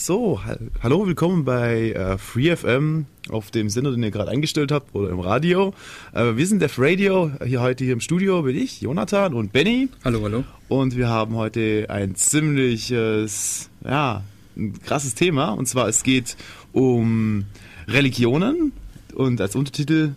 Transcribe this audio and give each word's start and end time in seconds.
So, 0.00 0.40
hallo, 0.80 1.08
willkommen 1.08 1.44
bei 1.44 1.90
äh, 1.90 2.18
FreeFM 2.18 3.06
auf 3.30 3.50
dem 3.50 3.68
Sender, 3.68 3.90
den 3.90 4.00
ihr 4.04 4.12
gerade 4.12 4.30
eingestellt 4.30 4.70
habt 4.70 4.94
oder 4.94 5.10
im 5.10 5.18
Radio. 5.18 5.74
Äh, 6.14 6.36
wir 6.36 6.46
sind 6.46 6.62
Def 6.62 6.78
Radio, 6.78 7.32
hier 7.44 7.60
heute 7.60 7.82
hier 7.82 7.94
im 7.94 8.00
Studio 8.00 8.42
bin 8.42 8.56
ich, 8.56 8.80
Jonathan 8.80 9.34
und 9.34 9.52
Benny. 9.52 9.88
Hallo, 10.04 10.22
hallo. 10.22 10.44
Und 10.68 10.96
wir 10.96 11.08
haben 11.08 11.34
heute 11.34 11.86
ein 11.88 12.14
ziemliches, 12.14 13.70
ja, 13.84 14.22
ein 14.56 14.80
krasses 14.82 15.16
Thema. 15.16 15.50
Und 15.50 15.66
zwar 15.66 15.88
es 15.88 16.04
geht 16.04 16.36
um 16.72 17.46
Religionen 17.88 18.70
und 19.16 19.40
als 19.40 19.56
Untertitel 19.56 20.12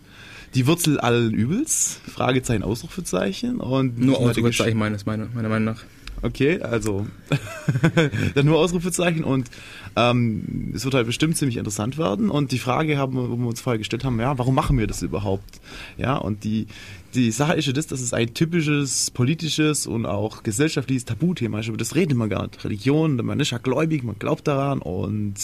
die 0.54 0.68
Wurzel 0.68 1.00
allen 1.00 1.34
Übels, 1.34 2.00
Fragezeichen, 2.06 2.62
Ausrufezeichen. 2.62 3.60
Und 3.60 3.98
Nur 3.98 4.20
Ausrufezeichen 4.20 4.78
meines, 4.78 5.08
meiner, 5.08 5.26
meiner 5.34 5.50
Meinung 5.50 5.74
nach. 5.74 5.84
Okay, 6.24 6.62
also 6.62 7.08
dann 8.36 8.46
nur 8.46 8.60
Ausrufezeichen 8.60 9.24
und 9.24 9.50
ähm, 9.96 10.72
es 10.76 10.86
wird 10.86 10.94
halt 10.94 11.08
bestimmt 11.08 11.36
ziemlich 11.36 11.58
interessant 11.58 11.98
werden. 11.98 12.30
Und 12.30 12.52
die 12.52 12.60
Frage 12.60 12.98
haben, 12.98 13.16
wo 13.16 13.36
wir 13.36 13.48
uns 13.48 13.60
vorher 13.60 13.80
gestellt 13.80 14.04
haben, 14.04 14.20
ja, 14.20 14.38
warum 14.38 14.54
machen 14.54 14.78
wir 14.78 14.86
das 14.86 15.02
überhaupt? 15.02 15.60
Ja, 15.98 16.18
und 16.18 16.44
die, 16.44 16.68
die 17.16 17.32
Sache 17.32 17.54
ist 17.54 17.66
ja 17.66 17.74
das, 17.74 17.88
dass 17.88 18.02
es 18.02 18.14
ein 18.14 18.34
typisches 18.36 19.10
politisches 19.12 19.88
und 19.88 20.06
auch 20.06 20.44
gesellschaftliches 20.44 21.06
Tabuthema 21.06 21.60
ist. 21.60 21.68
Über 21.68 21.78
das 21.78 21.96
reden 21.96 22.18
wir 22.18 22.28
gar 22.28 22.44
nicht. 22.44 22.64
Religion, 22.64 23.16
man 23.18 23.40
ist 23.40 23.52
ja 23.52 23.58
gläubig, 23.58 24.04
man 24.04 24.18
glaubt 24.20 24.48
daran 24.48 24.80
und 24.80 25.36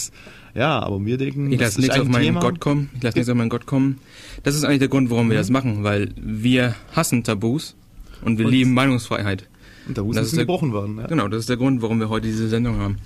ja, 0.54 0.78
aber 0.78 1.04
wir 1.04 1.18
denken, 1.18 1.52
ich 1.52 1.60
lasse 1.60 1.80
nichts 1.80 1.98
auf 1.98 2.08
meinen 2.08 2.24
Thema. 2.24 2.40
Gott 2.40 2.60
kommen. 2.60 2.90
Ich 2.96 3.02
lasse 3.02 3.18
nichts 3.18 3.30
auf 3.30 3.36
meinen 3.36 3.50
Gott 3.50 3.66
kommen. 3.66 3.98
Das 4.44 4.54
ist 4.54 4.64
eigentlich 4.64 4.78
der 4.78 4.88
Grund, 4.88 5.10
warum 5.10 5.28
wir 5.28 5.34
mhm. 5.34 5.40
das 5.40 5.50
machen, 5.50 5.84
weil 5.84 6.10
wir 6.16 6.76
hassen 6.92 7.24
Tabus 7.24 7.74
und 8.22 8.38
wir 8.38 8.46
und 8.46 8.52
lieben 8.52 8.74
Meinungsfreiheit. 8.74 9.48
Da 9.88 10.02
müssen 10.02 10.38
gebrochen 10.38 10.72
werden. 10.72 10.98
Ja. 10.98 11.06
Genau, 11.06 11.28
das 11.28 11.40
ist 11.40 11.48
der 11.48 11.56
Grund, 11.56 11.82
warum 11.82 12.00
wir 12.00 12.08
heute 12.08 12.26
diese 12.26 12.48
Sendung 12.48 12.78
haben. 12.78 12.98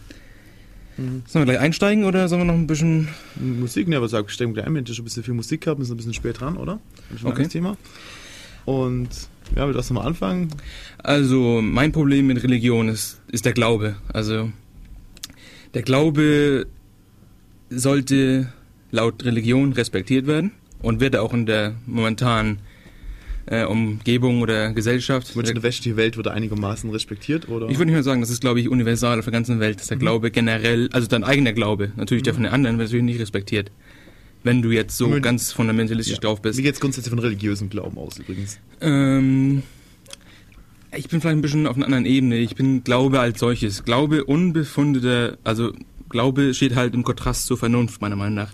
Mhm. 0.96 1.22
Sollen 1.26 1.46
wir 1.46 1.52
gleich 1.52 1.60
einsteigen 1.60 2.04
oder 2.04 2.28
sollen 2.28 2.42
wir 2.42 2.46
noch 2.46 2.54
ein 2.54 2.66
bisschen. 2.66 3.08
Musik, 3.36 3.88
ne, 3.88 3.96
aber 3.96 4.08
sag, 4.08 4.30
steigen 4.30 4.54
gleich 4.54 4.66
ein, 4.66 4.74
wenn 4.74 4.84
ihr 4.84 4.94
schon 4.94 5.02
ein 5.02 5.06
bisschen 5.06 5.22
viel 5.22 5.34
Musik 5.34 5.62
gehabt, 5.62 5.78
müssen 5.78 5.90
wir 5.90 5.94
ein 5.94 5.98
bisschen 5.98 6.14
spät 6.14 6.40
dran, 6.40 6.56
oder? 6.56 6.80
Ein 7.10 7.26
okay. 7.26 7.46
Thema. 7.46 7.76
Und 8.64 9.08
ja, 9.56 9.66
wir 9.66 9.74
lassen 9.74 9.94
mal 9.94 10.02
anfangen. 10.02 10.48
Also, 10.98 11.60
mein 11.62 11.92
Problem 11.92 12.26
mit 12.26 12.42
Religion 12.42 12.88
ist, 12.88 13.20
ist 13.30 13.44
der 13.44 13.52
Glaube. 13.52 13.96
Also, 14.12 14.50
der 15.74 15.82
Glaube 15.82 16.66
sollte 17.70 18.52
laut 18.90 19.24
Religion 19.24 19.72
respektiert 19.72 20.26
werden 20.26 20.52
und 20.80 21.00
wird 21.00 21.16
auch 21.16 21.32
in 21.32 21.46
der 21.46 21.74
momentanen 21.86 22.58
äh, 23.46 23.64
Umgebung 23.64 24.40
oder 24.40 24.72
Gesellschaft. 24.72 25.34
Meinst 25.34 25.50
du, 25.50 25.54
die 25.54 25.62
westliche 25.62 25.96
Welt 25.96 26.16
wird 26.16 26.28
einigermaßen 26.28 26.90
respektiert, 26.90 27.48
oder? 27.48 27.68
Ich 27.68 27.78
würde 27.78 27.86
nicht 27.86 27.96
mal 27.96 28.02
sagen, 28.02 28.20
das 28.20 28.30
ist, 28.30 28.40
glaube 28.40 28.60
ich, 28.60 28.68
universal 28.68 29.18
auf 29.18 29.24
der 29.24 29.32
ganzen 29.32 29.60
Welt, 29.60 29.80
dass 29.80 29.88
der 29.88 29.96
mhm. 29.96 30.00
Glaube 30.00 30.30
generell, 30.30 30.88
also 30.92 31.08
dein 31.08 31.24
eigener 31.24 31.52
Glaube, 31.52 31.92
natürlich 31.96 32.22
mhm. 32.22 32.24
der 32.24 32.34
von 32.34 32.42
den 32.44 32.52
anderen, 32.52 32.78
wird 32.78 32.88
natürlich 32.88 33.04
nicht 33.04 33.20
respektiert. 33.20 33.70
Wenn 34.44 34.62
du 34.62 34.70
jetzt 34.70 34.96
so 34.96 35.08
meine, 35.08 35.20
ganz 35.20 35.52
fundamentalistisch 35.52 36.16
ja. 36.16 36.20
drauf 36.20 36.42
bist. 36.42 36.58
Wie 36.58 36.62
geht's 36.62 36.80
grundsätzlich 36.80 37.10
von 37.10 37.20
religiösem 37.20 37.70
Glauben 37.70 37.96
aus, 37.96 38.18
übrigens? 38.18 38.58
Ähm, 38.80 39.62
ich 40.96 41.08
bin 41.08 41.20
vielleicht 41.20 41.36
ein 41.36 41.42
bisschen 41.42 41.66
auf 41.66 41.76
einer 41.76 41.86
anderen 41.86 42.06
Ebene. 42.06 42.36
Ich 42.38 42.56
bin 42.56 42.82
Glaube 42.82 43.20
als 43.20 43.38
solches. 43.38 43.84
Glaube 43.84 44.24
unbefundeter, 44.24 45.38
also 45.44 45.72
Glaube 46.08 46.54
steht 46.54 46.74
halt 46.74 46.94
im 46.94 47.04
Kontrast 47.04 47.46
zur 47.46 47.56
Vernunft, 47.56 48.00
meiner 48.00 48.16
Meinung 48.16 48.34
nach. 48.34 48.52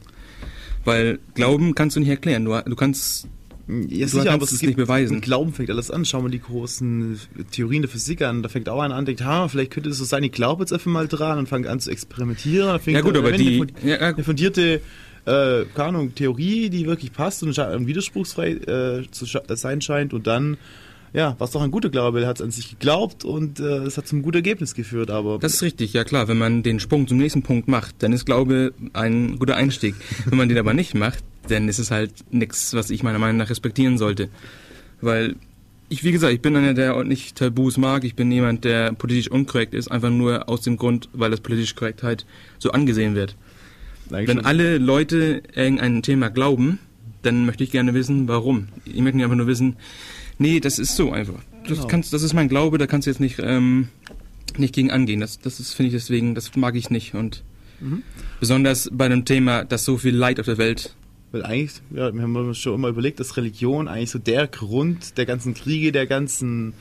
Weil 0.85 1.19
Glauben 1.35 1.75
kannst 1.75 1.97
du 1.97 2.01
nicht 2.01 2.11
erklären. 2.11 2.45
Du, 2.45 2.61
du 2.65 2.77
kannst 2.77 3.27
ja, 3.69 4.07
du 4.07 4.13
sicher, 4.13 4.33
aber 4.33 4.45
es 4.45 4.63
nicht 4.63 4.77
beweisen. 4.77 5.17
Mit 5.17 5.25
Glauben 5.25 5.53
fängt 5.53 5.71
alles 5.71 5.91
an. 5.91 6.05
Schauen 6.05 6.25
wir 6.25 6.31
die 6.31 6.41
großen 6.41 7.21
Theorien 7.51 7.83
der 7.83 7.91
Physik 7.91 8.23
an. 8.23 8.43
Da 8.43 8.49
fängt 8.49 8.69
auch 8.69 8.81
einer 8.81 8.95
an, 8.95 9.05
denkt, 9.05 9.23
ha, 9.25 9.49
vielleicht 9.49 9.73
könnte 9.73 9.91
es 9.91 9.99
so 9.99 10.05
sein, 10.05 10.23
ich 10.25 10.33
glaube 10.33 10.63
jetzt 10.63 10.73
einfach 10.73 10.91
mal 10.91 11.07
dran 11.07 11.39
und 11.39 11.49
fange 11.49 11.69
an 11.69 11.79
zu 11.79 11.91
experimentieren. 11.91 12.81
ja 12.87 13.01
gut, 13.03 13.17
aber 13.17 13.33
die, 13.33 13.67
eine, 13.83 14.01
eine 14.01 14.25
fundierte 14.25 14.81
äh, 15.27 15.67
keine 15.75 15.89
Ahnung, 15.89 16.15
Theorie, 16.15 16.71
die 16.71 16.87
wirklich 16.87 17.13
passt 17.13 17.43
und 17.43 17.55
widerspruchsfrei 17.87 18.53
äh, 18.53 19.11
zu 19.11 19.27
sein 19.27 19.81
scheint 19.83 20.15
und 20.15 20.27
dann 20.27 20.57
ja, 21.13 21.37
was 21.39 21.51
doch 21.53 21.63
ein 21.63 21.71
guter 21.71 21.89
Glaube, 21.89 22.23
er 22.23 22.29
hat 22.29 22.41
an 22.41 22.51
sich 22.51 22.71
geglaubt 22.71 23.25
und 23.25 23.61
äh, 23.61 23.79
es 23.79 23.97
hat 23.97 24.07
zum 24.07 24.23
guten 24.23 24.37
Ergebnis 24.37 24.75
geführt, 24.75 25.11
aber... 25.11 25.39
Das 25.39 25.55
ist 25.55 25.63
richtig, 25.63 25.93
ja 25.93 26.05
klar, 26.05 26.29
wenn 26.29 26.39
man 26.39 26.63
den 26.63 26.81
Sprung 26.81 27.07
zum 27.07 27.19
nächsten 27.19 27.43
Punkt 27.43 27.69
macht, 27.69 28.03
dann 28.03 28.13
ist 28.13 28.27
Glaube 28.27 28.73
ein 28.93 29.39
guter 29.39 29.57
Einstieg. 29.57 29.95
wenn 30.27 30.39
man 30.39 30.49
den 30.49 30.59
aber 30.59 30.75
nicht 30.75 30.95
macht, 30.95 31.25
dann 31.49 31.69
ist 31.69 31.79
es 31.79 31.91
halt 31.91 32.13
nichts, 32.31 32.75
was 32.75 32.91
ich 32.91 33.03
meiner 33.03 33.19
Meinung 33.19 33.39
nach 33.39 33.51
respektieren 33.51 33.99
sollte. 33.99 34.29
Weil 35.01 35.37
ich, 35.89 36.05
wie 36.05 36.13
gesagt, 36.13 36.35
ich 36.35 36.43
bin 36.43 36.55
einer, 36.57 36.75
der 36.75 37.03
nicht 37.05 37.37
Tabus 37.37 37.79
mag. 37.79 38.05
Ich 38.05 38.15
bin 38.15 38.31
jemand, 38.31 38.65
der 38.65 38.93
politisch 38.93 39.31
unkorrekt 39.31 39.75
ist, 39.75 39.91
einfach 39.91 40.11
nur 40.11 40.49
aus 40.49 40.61
dem 40.61 40.77
Grund, 40.77 41.09
weil 41.13 41.31
das 41.31 41.41
politisch 41.41 41.75
Korrektheit 41.75 42.27
so 42.59 42.73
angesehen 42.73 43.15
wird. 43.15 43.37
Eigentlich 44.11 44.29
Wenn 44.29 44.45
alle 44.45 44.79
Leute 44.79 45.43
irgendein 45.55 46.03
Thema 46.03 46.29
glauben, 46.29 46.79
dann 47.23 47.47
möchte 47.47 47.65
ich 47.65 47.71
gerne 47.71 47.95
wissen, 47.95 48.29
warum. 48.29 48.69
Ich 48.85 49.01
möchte 49.01 49.23
einfach 49.23 49.37
nur 49.37 49.47
wissen, 49.47 49.77
nee, 50.39 50.61
das 50.61 50.79
ist 50.79 50.97
so 50.97 51.13
einfach. 51.13 51.41
Das, 51.63 51.79
genau. 51.79 51.87
kannst, 51.87 52.13
das 52.13 52.23
ist 52.23 52.35
mein 52.35 52.49
Glaube, 52.49 52.79
da 52.79 52.87
kannst 52.87 53.07
du 53.07 53.11
jetzt 53.11 53.21
nicht, 53.21 53.39
ähm, 53.41 53.89
nicht 54.57 54.75
gegen 54.75 54.91
angehen. 54.91 55.21
Das, 55.21 55.39
das 55.39 55.61
ist, 55.61 55.75
finde 55.75 55.89
ich 55.89 55.95
deswegen, 55.95 56.35
das 56.35 56.55
mag 56.57 56.75
ich 56.77 56.91
nicht. 56.91 57.15
Und 57.15 57.45
mhm. 57.81 58.03
besonders 58.41 58.89
bei 58.93 59.07
einem 59.07 59.25
Thema, 59.25 59.65
das 59.65 59.85
so 59.85 59.99
viel 59.99 60.15
Leid 60.15 60.41
auf 60.41 60.47
der 60.47 60.59
Welt 60.59 60.95
weil 61.31 61.45
eigentlich, 61.45 61.83
ja, 61.91 62.13
wir 62.13 62.23
haben 62.23 62.37
uns 62.37 62.59
schon 62.59 62.75
immer 62.75 62.89
überlegt, 62.89 63.21
dass 63.21 63.37
Religion 63.37 63.87
eigentlich 63.87 64.11
so 64.11 64.19
der 64.19 64.47
Grund 64.47 65.19
der 65.19 65.27
ganzen 65.27 65.53
Kriege, 65.53 65.93
der 65.93 66.07
ganzen, 66.07 66.73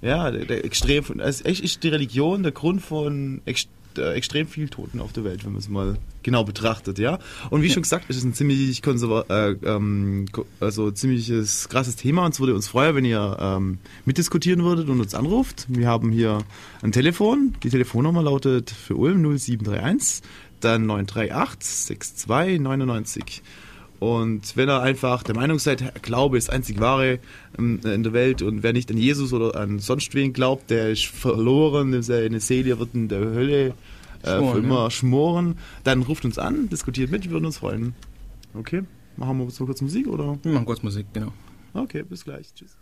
ja, 0.00 0.30
der, 0.30 0.46
der 0.46 0.64
extrem, 0.64 1.04
also 1.20 1.44
echt 1.44 1.62
ist 1.62 1.82
die 1.82 1.88
Religion 1.88 2.42
der 2.42 2.52
Grund 2.52 2.80
von 2.80 3.42
ex, 3.44 3.68
äh, 3.98 4.12
extrem 4.14 4.46
viel 4.46 4.68
Toten 4.68 5.00
auf 5.00 5.12
der 5.12 5.24
Welt, 5.24 5.44
wenn 5.44 5.52
man 5.52 5.60
es 5.60 5.68
mal 5.68 5.96
genau 6.22 6.44
betrachtet, 6.44 6.98
ja. 6.98 7.18
Und 7.50 7.62
wie 7.62 7.70
schon 7.70 7.82
gesagt, 7.82 8.06
es 8.08 8.16
ist 8.16 8.24
ein 8.24 8.34
ziemlich 8.34 8.82
konserva 8.82 9.24
äh, 9.28 9.56
ähm, 9.64 10.26
also 10.60 10.90
ziemliches 10.90 11.68
krasses 11.68 11.96
Thema 11.96 12.24
und 12.24 12.34
es 12.34 12.40
würde 12.40 12.54
uns 12.54 12.68
freuen, 12.68 12.94
wenn 12.96 13.04
ihr 13.04 13.36
ähm, 13.40 13.78
mitdiskutieren 14.04 14.64
würdet 14.64 14.88
und 14.88 15.00
uns 15.00 15.14
anruft. 15.14 15.66
Wir 15.68 15.88
haben 15.88 16.12
hier 16.12 16.38
ein 16.82 16.92
Telefon. 16.92 17.54
Die 17.62 17.70
Telefonnummer 17.70 18.22
lautet 18.22 18.70
für 18.70 18.96
Ulm 18.96 19.22
0731 19.22 20.22
dann 20.60 20.86
938 20.86 21.70
6299. 21.86 23.42
Und 24.00 24.56
wenn 24.56 24.70
ihr 24.70 24.80
einfach 24.80 25.22
der 25.22 25.36
Meinung 25.36 25.58
seid, 25.58 26.02
Glaube 26.02 26.38
ist 26.38 26.48
einzig 26.48 26.80
wahre 26.80 27.18
ähm, 27.58 27.80
in 27.84 28.02
der 28.02 28.14
Welt 28.14 28.40
und 28.40 28.62
wer 28.62 28.72
nicht 28.72 28.90
an 28.90 28.96
Jesus 28.96 29.34
oder 29.34 29.60
an 29.60 29.78
sonst 29.78 30.14
wen 30.14 30.32
glaubt, 30.32 30.70
der 30.70 30.90
ist 30.90 31.04
verloren, 31.04 32.02
seine 32.02 32.40
Seele 32.40 32.78
wird 32.78 32.94
in 32.94 33.08
der 33.08 33.20
Hölle 33.20 33.74
äh, 34.22 34.36
schmoren, 34.36 34.52
für 34.52 34.58
immer 34.58 34.82
ja. 34.84 34.90
schmoren, 34.90 35.58
dann 35.84 36.02
ruft 36.02 36.24
uns 36.24 36.38
an, 36.38 36.70
diskutiert 36.70 37.10
mit, 37.10 37.24
wir 37.24 37.32
würden 37.32 37.44
uns 37.44 37.58
freuen. 37.58 37.94
Okay, 38.54 38.84
machen 39.16 39.38
wir 39.38 39.50
so 39.50 39.66
kurz 39.66 39.82
Musik 39.82 40.08
oder? 40.08 40.38
Wir 40.42 40.52
machen 40.52 40.64
kurz 40.64 40.82
Musik, 40.82 41.06
genau. 41.12 41.32
Okay, 41.74 42.02
bis 42.02 42.24
gleich. 42.24 42.54
Tschüss. 42.54 42.76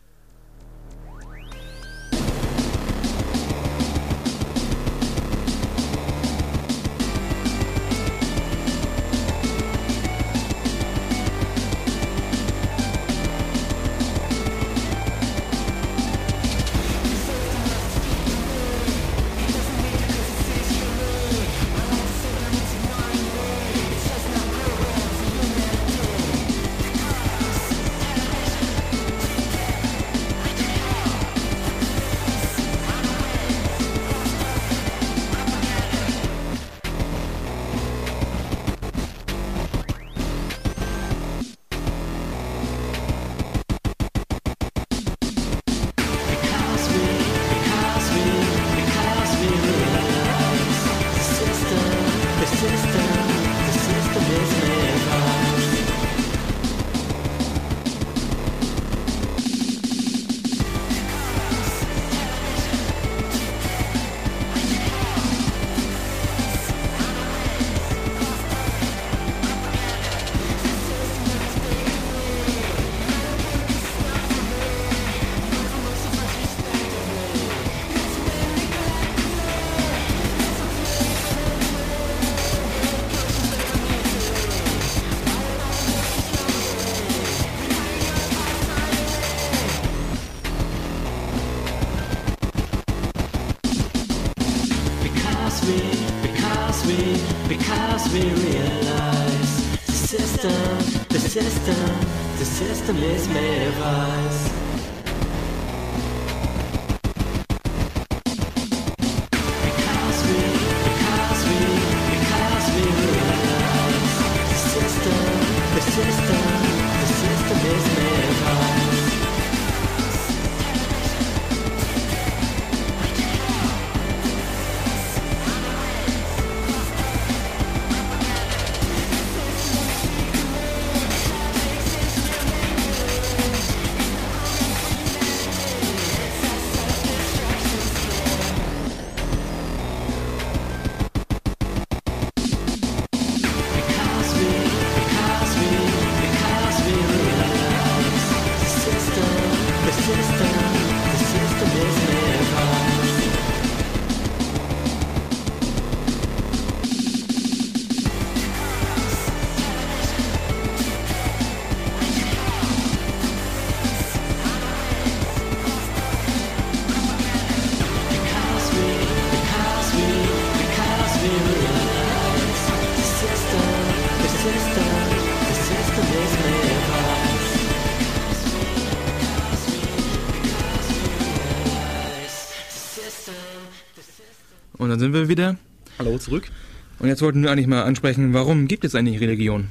Dann 184.98 185.12
sind 185.12 185.14
wir 185.14 185.28
wieder. 185.28 185.56
Hallo 186.00 186.18
zurück. 186.18 186.50
Und 186.98 187.06
jetzt 187.06 187.22
wollten 187.22 187.44
wir 187.44 187.52
eigentlich 187.52 187.68
mal 187.68 187.84
ansprechen, 187.84 188.34
warum 188.34 188.66
gibt 188.66 188.84
es 188.84 188.96
eigentlich 188.96 189.20
Religion? 189.20 189.68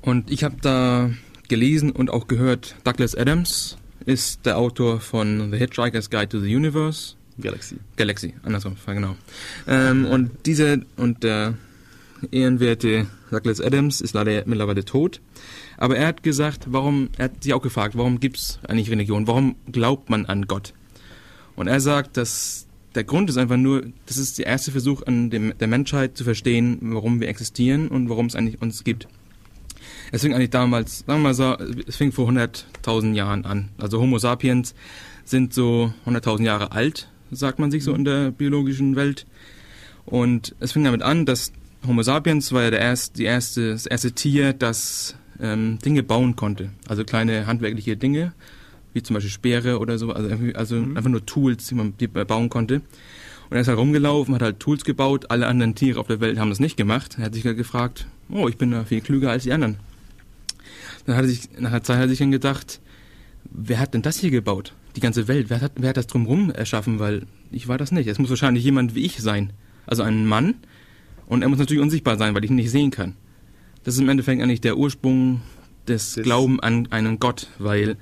Und 0.00 0.30
ich 0.30 0.42
habe 0.42 0.56
da 0.62 1.10
gelesen 1.48 1.92
und 1.92 2.08
auch 2.08 2.28
gehört, 2.28 2.74
Douglas 2.82 3.14
Adams 3.14 3.76
ist 4.06 4.46
der 4.46 4.56
Autor 4.56 5.00
von 5.00 5.50
The 5.52 5.58
Hitchhiker's 5.58 6.08
Guide 6.08 6.30
to 6.30 6.40
the 6.40 6.56
Universe. 6.56 7.14
Galaxy. 7.38 7.76
Galaxy, 7.96 8.34
andersrum, 8.42 8.76
genau. 8.86 9.16
Ähm, 9.66 10.06
und 10.06 10.30
diese 10.46 10.80
und 10.96 11.22
der 11.22 11.54
ehrenwerte 12.30 13.06
Douglas 13.30 13.60
Adams 13.60 14.00
ist 14.00 14.14
leider 14.14 14.44
mittlerweile 14.46 14.82
tot. 14.82 15.20
Aber 15.76 15.94
er 15.98 16.06
hat 16.06 16.22
gesagt, 16.22 16.68
warum, 16.68 17.10
er 17.18 17.26
hat 17.26 17.42
sich 17.42 17.52
auch 17.52 17.62
gefragt, 17.62 17.98
warum 17.98 18.18
gibt 18.18 18.38
es 18.38 18.60
eigentlich 18.66 18.90
Religion? 18.90 19.26
Warum 19.26 19.56
glaubt 19.70 20.08
man 20.08 20.24
an 20.24 20.46
Gott? 20.46 20.72
Und 21.54 21.66
er 21.66 21.80
sagt, 21.80 22.16
dass 22.16 22.67
der 22.94 23.04
Grund 23.04 23.30
ist 23.30 23.36
einfach 23.36 23.56
nur, 23.56 23.84
das 24.06 24.16
ist 24.16 24.38
der 24.38 24.46
erste 24.46 24.72
Versuch 24.72 25.02
an 25.02 25.30
dem, 25.30 25.56
der 25.58 25.68
Menschheit 25.68 26.16
zu 26.16 26.24
verstehen, 26.24 26.78
warum 26.80 27.20
wir 27.20 27.28
existieren 27.28 27.88
und 27.88 28.08
warum 28.08 28.26
es 28.26 28.34
eigentlich 28.34 28.60
uns 28.60 28.84
gibt. 28.84 29.08
Es 30.10 30.22
fing 30.22 30.34
eigentlich 30.34 30.50
damals, 30.50 31.00
sagen 31.00 31.20
wir 31.20 31.28
mal 31.28 31.34
so, 31.34 31.56
es 31.86 31.96
fing 31.96 32.12
vor 32.12 32.28
100.000 32.28 33.14
Jahren 33.14 33.44
an. 33.44 33.68
Also 33.78 34.00
Homo 34.00 34.18
sapiens 34.18 34.74
sind 35.24 35.52
so 35.52 35.92
100.000 36.06 36.44
Jahre 36.44 36.72
alt, 36.72 37.10
sagt 37.30 37.58
man 37.58 37.70
sich 37.70 37.84
so 37.84 37.94
in 37.94 38.04
der 38.04 38.30
biologischen 38.30 38.96
Welt. 38.96 39.26
Und 40.06 40.54
es 40.60 40.72
fing 40.72 40.84
damit 40.84 41.02
an, 41.02 41.26
dass 41.26 41.52
Homo 41.86 42.02
sapiens 42.02 42.52
war 42.52 42.62
ja 42.62 42.70
der 42.70 42.80
erste, 42.80 43.18
die 43.18 43.24
erste, 43.24 43.70
das 43.72 43.86
erste 43.86 44.12
Tier, 44.12 44.54
das 44.54 45.14
ähm, 45.40 45.78
Dinge 45.84 46.02
bauen 46.02 46.36
konnte. 46.36 46.70
Also 46.88 47.04
kleine 47.04 47.46
handwerkliche 47.46 47.96
Dinge, 47.96 48.32
wie 48.98 49.02
zum 49.02 49.14
Beispiel 49.14 49.30
Speere 49.30 49.78
oder 49.78 49.96
so, 49.98 50.12
also, 50.12 50.28
also 50.54 50.76
einfach 50.76 51.08
nur 51.08 51.24
Tools, 51.24 51.66
die 51.68 51.74
man 51.74 51.94
die 51.98 52.08
man 52.12 52.26
bauen 52.26 52.48
konnte. 52.48 52.76
Und 53.50 53.56
er 53.56 53.60
ist 53.60 53.68
halt 53.68 53.78
rumgelaufen, 53.78 54.34
hat 54.34 54.42
halt 54.42 54.60
Tools 54.60 54.84
gebaut, 54.84 55.26
alle 55.30 55.46
anderen 55.46 55.74
Tiere 55.74 55.98
auf 56.00 56.06
der 56.06 56.20
Welt 56.20 56.38
haben 56.38 56.50
das 56.50 56.60
nicht 56.60 56.76
gemacht. 56.76 57.16
Er 57.18 57.24
hat 57.26 57.34
sich 57.34 57.44
halt 57.46 57.56
gefragt, 57.56 58.06
oh, 58.28 58.46
ich 58.48 58.58
bin 58.58 58.70
da 58.72 58.84
viel 58.84 59.00
klüger 59.00 59.30
als 59.30 59.44
die 59.44 59.52
anderen. 59.52 59.76
Dann 61.06 61.16
hat 61.16 61.24
er 61.24 61.28
sich, 61.28 61.48
nach 61.58 61.70
einer 61.70 61.82
Zeit 61.82 61.96
hat 61.96 62.04
er 62.04 62.08
sich 62.08 62.18
dann 62.18 62.30
gedacht, 62.30 62.80
wer 63.50 63.78
hat 63.78 63.94
denn 63.94 64.02
das 64.02 64.18
hier 64.18 64.30
gebaut? 64.30 64.74
Die 64.96 65.00
ganze 65.00 65.28
Welt, 65.28 65.48
wer 65.48 65.60
hat, 65.60 65.72
wer 65.76 65.90
hat 65.90 65.96
das 65.96 66.06
drumherum 66.08 66.50
erschaffen? 66.50 66.98
Weil 66.98 67.22
ich 67.50 67.68
war 67.68 67.78
das 67.78 67.92
nicht. 67.92 68.06
Es 68.08 68.18
muss 68.18 68.28
wahrscheinlich 68.30 68.64
jemand 68.64 68.94
wie 68.94 69.04
ich 69.06 69.18
sein. 69.20 69.52
Also 69.86 70.02
ein 70.02 70.26
Mann. 70.26 70.54
Und 71.26 71.42
er 71.42 71.48
muss 71.48 71.58
natürlich 71.58 71.82
unsichtbar 71.82 72.18
sein, 72.18 72.34
weil 72.34 72.44
ich 72.44 72.50
ihn 72.50 72.56
nicht 72.56 72.70
sehen 72.70 72.90
kann. 72.90 73.14
Das 73.84 73.94
ist 73.94 74.00
im 74.00 74.08
Endeffekt 74.08 74.42
eigentlich 74.42 74.60
der 74.60 74.76
Ursprung 74.76 75.40
des 75.86 76.14
Das- 76.16 76.24
Glauben 76.24 76.60
an 76.60 76.88
einen 76.90 77.18
Gott, 77.18 77.48
weil 77.58 77.96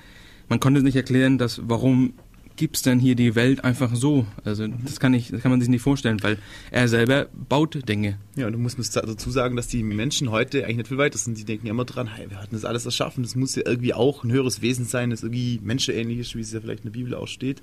man 0.48 0.60
konnte 0.60 0.82
nicht 0.82 0.96
erklären, 0.96 1.38
dass 1.38 1.60
warum 1.64 2.14
gibt's 2.56 2.82
denn 2.82 2.98
hier 2.98 3.14
die 3.14 3.34
Welt 3.34 3.64
einfach 3.64 3.94
so? 3.94 4.26
Also 4.44 4.66
das 4.66 4.98
kann 4.98 5.14
ich, 5.14 5.31
das 5.31 5.43
kann 5.43 5.50
man 5.50 5.60
sich 5.60 5.69
nicht 5.69 5.82
vorstellen, 5.82 6.22
weil 6.22 6.38
er 6.70 6.88
selber 6.88 7.26
baut 7.32 7.88
Dinge. 7.88 8.19
Ja, 8.34 8.46
und 8.46 8.54
du 8.54 8.58
musst 8.58 8.78
musst 8.78 8.96
dazu 8.96 9.31
sagen, 9.31 9.56
dass 9.56 9.69
die 9.69 9.82
Menschen 9.82 10.31
heute 10.31 10.64
eigentlich 10.64 10.76
nicht 10.78 10.88
viel 10.88 10.98
weiter 10.98 11.19
sind. 11.19 11.38
Die 11.38 11.44
denken 11.44 11.66
immer 11.66 11.84
dran, 11.84 12.08
hey, 12.08 12.28
wir 12.31 12.40
hatten 12.40 12.54
das 12.54 12.64
alles 12.64 12.84
erschaffen. 12.84 13.22
Das 13.22 13.37
muss 13.37 13.54
ja 13.54 13.62
irgendwie 13.66 13.94
auch 13.94 14.25
ein 14.25 14.32
höheres 14.32 14.62
Wesen 14.62 14.84
sein, 14.87 15.10
das 15.10 15.22
irgendwie 15.22 15.60
menschenähnlich 15.62 16.19
ist, 16.19 16.34
wie 16.34 16.40
es 16.40 16.52
ja 16.52 16.60
vielleicht 16.60 16.84
in 16.84 16.93
der 16.93 16.98
Bibel 16.98 17.14
auch 17.14 17.28
steht. 17.28 17.62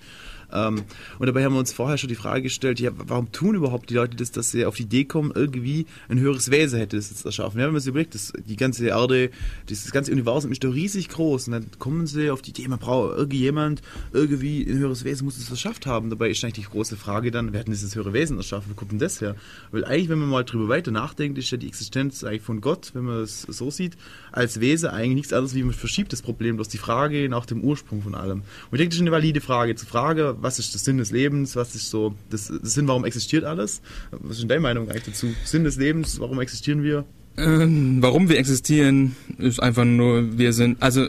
Ähm, 0.53 0.83
und 1.19 1.25
dabei 1.25 1.44
haben 1.44 1.53
wir 1.53 1.59
uns 1.59 1.73
vorher 1.73 1.97
schon 1.97 2.09
die 2.09 2.15
Frage 2.15 2.44
gestellt, 2.44 2.79
ja, 2.79 2.91
warum 2.95 3.31
tun 3.31 3.55
überhaupt 3.55 3.89
die 3.89 3.95
Leute 3.95 4.15
das, 4.15 4.31
dass 4.31 4.51
sie 4.51 4.65
auf 4.65 4.75
die 4.75 4.83
Idee 4.83 5.05
kommen, 5.05 5.31
irgendwie 5.33 5.88
ein 6.09 6.19
höheres 6.19 6.51
Wesen 6.51 6.79
hätte 6.79 6.95
das 6.95 7.09
jetzt 7.09 7.25
erschaffen? 7.25 7.59
Ja, 7.59 7.65
wenn 7.65 7.73
man 7.73 7.81
sich 7.81 7.89
überlegt, 7.89 8.15
das, 8.15 8.33
die 8.37 8.56
ganze 8.56 8.87
Erde, 8.87 9.31
das, 9.68 9.92
ganze 9.92 10.11
Universum 10.11 10.51
ist 10.51 10.63
doch 10.63 10.73
riesig 10.73 11.09
groß. 11.09 11.47
Und 11.47 11.54
dann 11.54 11.66
kommen 11.80 12.07
sie 12.07 12.30
auf 12.30 12.42
die 12.42 12.51
Idee, 12.51 12.68
man 12.68 12.80
braucht 12.80 13.18
irgendjemand, 13.18 13.81
irgendwie 14.11 14.63
ein 14.63 14.78
höheres 14.78 15.04
Wesen 15.04 15.25
muss 15.25 15.37
es 15.37 15.47
verschafft 15.47 15.85
haben. 15.85 16.09
Dabei 16.09 16.30
ist 16.30 16.44
eigentlich 16.44 16.66
die 16.66 16.71
große 16.71 16.97
Frage 16.97 17.31
dann, 17.31 17.54
wer 17.54 17.59
hat 17.61 17.68
denn 17.68 17.73
dieses 17.73 17.95
höhere 17.95 18.13
Wesen 18.13 18.37
erschaffen? 18.37 18.71
Wo 18.71 18.75
kommt 18.75 18.92
denn 18.92 18.99
das 18.99 19.21
her? 19.21 19.35
Weil 19.71 19.85
eigentlich, 19.85 20.09
wenn 20.09 20.19
man 20.19 20.30
mal 20.30 20.44
drüber 20.44 20.69
weiter 20.69 20.92
nachdenkt, 20.92 21.37
ist 21.37 21.49
ja 21.51 21.57
die 21.57 21.68
Existenz 21.68 22.23
eigentlich 22.23 22.42
von 22.42 22.61
Gott, 22.61 22.92
wenn 22.94 23.06
man 23.06 23.21
es 23.21 23.42
so 23.42 23.71
sieht, 23.71 23.97
als 24.33 24.59
Wesen 24.59 24.90
eigentlich 24.90 25.16
nichts 25.16 25.33
anderes 25.33 25.56
wie 25.56 25.63
man 25.63 25.73
verschiebt 25.73 26.11
das 26.11 26.21
Problem, 26.21 26.56
bloß 26.57 26.68
die 26.68 26.78
Frage 26.78 27.30
nach 27.30 27.45
dem 27.45 27.61
Ursprung 27.61 28.02
von 28.02 28.16
allem. 28.16 28.40
Und 28.40 28.45
ich 28.73 28.78
denke, 28.80 28.90
das 28.90 28.95
ist 28.95 29.02
eine 29.02 29.11
valide 29.11 29.42
Frage. 29.42 29.75
Zu 29.75 29.85
Frage, 29.85 30.35
was 30.42 30.59
ist 30.59 30.73
der 30.73 30.80
Sinn 30.80 30.97
des 30.97 31.11
Lebens, 31.11 31.56
was 31.56 31.75
ist 31.75 31.90
so 31.90 32.16
das, 32.30 32.52
das 32.61 32.73
Sinn, 32.73 32.87
warum 32.87 33.06
existiert 33.06 33.44
alles? 33.45 33.81
Was 34.11 34.33
ist 34.33 34.42
denn 34.42 34.49
deine 34.49 34.61
Meinung 34.61 34.90
eigentlich 34.90 35.04
dazu? 35.04 35.28
Sinn 35.45 35.63
des 35.63 35.78
Lebens, 35.78 36.19
warum 36.19 36.42
existieren 36.42 36.83
wir? 36.83 37.06
Ähm, 37.35 37.97
warum 37.99 38.30
wir 38.30 38.37
existieren, 38.37 39.16
ist 39.40 39.59
einfach 39.59 39.85
nur, 39.85 40.37
wir 40.37 40.54
sind, 40.54 40.80
also 40.81 41.07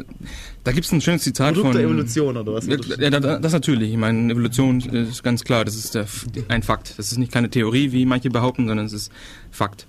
da 0.65 0.73
gibt's 0.73 0.91
ein 0.93 1.03
schönes 1.03 1.23
Zitat 1.23 1.55
Produkt 1.55 1.73
von... 1.73 1.77
der 1.77 1.85
Evolution 1.85 2.37
oder 2.37 2.55
was? 2.55 2.67
Ja, 2.67 2.77
ja, 2.99 3.11
da- 3.11 3.39
das 3.39 3.53
natürlich. 3.53 3.91
Ich 3.91 3.99
meine, 3.99 4.33
Evolution 4.33 4.81
ist 4.81 5.23
ganz 5.23 5.45
klar, 5.45 5.67
das 5.67 5.77
ist 5.77 5.95
der, 5.95 6.07
ein 6.49 6.63
Fakt. 6.63 6.95
Das 6.99 7.13
ist 7.13 7.19
nicht 7.19 7.31
keine 7.33 7.51
Theorie, 7.51 7.93
wie 7.93 8.07
manche 8.07 8.31
behaupten, 8.31 8.67
sondern 8.69 8.87
es 8.87 8.95
ist 8.95 9.13
Fakt. 9.51 9.87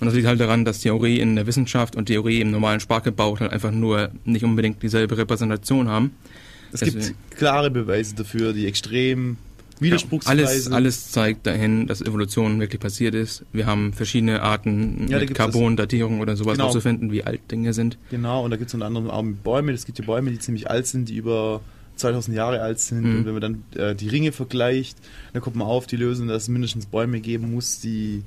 Und 0.00 0.06
das 0.06 0.14
liegt 0.14 0.26
halt 0.26 0.40
daran, 0.40 0.64
dass 0.64 0.80
Theorie 0.80 1.20
in 1.20 1.36
der 1.36 1.46
Wissenschaft 1.46 1.96
und 1.96 2.06
Theorie 2.06 2.40
im 2.40 2.50
normalen 2.50 2.80
Sprachgebrauch 2.80 3.40
halt 3.40 3.52
einfach 3.52 3.70
nur 3.70 4.10
nicht 4.24 4.44
unbedingt 4.44 4.82
dieselbe 4.82 5.16
Repräsentation 5.16 5.88
haben. 5.88 6.10
Es 6.72 6.80
Deswegen- 6.80 7.00
gibt 7.06 7.30
klare 7.36 7.70
Beweise 7.70 8.14
dafür, 8.16 8.52
die 8.52 8.66
extrem 8.66 9.36
Ja, 9.78 9.80
widerspruchsweise... 9.86 10.36
alles, 10.42 10.70
alles 10.72 11.10
zeigt 11.12 11.46
dahin, 11.46 11.86
dass 11.86 12.00
Evolution 12.02 12.58
wirklich 12.60 12.80
passiert 12.80 13.14
ist. 13.14 13.44
Wir 13.52 13.66
haben 13.66 13.92
verschiedene 13.92 14.42
Arten 14.42 15.06
Ja, 15.08 15.18
mit 15.20 15.32
Carbon-Datierung 15.34 16.20
oder 16.20 16.36
sowas 16.36 16.54
Genau. 16.54 16.66
auszufinden, 16.68 17.12
wie 17.12 17.22
alt 17.22 17.40
Dinge 17.50 17.72
sind. 17.72 17.96
Genau, 18.10 18.44
und 18.44 18.50
da 18.50 18.56
gibt 18.56 18.68
es 18.68 18.74
unter 18.74 18.86
anderem 18.86 19.08
auch 19.10 19.24
Bäume. 19.44 19.72
Es 19.72 19.86
gibt 19.86 19.98
ja 20.00 20.04
Bäume, 20.04 20.30
die 20.32 20.38
ziemlich 20.40 20.68
alt 20.68 20.86
sind, 20.88 21.08
die 21.08 21.16
über 21.16 21.60
2000 21.96 22.36
Jahre 22.36 22.60
alt 22.60 22.80
sind. 22.80 23.02
Mhm. 23.04 23.16
Und 23.18 23.26
wenn 23.26 23.32
man 23.34 23.40
dann 23.40 23.64
äh, 23.80 23.94
die 23.94 24.08
Ringe 24.08 24.32
vergleicht, 24.32 24.98
dann 25.32 25.40
kommt 25.42 25.54
man 25.54 25.68
auf 25.68 25.86
die 25.86 25.96
Lösung, 25.96 26.26
dass 26.26 26.42
es 26.44 26.48
mindestens 26.48 26.86
Bäume 26.86 27.20
geben 27.20 27.52
muss, 27.54 27.78
die. 27.80 28.22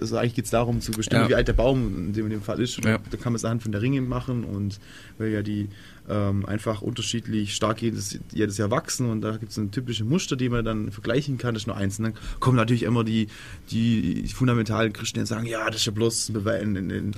Also 0.00 0.16
eigentlich 0.18 0.34
geht 0.34 0.44
es 0.46 0.50
darum 0.50 0.80
zu 0.80 0.92
bestimmen, 0.92 1.22
Ja. 1.22 1.28
wie 1.28 1.34
alt 1.34 1.48
der 1.48 1.52
Baum 1.54 2.08
in 2.08 2.12
dem, 2.12 2.26
in 2.26 2.30
dem 2.32 2.42
Fall 2.42 2.60
ist. 2.60 2.76
Ja. 2.84 2.98
Da 3.10 3.16
kann 3.16 3.32
man 3.32 3.36
es 3.36 3.44
anhand 3.44 3.62
von 3.62 3.72
der 3.72 3.80
Ringe 3.80 4.00
machen 4.02 4.44
und 4.44 4.78
weil 5.18 5.30
ja 5.30 5.42
die 5.42 5.68
ähm, 6.08 6.44
einfach 6.46 6.82
unterschiedlich 6.82 7.54
stark 7.54 7.82
jedes, 7.82 8.18
jedes 8.32 8.58
Jahr 8.58 8.70
wachsen 8.70 9.10
und 9.10 9.22
da 9.22 9.36
gibt 9.38 9.50
es 9.52 9.58
ein 9.58 9.70
typische 9.72 10.04
Muster, 10.04 10.36
die 10.36 10.48
man 10.48 10.64
dann 10.64 10.92
vergleichen 10.92 11.36
kann. 11.38 11.54
Das 11.54 11.62
ist 11.64 11.66
nur 11.66 11.76
eins. 11.76 11.98
Und 11.98 12.04
dann 12.04 12.14
kommen 12.38 12.56
natürlich 12.56 12.84
immer 12.84 13.02
die, 13.02 13.26
die 13.70 14.28
fundamentalen 14.32 14.92
Christen, 14.92 15.20
die 15.20 15.26
sagen, 15.26 15.46
ja, 15.46 15.66
das 15.66 15.76
ist 15.80 15.86
ja 15.86 15.92
bloß 15.92 16.30
ein 16.30 16.76
ein- 16.76 17.12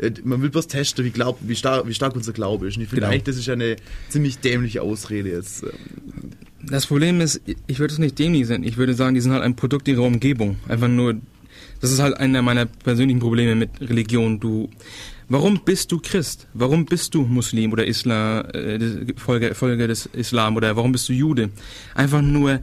Äh, 0.00 0.06
äh, 0.06 0.12
man 0.24 0.42
will 0.42 0.50
bloß 0.50 0.66
testen, 0.68 1.04
wie, 1.04 1.10
glaub, 1.10 1.38
wie, 1.42 1.54
stark, 1.54 1.86
wie 1.86 1.94
stark 1.94 2.16
unser 2.16 2.32
Glaube 2.32 2.66
ist. 2.66 2.76
Und 2.76 2.82
ich 2.82 2.88
finde 2.88 3.02
Genau. 3.02 3.12
eigentlich, 3.12 3.24
das 3.24 3.36
ist 3.36 3.48
eine 3.48 3.76
ziemlich 4.08 4.38
dämliche 4.38 4.82
Ausrede 4.82 5.30
jetzt. 5.30 5.62
Ähm, 5.62 5.70
Das 6.66 6.86
Problem 6.86 7.20
ist, 7.20 7.40
ich 7.68 7.78
würde 7.78 7.92
es 7.92 7.98
nicht 7.98 8.18
dämlich 8.18 8.46
sehen. 8.48 8.64
Ich 8.64 8.76
würde 8.76 8.94
sagen, 8.94 9.14
die 9.14 9.20
sind 9.20 9.30
halt 9.32 9.42
ein 9.44 9.54
Produkt 9.54 9.86
ihrer 9.86 10.02
Umgebung. 10.02 10.56
Einfach 10.66 10.88
nur, 10.88 11.14
Das 11.80 11.92
ist 11.92 12.00
halt 12.00 12.16
einer 12.18 12.42
meiner 12.42 12.66
persönlichen 12.66 13.20
Probleme 13.20 13.54
mit 13.54 13.70
Religion. 13.80 14.40
Du, 14.40 14.68
warum 15.28 15.60
bist 15.64 15.92
du 15.92 15.98
Christ? 16.00 16.46
Warum 16.54 16.84
bist 16.86 17.14
du 17.14 17.22
Muslim 17.22 17.72
oder 17.72 17.86
Islam, 17.86 18.44
äh, 18.52 18.78
Folge, 19.16 19.54
Folge 19.54 19.86
des 19.86 20.06
Islam 20.06 20.56
oder 20.56 20.74
warum 20.76 20.92
bist 20.92 21.08
du 21.08 21.12
Jude? 21.12 21.50
Einfach 21.94 22.22
nur, 22.22 22.60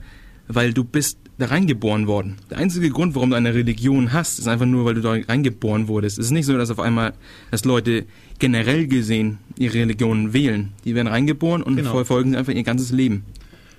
weil 0.47 0.73
du 0.73 0.83
bist 0.83 1.17
da 1.37 1.47
reingeboren 1.47 2.07
worden. 2.07 2.37
Der 2.49 2.59
einzige 2.59 2.89
Grund, 2.89 3.13
warum 3.15 3.29
du 3.29 3.35
eine 3.35 3.53
Religion 3.53 4.13
hast, 4.13 4.39
ist 4.39 4.47
einfach 4.47 4.65
nur, 4.65 4.85
weil 4.85 4.93
du 4.95 5.01
da 5.01 5.11
reingeboren 5.11 5.87
wurdest. 5.89 6.17
Es 6.17 6.27
ist 6.27 6.31
nicht 6.31 6.45
so, 6.45 6.57
dass 6.57 6.69
auf 6.69 6.79
einmal, 6.79 7.13
dass 7.51 7.65
Leute 7.65 8.05
generell 8.39 8.87
gesehen 8.87 9.39
ihre 9.57 9.73
Religionen 9.75 10.31
wählen. 10.33 10.71
Die 10.85 10.95
werden 10.95 11.07
reingeboren 11.07 11.61
und 11.61 11.75
Genau. 11.75 11.91
verfolgen 11.91 12.35
einfach 12.35 12.53
ihr 12.53 12.63
ganzes 12.63 12.91
Leben. 12.91 13.23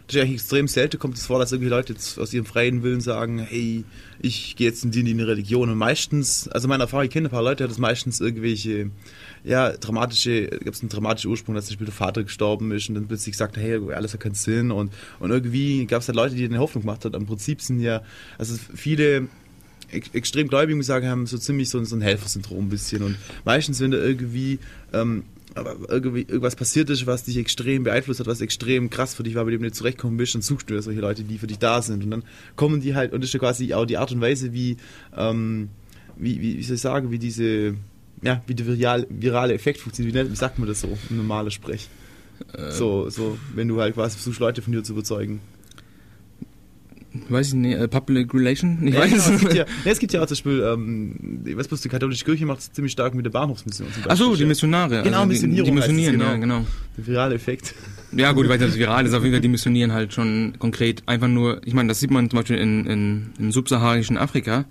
Das 0.06 0.14
ja 0.14 0.22
extrem 0.22 0.68
selten 0.68 1.00
kommt 1.00 1.16
es 1.16 1.26
vor, 1.26 1.40
dass 1.40 1.50
irgendwie 1.50 1.68
Leute 1.68 1.94
aus 1.94 2.32
ihrem 2.32 2.46
freien 2.46 2.84
Willen 2.84 3.00
sagen, 3.00 3.40
hey, 3.40 3.82
ich 4.20 4.54
gehe 4.54 4.68
jetzt 4.68 4.84
in 4.84 4.92
die, 4.92 5.00
in 5.00 5.06
die 5.18 5.22
Religion. 5.24 5.68
Und 5.68 5.78
meistens, 5.78 6.46
also 6.46 6.68
meine 6.68 6.84
Erfahrung, 6.84 7.06
ich 7.06 7.10
kenne 7.10 7.26
ein 7.26 7.30
paar 7.32 7.42
Leute, 7.42 7.64
hat 7.64 7.72
es 7.72 7.78
meistens 7.78 8.20
irgendwelche, 8.20 8.90
ja, 9.42 9.72
dramatische, 9.72 10.46
gab 10.46 10.74
es 10.74 10.80
einen 10.80 10.90
dramatischen 10.90 11.28
Ursprung, 11.30 11.56
dass 11.56 11.66
zum 11.66 11.72
Beispiel 11.74 11.86
der 11.86 11.94
Vater 11.94 12.22
gestorben 12.22 12.70
ist 12.70 12.88
und 12.88 12.94
dann 12.94 13.08
plötzlich 13.08 13.32
gesagt, 13.32 13.56
hey, 13.56 13.80
alles 13.92 14.12
hat 14.12 14.20
keinen 14.20 14.34
Sinn. 14.36 14.70
Und, 14.70 14.92
und 15.18 15.30
irgendwie 15.32 15.84
gab 15.86 16.02
es 16.02 16.08
halt 16.08 16.16
Leute, 16.16 16.36
die 16.36 16.44
eine 16.44 16.60
Hoffnung 16.60 16.82
gemacht 16.82 17.04
haben. 17.04 17.14
Im 17.14 17.26
Prinzip 17.26 17.60
sind 17.60 17.80
ja, 17.80 18.02
also 18.38 18.56
viele 18.74 19.26
ex 19.90 20.10
extrem 20.12 20.46
Gläubige, 20.46 20.76
muss 20.76 20.84
ich 20.84 20.88
sagen, 20.88 21.08
haben 21.08 21.26
so 21.26 21.36
ziemlich 21.38 21.68
so, 21.68 21.78
ein- 21.78 21.84
so 21.84 21.96
ein 21.96 22.00
Helfersyndrom 22.02 22.66
ein 22.66 22.68
bisschen. 22.70 23.02
Und 23.02 23.16
meistens, 23.44 23.80
wenn 23.80 23.90
da 23.90 23.98
irgendwie, 23.98 24.60
ähm, 24.92 25.24
aber 25.56 25.76
irgendwie 25.88 26.20
irgendwas 26.22 26.54
passiert 26.56 26.90
ist, 26.90 27.06
was 27.06 27.24
dich 27.24 27.36
extrem 27.38 27.84
beeinflusst 27.84 28.20
hat, 28.20 28.26
was 28.26 28.40
extrem 28.40 28.90
krass 28.90 29.14
für 29.14 29.22
dich 29.22 29.34
war, 29.34 29.44
bei 29.44 29.50
dem 29.50 29.60
du 29.60 29.64
nicht 29.66 29.74
zurechtkommen 29.74 30.16
bist, 30.16 30.34
dann 30.34 30.42
suchst 30.42 30.68
du 30.70 30.74
ja 30.74 30.82
solche 30.82 31.00
Leute, 31.00 31.24
die 31.24 31.38
für 31.38 31.46
dich 31.46 31.58
da 31.58 31.82
sind. 31.82 32.04
Und 32.04 32.10
dann 32.10 32.24
kommen 32.56 32.80
die 32.80 32.94
halt, 32.94 33.12
und 33.12 33.20
das 33.22 33.30
ist 33.30 33.34
ja 33.34 33.40
quasi 33.40 33.72
auch 33.74 33.86
die 33.86 33.96
Art 33.96 34.12
und 34.12 34.20
Weise, 34.20 34.52
wie, 34.52 34.76
ähm, 35.16 35.68
wie, 36.16 36.40
wie, 36.40 36.58
wie 36.58 36.62
soll 36.62 36.76
ich 36.76 36.80
sagen, 36.82 37.10
wie 37.10 37.18
diese, 37.18 37.74
ja, 38.22 38.42
wie 38.46 38.54
der 38.54 38.66
viral, 38.66 39.06
virale 39.10 39.54
Effekt 39.54 39.80
funktioniert. 39.80 40.14
Wie, 40.14 40.18
nennt- 40.18 40.30
wie 40.32 40.36
sagt 40.36 40.58
man 40.58 40.68
das 40.68 40.80
so 40.82 40.96
im 41.10 41.16
normalen 41.16 41.50
Sprech? 41.50 41.88
so, 42.70 43.08
so, 43.08 43.38
wenn 43.54 43.66
du 43.68 43.80
halt 43.80 43.94
quasi 43.94 44.16
versuchst, 44.16 44.40
Leute 44.40 44.60
von 44.62 44.72
dir 44.72 44.82
zu 44.82 44.92
überzeugen. 44.92 45.40
Weiß 47.28 47.48
ich 47.48 47.54
nicht, 47.54 47.76
äh, 47.78 47.88
Public 47.88 48.32
Relation? 48.34 48.78
Ich 48.86 48.94
Ja, 48.94 49.00
weiß 49.00 49.10
genau, 49.10 49.22
es 49.24 49.30
gibt 49.30 49.42
nicht. 49.44 49.56
ja, 49.56 49.64
ja, 49.84 49.92
es 49.92 49.98
gibt 49.98 50.12
ja 50.12 50.22
auch 50.22 50.26
zum 50.26 50.34
Beispiel, 50.34 50.62
ähm, 50.66 51.42
ich 51.44 51.56
weiß 51.56 51.68
bloß, 51.68 51.80
die 51.80 51.88
katholische 51.88 52.24
Kirche 52.24 52.46
macht 52.46 52.60
es 52.60 52.72
ziemlich 52.72 52.92
stark 52.92 53.14
mit 53.14 53.24
der 53.24 53.30
Bahnhofsmission. 53.30 53.92
zum 53.92 54.02
Ach 54.08 54.16
so, 54.16 54.24
Beispiel. 54.30 54.44
die 54.44 54.48
Missionare. 54.48 55.02
Genau, 55.02 55.16
also 55.18 55.22
die, 55.24 55.28
Missionierung 55.34 55.64
die 55.66 55.70
es, 55.70 55.76
missionieren, 55.88 56.12
genau. 56.18 56.30
ja, 56.30 56.36
genau. 56.36 56.66
Der 56.96 57.06
virale 57.06 57.34
Effekt. 57.34 57.74
Ja 58.12 58.32
gut, 58.32 58.44
ich 58.44 58.50
weiß 58.50 58.60
nicht, 58.60 58.70
es 58.70 58.78
viral 58.78 59.04
ist, 59.06 59.12
auf 59.14 59.22
jeden 59.22 59.34
Fall, 59.34 59.40
die 59.40 59.48
missionieren 59.48 59.92
halt 59.92 60.12
schon 60.12 60.54
konkret 60.58 61.02
einfach 61.06 61.28
nur, 61.28 61.60
ich 61.66 61.74
meine, 61.74 61.88
das 61.88 62.00
sieht 62.00 62.10
man 62.10 62.30
zum 62.30 62.38
Beispiel 62.38 62.56
in, 62.56 62.86
in, 62.86 63.26
im 63.38 63.52
subsaharischen 63.52 64.16
Afrika, 64.16 64.64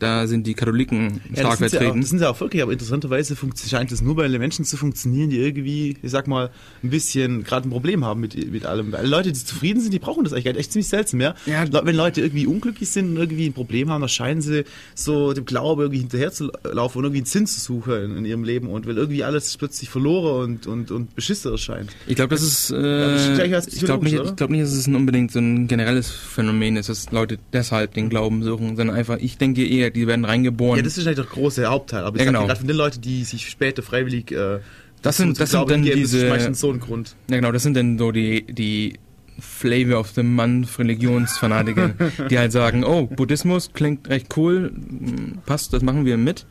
da 0.00 0.26
sind 0.26 0.46
die 0.46 0.54
Katholiken 0.54 1.20
Ja, 1.34 1.40
stark 1.42 1.58
das, 1.60 1.72
ja 1.72 1.78
auch, 1.78 1.82
vertreten. 1.82 2.00
das 2.00 2.10
sind 2.10 2.20
ja 2.20 2.30
auch 2.30 2.40
wirklich, 2.40 2.62
aber 2.62 2.72
interessanterweise 2.72 3.36
scheint 3.68 3.92
es 3.92 4.00
nur 4.02 4.16
bei 4.16 4.28
Menschen 4.28 4.64
zu 4.64 4.76
funktionieren, 4.76 5.30
die 5.30 5.38
irgendwie, 5.38 5.96
ich 6.02 6.10
sag 6.10 6.26
mal, 6.26 6.50
ein 6.82 6.90
bisschen 6.90 7.44
gerade 7.44 7.68
ein 7.68 7.70
Problem 7.70 8.04
haben 8.04 8.20
mit, 8.20 8.50
mit 8.50 8.66
allem. 8.66 8.92
Weil 8.92 9.06
Leute, 9.06 9.30
die 9.32 9.38
zufrieden 9.44 9.80
sind, 9.80 9.92
die 9.92 9.98
brauchen 9.98 10.24
das 10.24 10.32
eigentlich 10.32 10.46
nicht. 10.46 10.56
echt 10.56 10.72
ziemlich 10.72 10.88
seltsam, 10.88 11.20
ja? 11.20 11.34
Ja. 11.46 11.66
Wenn 11.84 11.94
Leute 11.94 12.20
irgendwie 12.22 12.46
unglücklich 12.46 12.90
sind 12.90 13.10
und 13.10 13.16
irgendwie 13.18 13.46
ein 13.46 13.52
Problem 13.52 13.90
haben, 13.90 14.00
dann 14.00 14.08
scheinen 14.08 14.40
sie 14.40 14.64
so 14.94 15.32
dem 15.32 15.44
Glaube 15.44 15.84
irgendwie 15.84 16.00
hinterher 16.00 16.32
zu 16.32 16.50
laufen 16.64 16.98
und 16.98 17.04
irgendwie 17.04 17.18
einen 17.20 17.26
Sinn 17.26 17.46
zu 17.46 17.60
suchen 17.60 17.92
in, 17.92 18.16
in 18.18 18.24
ihrem 18.24 18.44
Leben 18.44 18.68
und 18.68 18.86
weil 18.86 18.96
irgendwie 18.96 19.22
alles 19.22 19.56
plötzlich 19.56 19.90
verloren 19.90 20.44
und, 20.44 20.66
und, 20.66 20.90
und 20.90 21.14
beschissen 21.14 21.52
erscheint. 21.52 21.90
Ich 22.06 22.16
glaube, 22.16 22.34
das 22.34 22.42
ist, 22.42 22.70
das 22.70 23.28
ist 23.28 23.38
äh, 23.38 23.52
was 23.52 23.66
ich 23.68 23.84
glaube 23.84 24.04
nicht, 24.04 24.14
ich 24.18 24.36
glaube 24.36 24.52
nicht, 24.52 24.64
dass 24.64 24.72
es 24.72 24.86
unbedingt 24.88 25.32
so 25.32 25.38
ein 25.40 25.68
generelles 25.68 26.10
Phänomen 26.10 26.76
ist, 26.76 26.88
dass 26.88 27.10
Leute 27.12 27.38
deshalb 27.52 27.94
den 27.94 28.08
Glauben 28.08 28.42
suchen, 28.42 28.76
sondern 28.76 28.96
einfach, 28.96 29.18
ich 29.18 29.36
denke 29.38 29.66
eher, 29.66 29.89
die 29.90 30.06
werden 30.06 30.24
reingeboren. 30.24 30.76
Ja, 30.76 30.82
das 30.82 30.96
ist 30.98 31.06
eigentlich 31.06 31.16
der 31.16 31.26
große 31.26 31.66
Hauptteil. 31.66 32.04
Aber 32.04 32.16
ich 32.16 32.22
Ja, 32.24 32.26
genau. 32.30 32.46
gerade 32.46 32.58
von 32.60 32.68
den 32.68 32.76
Leuten, 32.76 33.00
die 33.00 33.24
sich 33.24 33.48
später 33.48 33.82
freiwillig 33.82 34.32
äh, 34.32 34.58
Das 35.02 35.16
sind- 35.16 35.38
das 35.40 35.50
sind 35.50 35.70
dann 35.70 35.84
das 35.84 35.94
diese- 35.94 36.24
ist 36.26 36.28
meistens 36.30 36.60
so 36.60 36.70
ein 36.72 36.80
Grund. 36.80 37.14
Ja, 37.30 37.36
genau, 37.36 37.52
das 37.52 37.62
sind 37.62 37.76
dann 37.76 37.98
so 37.98 38.12
die, 38.12 38.44
die 38.46 38.94
Flavor 39.38 39.98
of 40.00 40.10
the 40.14 40.22
Month 40.22 40.78
Religionsfanatiker, 40.78 41.94
die 42.30 42.38
halt 42.38 42.52
sagen, 42.52 42.84
oh, 42.84 43.06
Buddhismus 43.06 43.70
klingt 43.72 44.08
recht 44.10 44.36
cool, 44.36 44.70
mm, 44.70 45.38
passt, 45.46 45.72
das 45.72 45.82
machen 45.82 46.04
wir 46.04 46.18
mit. 46.18 46.44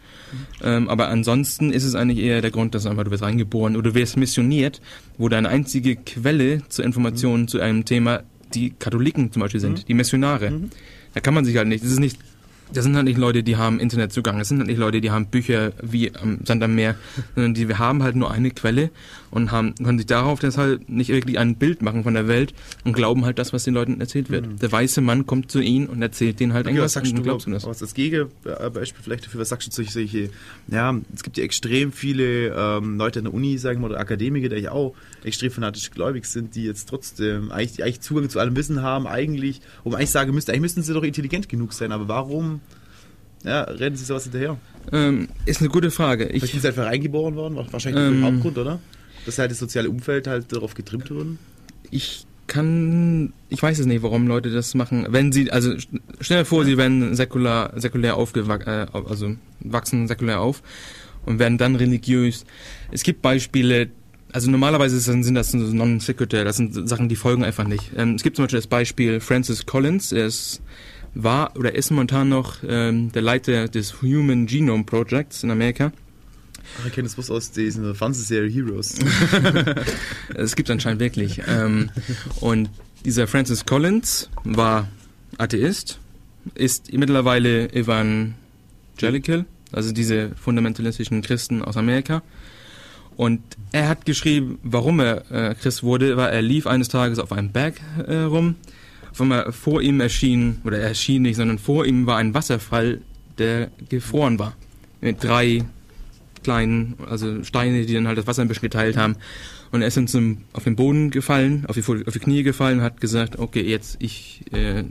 Ähm, 0.63 0.89
aber 0.89 1.10
ansonsten 1.10 1.72
ist 1.72 1.84
es 1.84 1.93
eigentlich 1.96 2.19
eher 2.19 2.41
der 2.41 2.50
Grund, 2.51 2.74
dass 2.75 2.86
einfach 2.88 3.03
du 3.03 3.12
wirst 3.12 3.22
reingeboren 3.24 3.75
oder 3.75 3.91
du 3.91 3.96
wirst 3.96 4.17
missioniert, 4.17 4.81
wo 5.19 5.29
deine 5.29 5.50
einzige 5.50 5.96
Quelle 5.98 6.62
zur 6.69 6.84
Information 6.86 7.48
zu 7.48 7.60
einem 7.60 7.86
Thema 7.86 8.24
die 8.55 8.72
Katholiken 8.72 9.31
zum 9.31 9.41
Beispiel 9.43 9.62
sind, 9.62 9.88
die 9.88 9.93
Missionare. 9.93 10.51
Da 11.13 11.19
kann 11.19 11.34
man 11.36 11.46
sich 11.46 11.58
halt 11.58 11.67
nicht, 11.67 11.84
das 11.84 11.91
ist 11.91 12.00
nicht 12.00 12.17
das 12.73 12.83
sind 12.83 12.95
halt 12.95 13.05
nicht 13.05 13.17
Leute, 13.17 13.43
die 13.43 13.57
haben 13.57 13.79
Internetzugang. 13.79 14.38
Das 14.38 14.47
sind 14.47 14.59
halt 14.59 14.67
nicht 14.67 14.77
Leute, 14.77 15.01
die 15.01 15.11
haben 15.11 15.27
Bücher 15.27 15.71
wie 15.81 16.13
am 16.15 16.39
Sand 16.45 16.63
am 16.63 16.75
Meer, 16.75 16.95
sondern 17.35 17.53
die 17.53 17.67
wir 17.67 17.79
haben 17.79 18.03
halt 18.03 18.15
nur 18.15 18.31
eine 18.31 18.51
Quelle 18.51 18.91
und 19.31 19.51
haben, 19.51 19.75
können 19.75 19.97
sich 19.97 20.07
darauf 20.07 20.39
deshalb 20.39 20.88
nicht 20.89 21.09
wirklich 21.09 21.38
ein 21.39 21.55
Bild 21.55 21.81
machen 21.81 22.03
von 22.03 22.13
der 22.13 22.27
Welt 22.27 22.53
und 22.83 22.93
glauben 22.93 23.25
halt 23.25 23.39
das, 23.39 23.53
was 23.53 23.63
den 23.63 23.73
Leuten 23.73 23.99
erzählt 24.01 24.29
wird. 24.29 24.61
Der 24.61 24.71
weiße 24.71 25.01
Mann 25.01 25.25
kommt 25.25 25.51
zu 25.51 25.59
ihnen 25.59 25.88
und 25.88 26.01
erzählt 26.01 26.39
denen 26.39 26.53
halt 26.53 26.65
Okay, 26.65 26.75
irgendwas 26.75 26.95
was 26.95 27.03
sagst 27.03 27.11
und 27.11 27.17
du, 27.19 27.23
glaubst 27.23 27.47
du 27.47 27.51
das. 27.51 27.65
was 27.65 27.81
als 27.81 27.93
Gegenbeispiel 27.93 29.03
vielleicht 29.03 29.25
dafür, 29.25 29.41
was 29.41 29.49
sagst 29.49 29.67
du 29.67 29.71
solche, 29.71 29.91
solche, 29.91 30.29
ja, 30.67 30.95
es 31.13 31.23
gibt 31.23 31.38
ja 31.38 31.43
extrem 31.43 31.91
viele 31.91 32.49
ähm, 32.55 32.97
Leute 32.97 33.19
an 33.19 33.25
der 33.25 33.33
Uni, 33.33 33.57
sagen 33.57 33.79
wir 33.79 33.88
mal, 33.88 33.91
oder 33.91 33.99
Akademiker, 33.99 34.49
die 34.49 34.61
ja 34.61 34.71
auch 34.71 34.95
extrem 35.23 35.51
fanatisch 35.51 35.91
gläubig 35.91 36.25
sind, 36.25 36.55
die 36.55 36.63
jetzt 36.63 36.89
trotzdem 36.89 37.51
eigentlich, 37.51 37.83
eigentlich 37.83 38.01
Zugang 38.01 38.29
zu 38.29 38.39
allem 38.39 38.55
Wissen 38.55 38.81
haben, 38.81 39.07
eigentlich, 39.07 39.61
wo 39.83 39.89
man 39.89 39.99
eigentlich 39.99 40.11
sagen 40.11 40.33
müsste, 40.33 40.51
eigentlich 40.51 40.61
müssten 40.61 40.83
sie 40.83 40.93
doch 40.93 41.03
intelligent 41.03 41.49
genug 41.49 41.73
sein, 41.73 41.91
aber 41.91 42.07
warum, 42.07 42.58
ja, 43.43 43.62
rennen 43.63 43.96
sie 43.96 44.05
sowas 44.05 44.24
hinterher? 44.24 44.58
Ähm, 44.91 45.27
ist 45.46 45.60
eine 45.62 45.69
gute 45.69 45.91
Frage. 45.91 46.25
Vielleicht 46.27 46.43
Ich, 46.46 46.51
sind 46.51 46.62
sie 46.62 46.67
einfach 46.69 46.86
reingeboren 46.86 47.36
worden, 47.36 47.58
wahrscheinlich 47.72 48.03
Ähm, 48.03 48.22
der 48.22 48.31
Hauptgrund, 48.31 48.58
oder? 48.58 48.79
Dass 49.25 49.38
halt 49.38 49.51
das 49.51 49.60
soziale 49.60 49.89
Umfeld 49.89 50.27
halt 50.27 50.51
darauf 50.51 50.74
getrimmt 50.74 51.10
wurde. 51.12 51.38
ich 51.91 52.25
kann, 52.48 53.31
ich 53.50 53.62
weiß 53.62 53.77
es 53.77 53.86
nicht, 53.86 54.01
warum 54.01 54.25
Leute 54.25 54.50
das 54.50 54.74
machen. 54.74 55.05
Wenn 55.10 55.31
sie, 55.31 55.51
also 55.51 55.69
st- 55.74 56.00
stell 56.19 56.39
dir 56.39 56.46
vor, 56.46 56.65
sie 56.65 56.77
werden 56.77 57.15
säkular, 57.15 57.79
säkulär 57.79 58.15
aufgewachsen, 58.15 58.67
äh, 58.67 58.88
also 59.08 59.36
wachsen 59.60 60.08
säkulär 60.08 60.41
auf 60.41 60.63
und 61.27 61.38
werden 61.38 61.60
dann 61.60 61.75
religiös. 61.75 62.46
Es 62.91 63.03
gibt 63.03 63.22
Beispiele, 63.22 63.89
also 64.31 64.50
normalerweise 64.50 65.00
sind, 65.00 65.31
das 65.36 65.51
so 65.51 65.60
non 65.60 66.00
sequitur, 66.00 66.43
das 66.43 66.58
sind 66.58 66.89
Sachen, 66.89 67.08
die 67.08 67.15
folgen 67.15 67.43
einfach 67.43 67.67
nicht. 67.67 67.91
Ähm, 67.96 68.15
es 68.15 68.24
gibt 68.24 68.36
zum 68.36 68.46
Beispiel 68.46 68.58
das 68.58 68.67
Beispiel 68.67 69.19
Francis 69.19 69.67
Collins, 69.67 70.12
er 70.12 70.25
ist, 70.25 70.60
war 71.13 71.55
oder 71.57 71.75
ist 71.75 71.91
momentan 71.91 72.29
noch 72.29 72.57
ähm, 72.67 73.11
der 73.11 73.21
Leiter 73.21 73.67
des 73.67 74.01
Human 74.01 74.45
Genome 74.45 74.83
Projects 74.83 75.43
in 75.43 75.51
Amerika. 75.51 75.91
Ach, 76.79 76.85
ich 76.85 76.93
kenne 76.93 77.07
das 77.07 77.15
bloß 77.15 77.31
aus 77.31 77.51
dieser 77.51 77.95
Fernsehserie 77.95 78.49
Heroes. 78.49 78.95
Es 80.35 80.55
gibt 80.55 80.69
anscheinend 80.69 80.99
wirklich. 80.99 81.41
Ähm, 81.47 81.89
und 82.39 82.69
dieser 83.05 83.27
Francis 83.27 83.65
Collins 83.65 84.29
war 84.43 84.87
Atheist, 85.37 85.99
ist 86.55 86.93
mittlerweile 86.93 87.71
Evangelical, 87.73 89.45
also 89.71 89.91
diese 89.91 90.31
fundamentalistischen 90.35 91.21
Christen 91.21 91.63
aus 91.63 91.77
Amerika. 91.77 92.21
Und 93.15 93.41
er 93.71 93.89
hat 93.89 94.05
geschrieben, 94.05 94.59
warum 94.63 95.01
er 95.01 95.29
äh, 95.31 95.55
Christ 95.55 95.83
wurde, 95.83 96.15
war, 96.15 96.31
er 96.31 96.41
lief 96.41 96.67
eines 96.67 96.87
Tages 96.87 97.19
auf 97.19 97.31
einem 97.31 97.51
Berg 97.51 97.75
äh, 98.07 98.15
rum. 98.19 98.55
Auf 99.11 99.21
einmal 99.21 99.51
vor 99.51 99.81
ihm 99.81 99.99
erschien, 100.01 100.59
oder 100.63 100.79
er 100.79 100.89
erschien 100.89 101.23
nicht, 101.23 101.35
sondern 101.35 101.57
vor 101.57 101.85
ihm 101.85 102.05
war 102.05 102.17
ein 102.17 102.33
Wasserfall, 102.33 103.01
der 103.37 103.71
gefroren 103.89 104.39
war. 104.39 104.55
Mit 105.01 105.23
drei 105.23 105.63
kleinen, 106.43 106.95
also 107.09 107.43
Steine, 107.43 107.85
die 107.85 107.93
dann 107.93 108.07
halt 108.07 108.17
das 108.17 108.27
Wasser 108.27 108.41
ein 108.41 108.47
bisschen 108.47 108.61
geteilt 108.61 108.97
haben. 108.97 109.15
Und 109.71 109.81
er 109.81 109.87
ist 109.87 109.97
dann 109.97 110.07
zum, 110.07 110.39
auf 110.53 110.63
den 110.63 110.75
Boden 110.75 111.11
gefallen, 111.11 111.65
auf 111.67 111.75
die, 111.75 111.83
auf 111.83 112.13
die 112.13 112.19
Knie 112.19 112.43
gefallen 112.43 112.79
und 112.79 112.83
hat 112.83 113.01
gesagt, 113.01 113.37
okay, 113.37 113.61
jetzt 113.61 113.97
ich 113.99 114.43
äh, 114.51 114.83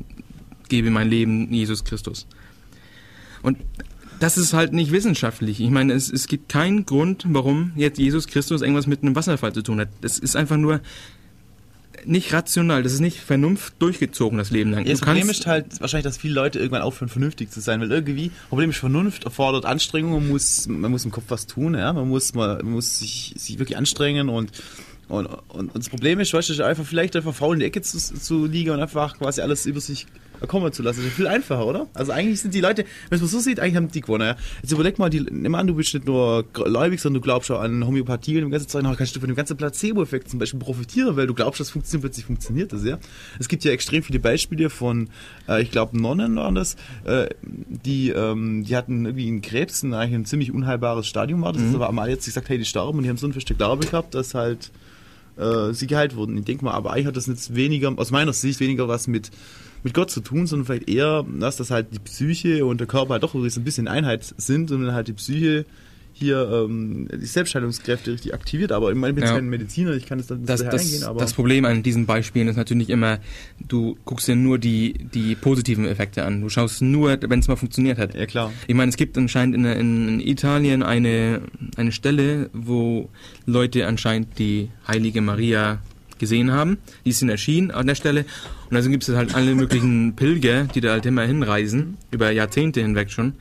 gebe 0.68 0.90
mein 0.90 1.08
Leben 1.08 1.52
Jesus 1.52 1.84
Christus. 1.84 2.26
Und 3.42 3.58
das 4.20 4.36
ist 4.36 4.52
halt 4.52 4.72
nicht 4.72 4.92
wissenschaftlich. 4.92 5.60
Ich 5.60 5.70
meine, 5.70 5.92
es, 5.92 6.10
es 6.10 6.26
gibt 6.26 6.48
keinen 6.48 6.86
Grund, 6.86 7.24
warum 7.28 7.72
jetzt 7.76 7.98
Jesus 7.98 8.26
Christus 8.26 8.62
irgendwas 8.62 8.86
mit 8.86 9.02
einem 9.02 9.14
Wasserfall 9.14 9.52
zu 9.52 9.62
tun 9.62 9.80
hat. 9.80 9.88
Das 10.00 10.18
ist 10.18 10.36
einfach 10.36 10.56
nur 10.56 10.80
nicht 12.04 12.32
rational, 12.32 12.82
das 12.82 12.92
ist 12.92 13.00
nicht 13.00 13.20
Vernunft 13.20 13.74
durchgezogen 13.78 14.38
das 14.38 14.50
Leben 14.50 14.70
lang. 14.70 14.84
Ja, 14.84 14.92
das 14.92 15.00
Problem 15.00 15.28
ist 15.30 15.46
halt 15.46 15.80
wahrscheinlich, 15.80 16.04
dass 16.04 16.18
viele 16.18 16.34
Leute 16.34 16.58
irgendwann 16.58 16.82
aufhören, 16.82 17.08
vernünftig 17.08 17.50
zu 17.50 17.60
sein, 17.60 17.80
weil 17.80 17.90
irgendwie, 17.90 18.30
Problem 18.48 18.70
ist, 18.70 18.78
Vernunft 18.78 19.24
erfordert 19.24 19.64
Anstrengung, 19.64 20.12
man 20.12 20.28
muss, 20.28 20.66
man 20.68 20.90
muss 20.90 21.04
im 21.04 21.10
Kopf 21.10 21.24
was 21.28 21.46
tun, 21.46 21.74
ja, 21.74 21.92
man 21.92 22.08
muss, 22.08 22.34
man, 22.34 22.64
muss 22.64 22.98
sich, 22.98 23.34
sich 23.36 23.58
wirklich 23.58 23.78
anstrengen 23.78 24.28
und, 24.28 24.52
und, 25.08 25.26
und, 25.26 25.74
und 25.74 25.76
das 25.76 25.88
Problem 25.88 26.20
ist, 26.20 26.32
weißt 26.32 26.50
du, 26.50 26.64
einfach 26.64 26.84
vielleicht 26.84 27.16
einfach 27.16 27.34
faul 27.34 27.54
in 27.54 27.60
der 27.60 27.68
Ecke 27.68 27.82
zu, 27.82 27.98
zu 27.98 28.46
liegen 28.46 28.70
und 28.70 28.80
einfach 28.80 29.18
quasi 29.18 29.40
alles 29.40 29.66
über 29.66 29.80
sich 29.80 30.06
kommen 30.46 30.72
zu 30.72 30.82
lassen. 30.82 31.00
Das 31.00 31.08
ist 31.08 31.14
viel 31.16 31.26
einfacher, 31.26 31.66
oder? 31.66 31.86
Also 31.94 32.12
eigentlich 32.12 32.40
sind 32.40 32.54
die 32.54 32.60
Leute, 32.60 32.84
wenn 33.08 33.18
man 33.18 33.28
so 33.28 33.38
sieht, 33.40 33.60
eigentlich 33.60 33.76
haben 33.76 33.90
die 33.90 34.00
gewonnen. 34.00 34.26
Ja? 34.28 34.36
Jetzt 34.62 34.72
überleg 34.72 34.98
mal, 34.98 35.10
die, 35.10 35.20
nimm 35.20 35.54
an, 35.54 35.66
du 35.66 35.74
bist 35.74 35.92
nicht 35.94 36.06
nur 36.06 36.44
gläubig, 36.52 37.00
sondern 37.00 37.20
du 37.20 37.24
glaubst 37.24 37.50
auch 37.50 37.60
an 37.60 37.86
Homöopathie 37.86 38.36
und 38.36 38.42
dem 38.42 38.50
ganzen 38.50 38.68
Zeug, 38.68 38.84
dann 38.84 38.96
kannst 38.96 39.16
du 39.16 39.20
von 39.20 39.28
dem 39.28 39.36
ganzen 39.36 39.56
Placebo-Effekt 39.56 40.30
zum 40.30 40.38
Beispiel 40.38 40.60
profitieren, 40.60 41.16
weil 41.16 41.26
du 41.26 41.34
glaubst, 41.34 41.60
das 41.60 41.70
funktioniert, 41.70 42.02
plötzlich 42.02 42.26
funktioniert 42.26 42.72
das, 42.72 42.84
ja. 42.84 42.98
Es 43.38 43.48
gibt 43.48 43.64
ja 43.64 43.72
extrem 43.72 44.02
viele 44.02 44.20
Beispiele 44.20 44.70
von, 44.70 45.08
äh, 45.48 45.62
ich 45.62 45.70
glaube, 45.70 45.98
Nonnen 46.00 46.36
waren 46.36 46.54
das, 46.54 46.76
äh, 47.04 47.28
die, 47.42 48.10
ähm, 48.10 48.64
die 48.64 48.76
hatten 48.76 49.04
irgendwie 49.06 49.26
einen 49.28 49.42
Krebs, 49.42 49.82
ein, 49.82 49.94
eigentlich 49.94 50.14
ein 50.14 50.24
ziemlich 50.24 50.52
unheilbares 50.52 51.06
Stadium 51.06 51.42
war 51.42 51.52
das, 51.52 51.62
Mhm. 51.62 51.74
aber 51.76 51.88
einmal 51.88 52.08
jetzt 52.08 52.24
gesagt, 52.26 52.48
hey, 52.48 52.58
die 52.58 52.64
starben 52.64 52.98
und 52.98 53.04
die 53.04 53.10
haben 53.10 53.16
so 53.16 53.26
einen 53.26 53.32
festen 53.32 53.56
Glaube 53.56 53.86
gehabt, 53.86 54.14
dass 54.14 54.34
halt 54.34 54.70
äh, 55.36 55.72
sie 55.72 55.86
geheilt 55.86 56.16
wurden. 56.16 56.36
Ich 56.36 56.44
denke 56.44 56.64
mal, 56.64 56.72
aber 56.72 56.92
eigentlich 56.92 57.06
hat 57.06 57.16
das 57.16 57.26
jetzt 57.26 57.54
weniger, 57.54 57.92
aus 57.96 58.10
meiner 58.10 58.32
Sicht, 58.32 58.58
weniger 58.60 58.88
was 58.88 59.06
mit, 59.06 59.30
mit 59.82 59.94
Gott 59.94 60.10
zu 60.10 60.20
tun, 60.20 60.46
sondern 60.46 60.66
vielleicht 60.66 60.88
eher, 60.88 61.24
dass 61.38 61.56
das 61.56 61.70
halt 61.70 61.88
die 61.92 61.98
Psyche 61.98 62.64
und 62.66 62.78
der 62.80 62.86
Körper 62.86 63.14
halt 63.14 63.22
doch 63.22 63.32
so 63.32 63.38
ein 63.40 63.64
bisschen 63.64 63.86
in 63.86 63.92
Einheit 63.92 64.34
sind 64.36 64.70
und 64.70 64.84
dann 64.84 64.94
halt 64.94 65.08
die 65.08 65.12
Psyche 65.12 65.64
hier 66.12 66.50
ähm, 66.50 67.06
die 67.14 67.26
Selbstheilungskräfte 67.26 68.12
richtig 68.12 68.34
aktiviert. 68.34 68.72
Aber 68.72 68.90
ich 68.90 68.96
meine, 68.96 69.10
ich 69.10 69.14
bin 69.14 69.24
Ja. 69.24 69.34
kein 69.34 69.48
Mediziner, 69.48 69.92
ich 69.92 70.06
kann 70.06 70.18
jetzt 70.18 70.30
dann 70.30 70.44
Das, 70.44 70.64
das, 70.64 70.82
eingehen, 70.82 71.04
aber 71.04 71.20
das 71.20 71.32
Problem 71.32 71.64
an 71.64 71.84
diesen 71.84 72.06
Beispielen 72.06 72.48
ist 72.48 72.56
natürlich 72.56 72.90
immer, 72.90 73.20
du 73.68 73.96
guckst 74.04 74.26
dir 74.26 74.34
nur 74.34 74.58
die, 74.58 74.94
die 75.14 75.36
positiven 75.36 75.84
Effekte 75.86 76.24
an. 76.24 76.40
Du 76.40 76.48
schaust 76.48 76.82
nur, 76.82 77.16
wenn 77.22 77.38
es 77.38 77.46
mal 77.46 77.54
funktioniert 77.56 77.98
hat. 77.98 78.16
ja 78.16 78.26
klar. 78.26 78.52
Ich 78.66 78.74
meine, 78.74 78.88
es 78.88 78.96
gibt 78.96 79.16
anscheinend 79.16 79.54
in, 79.54 79.64
in, 79.64 80.08
in 80.08 80.20
Italien 80.20 80.82
eine, 80.82 81.42
eine 81.76 81.92
Stelle, 81.92 82.50
wo 82.52 83.08
Leute 83.46 83.86
anscheinend 83.86 84.40
die 84.40 84.70
heilige 84.88 85.20
Maria 85.20 85.80
gesehen 86.18 86.52
haben. 86.52 86.78
Die 87.04 87.14
in 87.20 87.28
erschienen 87.28 87.70
an 87.70 87.86
der 87.86 87.94
Stelle. 87.94 88.24
Und 88.70 88.76
also 88.76 88.90
gibt 88.90 89.08
es 89.08 89.14
halt 89.14 89.34
alle 89.34 89.54
möglichen 89.54 90.14
Pilger, 90.16 90.64
die 90.64 90.80
da 90.80 90.90
halt 90.90 91.06
immer 91.06 91.22
hinreisen, 91.22 91.96
über 92.10 92.30
Jahrzehnte 92.30 92.80
hinweg 92.80 93.10
schon. 93.10 93.34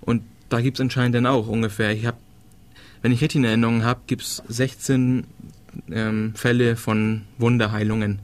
Und 0.00 0.22
da 0.48 0.60
gibt 0.60 0.78
es 0.78 0.80
anscheinend 0.80 1.14
dann 1.14 1.26
auch 1.26 1.48
ungefähr, 1.48 1.92
ich 1.92 2.06
habe, 2.06 2.18
wenn 3.02 3.12
ich 3.12 3.20
richtig 3.20 3.40
in 3.40 3.44
Erinnerung 3.44 3.84
habe, 3.84 4.00
gibt 4.06 4.22
es 4.22 4.42
16 4.48 5.24
ähm, 5.90 6.32
Fälle 6.34 6.76
von 6.76 7.22
Wunderheilungen. 7.38 8.20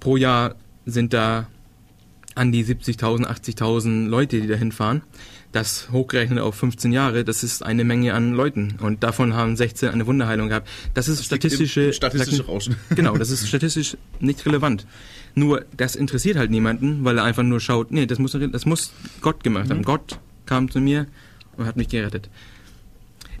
Pro 0.00 0.16
Jahr 0.16 0.54
sind 0.86 1.12
da 1.12 1.46
an 2.34 2.52
die 2.52 2.64
70.000, 2.64 3.26
80.000 3.26 4.08
Leute, 4.08 4.40
die 4.40 4.46
da 4.46 4.54
hinfahren. 4.54 5.02
Das 5.52 5.90
hochgerechnet 5.90 6.38
auf 6.38 6.54
15 6.54 6.92
Jahre, 6.92 7.24
das 7.24 7.42
ist 7.42 7.64
eine 7.64 7.82
Menge 7.82 8.14
an 8.14 8.32
Leuten. 8.34 8.76
Und 8.80 9.02
davon 9.02 9.34
haben 9.34 9.56
16 9.56 9.88
eine 9.88 10.06
Wunderheilung 10.06 10.48
gehabt. 10.48 10.68
Das 10.94 11.08
ist 11.08 11.24
statistische, 11.24 11.92
statistische 11.92 12.46
Rauschen. 12.46 12.76
Genau, 12.94 13.16
das 13.16 13.30
ist 13.30 13.48
statistisch 13.48 13.96
nicht 14.20 14.46
relevant. 14.46 14.86
Nur, 15.34 15.64
das 15.76 15.96
interessiert 15.96 16.36
halt 16.36 16.52
niemanden, 16.52 17.04
weil 17.04 17.18
er 17.18 17.24
einfach 17.24 17.42
nur 17.42 17.58
schaut, 17.58 17.90
nee, 17.90 18.06
das 18.06 18.20
muss, 18.20 18.36
das 18.52 18.64
muss 18.64 18.92
Gott 19.20 19.42
gemacht 19.42 19.70
haben. 19.70 19.82
Gott 19.82 20.20
kam 20.46 20.70
zu 20.70 20.80
mir 20.80 21.06
und 21.56 21.66
hat 21.66 21.76
mich 21.76 21.88
gerettet. 21.88 22.30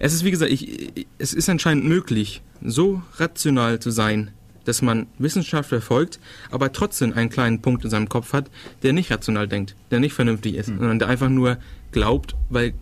Es 0.00 0.12
ist, 0.12 0.24
wie 0.24 0.30
gesagt, 0.32 0.50
ich- 0.50 1.06
es 1.18 1.32
ist 1.32 1.48
anscheinend 1.48 1.84
möglich, 1.84 2.42
so 2.64 3.02
rational 3.18 3.78
zu 3.78 3.90
sein, 3.90 4.30
dass 4.70 4.82
man 4.82 5.06
Wissenschaft 5.18 5.68
verfolgt, 5.68 6.20
aber 6.50 6.72
trotzdem 6.72 7.12
einen 7.12 7.28
kleinen 7.28 7.60
Punkt 7.60 7.84
in 7.84 7.90
seinem 7.90 8.08
Kopf 8.08 8.32
hat, 8.32 8.50
der 8.82 8.92
nicht 8.92 9.10
rational 9.10 9.48
denkt, 9.48 9.74
der 9.90 10.00
nicht 10.00 10.14
vernünftig 10.14 10.54
ist, 10.54 10.66
sondern 10.66 10.98
der 10.98 11.08
einfach 11.08 11.28
nur 11.28 11.58
glaubt, 11.92 12.36
weil 12.48 12.72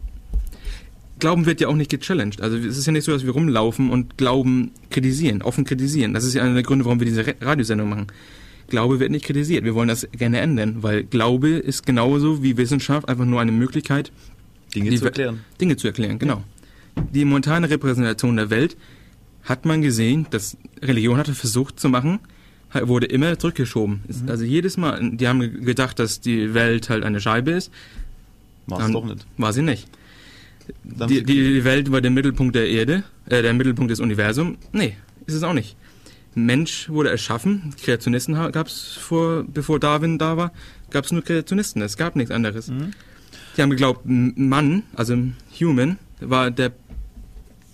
Glauben 1.18 1.46
wird 1.46 1.60
ja 1.60 1.66
auch 1.66 1.74
nicht 1.74 1.90
gechallenged. 1.90 2.40
Also 2.42 2.56
es 2.58 2.76
ist 2.76 2.86
ja 2.86 2.92
nicht 2.92 3.04
so, 3.04 3.10
dass 3.10 3.24
wir 3.24 3.32
rumlaufen 3.32 3.90
und 3.90 4.18
Glauben 4.18 4.70
kritisieren, 4.90 5.42
offen 5.42 5.64
kritisieren. 5.64 6.14
Das 6.14 6.22
ist 6.22 6.34
ja 6.34 6.42
einer 6.42 6.54
der 6.54 6.62
Gründe, 6.62 6.84
warum 6.84 7.00
wir 7.00 7.06
diese 7.06 7.24
Radiosendung 7.40 7.88
machen. 7.88 8.06
Glaube 8.68 9.00
wird 9.00 9.10
nicht 9.10 9.24
kritisiert. 9.24 9.64
Wir 9.64 9.74
wollen 9.74 9.88
das 9.88 10.06
gerne 10.12 10.40
ändern, 10.40 10.82
weil 10.82 11.02
Glaube 11.02 11.48
ist 11.48 11.86
genauso 11.86 12.42
wie 12.42 12.56
Wissenschaft 12.56 13.08
einfach 13.08 13.24
nur 13.24 13.40
eine 13.40 13.50
Möglichkeit, 13.50 14.12
Dinge 14.74 14.94
zu 14.94 15.06
erklären. 15.06 15.40
Dinge 15.60 15.76
zu 15.76 15.88
erklären. 15.88 16.18
Genau. 16.18 16.44
Die 17.12 17.24
momentane 17.24 17.70
Repräsentation 17.70 18.36
der 18.36 18.50
Welt 18.50 18.76
hat 19.48 19.64
man 19.64 19.82
gesehen, 19.82 20.26
dass 20.30 20.56
Religion 20.82 21.16
hatte 21.18 21.34
versucht 21.34 21.80
zu 21.80 21.88
machen, 21.88 22.18
wurde 22.72 23.06
immer 23.06 23.38
zurückgeschoben. 23.38 24.02
Mhm. 24.06 24.28
Also 24.28 24.44
jedes 24.44 24.76
Mal, 24.76 25.10
die 25.12 25.26
haben 25.26 25.40
ge- 25.40 25.60
gedacht, 25.64 25.98
dass 25.98 26.20
die 26.20 26.52
Welt 26.54 26.90
halt 26.90 27.02
eine 27.04 27.20
Scheibe 27.20 27.52
ist, 27.52 27.72
War 28.66 28.80
es 28.80 28.92
doch 28.92 29.04
nicht. 29.06 29.26
war 29.38 29.52
sie 29.52 29.62
nicht. 29.62 29.88
Die, 30.84 31.22
die 31.22 31.64
Welt 31.64 31.90
war 31.90 32.02
der 32.02 32.10
Mittelpunkt 32.10 32.54
der 32.54 32.68
Erde, 32.68 33.04
äh, 33.26 33.40
der 33.40 33.54
Mittelpunkt 33.54 33.90
des 33.90 34.00
Universums. 34.00 34.58
Nee, 34.72 34.96
ist 35.24 35.34
es 35.34 35.42
auch 35.42 35.54
nicht. 35.54 35.76
Mensch 36.34 36.90
wurde 36.90 37.08
erschaffen, 37.10 37.72
Kreationisten 37.82 38.34
gab 38.52 38.66
es 38.66 38.92
vor, 39.00 39.44
bevor 39.44 39.80
Darwin 39.80 40.18
da 40.18 40.36
war, 40.36 40.52
gab 40.90 41.06
es 41.06 41.12
nur 41.12 41.22
Kreationisten, 41.22 41.80
es 41.80 41.96
gab 41.96 42.16
nichts 42.16 42.30
anderes. 42.30 42.68
Mhm. 42.68 42.90
Die 43.56 43.62
haben 43.62 43.70
geglaubt, 43.70 44.02
Mann, 44.04 44.82
also 44.94 45.16
Human, 45.58 45.98
war 46.20 46.50
der, 46.50 46.72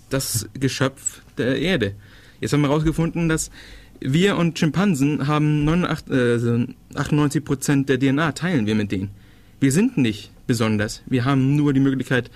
das 0.09 0.47
Geschöpf 0.57 1.21
der 1.37 1.59
Erde. 1.59 1.95
Jetzt 2.41 2.53
haben 2.53 2.61
wir 2.61 2.69
herausgefunden, 2.69 3.29
dass 3.29 3.51
wir 3.99 4.37
und 4.37 4.59
Schimpansen 4.59 5.27
haben 5.27 5.63
89, 5.65 6.11
äh, 6.11 6.31
also 6.31 6.65
98 6.95 7.45
Prozent 7.45 7.89
der 7.89 7.99
DNA 7.99 8.33
teilen 8.33 8.65
wir 8.65 8.75
mit 8.75 8.91
denen. 8.91 9.09
Wir 9.59 9.71
sind 9.71 9.97
nicht 9.97 10.31
besonders. 10.47 11.01
Wir 11.05 11.25
haben 11.25 11.55
nur 11.55 11.73
die 11.73 11.79
Möglichkeit 11.79 12.29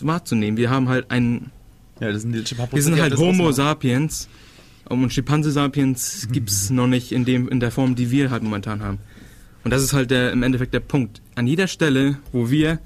wahrzunehmen. 0.00 0.56
Wir 0.56 0.70
haben 0.70 0.88
halt 0.88 1.10
einen, 1.10 1.50
ja, 2.00 2.12
das 2.12 2.22
sind 2.22 2.32
die 2.32 2.54
paar 2.54 2.72
wir 2.72 2.82
sind 2.82 3.00
halt 3.00 3.12
das 3.12 3.20
Homo 3.20 3.52
sapiens 3.52 4.28
und 4.88 5.12
Schimpanse 5.12 5.50
sapiens 5.50 6.28
gibt's 6.32 6.70
noch 6.70 6.86
nicht 6.86 7.12
in 7.12 7.24
dem 7.24 7.48
in 7.48 7.60
der 7.60 7.70
Form, 7.70 7.94
die 7.96 8.10
wir 8.10 8.30
halt 8.30 8.42
momentan 8.42 8.80
haben. 8.82 8.98
Und 9.62 9.72
das 9.72 9.82
ist 9.82 9.92
halt 9.92 10.10
der 10.10 10.32
im 10.32 10.42
Endeffekt 10.42 10.72
der 10.72 10.80
Punkt. 10.80 11.20
An 11.34 11.46
jeder 11.46 11.66
Stelle, 11.66 12.18
wo 12.32 12.50
wir 12.50 12.78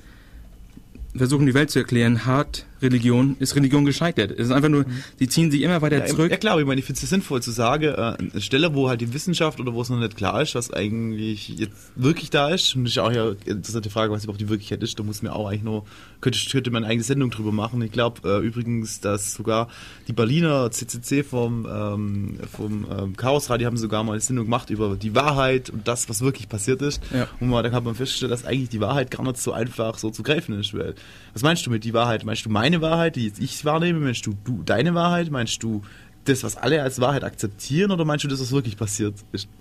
versuchen 1.14 1.46
die 1.46 1.54
Welt 1.54 1.70
zu 1.70 1.78
erklären, 1.78 2.26
hat 2.26 2.66
Religion, 2.82 3.36
ist 3.38 3.54
Religion 3.56 3.84
gescheitert. 3.84 4.32
Es 4.32 4.46
ist 4.46 4.52
einfach 4.52 4.68
nur, 4.68 4.84
die 5.20 5.28
ziehen 5.28 5.50
sich 5.50 5.62
immer 5.62 5.80
weiter 5.82 5.98
Ja, 5.98 6.06
zurück. 6.06 6.30
ja 6.30 6.36
klar, 6.36 6.58
ich 6.60 6.66
meine, 6.66 6.80
ich 6.80 6.84
finde 6.86 7.00
es 7.02 7.08
sinnvoll 7.08 7.42
zu 7.42 7.50
sagen, 7.50 7.84
äh, 7.84 8.16
eine 8.32 8.40
Stelle, 8.40 8.74
wo 8.74 8.88
halt 8.88 9.00
die 9.00 9.12
Wissenschaft 9.14 9.60
oder 9.60 9.72
wo 9.74 9.80
es 9.82 9.88
noch 9.90 9.98
nicht 9.98 10.16
klar 10.16 10.42
ist, 10.42 10.54
was 10.54 10.72
eigentlich 10.72 11.48
jetzt 11.48 11.92
wirklich 11.96 12.30
da 12.30 12.48
ist, 12.48 12.76
und 12.76 12.84
das 12.84 12.92
ist 12.92 12.98
auch 12.98 13.12
ja 13.12 13.30
interessante 13.46 13.90
Frage, 13.90 14.12
was 14.12 14.24
überhaupt 14.24 14.40
die 14.40 14.48
Wirklichkeit 14.48 14.82
ist, 14.82 14.98
da 14.98 15.02
muss 15.02 15.22
man 15.22 15.32
auch 15.32 15.48
eigentlich 15.48 15.62
nur, 15.62 15.84
könnte, 16.20 16.38
könnte 16.50 16.70
man 16.70 16.84
eine 16.84 16.90
eigene 16.92 17.04
Sendung 17.04 17.30
drüber 17.30 17.52
machen. 17.52 17.80
Ich 17.82 17.92
glaube 17.92 18.28
äh, 18.28 18.44
übrigens, 18.46 19.00
dass 19.00 19.34
sogar 19.34 19.68
die 20.08 20.12
Berliner 20.12 20.70
CCC 20.70 21.22
vom, 21.22 21.66
ähm, 21.70 22.38
vom 22.52 22.86
ähm, 22.90 23.16
Chaosradio 23.16 23.66
haben 23.66 23.76
sogar 23.76 24.04
mal 24.04 24.12
eine 24.12 24.20
Sendung 24.20 24.46
gemacht 24.46 24.70
über 24.70 24.96
die 24.96 25.14
Wahrheit 25.14 25.70
und 25.70 25.86
das, 25.88 26.08
was 26.08 26.20
wirklich 26.20 26.48
passiert 26.48 26.82
ist. 26.82 27.02
Ja. 27.12 27.28
Und 27.40 27.48
mal, 27.48 27.62
da 27.62 27.70
kann 27.70 27.84
man 27.84 27.94
feststellen, 27.94 28.30
dass 28.30 28.44
eigentlich 28.44 28.68
die 28.68 28.80
Wahrheit 28.80 29.10
gar 29.10 29.22
nicht 29.22 29.38
so 29.38 29.52
einfach 29.52 29.98
so 29.98 30.10
zu 30.10 30.22
greifen 30.22 30.58
ist. 30.58 30.74
Weil, 30.74 30.94
was 31.32 31.42
meinst 31.42 31.64
du 31.66 31.70
mit 31.70 31.84
die 31.84 31.94
Wahrheit? 31.94 32.24
Meinst 32.24 32.44
du 32.44 32.50
meine 32.64 32.80
Wahrheit, 32.80 33.16
die 33.16 33.26
jetzt 33.26 33.40
ich 33.40 33.64
wahrnehme? 33.66 34.00
Meinst 34.00 34.24
du, 34.26 34.34
du 34.42 34.62
deine 34.64 34.94
Wahrheit? 34.94 35.30
Meinst 35.30 35.62
du 35.62 35.82
das, 36.24 36.42
was 36.42 36.56
alle 36.56 36.82
als 36.82 36.98
Wahrheit 36.98 37.22
akzeptieren? 37.22 37.90
Oder 37.90 38.06
meinst 38.06 38.24
du 38.24 38.28
das, 38.28 38.40
was 38.40 38.52
wirklich 38.52 38.76
passiert 38.78 39.14
ist? 39.32 39.48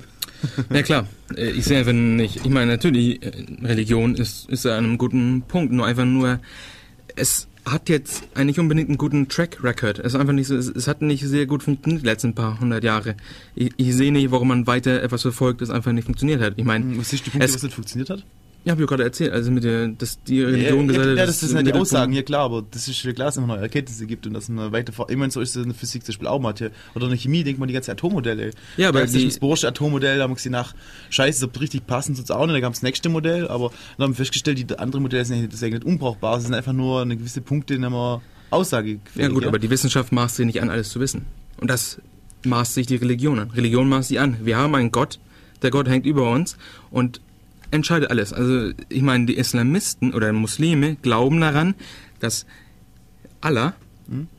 Ja 0.74 0.82
klar, 0.84 1.08
Äh, 1.36 1.52
ich 1.52 1.66
sehe 1.66 1.80
einfach 1.80 1.92
nicht, 1.94 2.38
ich 2.38 2.50
meine 2.50 2.72
natürlich, 2.72 3.22
äh, 3.24 3.32
Religion 3.64 4.16
ist, 4.16 4.50
ist 4.50 4.66
an 4.66 4.84
einem 4.86 4.98
guten 4.98 5.42
Punkt, 5.48 5.72
nur 5.74 5.86
einfach 5.86 6.06
nur, 6.06 6.40
es 7.16 7.48
hat 7.66 7.88
jetzt 7.90 8.24
eigentlich 8.36 8.60
unbedingt 8.60 8.88
einen 8.90 8.98
guten 8.98 9.28
Track 9.30 9.64
Record. 9.64 10.00
Es 10.00 10.14
ist 10.14 10.16
einfach 10.20 10.34
nicht 10.34 10.48
so, 10.48 10.56
es, 10.56 10.68
es 10.68 10.88
hat 10.88 11.02
nicht 11.02 11.24
sehr 11.26 11.46
gut 11.46 11.64
funktioniert 11.64 12.02
die 12.04 12.06
letzten 12.08 12.34
paar 12.36 12.60
hundert 12.60 12.84
Jahre. 12.86 13.16
Ich, 13.56 13.72
ich 13.78 13.94
sehe 13.96 14.12
nicht, 14.14 14.32
warum 14.32 14.48
man 14.50 14.66
weiter 14.68 15.02
etwas 15.04 15.22
verfolgt, 15.24 15.60
das 15.62 15.70
einfach 15.70 15.92
nicht 15.94 16.06
funktioniert 16.06 16.42
hat. 16.42 16.54
Ich 16.58 16.66
meine, 16.66 16.98
Was 16.98 17.12
ist 17.14 17.26
die 17.26 17.30
Punkte, 17.32 17.46
Es- 17.48 17.56
was 17.56 17.64
nicht 17.64 17.76
funktioniert 17.76 18.10
hat? 18.10 18.24
Ja, 18.66 18.72
habe 18.72 18.82
ich 18.82 18.88
gerade 18.88 19.04
erzählt, 19.04 19.34
also 19.34 19.52
mit 19.52 19.64
der, 19.66 19.90
dass 19.90 20.22
die 20.24 20.42
Religion 20.42 20.82
ja, 20.82 20.88
gesagt 20.88 21.06
ja, 21.06 21.12
hat, 21.12 21.18
ja, 21.18 21.26
dass 21.26 21.40
das 21.42 21.50
sind 21.50 21.58
halt 21.58 21.68
die 21.68 21.74
Aussagen, 21.74 22.14
ja 22.14 22.22
klar, 22.22 22.42
aber 22.46 22.64
das 22.72 22.88
ist 22.88 23.04
ja 23.04 23.12
klar, 23.12 23.26
dass 23.26 23.36
es 23.36 23.38
immer 23.44 23.48
neue 23.48 23.62
Erkenntnisse 23.64 24.06
gibt 24.06 24.26
und 24.26 24.34
dass 24.34 24.48
man 24.48 24.72
weiter 24.72 24.94
vor. 24.94 25.10
Ich 25.10 25.18
meine, 25.18 25.32
so 25.32 25.42
ist 25.42 25.56
es 25.56 25.64
in 25.64 25.70
der 25.70 25.76
Physik 25.76 26.04
zum 26.06 26.14
Beispiel 26.14 26.28
auch 26.28 26.40
Mathe. 26.40 26.72
Oder 26.96 27.06
in 27.06 27.10
der 27.12 27.20
Chemie 27.20 27.44
denkt 27.44 27.60
man 27.60 27.68
die 27.68 27.74
ganze 27.74 27.92
Atommodelle. 27.92 28.52
Ja, 28.78 28.90
aber 28.90 29.02
da 29.02 29.06
die- 29.06 29.26
das 29.26 29.40
Bohrsche 29.40 29.68
Atommodell, 29.68 30.18
da 30.18 30.24
haben 30.24 30.32
wir 30.32 30.36
gesehen, 30.36 30.54
nach 30.54 30.74
Scheiße, 31.10 31.44
ob 31.46 31.54
das 31.54 31.62
richtig 31.62 31.86
passen, 31.88 32.16
sonst 32.16 32.32
auch 32.32 32.46
nicht. 32.46 32.56
Da 32.56 32.60
gab 32.62 32.72
es 32.74 32.80
das 32.80 32.84
nächste 32.84 33.10
Modell, 33.10 33.48
aber 33.50 33.72
dann 33.98 34.06
haben 34.06 34.12
wir 34.14 34.18
festgestellt, 34.18 34.58
die 34.70 34.80
anderen 34.80 35.04
Modelle 35.04 35.26
sind 35.26 35.36
eigentlich, 35.38 35.52
das 35.52 35.62
nicht 35.62 35.84
unbrauchbar. 35.84 36.40
Sie 36.40 36.46
sind 36.46 36.56
einfach 36.56 36.74
nur 36.74 37.02
eine 37.02 37.18
gewisse 37.18 37.42
Punkte, 37.42 37.78
die 37.78 37.84
haben 37.84 38.22
Aussage 38.50 39.00
Ja 39.16 39.28
gut, 39.30 39.46
aber 39.46 39.60
die 39.60 39.70
Wissenschaft 39.70 40.12
maßt 40.12 40.36
sich 40.38 40.46
nicht 40.46 40.62
an, 40.62 40.70
alles 40.70 40.90
zu 40.90 41.00
wissen. 41.00 41.26
Und 41.60 41.70
das 41.70 42.00
maßt 42.46 42.76
sich 42.76 42.88
die 42.88 42.96
Religion 42.96 43.40
an. 43.40 43.50
Religion 43.52 43.90
maßt 43.90 44.10
sie 44.10 44.20
an. 44.20 44.38
Wir 44.44 44.58
haben 44.58 44.76
einen 44.76 44.92
Gott, 44.92 45.20
der 45.62 45.72
Gott 45.72 45.88
hängt 45.88 46.06
über 46.06 46.30
uns 46.30 46.58
und 46.92 47.20
entscheidet 47.74 48.10
alles. 48.10 48.32
Also 48.34 48.72
ich 48.90 49.02
meine, 49.02 49.26
die 49.26 49.36
Islamisten 49.36 50.14
oder 50.14 50.32
Muslime 50.34 50.96
glauben 51.02 51.42
daran, 51.42 51.76
dass 52.20 52.46
Allah 53.42 53.74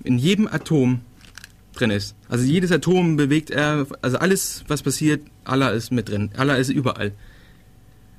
in 0.05 0.19
jedem 0.19 0.47
Atom 0.47 1.01
drin 1.75 1.91
ist. 1.91 2.15
Also 2.29 2.45
jedes 2.45 2.71
Atom 2.71 3.17
bewegt 3.17 3.51
er, 3.51 3.87
also 4.03 4.19
alles, 4.19 4.65
was 4.69 4.83
passiert, 4.83 5.23
Allah 5.45 5.71
ist 5.71 5.91
mit 5.91 6.09
drin. 6.09 6.31
Allah 6.37 6.57
ist 6.57 6.71
überall. 6.71 7.13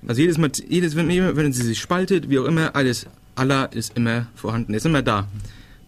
Also 0.08 0.22
jedes, 0.22 0.38
Mat- 0.38 0.64
jedes 0.68 0.96
wenn, 0.96 1.08
wenn 1.10 1.54
sie 1.54 1.64
sich 1.64 1.80
spaltet, 1.80 2.30
wie 2.30 2.38
auch 2.40 2.46
immer, 2.46 2.76
alles, 2.76 3.08
Allah 3.36 3.66
ist 3.66 3.96
immer 3.98 4.28
vorhanden, 4.36 4.74
ist 4.74 4.86
immer 4.86 5.02
da. 5.02 5.28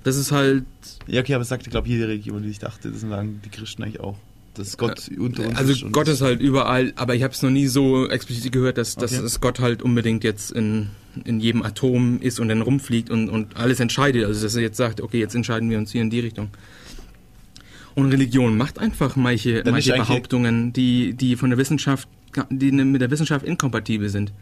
Das 0.03 0.15
ist 0.15 0.31
halt 0.31 0.65
Ja, 1.07 1.21
okay, 1.21 1.33
aber 1.33 1.41
es 1.41 1.49
sagt, 1.49 1.63
ich 1.67 1.71
glaube, 1.71 1.87
jede 1.89 2.07
Religion, 2.07 2.41
die 2.41 2.49
ich 2.49 2.59
dachte, 2.59 2.89
das 2.91 3.01
sagen 3.01 3.41
die 3.43 3.49
Christen 3.49 3.83
eigentlich 3.83 3.99
auch. 3.99 4.17
Dass 4.57 4.77
Gott 4.77 5.09
unter 5.17 5.47
uns 5.47 5.57
Also 5.57 5.71
ist. 5.71 5.83
und- 5.83 5.91
Gott 5.91 6.07
ist 6.07 6.21
halt 6.21 6.41
überall, 6.41 6.93
aber 6.95 7.15
ich 7.15 7.23
habe 7.23 7.33
es 7.33 7.41
noch 7.41 7.49
nie 7.49 7.67
so 7.67 8.07
explizit 8.09 8.51
gehört, 8.51 8.77
dass, 8.77 8.95
dass 8.95 9.13
Okay. 9.13 9.25
es 9.25 9.39
Gott 9.41 9.59
halt 9.59 9.81
unbedingt 9.81 10.23
jetzt 10.23 10.51
in, 10.51 10.89
in 11.25 11.39
jedem 11.39 11.63
Atom 11.63 12.19
ist 12.21 12.39
und 12.39 12.49
dann 12.49 12.61
rumfliegt 12.61 13.09
und, 13.09 13.29
und 13.29 13.55
alles 13.57 13.79
entscheidet. 13.79 14.25
Also 14.25 14.41
dass 14.43 14.55
er 14.55 14.61
jetzt 14.61 14.77
sagt, 14.77 15.01
okay, 15.01 15.19
jetzt 15.19 15.35
entscheiden 15.35 15.69
wir 15.69 15.77
uns 15.77 15.91
hier 15.91 16.01
in 16.01 16.09
die 16.09 16.19
Richtung. 16.19 16.49
Und 17.95 18.11
Religion 18.11 18.57
macht 18.57 18.77
einfach 18.79 19.15
manche, 19.15 19.63
Dann 19.63 19.73
manche 19.73 19.93
Behauptungen, 19.93 20.71
die, 20.73 21.13
die 21.13 21.35
von 21.35 21.49
der 21.49 21.57
Wissenschaft, 21.57 22.07
die 22.51 22.71
mit 22.71 23.01
der 23.01 23.09
Wissenschaft 23.09 23.43
inkompatibel 23.45 24.09
sind. 24.09 24.33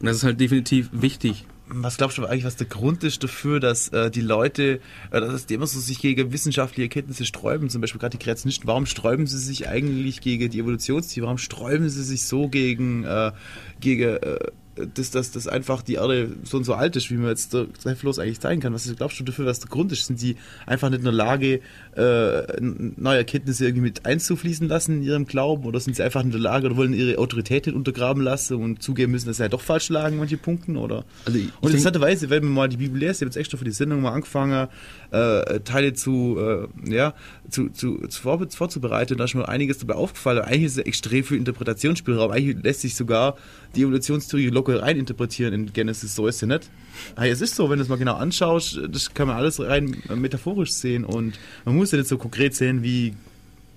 Und 0.00 0.06
das 0.06 0.16
ist 0.16 0.24
halt 0.24 0.40
definitiv 0.40 0.88
wichtig. 0.92 1.44
Was 1.76 1.96
glaubst 1.96 2.18
du 2.18 2.24
eigentlich, 2.24 2.44
was 2.44 2.56
der 2.56 2.68
Grund 2.68 3.02
ist 3.02 3.22
dafür, 3.24 3.58
dass 3.58 3.88
äh, 3.88 4.10
die 4.10 4.20
Leute, 4.20 4.80
äh, 5.10 5.20
dass 5.20 5.46
die 5.46 5.54
immer 5.54 5.66
so 5.66 5.80
sich 5.80 5.98
gegen 5.98 6.32
wissenschaftliche 6.32 6.82
Erkenntnisse 6.82 7.24
sträuben? 7.24 7.68
Zum 7.68 7.80
Beispiel 7.80 7.98
gerade 7.98 8.16
die 8.16 8.24
Kreationisten. 8.24 8.68
Warum 8.68 8.86
sträuben 8.86 9.26
sie 9.26 9.38
sich 9.38 9.68
eigentlich 9.68 10.20
gegen 10.20 10.50
die 10.50 10.60
Evolutionstheorie? 10.60 11.26
Warum 11.26 11.38
sträuben 11.38 11.88
sie 11.88 12.04
sich 12.04 12.22
so 12.24 12.48
gegen, 12.48 13.04
äh, 13.04 13.32
gegen 13.80 14.16
äh, 14.16 14.38
dass, 14.76 15.10
dass, 15.10 15.30
dass 15.30 15.48
einfach 15.48 15.82
die 15.82 15.94
Erde 15.94 16.30
so 16.42 16.56
und 16.56 16.64
so 16.64 16.74
alt 16.74 16.96
ist, 16.96 17.10
wie 17.10 17.14
man 17.14 17.28
jetzt 17.28 17.50
zweifellos 17.50 18.18
eigentlich 18.18 18.40
zeigen 18.40 18.60
kann? 18.60 18.74
Was 18.74 18.92
glaubst 18.96 19.18
du 19.20 19.24
dafür, 19.24 19.46
was 19.46 19.60
der 19.60 19.68
Grund 19.68 19.92
ist? 19.92 20.06
Sind 20.06 20.18
sie 20.18 20.36
einfach 20.66 20.90
nicht 20.90 20.98
in 20.98 21.04
der 21.04 21.12
Lage, 21.12 21.60
äh, 21.96 22.60
neue 22.60 23.18
Erkenntnisse 23.18 23.64
irgendwie 23.64 23.82
mit 23.82 24.06
einzufließen 24.06 24.68
lassen 24.68 24.96
in 24.96 25.02
ihrem 25.02 25.26
Glauben? 25.26 25.64
Oder 25.64 25.80
sind 25.80 25.96
sie 25.96 26.02
einfach 26.02 26.22
in 26.22 26.30
der 26.30 26.40
Lage 26.40 26.66
oder 26.66 26.76
wollen 26.76 26.92
ihre 26.92 27.18
Autorität 27.18 27.66
nicht 27.66 27.74
untergraben 27.76 28.22
lassen 28.22 28.56
und 28.56 28.82
zugeben 28.82 29.12
müssen, 29.12 29.26
dass 29.26 29.36
sie 29.38 29.42
ja 29.42 29.48
doch 29.48 29.60
falsch 29.60 29.88
lagen, 29.88 30.16
manche 30.16 30.36
Punkten? 30.36 30.76
Oder? 30.76 31.04
Also 31.24 31.38
ich, 31.38 31.46
Und 31.60 31.70
interessanterweise, 31.70 32.30
wenn 32.30 32.44
man 32.44 32.52
mal 32.52 32.68
die 32.68 32.76
Bibel 32.78 32.98
liest, 32.98 33.16
ich 33.16 33.20
habe 33.20 33.26
jetzt 33.26 33.36
extra 33.36 33.58
für 33.58 33.64
die 33.64 33.70
Sendung 33.70 34.02
mal 34.02 34.12
angefangen, 34.12 34.68
äh, 35.10 35.60
Teile 35.60 35.92
zu, 35.94 36.38
äh, 36.38 36.92
ja, 36.92 37.14
zu, 37.48 37.68
zu, 37.70 38.06
zu 38.08 38.22
vor, 38.22 38.44
vorzubereiten, 38.50 39.16
da 39.16 39.24
ist 39.24 39.34
mir 39.34 39.48
einiges 39.48 39.78
dabei 39.78 39.94
aufgefallen. 39.94 40.40
Eigentlich 40.40 40.64
ist 40.64 40.78
es 40.78 40.84
extrem 40.84 41.24
viel 41.24 41.38
Interpretationsspielraum. 41.38 42.30
Eigentlich 42.30 42.62
lässt 42.62 42.80
sich 42.80 42.94
sogar 42.94 43.36
die 43.74 43.82
Evolutionstheorie 43.82 44.48
locker 44.48 44.82
rein 44.82 44.96
interpretieren 44.96 45.52
in 45.52 45.72
Genesis. 45.72 46.14
So 46.14 46.26
ist 46.26 46.38
sie 46.38 46.46
nicht. 46.46 46.70
Aber 47.16 47.28
es 47.28 47.40
ist 47.40 47.54
so, 47.56 47.70
wenn 47.70 47.78
du 47.78 47.82
es 47.82 47.88
mal 47.88 47.96
genau 47.96 48.14
anschaust, 48.14 48.80
das 48.88 49.14
kann 49.14 49.28
man 49.28 49.36
alles 49.36 49.60
rein 49.60 49.96
äh, 50.08 50.16
metaphorisch 50.16 50.72
sehen 50.72 51.04
und 51.04 51.38
man 51.64 51.76
muss 51.76 51.83
ja 51.92 51.98
nicht 51.98 52.08
so 52.08 52.18
konkret 52.18 52.54
sehen 52.54 52.82
wie 52.82 53.14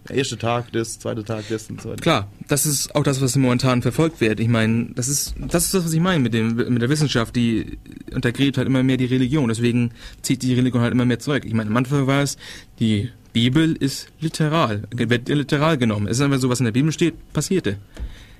der 0.07 0.17
erste 0.17 0.37
Tag 0.37 0.71
des, 0.71 0.99
zweite 0.99 1.23
Tag 1.23 1.47
des 1.49 1.69
und 1.69 1.81
so 1.81 1.89
weiter. 1.89 2.01
Klar, 2.01 2.31
das 2.47 2.65
ist 2.65 2.95
auch 2.95 3.03
das, 3.03 3.21
was 3.21 3.35
momentan 3.35 3.81
verfolgt 3.81 4.21
wird. 4.21 4.39
Ich 4.39 4.47
meine, 4.47 4.89
das 4.95 5.07
ist 5.07 5.35
das 5.37 5.65
ist 5.65 5.73
das, 5.73 5.85
was 5.85 5.93
ich 5.93 5.99
meine 5.99 6.19
mit 6.19 6.33
mit 6.33 6.81
der 6.81 6.89
Wissenschaft, 6.89 7.35
die 7.35 7.77
untergräbt 8.13 8.57
halt 8.57 8.67
immer 8.67 8.83
mehr 8.83 8.97
die 8.97 9.05
Religion. 9.05 9.49
Deswegen 9.49 9.91
zieht 10.21 10.43
die 10.43 10.53
Religion 10.53 10.81
halt 10.81 10.93
immer 10.93 11.05
mehr 11.05 11.19
zurück. 11.19 11.43
Ich 11.45 11.53
meine, 11.53 11.69
am 11.69 11.77
Anfang 11.77 12.07
war 12.07 12.23
es 12.23 12.37
die 12.79 13.09
Bibel 13.33 13.75
ist 13.75 14.07
literal, 14.19 14.83
wird 14.89 15.29
literal 15.29 15.77
genommen. 15.77 16.07
Es 16.07 16.17
ist 16.17 16.23
einfach 16.23 16.39
so, 16.39 16.49
was 16.49 16.59
in 16.59 16.65
der 16.65 16.71
Bibel 16.71 16.91
steht, 16.91 17.33
passierte. 17.33 17.77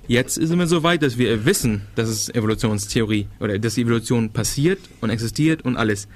Jetzt 0.07 0.35
sind 0.35 0.57
wir 0.57 0.67
so 0.67 0.83
weit, 0.83 1.03
dass 1.03 1.17
wir 1.17 1.45
wissen, 1.45 1.81
dass 1.95 2.07
es 2.07 2.29
Evolutionstheorie 2.29 3.27
oder 3.39 3.59
dass 3.59 3.75
die 3.75 3.81
Evolution 3.81 4.31
passiert 4.31 4.79
und 5.01 5.09
existiert 5.09 5.65
und 5.65 5.75
alles. 5.75 6.07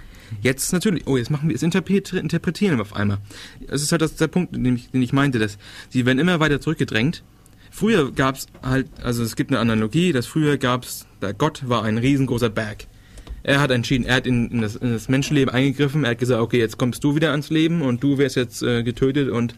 Jetzt 0.41 0.71
natürlich, 0.73 1.05
oh, 1.07 1.17
jetzt 1.17 1.29
machen 1.29 1.49
wir, 1.49 1.53
jetzt 1.53 1.63
interpret- 1.63 2.13
interpretieren 2.13 2.77
wir 2.77 2.83
auf 2.83 2.95
einmal. 2.95 3.17
Das 3.67 3.81
ist 3.81 3.91
halt 3.91 4.01
das, 4.01 4.15
der 4.15 4.27
Punkt, 4.27 4.55
den 4.55 4.75
ich, 4.75 4.89
den 4.91 5.01
ich 5.01 5.13
meinte, 5.13 5.39
dass 5.39 5.57
sie 5.89 6.05
werden 6.05 6.19
immer 6.19 6.39
weiter 6.39 6.61
zurückgedrängt. 6.61 7.23
Früher 7.69 8.11
gab's 8.11 8.47
halt, 8.63 8.87
also 9.01 9.23
es 9.23 9.35
gibt 9.35 9.51
eine 9.51 9.59
Analogie, 9.59 10.11
dass 10.11 10.27
früher 10.27 10.57
gab's, 10.57 11.05
der 11.21 11.33
Gott 11.33 11.67
war 11.69 11.83
ein 11.83 11.97
riesengroßer 11.97 12.49
Berg. 12.49 12.87
Er 13.43 13.59
hat 13.59 13.71
entschieden, 13.71 14.05
er 14.05 14.15
hat 14.15 14.27
in, 14.27 14.51
in, 14.51 14.61
das, 14.61 14.75
in 14.75 14.91
das 14.91 15.09
Menschenleben 15.09 15.53
eingegriffen, 15.53 16.03
er 16.03 16.11
hat 16.11 16.19
gesagt, 16.19 16.41
okay, 16.41 16.59
jetzt 16.59 16.77
kommst 16.77 17.03
du 17.03 17.15
wieder 17.15 17.31
ans 17.31 17.49
Leben 17.49 17.81
und 17.81 18.03
du 18.03 18.17
wirst 18.17 18.35
jetzt 18.35 18.61
äh, 18.61 18.83
getötet 18.83 19.29
und 19.29 19.55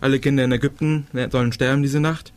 alle 0.00 0.20
Kinder 0.20 0.44
in 0.44 0.52
Ägypten 0.52 1.06
sollen 1.32 1.52
sterben 1.52 1.82
diese 1.82 2.00
Nacht. 2.00 2.32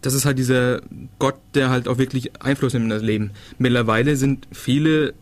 Das 0.00 0.14
ist 0.14 0.24
halt 0.24 0.38
dieser 0.38 0.80
Gott, 1.18 1.36
der 1.54 1.70
halt 1.70 1.88
auch 1.88 1.98
wirklich 1.98 2.40
Einfluss 2.42 2.72
nimmt 2.72 2.84
in 2.84 2.90
das 2.90 3.02
Leben. 3.02 3.32
Mittlerweile 3.58 4.16
sind 4.16 4.48
viele 4.52 5.14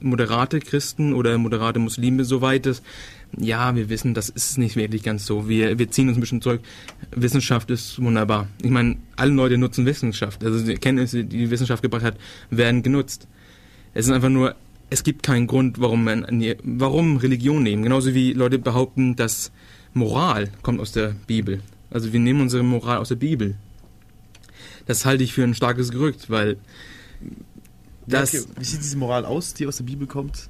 moderate 0.00 0.60
Christen 0.60 1.12
oder 1.12 1.36
moderate 1.38 1.78
Muslime 1.78 2.24
so 2.24 2.40
weit, 2.40 2.66
dass 2.66 2.82
ja, 3.36 3.74
wir 3.76 3.88
wissen, 3.88 4.14
das 4.14 4.28
ist 4.28 4.58
nicht 4.58 4.76
wirklich 4.76 5.02
ganz 5.02 5.26
so. 5.26 5.48
Wir, 5.48 5.78
wir 5.78 5.90
ziehen 5.90 6.08
uns 6.08 6.16
ein 6.16 6.20
bisschen 6.20 6.40
zurück. 6.40 6.62
Wissenschaft 7.14 7.70
ist 7.70 8.00
wunderbar. 8.02 8.48
Ich 8.62 8.70
meine, 8.70 8.96
alle 9.16 9.32
Leute 9.32 9.58
nutzen 9.58 9.84
Wissenschaft. 9.84 10.42
Also 10.44 10.64
die 10.64 10.72
Erkenntnisse, 10.72 11.24
die 11.24 11.38
die 11.38 11.50
Wissenschaft 11.50 11.82
gebracht 11.82 12.04
hat, 12.04 12.16
werden 12.50 12.82
genutzt. 12.82 13.28
Es 13.92 14.06
ist 14.06 14.12
einfach 14.12 14.30
nur, 14.30 14.54
es 14.90 15.02
gibt 15.02 15.22
keinen 15.22 15.46
Grund, 15.46 15.80
warum 15.80 16.04
man, 16.04 16.26
warum 16.62 17.18
Religion 17.18 17.62
nehmen. 17.62 17.82
Genauso 17.82 18.14
wie 18.14 18.32
Leute 18.32 18.58
behaupten, 18.58 19.16
dass 19.16 19.52
Moral 19.92 20.50
kommt 20.62 20.80
aus 20.80 20.92
der 20.92 21.14
Bibel. 21.26 21.60
Also 21.90 22.12
wir 22.12 22.20
nehmen 22.20 22.40
unsere 22.40 22.62
Moral 22.62 22.98
aus 22.98 23.08
der 23.08 23.16
Bibel. 23.16 23.56
Das 24.86 25.04
halte 25.04 25.24
ich 25.24 25.34
für 25.34 25.44
ein 25.44 25.54
starkes 25.54 25.90
Gerücht, 25.90 26.30
weil 26.30 26.56
das, 28.08 28.34
Okay, 28.34 28.44
Wie 28.58 28.64
sieht 28.64 28.80
diese 28.80 28.96
Moral 28.96 29.24
aus, 29.24 29.54
die 29.54 29.66
aus 29.66 29.76
der 29.76 29.84
Bibel 29.84 30.06
kommt? 30.06 30.48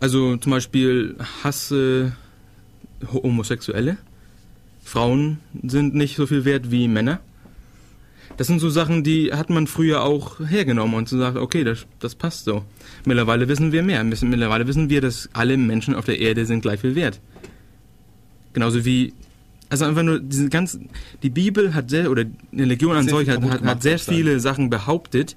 also 0.00 0.36
zum 0.36 0.52
Beispiel 0.52 1.16
hasse 1.42 2.12
Homosexuelle. 3.12 3.96
Frauen 4.82 5.38
sind 5.62 5.94
nicht 5.94 6.16
so 6.16 6.26
viel 6.26 6.44
wert 6.44 6.70
wie 6.70 6.86
Männer. 6.88 7.20
Das 8.36 8.46
sind 8.46 8.60
so 8.60 8.68
Sachen, 8.68 9.02
die 9.02 9.32
hat 9.32 9.50
man 9.50 9.66
früher 9.66 10.02
auch 10.02 10.40
hergenommen 10.40 10.94
und 10.94 11.08
so 11.08 11.18
sagt, 11.18 11.36
okay, 11.38 11.64
das, 11.64 11.86
das 11.98 12.14
passt 12.14 12.44
so. 12.44 12.64
Mittlerweile 13.04 13.48
wissen 13.48 13.72
wir 13.72 13.82
mehr. 13.82 14.04
Mittlerweile 14.04 14.66
wissen 14.66 14.90
wir, 14.90 15.00
dass 15.00 15.28
alle 15.32 15.56
Menschen 15.56 15.94
auf 15.94 16.04
der 16.04 16.20
Erde 16.20 16.44
sind 16.44 16.60
gleich 16.60 16.80
viel 16.80 16.94
wert. 16.94 17.20
Genauso 18.52 18.84
wie, 18.84 19.14
also 19.70 19.86
einfach 19.86 20.02
nur 20.02 20.20
diese 20.20 20.50
ganzen, 20.50 20.90
die 21.22 21.30
Bibel 21.30 21.74
hat 21.74 21.88
sehr, 21.88 22.10
oder 22.10 22.24
die 22.24 22.60
Religion 22.60 22.96
an 22.96 23.08
viel 23.08 23.26
hat, 23.28 23.42
hat, 23.42 23.62
hat 23.62 23.82
sehr 23.82 23.98
viele 23.98 24.38
Sachen 24.38 24.70
behauptet, 24.70 25.36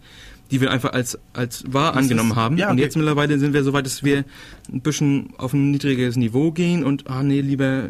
die 0.52 0.62
wir 0.62 0.72
einfach 0.72 0.94
als, 0.94 1.18
als 1.34 1.64
wahr 1.72 1.92
Das 1.94 2.02
angenommen 2.04 2.32
ist- 2.32 2.36
haben. 2.38 2.58
ja, 2.58 2.68
Und 2.68 2.74
okay. 2.74 2.84
jetzt 2.84 2.96
mittlerweile 2.98 3.38
sind 3.40 3.54
wir 3.54 3.64
so 3.64 3.74
weit, 3.74 3.86
dass 3.86 4.04
wir 4.04 4.26
ein 4.72 4.82
bisschen 4.82 5.30
auf 5.38 5.54
ein 5.54 5.72
niedrigeres 5.72 6.16
Niveau 6.16 6.52
gehen 6.52 6.84
und, 6.84 7.10
ah 7.10 7.22
nee, 7.24 7.42
lieber 7.42 7.90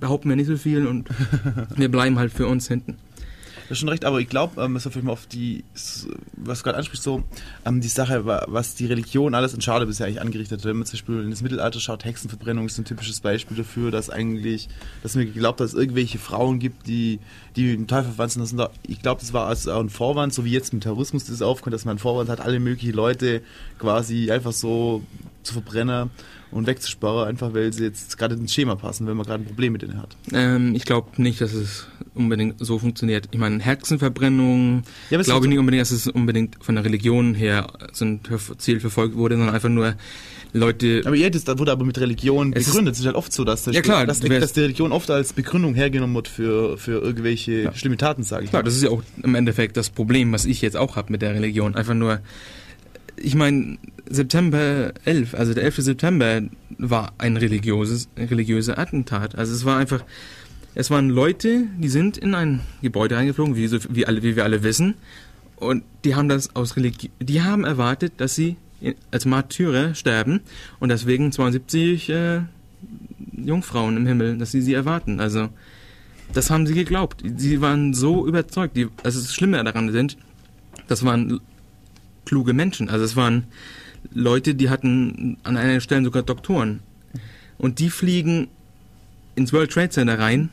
behaupten 0.00 0.28
wir 0.28 0.36
nicht 0.36 0.46
so 0.46 0.56
viel 0.56 0.86
und 0.86 1.08
wir 1.76 1.90
bleiben 1.90 2.18
halt 2.18 2.32
für 2.32 2.46
uns 2.46 2.68
hinten. 2.68 2.96
Das 3.68 3.76
schon 3.78 3.88
recht, 3.90 4.04
aber 4.06 4.18
ich 4.18 4.28
glaube, 4.30 4.62
ähm, 4.62 4.76
es 4.76 4.84
vielleicht 4.84 5.02
mal 5.04 5.12
auf 5.12 5.26
die, 5.26 5.62
was 6.36 6.58
du 6.60 6.64
gerade 6.64 6.78
ansprichst, 6.78 7.02
so, 7.04 7.22
ähm, 7.66 7.80
die 7.82 7.88
Sache, 7.88 8.24
wa- 8.24 8.44
was 8.48 8.74
die 8.74 8.86
Religion 8.86 9.34
alles 9.34 9.54
an 9.54 9.60
Schade 9.60 9.84
bisher 9.84 10.06
eigentlich 10.06 10.22
angerichtet 10.22 10.60
hat. 10.60 10.64
Wenn 10.64 10.76
man 10.76 10.86
zum 10.86 10.92
Beispiel 10.94 11.22
in 11.22 11.30
das 11.30 11.42
Mittelalter 11.42 11.78
schaut, 11.78 12.04
Hexenverbrennung 12.04 12.64
ist 12.64 12.78
ein 12.78 12.86
typisches 12.86 13.20
Beispiel 13.20 13.56
dafür, 13.58 13.90
dass 13.90 14.08
eigentlich, 14.08 14.68
dass 15.02 15.16
mir 15.16 15.26
geglaubt 15.26 15.60
hat, 15.60 15.66
dass 15.66 15.74
es 15.74 15.78
irgendwelche 15.78 16.18
Frauen 16.18 16.58
gibt, 16.60 16.86
die, 16.86 17.20
die 17.56 17.72
dem 17.76 17.86
Teufel 17.86 18.12
verwandt 18.12 18.32
sind. 18.32 18.68
Ich 18.86 19.02
glaube, 19.02 19.20
das 19.20 19.34
war 19.34 19.46
also 19.46 19.72
ein 19.78 19.90
Vorwand, 19.90 20.32
so 20.32 20.46
wie 20.46 20.52
jetzt 20.52 20.72
mit 20.72 20.84
Terrorismus 20.84 21.24
das 21.24 21.42
aufkommt, 21.42 21.74
dass 21.74 21.84
man 21.84 21.92
einen 21.92 21.98
Vorwand 21.98 22.30
hat, 22.30 22.40
alle 22.40 22.60
möglichen 22.60 22.94
Leute 22.94 23.42
quasi 23.78 24.30
einfach 24.30 24.52
so 24.52 25.02
zu 25.42 25.52
verbrennen 25.52 26.10
und 26.50 26.66
wegzusperren, 26.66 27.28
einfach 27.28 27.52
weil 27.54 27.72
sie 27.72 27.84
jetzt 27.84 28.16
gerade 28.18 28.34
ins 28.34 28.52
Schema 28.54 28.74
passen, 28.74 29.06
wenn 29.06 29.16
man 29.16 29.26
gerade 29.26 29.42
ein 29.42 29.46
Problem 29.46 29.72
mit 29.72 29.82
denen 29.82 30.00
hat. 30.00 30.16
Ähm, 30.32 30.74
ich 30.74 30.84
glaube 30.84 31.08
nicht, 31.20 31.40
dass 31.40 31.52
es 31.52 31.86
unbedingt 32.14 32.56
so 32.64 32.78
funktioniert. 32.78 33.28
Ich 33.32 33.38
meine, 33.38 33.60
Hexenverbrennung, 33.62 34.82
Ja, 35.10 35.20
glaube 35.22 35.46
ich 35.46 35.50
nicht 35.50 35.58
unbedingt, 35.58 35.82
dass 35.82 35.90
es 35.90 36.06
unbedingt 36.06 36.56
von 36.60 36.74
der 36.74 36.84
Religion 36.84 37.34
her 37.34 37.66
so 37.92 38.04
ein 38.04 38.20
Ziel 38.58 38.80
verfolgt 38.80 39.14
wurde, 39.16 39.36
sondern 39.36 39.54
einfach 39.54 39.68
nur 39.68 39.94
Leute. 40.54 41.02
Aber 41.04 41.14
ja, 41.14 41.28
das 41.28 41.44
da 41.44 41.58
wurde 41.58 41.72
aber 41.72 41.84
mit 41.84 41.98
Religion 41.98 42.52
Es 42.54 42.60
ist- 42.62 42.68
begründet. 42.68 42.94
Es 42.94 43.00
ist 43.00 43.06
halt 43.06 43.16
oft 43.16 43.32
so, 43.32 43.44
dass, 43.44 43.66
Ja, 43.66 43.82
klar, 43.82 44.06
dass, 44.06 44.20
dass 44.20 44.52
die 44.54 44.60
Religion 44.60 44.92
oft 44.92 45.10
als 45.10 45.34
Begründung 45.34 45.74
hergenommen 45.74 46.14
wird 46.16 46.28
für, 46.28 46.78
für 46.78 47.00
irgendwelche 47.02 47.64
Ja. 47.64 47.74
schlimme 47.74 47.98
Taten, 47.98 48.22
sage 48.22 48.44
ich 48.44 48.50
Klar, 48.50 48.62
mal. 48.62 48.64
das 48.64 48.74
ist 48.76 48.82
ja 48.82 48.90
auch 48.90 49.02
im 49.22 49.34
Endeffekt 49.34 49.76
das 49.76 49.90
Problem, 49.90 50.32
was 50.32 50.46
ich 50.46 50.62
jetzt 50.62 50.76
auch 50.76 50.96
habe 50.96 51.12
mit 51.12 51.20
der 51.20 51.34
Religion. 51.34 51.74
Einfach 51.74 51.94
nur, 51.94 52.20
ich 53.20 53.34
meine, 53.34 53.78
September 54.08 54.92
11, 55.04 55.34
also 55.34 55.54
der 55.54 55.64
11. 55.64 55.76
September 55.76 56.42
war 56.78 57.12
ein 57.18 57.36
religiöses, 57.36 58.08
religiöser 58.16 58.78
Attentat. 58.78 59.36
Also 59.36 59.54
es 59.54 59.64
war 59.64 59.78
einfach, 59.78 60.04
es 60.74 60.90
waren 60.90 61.08
Leute, 61.08 61.66
die 61.78 61.88
sind 61.88 62.16
in 62.16 62.34
ein 62.34 62.60
Gebäude 62.82 63.16
eingeflogen, 63.16 63.56
wie, 63.56 63.66
so, 63.66 63.78
wie, 63.90 64.06
alle, 64.06 64.22
wie 64.22 64.36
wir 64.36 64.44
alle 64.44 64.62
wissen, 64.62 64.94
und 65.56 65.82
die 66.04 66.14
haben 66.14 66.28
das 66.28 66.54
aus 66.54 66.76
Religion, 66.76 67.10
die 67.18 67.42
haben 67.42 67.64
erwartet, 67.64 68.14
dass 68.18 68.36
sie 68.36 68.56
als 69.10 69.24
Märtyrer 69.24 69.94
sterben 69.94 70.40
und 70.78 70.88
deswegen 70.90 71.32
72 71.32 72.10
äh, 72.10 72.42
Jungfrauen 73.32 73.96
im 73.96 74.06
Himmel, 74.06 74.38
dass 74.38 74.52
sie 74.52 74.62
sie 74.62 74.74
erwarten. 74.74 75.18
Also 75.18 75.48
das 76.32 76.50
haben 76.50 76.66
sie 76.66 76.74
geglaubt. 76.74 77.22
Sie 77.36 77.60
waren 77.60 77.94
so 77.94 78.26
überzeugt. 78.26 78.76
Die, 78.76 78.86
also 79.02 79.20
das 79.20 79.34
Schlimme 79.34 79.62
daran 79.64 79.90
sind, 79.90 80.16
das 80.86 81.04
waren 81.04 81.40
kluge 82.28 82.52
Menschen. 82.52 82.90
Also 82.90 83.04
es 83.04 83.16
waren 83.16 83.44
Leute, 84.12 84.54
die 84.54 84.70
hatten 84.70 85.38
an 85.42 85.56
einer 85.56 85.80
Stelle 85.80 86.04
sogar 86.04 86.22
Doktoren. 86.22 86.80
Und 87.56 87.80
die 87.80 87.90
fliegen 87.90 88.48
ins 89.34 89.52
World 89.52 89.72
Trade 89.72 89.90
Center 89.90 90.18
rein, 90.18 90.50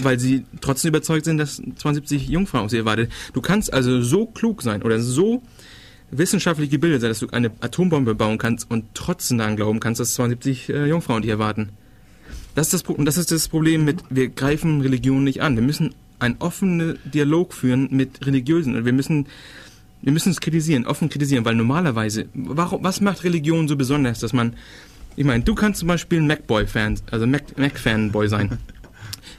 weil 0.00 0.18
sie 0.18 0.44
trotzdem 0.60 0.90
überzeugt 0.90 1.24
sind, 1.24 1.38
dass 1.38 1.62
72 1.76 2.28
Jungfrauen 2.28 2.64
auf 2.64 2.70
sie 2.70 2.78
erwartet. 2.78 3.10
Du 3.32 3.40
kannst 3.40 3.72
also 3.72 4.02
so 4.02 4.26
klug 4.26 4.62
sein 4.62 4.82
oder 4.82 5.00
so 5.00 5.42
wissenschaftlich 6.10 6.70
gebildet 6.70 7.00
sein, 7.00 7.10
dass 7.10 7.20
du 7.20 7.28
eine 7.28 7.50
Atombombe 7.60 8.14
bauen 8.14 8.36
kannst 8.36 8.70
und 8.70 8.84
trotzdem 8.94 9.38
daran 9.38 9.56
glauben 9.56 9.80
kannst, 9.80 10.00
dass 10.00 10.14
72 10.14 10.68
äh, 10.68 10.86
Jungfrauen 10.86 11.22
dich 11.22 11.30
erwarten. 11.30 11.70
Das 12.54 12.74
ist, 12.74 12.86
das, 12.86 12.96
das 12.98 13.16
ist 13.16 13.30
das 13.30 13.48
Problem 13.48 13.84
mit, 13.84 14.02
wir 14.10 14.28
greifen 14.28 14.82
Religion 14.82 15.24
nicht 15.24 15.40
an. 15.40 15.56
Wir 15.56 15.62
müssen 15.62 15.94
einen 16.18 16.36
offenen 16.38 16.98
Dialog 17.04 17.54
führen 17.54 17.88
mit 17.90 18.26
Religiösen. 18.26 18.76
Und 18.76 18.84
wir 18.84 18.92
müssen, 18.92 19.26
wir 20.02 20.12
müssen 20.12 20.30
es 20.30 20.40
kritisieren, 20.40 20.86
offen 20.86 21.08
kritisieren, 21.08 21.44
weil 21.44 21.54
normalerweise, 21.54 22.26
warum, 22.34 22.82
was 22.84 23.00
macht 23.00 23.24
Religion 23.24 23.68
so 23.68 23.76
besonders, 23.76 24.20
dass 24.20 24.32
man, 24.32 24.54
ich 25.16 25.24
meine, 25.24 25.44
du 25.44 25.54
kannst 25.54 25.80
zum 25.80 25.88
Beispiel 25.88 26.20
ein 26.20 26.26
Macboy-Fan, 26.26 26.98
also 27.10 27.26
Mac- 27.26 27.56
Mac-Fanboy 27.58 28.28
sein. 28.28 28.58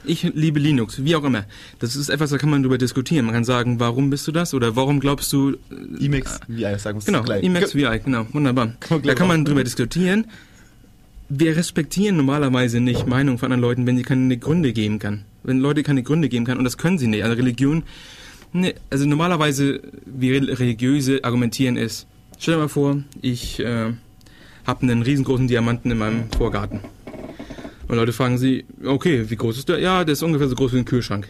Ich 0.06 0.22
liebe 0.22 0.58
Linux, 0.60 1.02
wie 1.02 1.16
auch 1.16 1.24
immer. 1.24 1.44
Das 1.78 1.96
ist 1.96 2.10
etwas, 2.10 2.28
da 2.28 2.36
kann 2.36 2.50
man 2.50 2.62
drüber 2.62 2.76
diskutieren. 2.76 3.24
Man 3.24 3.34
kann 3.34 3.44
sagen, 3.44 3.80
warum 3.80 4.10
bist 4.10 4.26
du 4.28 4.32
das? 4.32 4.52
Oder 4.52 4.76
warum 4.76 5.00
glaubst 5.00 5.32
du, 5.32 5.52
äh, 5.70 6.04
Emacs, 6.04 6.40
ich 6.46 6.60
sagen 6.82 6.96
muss. 6.96 7.06
Genau, 7.06 7.22
gleich. 7.22 7.42
Emacs 7.42 7.74
VI, 7.74 8.00
genau, 8.04 8.26
wunderbar. 8.32 8.74
Kann 8.80 9.00
Da 9.02 9.14
kann 9.14 9.28
man 9.28 9.38
machen. 9.40 9.44
drüber 9.46 9.64
diskutieren. 9.64 10.26
Wir 11.30 11.56
respektieren 11.56 12.18
normalerweise 12.18 12.80
nicht 12.80 13.06
Meinungen 13.06 13.38
von 13.38 13.46
anderen 13.50 13.62
Leuten, 13.62 13.86
wenn 13.86 13.96
sie 13.96 14.02
keine 14.02 14.36
Gründe 14.36 14.74
geben 14.74 14.98
kann. 14.98 15.24
Wenn 15.42 15.58
Leute 15.60 15.82
keine 15.82 16.02
Gründe 16.02 16.28
geben 16.28 16.44
kann, 16.44 16.58
und 16.58 16.64
das 16.64 16.76
können 16.76 16.98
sie 16.98 17.06
nicht. 17.06 17.24
Also 17.24 17.36
Religion, 17.36 17.82
ne, 18.54 18.74
also 18.88 19.04
normalerweise, 19.04 19.82
wie 20.06 20.32
Re- 20.32 20.58
Religiöse 20.58 21.22
argumentieren 21.22 21.76
ist, 21.76 22.06
stell 22.38 22.54
dir 22.54 22.60
mal 22.60 22.68
vor, 22.68 23.02
ich 23.20 23.60
äh, 23.60 23.92
habe 24.66 24.82
einen 24.82 25.02
riesengroßen 25.02 25.46
Diamanten 25.46 25.90
in 25.90 25.98
meinem 25.98 26.30
Vorgarten. 26.32 26.80
Und 27.86 27.96
Leute 27.96 28.14
fragen 28.14 28.38
sie, 28.38 28.64
okay, 28.82 29.28
wie 29.28 29.36
groß 29.36 29.58
ist 29.58 29.68
der? 29.68 29.78
Ja, 29.78 30.04
der 30.04 30.14
ist 30.14 30.22
ungefähr 30.22 30.48
so 30.48 30.54
groß 30.54 30.72
wie 30.72 30.78
ein 30.78 30.86
Kühlschrank. 30.86 31.28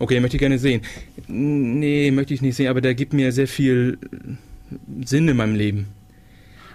Okay, 0.00 0.18
möchte 0.20 0.36
ich 0.36 0.40
gerne 0.40 0.58
sehen. 0.58 0.82
Nee, 1.28 2.10
möchte 2.10 2.34
ich 2.34 2.42
nicht 2.42 2.56
sehen, 2.56 2.68
aber 2.68 2.80
der 2.80 2.94
gibt 2.94 3.12
mir 3.12 3.30
sehr 3.30 3.48
viel 3.48 3.98
Sinn 5.04 5.28
in 5.28 5.36
meinem 5.36 5.54
Leben. 5.54 5.86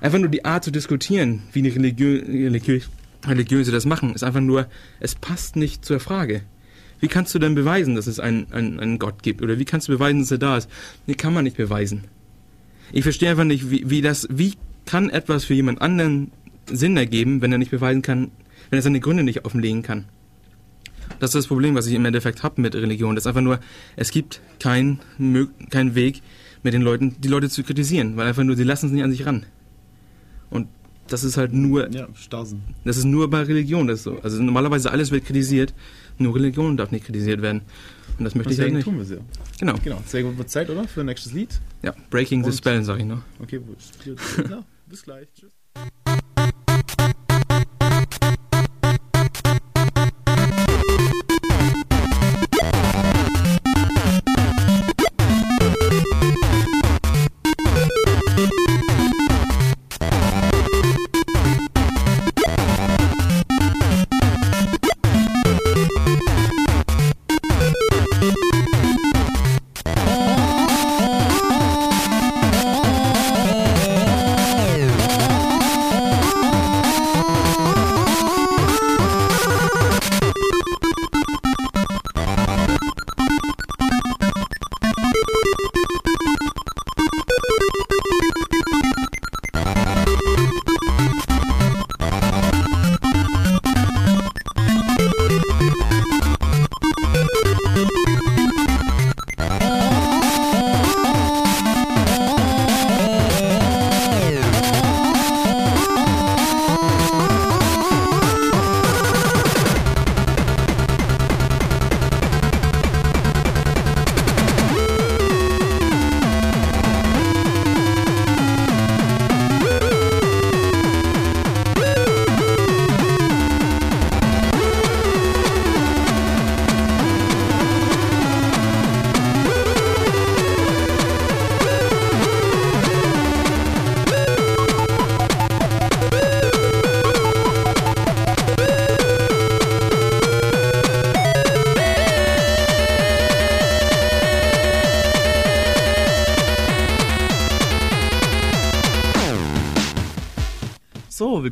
Einfach 0.01 0.19
nur 0.19 0.29
die 0.29 0.45
Art 0.45 0.63
zu 0.63 0.71
diskutieren, 0.71 1.43
wie 1.51 1.62
die 1.62 1.69
Religiö 1.69 2.21
Religiö 2.25 2.79
Religiöse 3.25 3.71
das 3.71 3.86
machen, 3.86 4.13
ist 4.13 4.23
einfach 4.23 4.41
nur, 4.41 4.67
es 4.99 5.15
passt 5.15 5.55
nicht 5.55 5.86
zur 5.86 6.01
Frage. 6.01 6.41
Wie 7.03 7.09
kannst 7.09 7.35
du 7.35 7.39
denn 7.39 7.53
beweisen, 7.53 7.95
dass 7.95 8.07
es 8.07 8.21
einen, 8.21 8.47
einen, 8.53 8.79
einen 8.79 8.97
Gott 8.97 9.23
gibt? 9.23 9.41
Oder 9.41 9.59
wie 9.59 9.65
kannst 9.65 9.89
du 9.89 9.91
beweisen, 9.91 10.21
dass 10.21 10.31
er 10.31 10.37
da 10.37 10.55
ist? 10.55 10.69
Nee, 11.05 11.15
kann 11.15 11.33
man 11.33 11.43
nicht 11.43 11.57
beweisen. 11.57 12.05
Ich 12.93 13.03
verstehe 13.03 13.29
einfach 13.29 13.43
nicht, 13.43 13.69
wie, 13.69 13.89
wie 13.89 14.01
das, 14.01 14.25
wie 14.31 14.53
kann 14.85 15.09
etwas 15.09 15.43
für 15.43 15.53
jemand 15.53 15.81
anderen 15.81 16.31
Sinn 16.71 16.95
ergeben, 16.95 17.41
wenn 17.41 17.51
er 17.51 17.57
nicht 17.57 17.71
beweisen 17.71 18.03
kann, 18.03 18.31
wenn 18.69 18.79
er 18.79 18.83
seine 18.83 19.01
Gründe 19.01 19.23
nicht 19.23 19.43
offenlegen 19.43 19.81
kann. 19.81 20.05
Das 21.19 21.31
ist 21.31 21.35
das 21.35 21.47
Problem, 21.47 21.75
was 21.75 21.87
ich 21.87 21.93
im 21.93 22.05
Endeffekt 22.05 22.41
habe 22.41 22.61
mit 22.61 22.73
Religion. 22.73 23.15
Das 23.15 23.23
ist 23.23 23.27
einfach 23.27 23.41
nur, 23.41 23.59
es 23.97 24.11
gibt 24.11 24.39
keinen 24.61 25.01
kein 25.71 25.95
Weg, 25.95 26.21
mit 26.63 26.73
den 26.73 26.83
Leuten, 26.83 27.17
die 27.19 27.27
Leute 27.27 27.49
zu 27.49 27.63
kritisieren, 27.63 28.15
weil 28.15 28.29
einfach 28.29 28.45
nur, 28.45 28.55
sie 28.55 28.63
lassen 28.63 28.85
es 28.85 28.91
nicht 28.93 29.03
an 29.03 29.11
sich 29.11 29.25
ran. 29.25 29.45
Und 30.49 30.69
das 31.07 31.25
ist 31.25 31.35
halt 31.35 31.51
nur, 31.51 31.91
Ja, 31.91 32.07
Starsen. 32.13 32.63
das 32.85 32.95
ist 32.95 33.03
nur 33.03 33.29
bei 33.29 33.41
Religion 33.41 33.87
das 33.87 33.99
ist 33.99 34.03
so. 34.03 34.19
Also 34.23 34.41
normalerweise 34.41 34.89
alles 34.89 35.11
wird 35.11 35.25
kritisiert, 35.25 35.73
nur 36.17 36.36
Religion 36.36 36.78
darf 36.78 36.91
nicht 36.91 37.06
kritisiert 37.06 37.41
werden. 37.41 37.62
Und 38.19 38.26
das 38.26 38.36
möchte 38.36 38.54
ich 38.54 38.60
halt 38.60 38.67
Deswegen 38.73 38.76
nicht. 38.78 38.86
tun 38.86 38.97
wir 38.97 39.06
sie. 39.06 39.17
Genau. 39.60 39.73
Genau, 39.84 40.02
sehr 40.06 40.23
gut. 40.23 40.38
Wird 40.38 40.49
Zeit, 40.49 40.69
oder? 40.69 40.88
Für 40.88 41.02
ein 41.02 41.08
nächstes 41.08 41.34
Lied? 41.34 41.60
Ja, 41.82 41.93
Breaking 42.10 42.43
the 42.43 42.49
Und- 42.49 42.56
Spell, 42.58 42.84
sag 42.84 42.99
ich 42.99 43.06
noch. 43.06 43.21
Okay, 43.39 43.60
Bis 44.88 45.04
gleich. 45.04 45.28
Tschüss. 45.34 45.52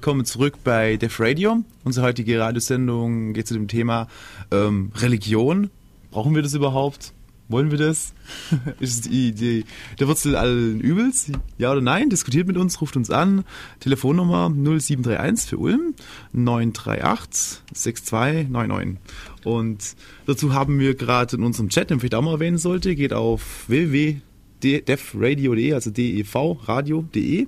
Willkommen 0.02 0.26
zurück 0.26 0.56
bei 0.64 0.98
Def 0.98 1.20
Radio. 1.20 1.64
Unsere 1.84 2.08
heutige 2.08 2.40
Radiosendung 2.40 3.34
geht 3.34 3.46
zu 3.46 3.54
dem 3.54 3.68
Thema 3.68 4.08
ähm, 4.50 4.92
Religion. 4.96 5.70
Brauchen 6.10 6.34
wir 6.34 6.42
das 6.42 6.56
überhaupt? 6.56 7.14
Wollen 7.50 7.70
wir 7.70 7.78
das? 7.78 8.16
Ist 8.80 8.96
es 8.96 9.02
die, 9.02 9.32
die, 9.32 9.64
der 10.00 10.08
Wurzel 10.08 10.36
allen 10.36 10.82
Übels? 10.82 11.32
Ja 11.60 11.72
oder 11.72 11.82
nein? 11.82 12.10
Diskutiert 12.10 12.48
mit 12.48 12.58
uns, 12.58 12.82
ruft 12.82 12.98
uns 12.98 13.12
an. 13.12 13.44
Telefonnummer 13.80 14.50
0731 14.50 15.52
für 15.52 15.60
Ulm 15.60 15.94
938 16.34 17.62
6299. 17.72 18.98
Und 19.44 19.96
dazu 20.26 20.56
haben 20.56 20.80
wir 20.80 20.96
gerade 20.96 21.36
in 21.36 21.44
unserem 21.44 21.70
Chat, 21.70 21.92
den 21.92 21.98
ich 21.98 22.02
vielleicht 22.02 22.16
auch 22.16 22.24
mal 22.24 22.34
erwähnen 22.34 22.58
sollte, 22.58 22.96
geht 22.96 23.14
auf 23.14 23.66
www.defradio.de, 23.68 25.74
also 25.74 25.92
dev 25.92 26.36
radio.de 26.66 27.46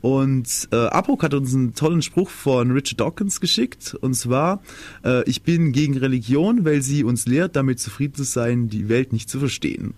und 0.00 0.68
äh, 0.72 0.76
Apok 0.76 1.22
hat 1.22 1.34
uns 1.34 1.54
einen 1.54 1.74
tollen 1.74 2.02
Spruch 2.02 2.30
von 2.30 2.70
Richard 2.70 3.00
Dawkins 3.00 3.40
geschickt. 3.40 3.96
Und 4.00 4.14
zwar, 4.14 4.62
äh, 5.04 5.28
ich 5.28 5.42
bin 5.42 5.72
gegen 5.72 5.96
Religion, 5.96 6.64
weil 6.64 6.82
sie 6.82 7.02
uns 7.02 7.26
lehrt, 7.26 7.56
damit 7.56 7.80
zufrieden 7.80 8.14
zu 8.14 8.22
sein, 8.22 8.68
die 8.68 8.88
Welt 8.88 9.12
nicht 9.12 9.28
zu 9.28 9.40
verstehen. 9.40 9.94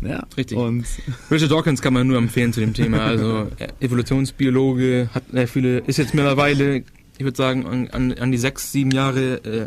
Ja, 0.00 0.26
Richtig. 0.36 0.58
Und 0.58 0.84
Richard 1.30 1.52
Dawkins 1.52 1.80
kann 1.80 1.94
man 1.94 2.06
nur 2.08 2.18
empfehlen 2.18 2.52
zu 2.52 2.60
dem 2.60 2.74
Thema. 2.74 3.04
Also 3.04 3.48
äh, 3.58 3.68
Evolutionsbiologe, 3.80 5.10
hat 5.14 5.24
sehr 5.30 5.48
viele, 5.48 5.78
ist 5.78 5.98
jetzt 5.98 6.14
mittlerweile, 6.14 6.78
ich 7.18 7.24
würde 7.24 7.36
sagen, 7.36 7.66
an, 7.66 7.88
an, 7.88 8.12
an 8.14 8.32
die 8.32 8.38
sechs, 8.38 8.72
sieben 8.72 8.90
Jahre 8.90 9.34
äh, 9.44 9.66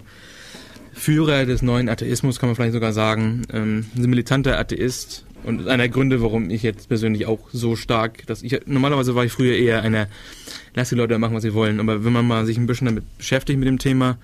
Führer 0.91 1.45
des 1.45 1.61
neuen 1.61 1.89
Atheismus, 1.89 2.39
kann 2.39 2.49
man 2.49 2.55
vielleicht 2.55 2.73
sogar 2.73 2.93
sagen. 2.93 3.43
Ähm, 3.53 3.85
ein 3.95 4.09
militanter 4.09 4.57
Atheist 4.59 5.24
und 5.45 5.67
einer 5.67 5.83
der 5.83 5.89
Gründe, 5.89 6.21
warum 6.21 6.49
ich 6.49 6.63
jetzt 6.63 6.89
persönlich 6.89 7.25
auch 7.25 7.39
so 7.51 7.75
stark, 7.75 8.25
dass 8.25 8.41
ich 8.41 8.59
normalerweise 8.65 9.15
war 9.15 9.25
ich 9.25 9.31
früher 9.31 9.55
eher 9.55 9.81
einer, 9.83 10.07
lass 10.73 10.89
die 10.89 10.95
Leute 10.95 11.17
machen, 11.19 11.35
was 11.35 11.43
sie 11.43 11.53
wollen. 11.53 11.79
Aber 11.79 12.03
wenn 12.03 12.13
man 12.13 12.27
mal 12.27 12.45
sich 12.45 12.57
ein 12.57 12.65
bisschen 12.65 12.87
damit 12.87 13.17
beschäftigt 13.17 13.59
mit 13.59 13.67
dem 13.67 13.79
Thema, 13.79 14.17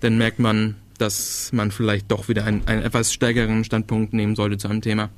dann 0.00 0.18
merkt 0.18 0.38
man, 0.38 0.76
dass 0.98 1.52
man 1.52 1.70
vielleicht 1.70 2.10
doch 2.10 2.28
wieder 2.28 2.44
einen, 2.44 2.66
einen 2.66 2.82
etwas 2.82 3.12
stärkeren 3.12 3.64
Standpunkt 3.64 4.12
nehmen 4.12 4.36
sollte 4.36 4.58
zu 4.58 4.68
einem 4.68 4.82
Thema. 4.82 5.10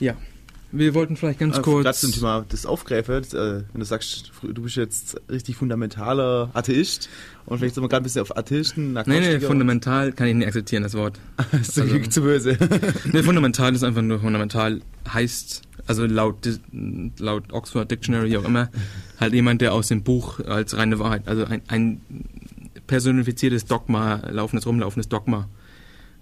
Ja, 0.00 0.16
wir 0.70 0.94
wollten 0.94 1.16
vielleicht 1.16 1.38
ganz 1.38 1.58
äh, 1.58 1.62
kurz. 1.62 1.84
gerade 1.84 1.96
zum 1.96 2.12
Thema 2.12 2.44
das 2.48 2.66
Aufgreifen, 2.66 3.14
das, 3.14 3.32
äh, 3.32 3.62
wenn 3.72 3.80
du 3.80 3.84
sagst, 3.84 4.32
du 4.42 4.62
bist 4.62 4.76
jetzt 4.76 5.20
richtig 5.30 5.56
fundamentaler 5.56 6.50
Atheist 6.52 7.08
und 7.46 7.58
vielleicht 7.58 7.74
sind 7.74 7.84
wir 7.84 7.88
gerade 7.88 8.02
ein 8.02 8.04
bisschen 8.04 8.22
auf 8.22 8.36
Atheisten, 8.36 8.92
Nee, 9.06 9.20
nee, 9.20 9.40
fundamental 9.40 10.12
kann 10.12 10.26
ich 10.28 10.34
nicht 10.34 10.46
akzeptieren, 10.46 10.82
das 10.82 10.94
Wort. 10.94 11.18
Das 11.52 11.68
ist 11.68 11.78
also- 11.78 11.98
zu 11.98 12.22
böse. 12.22 12.58
Nee, 13.12 13.22
fundamental 13.22 13.74
ist 13.74 13.82
einfach 13.82 14.02
nur 14.02 14.20
fundamental 14.20 14.80
heißt, 15.12 15.62
also 15.86 16.04
laut, 16.04 16.36
laut 17.18 17.52
Oxford 17.52 17.90
Dictionary 17.90 18.36
auch 18.36 18.44
immer, 18.44 18.68
halt 19.18 19.32
jemand, 19.32 19.62
der 19.62 19.72
aus 19.72 19.88
dem 19.88 20.02
Buch 20.02 20.40
als 20.40 20.76
reine 20.76 20.98
Wahrheit, 20.98 21.26
also 21.26 21.44
ein, 21.44 21.62
ein 21.68 22.00
personifiziertes 22.86 23.64
Dogma, 23.64 24.22
laufendes, 24.30 24.66
rumlaufendes 24.66 25.08
Dogma 25.08 25.48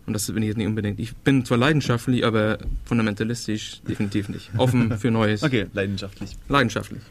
Und 0.06 0.12
das 0.12 0.26
bin 0.26 0.42
ich 0.42 0.48
jetzt 0.48 0.56
nicht 0.56 0.66
unbedingt. 0.66 1.00
Ich 1.00 1.16
bin 1.16 1.44
zwar 1.44 1.58
leidenschaftlich, 1.58 2.24
aber 2.24 2.58
fundamentalistisch 2.84 3.80
definitiv 3.88 4.28
nicht. 4.28 4.50
Offen 4.56 4.96
für 4.98 5.10
Neues. 5.10 5.42
Okay, 5.42 5.66
leidenschaftlich. 5.72 6.30
Leidenschaftlich. 6.48 7.02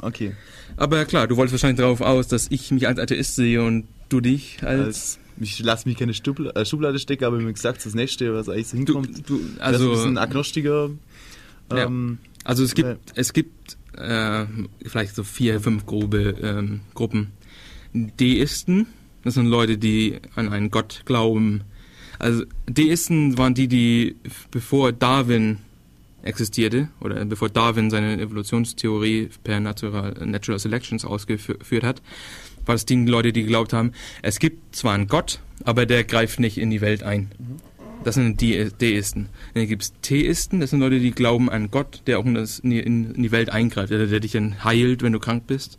Okay. 0.00 0.34
Aber 0.76 1.04
klar, 1.04 1.26
du 1.26 1.36
wolltest 1.36 1.52
wahrscheinlich 1.52 1.78
darauf 1.80 2.00
aus, 2.00 2.28
dass 2.28 2.46
ich 2.50 2.70
mich 2.70 2.86
als 2.88 2.98
Atheist 2.98 3.34
sehe 3.36 3.62
und 3.62 3.86
du 4.08 4.20
dich 4.20 4.58
als... 4.62 4.86
Als, 4.86 5.18
ich 5.40 5.58
lasse 5.60 5.88
mich 5.88 5.98
keine 5.98 6.14
Stubla 6.14 6.50
äh, 6.52 6.64
Schublade 6.64 6.98
stecken, 6.98 7.24
aber 7.24 7.38
mir 7.38 7.52
gesagt, 7.52 7.84
das 7.84 7.94
nächste, 7.94 8.32
was 8.34 8.48
eigentlich 8.48 8.68
so 8.68 8.76
du, 8.76 8.84
hinkommt. 8.84 9.28
du, 9.28 9.40
also, 9.58 9.90
also, 9.90 10.06
ein 10.08 10.18
Agnostiker. 10.18 10.90
Ähm, 11.70 12.18
also 12.44 12.64
es 12.64 12.74
gibt, 12.74 12.88
Ja. 12.88 12.96
es 13.14 13.32
gibt 13.32 13.76
äh, 13.96 14.46
vielleicht 14.86 15.14
so 15.14 15.22
vier, 15.22 15.60
fünf 15.60 15.84
grobe 15.86 16.34
ähm, 16.42 16.80
Gruppen. 16.94 17.32
Deisten, 17.92 18.86
das 19.24 19.34
sind 19.34 19.46
Leute, 19.46 19.78
die 19.78 20.18
an 20.34 20.48
einen 20.52 20.70
Gott 20.70 21.02
glauben. 21.04 21.62
Also 22.18 22.44
Deisten 22.66 23.38
waren 23.38 23.54
die, 23.54 23.68
die 23.68 24.16
bevor 24.50 24.92
Darwin 24.92 25.58
existierte 26.22 26.88
oder 27.00 27.24
bevor 27.24 27.48
Darwin 27.48 27.90
seine 27.90 28.20
Evolutionstheorie 28.20 29.30
per 29.44 29.60
Natural, 29.60 30.14
Natural 30.24 30.58
Selections 30.58 31.04
ausgeführt 31.04 31.84
hat, 31.84 32.02
war 32.66 32.74
das 32.74 32.84
die 32.84 32.96
Leute, 32.96 33.32
die 33.32 33.42
geglaubt 33.42 33.72
haben, 33.72 33.92
es 34.22 34.38
gibt 34.38 34.76
zwar 34.76 34.94
einen 34.94 35.06
Gott, 35.06 35.40
aber 35.64 35.86
der 35.86 36.04
greift 36.04 36.40
nicht 36.40 36.58
in 36.58 36.70
die 36.70 36.80
Welt 36.80 37.02
ein. 37.02 37.30
Das 38.04 38.14
sind 38.14 38.40
die 38.40 38.68
Deisten. 38.78 39.28
Dann 39.54 39.66
gibt 39.66 39.82
es 39.82 39.92
Theisten, 40.02 40.60
das 40.60 40.70
sind 40.70 40.80
Leute, 40.80 41.00
die 41.00 41.10
glauben 41.10 41.50
an 41.50 41.70
Gott, 41.70 42.02
der 42.06 42.18
auch 42.18 42.24
in, 42.24 42.34
das, 42.34 42.60
in 42.60 43.22
die 43.22 43.32
Welt 43.32 43.50
eingreift, 43.50 43.90
der, 43.90 44.06
der 44.06 44.20
dich 44.20 44.32
dann 44.32 44.62
heilt, 44.64 45.02
wenn 45.02 45.12
du 45.12 45.18
krank 45.18 45.44
bist. 45.46 45.78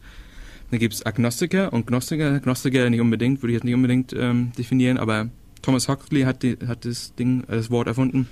Dann 0.70 0.80
gibt 0.80 0.94
es 0.94 1.06
Agnostiker 1.06 1.74
und 1.74 1.88
Gnostiker. 1.88 2.40
Gnostiker 2.40 2.90
nicht 2.90 3.02
unbedingt, 3.02 3.42
würde 3.42 3.54
ich 3.54 3.56
jetzt 3.56 3.64
nicht 3.64 3.74
unbedingt 3.74 4.14
ähm, 4.14 4.52
definieren, 4.58 4.98
aber 4.98 5.30
Thomas 5.62 5.88
Huxley 5.88 6.22
hat, 6.24 6.44
die, 6.44 6.58
hat 6.68 6.86
das 6.86 7.14
Ding, 7.16 7.44
äh, 7.44 7.56
das 7.58 7.70
Wort 7.70 7.88
erfunden. 7.88 8.28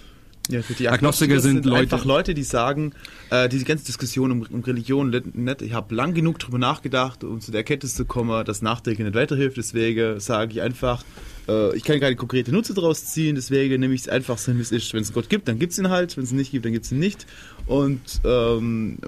Ja, 0.50 0.62
die 0.80 0.88
Agnostiker 0.88 1.42
sind 1.42 1.66
Leute- 1.66 1.82
einfach 1.82 2.06
Leute, 2.06 2.34
die 2.34 2.44
sagen, 2.44 2.94
äh, 3.32 3.50
diese 3.50 3.66
ganze 3.66 3.84
Diskussion 3.86 4.32
um, 4.32 4.44
um 4.50 4.62
Religion, 4.64 5.10
nicht, 5.34 5.62
ich 5.62 5.74
habe 5.74 5.94
lang 5.94 6.14
genug 6.14 6.40
drüber 6.40 6.58
nachgedacht, 6.58 7.26
um 7.26 7.42
zu 7.42 7.52
der 7.52 7.60
Erkenntnis 7.60 7.96
zu 7.96 8.06
kommen, 8.06 8.46
dass 8.46 8.62
Nachdenken 8.62 9.04
nicht 9.04 9.14
weiterhilft. 9.16 9.58
Deswegen 9.58 10.22
sage 10.22 10.54
ich 10.54 10.62
einfach, 10.62 11.04
äh, 11.50 11.76
ich 11.76 11.84
kann 11.84 12.00
keine 12.00 12.16
konkrete 12.16 12.54
Nutze 12.54 12.74
daraus 12.74 13.08
ziehen, 13.08 13.36
deswegen 13.36 13.82
nehme 13.82 13.94
ich 13.94 14.02
es 14.02 14.08
einfach 14.08 14.38
so, 14.38 14.56
wie 14.56 14.62
es 14.62 14.72
ist. 14.72 14.94
Wenn 14.94 15.02
es 15.02 15.12
Gott 15.12 15.28
gibt, 15.28 15.50
dann 15.50 15.60
gibt 15.60 15.74
es 15.74 15.80
ihn 15.80 15.90
halt. 15.90 16.16
Wenn 16.16 16.24
es 16.24 16.32
ihn 16.32 16.38
nicht 16.38 16.52
gibt, 16.52 16.64
dann 16.64 16.72
gibt 16.72 16.86
es 16.86 16.94
ihn 16.94 17.00
nicht. 17.00 17.26
Und 17.66 18.00
ähm, 18.24 19.00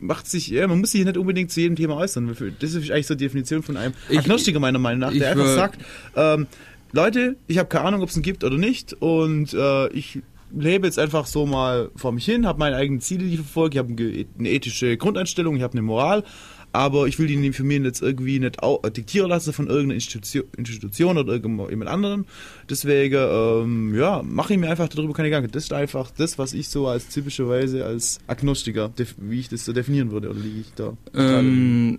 macht 0.00 0.26
sich, 0.28 0.48
ja, 0.48 0.66
man 0.66 0.80
muss 0.80 0.90
sich 0.90 1.04
nicht 1.04 1.16
unbedingt 1.16 1.52
zu 1.52 1.60
jedem 1.60 1.76
Thema 1.76 1.96
äußern. 1.96 2.36
Das 2.58 2.74
ist 2.74 2.90
eigentlich 2.90 3.06
so 3.06 3.14
die 3.14 3.24
Definition 3.24 3.62
von 3.62 3.76
einem 3.76 3.94
Ich- 4.10 4.18
Agnostiker 4.18 4.58
meiner 4.58 4.80
Meinung 4.80 4.98
nach, 4.98 5.12
der 5.12 5.30
einfach 5.30 5.46
sagt, 5.46 5.80
ähm, 6.16 6.48
Leute, 6.92 7.36
ich 7.46 7.58
habe 7.58 7.68
keine 7.68 7.86
Ahnung, 7.86 8.02
ob 8.02 8.10
es 8.10 8.16
ihn 8.16 8.22
gibt 8.22 8.44
oder 8.44 8.58
nicht 8.58 8.92
und 9.00 9.54
äh, 9.54 9.88
ich 9.88 10.20
lebe 10.54 10.86
jetzt 10.86 10.98
einfach 10.98 11.26
so 11.26 11.46
mal 11.46 11.90
vor 11.96 12.12
mich 12.12 12.24
hin, 12.24 12.46
habe 12.46 12.58
meine 12.58 12.76
eigenen 12.76 13.00
Ziele, 13.00 13.24
die 13.24 13.34
ich 13.34 13.40
verfolge, 13.40 13.74
ich 13.74 13.78
habe 13.78 14.26
eine, 14.38 14.50
ethische 14.50 14.96
Grundeinstellung, 14.98 15.56
ich 15.56 15.62
habe 15.62 15.72
eine 15.72 15.82
Moral, 15.82 16.24
aber 16.72 17.06
ich 17.06 17.18
will 17.18 17.26
die 17.26 17.52
für 17.52 17.64
mich 17.64 17.82
jetzt 17.82 18.02
irgendwie 18.02 18.38
nicht 18.38 18.58
diktieren 18.96 19.28
lassen 19.28 19.52
von 19.52 19.68
irgendeiner 19.68 19.94
Institution, 19.94 20.44
Institution 20.56 21.18
oder 21.18 21.32
irgendjemand 21.34 21.90
anderen. 21.90 22.26
Deswegen, 22.68 23.14
ähm, 23.18 23.94
ja, 23.94 24.22
mache 24.22 24.54
ich 24.54 24.58
mir 24.58 24.70
einfach 24.70 24.88
darüber 24.88 25.12
keine 25.12 25.28
Gedanken. 25.28 25.50
Das 25.50 25.64
ist 25.64 25.72
einfach 25.72 26.10
das, 26.10 26.38
was 26.38 26.54
ich 26.54 26.68
so 26.68 26.88
als 26.88 27.08
typischerweise 27.08 27.84
als 27.84 28.20
Agnostiker, 28.26 28.90
wie 29.18 29.40
ich 29.40 29.50
das 29.50 29.66
so 29.66 29.72
definieren 29.74 30.12
würde 30.12 30.30
oder 30.30 30.42
wie 30.42 30.60
ich 30.60 30.72
da. 30.74 30.96
Ähm, 31.14 31.98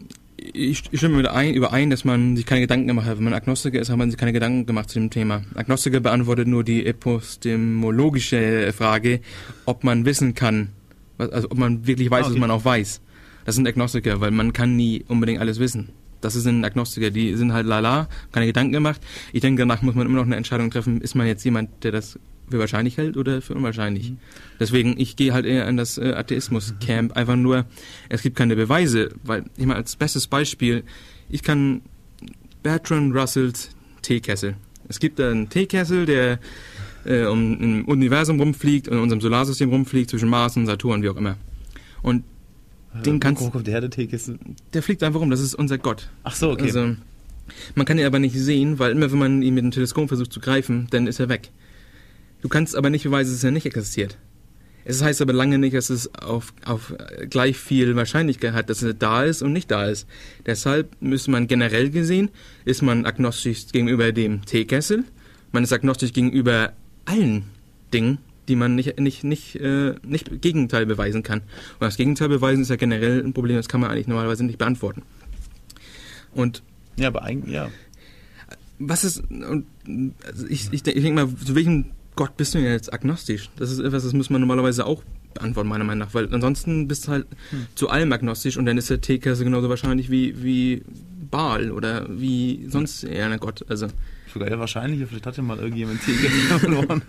ich, 0.54 0.84
ich 0.92 1.00
stimme 1.00 1.18
mit 1.18 1.28
ein, 1.28 1.54
überein, 1.54 1.90
dass 1.90 2.04
man 2.04 2.36
sich 2.36 2.46
keine 2.46 2.62
Gedanken 2.62 2.88
gemacht 2.88 3.08
hat. 3.08 3.18
Wenn 3.18 3.24
man 3.24 3.34
Agnostiker 3.34 3.80
ist, 3.80 3.90
hat 3.90 3.98
man 3.98 4.10
sich 4.12 4.20
keine 4.20 4.34
Gedanken 4.34 4.66
gemacht 4.66 4.90
zu 4.90 5.00
dem 5.00 5.10
Thema. 5.10 5.44
Agnostiker 5.56 6.00
beantwortet 6.00 6.48
nur 6.48 6.64
die 6.64 6.86
epistemologische 6.86 8.74
Frage, 8.74 9.22
ob 9.66 9.84
man 9.84 10.06
wissen 10.06 10.34
kann, 10.34 10.70
also 11.18 11.50
ob 11.50 11.58
man 11.58 11.88
wirklich 11.88 12.12
weiß, 12.12 12.26
okay. 12.26 12.34
was 12.34 12.40
man 12.40 12.52
auch 12.52 12.66
weiß. 12.66 13.02
Das 13.46 13.56
sind 13.56 13.68
Agnostiker, 13.68 14.20
weil 14.22 14.32
man 14.32 14.54
kann 14.54 14.76
nie 14.76 15.04
unbedingt 15.08 15.40
alles 15.40 15.60
wissen. 15.60 15.90
Das 16.22 16.34
sind 16.34 16.64
Agnostiker, 16.64 17.10
die 17.10 17.36
sind 17.36 17.52
halt 17.52 17.66
lala, 17.66 18.08
keine 18.32 18.46
Gedanken 18.46 18.72
gemacht. 18.72 19.02
Ich 19.34 19.42
denke, 19.42 19.62
danach 19.62 19.82
muss 19.82 19.96
man 19.96 20.08
immer 20.08 20.18
noch 20.18 20.26
eine 20.26 20.38
Entscheidung 20.38 20.72
treffen, 20.72 21.02
ist 21.02 21.16
man 21.16 21.28
jetzt 21.28 21.44
jemand, 21.44 21.84
der 21.84 21.92
das 21.92 22.18
für 22.50 22.60
wahrscheinlich 22.60 22.98
hält 22.98 23.18
oder 23.18 23.42
für 23.42 23.54
unwahrscheinlich. 23.56 24.12
Mhm. 24.12 24.18
Deswegen, 24.60 25.00
ich 25.00 25.16
gehe 25.16 25.34
halt 25.34 25.46
eher 25.46 25.68
an 25.68 25.78
das 25.78 25.98
äh, 25.98 26.14
Atheismus-Camp, 26.14 27.14
einfach 27.18 27.36
nur, 27.36 27.66
es 28.10 28.22
gibt 28.22 28.36
keine 28.36 28.56
Beweise, 28.56 29.10
weil, 29.24 29.44
ich 29.58 29.66
meine, 29.66 29.78
als 29.78 29.96
bestes 29.96 30.28
Beispiel, 30.28 30.84
ich 31.30 31.42
kann 31.44 31.82
Bertrand 32.62 33.16
Russells 33.16 33.70
Teekessel. 34.02 34.56
Es 34.88 35.00
gibt 35.00 35.20
einen 35.20 35.50
Teekessel, 35.50 36.06
der 36.06 36.40
äh, 37.06 37.26
um, 37.26 37.60
im 37.60 37.86
Universum 37.86 38.40
rumfliegt 38.40 38.88
und 38.88 38.98
in 38.98 39.04
unserem 39.04 39.22
Solarsystem 39.22 39.70
rumfliegt, 39.70 40.10
zwischen 40.10 40.30
Mars 40.30 40.56
und 40.58 40.66
Saturn, 40.66 41.02
wie 41.04 41.10
auch 41.10 41.16
immer. 41.18 41.38
Und 42.02 42.24
den 43.06 43.16
Äh, 43.16 43.20
kannst- 43.20 43.42
wo 43.42 43.50
kommt 43.50 43.68
der 43.68 43.82
der 43.82 43.90
Teekessel? 43.90 44.38
der 44.74 44.84
fliegt 44.84 45.02
einfach 45.04 45.20
rum, 45.20 45.30
das 45.30 45.40
ist 45.40 45.56
unser 45.56 45.78
Gott. 45.78 46.10
Ach 46.24 46.36
so, 46.36 46.52
okay. 46.52 46.64
Also, 46.64 46.96
man 47.76 47.86
kann 47.86 47.98
ihn 47.98 48.06
aber 48.06 48.20
nicht 48.20 48.36
sehen, 48.38 48.80
weil 48.80 48.92
immer 48.92 49.12
wenn 49.12 49.20
man 49.20 49.42
ihn 49.42 49.54
mit 49.54 49.64
dem 49.64 49.72
Teleskop 49.72 50.08
versucht 50.10 50.32
zu 50.32 50.40
greifen, 50.40 50.88
dann 50.92 51.08
ist 51.08 51.20
er 51.20 51.28
weg. 51.30 51.50
Du 52.44 52.50
kannst 52.50 52.76
aber 52.76 52.90
nicht 52.90 53.06
beweisen, 53.06 53.32
dass 53.32 53.44
er 53.44 53.52
nicht 53.52 53.66
existiert. 53.66 54.18
Es 54.84 55.02
heißt 55.02 55.22
aber 55.22 55.32
lange 55.32 55.58
nicht, 55.58 55.78
dass 55.78 55.90
es 55.90 56.14
auf, 56.14 56.54
auf 56.66 56.94
äh, 57.00 57.26
gleich 57.28 57.58
viel 57.58 57.96
Wahrscheinlichkeit 57.96 58.54
hat, 58.54 58.70
dass 58.70 58.84
er 58.84 58.94
da 58.94 59.24
ist 59.24 59.42
und 59.42 59.54
nicht 59.54 59.72
da 59.72 59.86
ist. 59.86 60.08
Deshalb 60.46 60.90
müsste 61.00 61.32
man 61.32 61.48
generell 61.48 61.90
gesehen, 61.90 62.30
ist 62.66 62.82
man 62.82 63.06
agnostisch 63.06 63.68
gegenüber 63.72 64.12
dem 64.12 64.44
Teekessel, 64.44 65.06
man 65.54 65.64
ist 65.64 65.72
agnostisch 65.72 66.12
gegenüber 66.12 66.74
allen 67.06 67.46
Dingen, 67.94 68.18
die 68.50 68.58
man 68.58 68.76
nicht, 68.76 69.00
nicht, 69.00 69.24
nicht, 69.24 69.56
äh, 69.56 69.96
nicht 70.06 70.42
Gegenteil 70.42 70.86
beweisen 70.86 71.24
kann. 71.24 71.40
Und 71.40 71.82
das 71.82 71.96
Gegenteil 71.96 72.28
beweisen 72.28 72.64
ist 72.64 72.70
ja 72.70 72.76
generell 72.76 73.24
ein 73.24 73.32
Problem, 73.32 73.56
das 73.56 73.70
kann 73.70 73.80
man 73.80 73.90
eigentlich 73.90 74.08
normalerweise 74.08 74.44
nicht 74.44 74.58
beantworten. 74.58 75.04
Und 76.34 76.62
ja, 76.98 77.08
aber 77.08 77.24
eigentlich, 77.24 77.56
ja. 77.56 77.70
was 78.80 79.06
ist, 79.06 79.24
und, 79.30 79.66
also 80.26 80.46
ich, 80.48 80.74
ich, 80.74 80.86
ich 80.86 81.04
denke 81.04 81.14
mal, 81.14 81.34
zu 81.38 81.56
welchem 81.56 81.86
Gott 82.16 82.38
bist 82.38 82.54
du 82.54 82.60
denn 82.60 82.72
jetzt 82.72 82.94
agnostisch? 82.94 83.50
Das 83.58 83.72
ist 83.72 83.80
etwas, 83.80 84.04
das 84.04 84.14
muss 84.14 84.30
man 84.30 84.42
normalerweise 84.42 84.86
auch 84.86 85.04
beantworten, 85.34 85.70
meiner 85.70 85.84
Meinung 85.84 86.08
nach, 86.08 86.14
weil 86.14 86.32
ansonsten 86.34 86.88
bist 86.88 87.08
du 87.08 87.12
halt 87.12 87.28
zu 87.76 87.90
allem 87.90 88.12
agnostisch 88.12 88.58
und 88.58 88.66
dann 88.66 88.78
ist 88.78 88.90
der 88.90 89.02
Teekessel 89.02 89.46
genauso 89.46 89.70
wahrscheinlich 89.70 90.10
wie, 90.10 90.44
wie 90.44 90.84
Baal 91.32 91.72
oder 91.72 92.06
wie 92.10 92.66
sonst 92.70 93.04
eher 93.04 93.26
ein 93.26 93.40
Gott. 93.40 93.66
Also, 93.68 93.88
Sogar 94.32 94.48
eher 94.48 94.60
wahrscheinlicher, 94.60 95.06
vielleicht 95.08 95.28
hat 95.28 95.38
ja 95.38 95.44
mal 95.44 95.60
irgendjemand 95.60 96.02
Teekessel 96.02 96.30
verloren. 96.60 97.02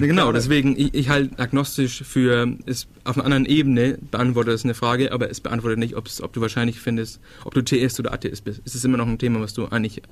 genau, 0.00 0.32
deswegen, 0.32 0.76
ich, 0.76 0.94
ich 0.94 1.08
halt 1.08 1.38
agnostisch 1.38 2.02
für, 2.02 2.56
ist 2.66 2.88
auf 3.04 3.16
einer 3.16 3.24
anderen 3.24 3.46
Ebene 3.46 3.98
beantwortet 4.10 4.54
das 4.54 4.64
eine 4.64 4.74
Frage, 4.74 5.12
aber 5.12 5.30
es 5.30 5.40
beantwortet 5.40 5.78
nicht, 5.78 5.96
ob 5.96 6.32
du 6.32 6.40
wahrscheinlich 6.40 6.80
findest, 6.80 7.20
ob 7.44 7.54
du 7.54 7.62
Theist 7.62 8.00
oder 8.00 8.12
Atheist 8.12 8.44
bist. 8.44 8.60
Es 8.64 8.74
ist 8.74 8.84
immer 8.84 8.96
noch 8.96 9.06
ein 9.06 9.18
Thema, 9.18 9.40
was 9.40 9.54
du 9.54 9.66
eigentlich 9.66 10.02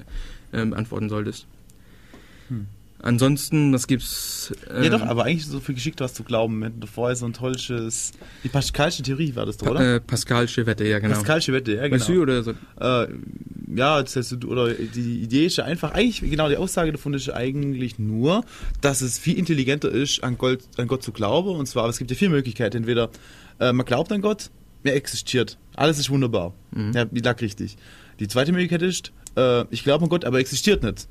äh, 0.52 0.64
beantworten 0.64 1.08
solltest. 1.08 1.46
Hm. 2.48 2.66
Ansonsten, 3.04 3.70
was 3.74 3.86
gibt's? 3.86 4.50
ja 4.66 4.88
doch, 4.88 5.02
ähm, 5.02 5.08
aber 5.08 5.24
eigentlich 5.24 5.46
so 5.46 5.60
viel 5.60 5.74
geschickt, 5.74 6.00
was 6.00 6.14
zu 6.14 6.24
glauben. 6.24 6.64
Hatten 6.64 6.80
davor 6.80 7.14
so 7.14 7.26
ein 7.26 7.34
tolles... 7.34 8.12
Die 8.42 8.48
Pascalsche 8.48 9.02
Theorie 9.02 9.36
war 9.36 9.44
das 9.44 9.58
doch, 9.58 9.66
oder? 9.66 9.96
Äh, 9.96 10.00
Pascalsche 10.00 10.64
Wette, 10.64 10.86
ja 10.86 11.00
genau. 11.00 11.16
Pascalsche 11.16 11.52
Wette, 11.52 11.74
ja 11.74 11.90
Weißt 11.90 12.08
du, 12.08 12.12
genau. 12.12 12.22
oder 12.22 12.42
so? 12.42 12.52
Äh, 12.80 13.08
ja, 13.76 14.02
das 14.02 14.16
heißt, 14.16 14.42
oder 14.46 14.72
die 14.72 15.22
Idee 15.22 15.44
ist 15.44 15.56
ja 15.58 15.64
einfach, 15.64 15.92
eigentlich, 15.92 16.22
genau, 16.30 16.48
die 16.48 16.56
Aussage 16.56 16.92
davon 16.92 17.12
ist 17.12 17.28
eigentlich 17.30 17.98
nur, 17.98 18.42
dass 18.80 19.02
es 19.02 19.18
viel 19.18 19.36
intelligenter 19.36 19.90
ist, 19.90 20.24
an 20.24 20.38
Gott, 20.38 20.60
an 20.78 20.88
Gott 20.88 21.02
zu 21.02 21.12
glauben. 21.12 21.50
Und 21.50 21.66
zwar, 21.66 21.86
es 21.90 21.98
gibt 21.98 22.10
ja 22.10 22.16
vier 22.16 22.30
Möglichkeiten. 22.30 22.78
Entweder 22.78 23.10
äh, 23.60 23.74
man 23.74 23.84
glaubt 23.84 24.12
an 24.12 24.22
Gott, 24.22 24.50
er 24.82 24.94
existiert. 24.94 25.58
Alles 25.76 25.98
ist 25.98 26.08
wunderbar. 26.08 26.54
Mhm. 26.70 26.92
Ja, 26.94 27.04
die 27.04 27.20
lag 27.20 27.38
richtig. 27.42 27.76
Die 28.18 28.28
zweite 28.28 28.52
Möglichkeit 28.52 28.80
ist, 28.80 29.12
äh, 29.36 29.64
ich 29.70 29.84
glaube 29.84 30.04
an 30.04 30.08
Gott, 30.08 30.24
aber 30.24 30.38
er 30.38 30.40
existiert 30.40 30.82
nicht. 30.82 31.06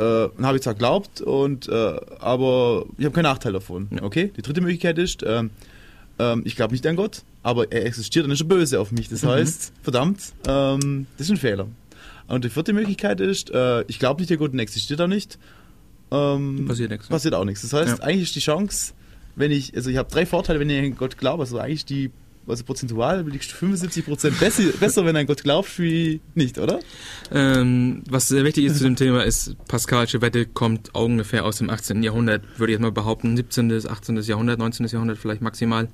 Äh, 0.00 0.30
dann 0.36 0.46
habe 0.46 0.56
ich 0.56 0.62
zwar 0.62 0.74
glaubt, 0.74 1.20
und, 1.20 1.68
äh, 1.68 1.72
aber 2.20 2.86
ich 2.96 3.04
habe 3.04 3.14
keinen 3.14 3.24
Nachteil 3.24 3.52
davon. 3.52 3.88
Ja. 3.90 4.02
Okay? 4.02 4.32
Die 4.36 4.42
dritte 4.42 4.60
Möglichkeit 4.62 4.98
ist, 4.98 5.22
ähm, 5.26 5.50
ich 6.44 6.54
glaube 6.56 6.72
nicht 6.74 6.86
an 6.86 6.96
Gott, 6.96 7.22
aber 7.42 7.72
er 7.72 7.86
existiert 7.86 8.24
und 8.26 8.30
ist 8.30 8.46
böse 8.48 8.78
auf 8.80 8.92
mich. 8.92 9.08
Das 9.08 9.22
Mhm. 9.22 9.28
heißt, 9.28 9.72
verdammt, 9.82 10.20
ähm, 10.46 11.06
das 11.16 11.26
ist 11.26 11.30
ein 11.32 11.36
Fehler. 11.38 11.66
Und 12.28 12.44
die 12.44 12.50
vierte 12.50 12.72
Möglichkeit 12.72 13.20
ist, 13.20 13.50
äh, 13.50 13.82
ich 13.88 13.98
glaube 13.98 14.20
nicht, 14.20 14.28
der 14.30 14.36
Gott 14.36 14.52
und 14.52 14.58
existiert 14.58 15.00
auch 15.00 15.06
nicht. 15.06 15.38
Ähm, 16.10 16.66
Passiert 16.68 16.90
nichts. 16.90 17.08
Passiert 17.08 17.34
auch 17.34 17.44
nichts. 17.44 17.62
Das 17.62 17.72
heißt, 17.72 17.98
Ja. 17.98 18.04
eigentlich 18.04 18.22
ist 18.24 18.36
die 18.36 18.40
Chance, 18.40 18.92
wenn 19.36 19.50
ich, 19.50 19.74
also 19.74 19.90
ich 19.90 19.96
habe 19.96 20.10
drei 20.10 20.26
Vorteile, 20.26 20.60
wenn 20.60 20.68
ich 20.70 20.78
an 20.78 20.96
Gott 20.96 21.16
glaube, 21.18 21.42
also 21.44 21.58
eigentlich 21.58 21.84
die, 21.86 22.10
also 22.50 22.64
prozentual 22.64 23.26
liegst 23.28 23.52
du 23.52 23.66
75% 23.66 24.38
besser, 24.38 24.62
besser, 24.78 25.04
wenn 25.04 25.16
an 25.16 25.26
Gott 25.26 25.42
glaubst, 25.42 25.78
wie 25.78 26.20
nicht, 26.34 26.58
oder? 26.58 26.80
Ähm, 27.32 28.02
was 28.08 28.28
sehr 28.28 28.44
wichtig 28.44 28.66
ist 28.66 28.78
zu 28.78 28.84
dem 28.84 28.96
Thema 28.96 29.24
ist, 29.24 29.56
Pascalsche 29.66 30.20
Wette 30.20 30.46
kommt 30.46 30.94
ungefähr 30.94 31.44
aus 31.44 31.58
dem 31.58 31.70
18. 31.70 32.02
Jahrhundert, 32.02 32.42
würde 32.58 32.72
ich 32.72 32.74
jetzt 32.74 32.82
mal 32.82 32.92
behaupten, 32.92 33.36
17., 33.36 33.86
18. 33.86 34.16
Jahrhundert, 34.18 34.58
19. 34.58 34.86
Jahrhundert 34.86 35.18
vielleicht 35.18 35.42
maximal. 35.42 35.88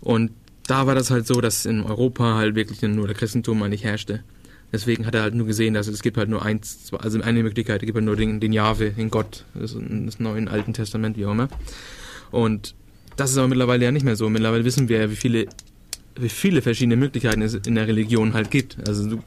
Und 0.00 0.30
da 0.66 0.86
war 0.86 0.94
das 0.94 1.10
halt 1.10 1.26
so, 1.26 1.40
dass 1.40 1.66
in 1.66 1.82
Europa 1.82 2.34
halt 2.34 2.54
wirklich 2.54 2.82
nur 2.82 3.06
der 3.06 3.16
Christentum 3.16 3.62
eigentlich 3.62 3.84
herrschte. 3.84 4.22
Deswegen 4.70 5.06
hat 5.06 5.14
er 5.14 5.22
halt 5.22 5.34
nur 5.34 5.46
gesehen, 5.46 5.72
dass 5.72 5.86
es 5.86 6.02
gibt 6.02 6.18
halt 6.18 6.28
nur 6.28 6.44
eins, 6.44 6.92
also 6.98 7.20
eine 7.22 7.42
Möglichkeit, 7.42 7.82
es 7.82 7.86
gibt 7.86 7.96
halt 7.96 8.04
nur 8.04 8.16
den, 8.16 8.38
den 8.38 8.52
Jahwe, 8.52 8.90
den 8.90 9.10
Gott, 9.10 9.44
das, 9.54 9.74
das 9.74 10.20
Neuen 10.20 10.48
Alten 10.48 10.74
Testament, 10.74 11.16
wie 11.16 11.24
auch 11.24 11.32
immer. 11.32 11.48
Und 12.30 12.74
das 13.16 13.30
ist 13.30 13.38
aber 13.38 13.48
mittlerweile 13.48 13.84
ja 13.84 13.92
nicht 13.92 14.04
mehr 14.04 14.16
so. 14.16 14.28
Mittlerweile 14.28 14.64
wissen 14.64 14.88
wir 14.88 15.00
ja, 15.00 15.10
wie 15.10 15.16
viele, 15.16 15.46
wie 16.20 16.28
viele 16.28 16.62
verschiedene 16.62 16.96
Möglichkeiten 16.96 17.42
es 17.42 17.54
in 17.54 17.74
der 17.74 17.86
Religion 17.86 18.34
halt 18.34 18.50
gibt. 18.50 18.76
Also 18.88 19.08
du, 19.08 19.22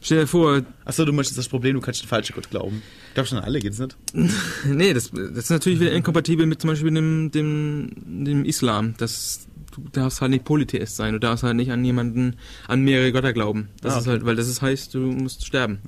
stell 0.00 0.20
dir 0.20 0.26
vor, 0.26 0.62
Achso, 0.84 1.04
du 1.04 1.12
möchtest 1.12 1.38
das 1.38 1.48
Problem, 1.48 1.74
du 1.74 1.80
kannst 1.80 2.02
den 2.02 2.08
falschen 2.08 2.34
Gott 2.34 2.50
glauben. 2.50 2.82
Ich 3.08 3.14
glaube 3.14 3.28
schon 3.28 3.38
an 3.38 3.44
alle 3.44 3.58
geht's 3.60 3.78
nicht. 3.78 3.96
nee, 4.66 4.92
das, 4.94 5.10
das 5.10 5.44
ist 5.44 5.50
natürlich 5.50 5.80
wieder 5.80 5.92
inkompatibel 5.92 6.46
mit 6.46 6.60
zum 6.60 6.70
Beispiel 6.70 6.90
dem, 6.92 7.30
dem, 7.30 7.90
dem 8.24 8.44
Islam. 8.44 8.94
Das, 8.98 9.46
du 9.74 9.82
darfst 9.92 10.20
halt 10.20 10.30
nicht 10.30 10.44
Polytheist 10.44 10.96
sein, 10.96 11.14
du 11.14 11.20
darfst 11.20 11.42
halt 11.44 11.56
nicht 11.56 11.70
an 11.72 11.84
jemanden, 11.84 12.36
an 12.68 12.82
mehrere 12.82 13.12
Götter 13.12 13.32
glauben. 13.32 13.68
Das 13.80 13.94
Ah, 13.94 13.98
ist 13.98 14.02
okay. 14.02 14.10
halt, 14.10 14.24
weil 14.24 14.36
das 14.36 14.48
ist, 14.48 14.62
heißt, 14.62 14.94
du 14.94 14.98
musst 14.98 15.46
sterben. 15.46 15.78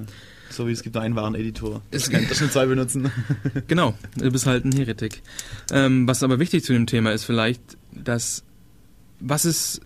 So 0.53 0.67
wie 0.67 0.73
es 0.73 0.83
gibt 0.83 0.97
nur 0.97 1.05
einen 1.05 1.15
wahren 1.15 1.37
Editor. 1.37 1.81
Es 1.93 2.09
Ich 2.09 2.13
kann 2.13 2.27
das 2.29 2.39
schon 2.39 2.51
zwei 2.51 2.67
benutzen. 2.67 3.11
Genau, 3.69 3.95
du 4.17 4.33
bist 4.33 4.47
halt 4.47 4.65
ein 4.65 4.73
Heretik. 4.73 5.23
Ähm, 5.71 6.09
was 6.09 6.25
aber 6.25 6.41
wichtig 6.41 6.65
zu 6.65 6.73
dem 6.73 6.87
Thema 6.87 7.13
ist 7.13 7.23
vielleicht, 7.25 7.63
dass 7.93 8.43
was 9.21 9.45
ist, 9.45 9.81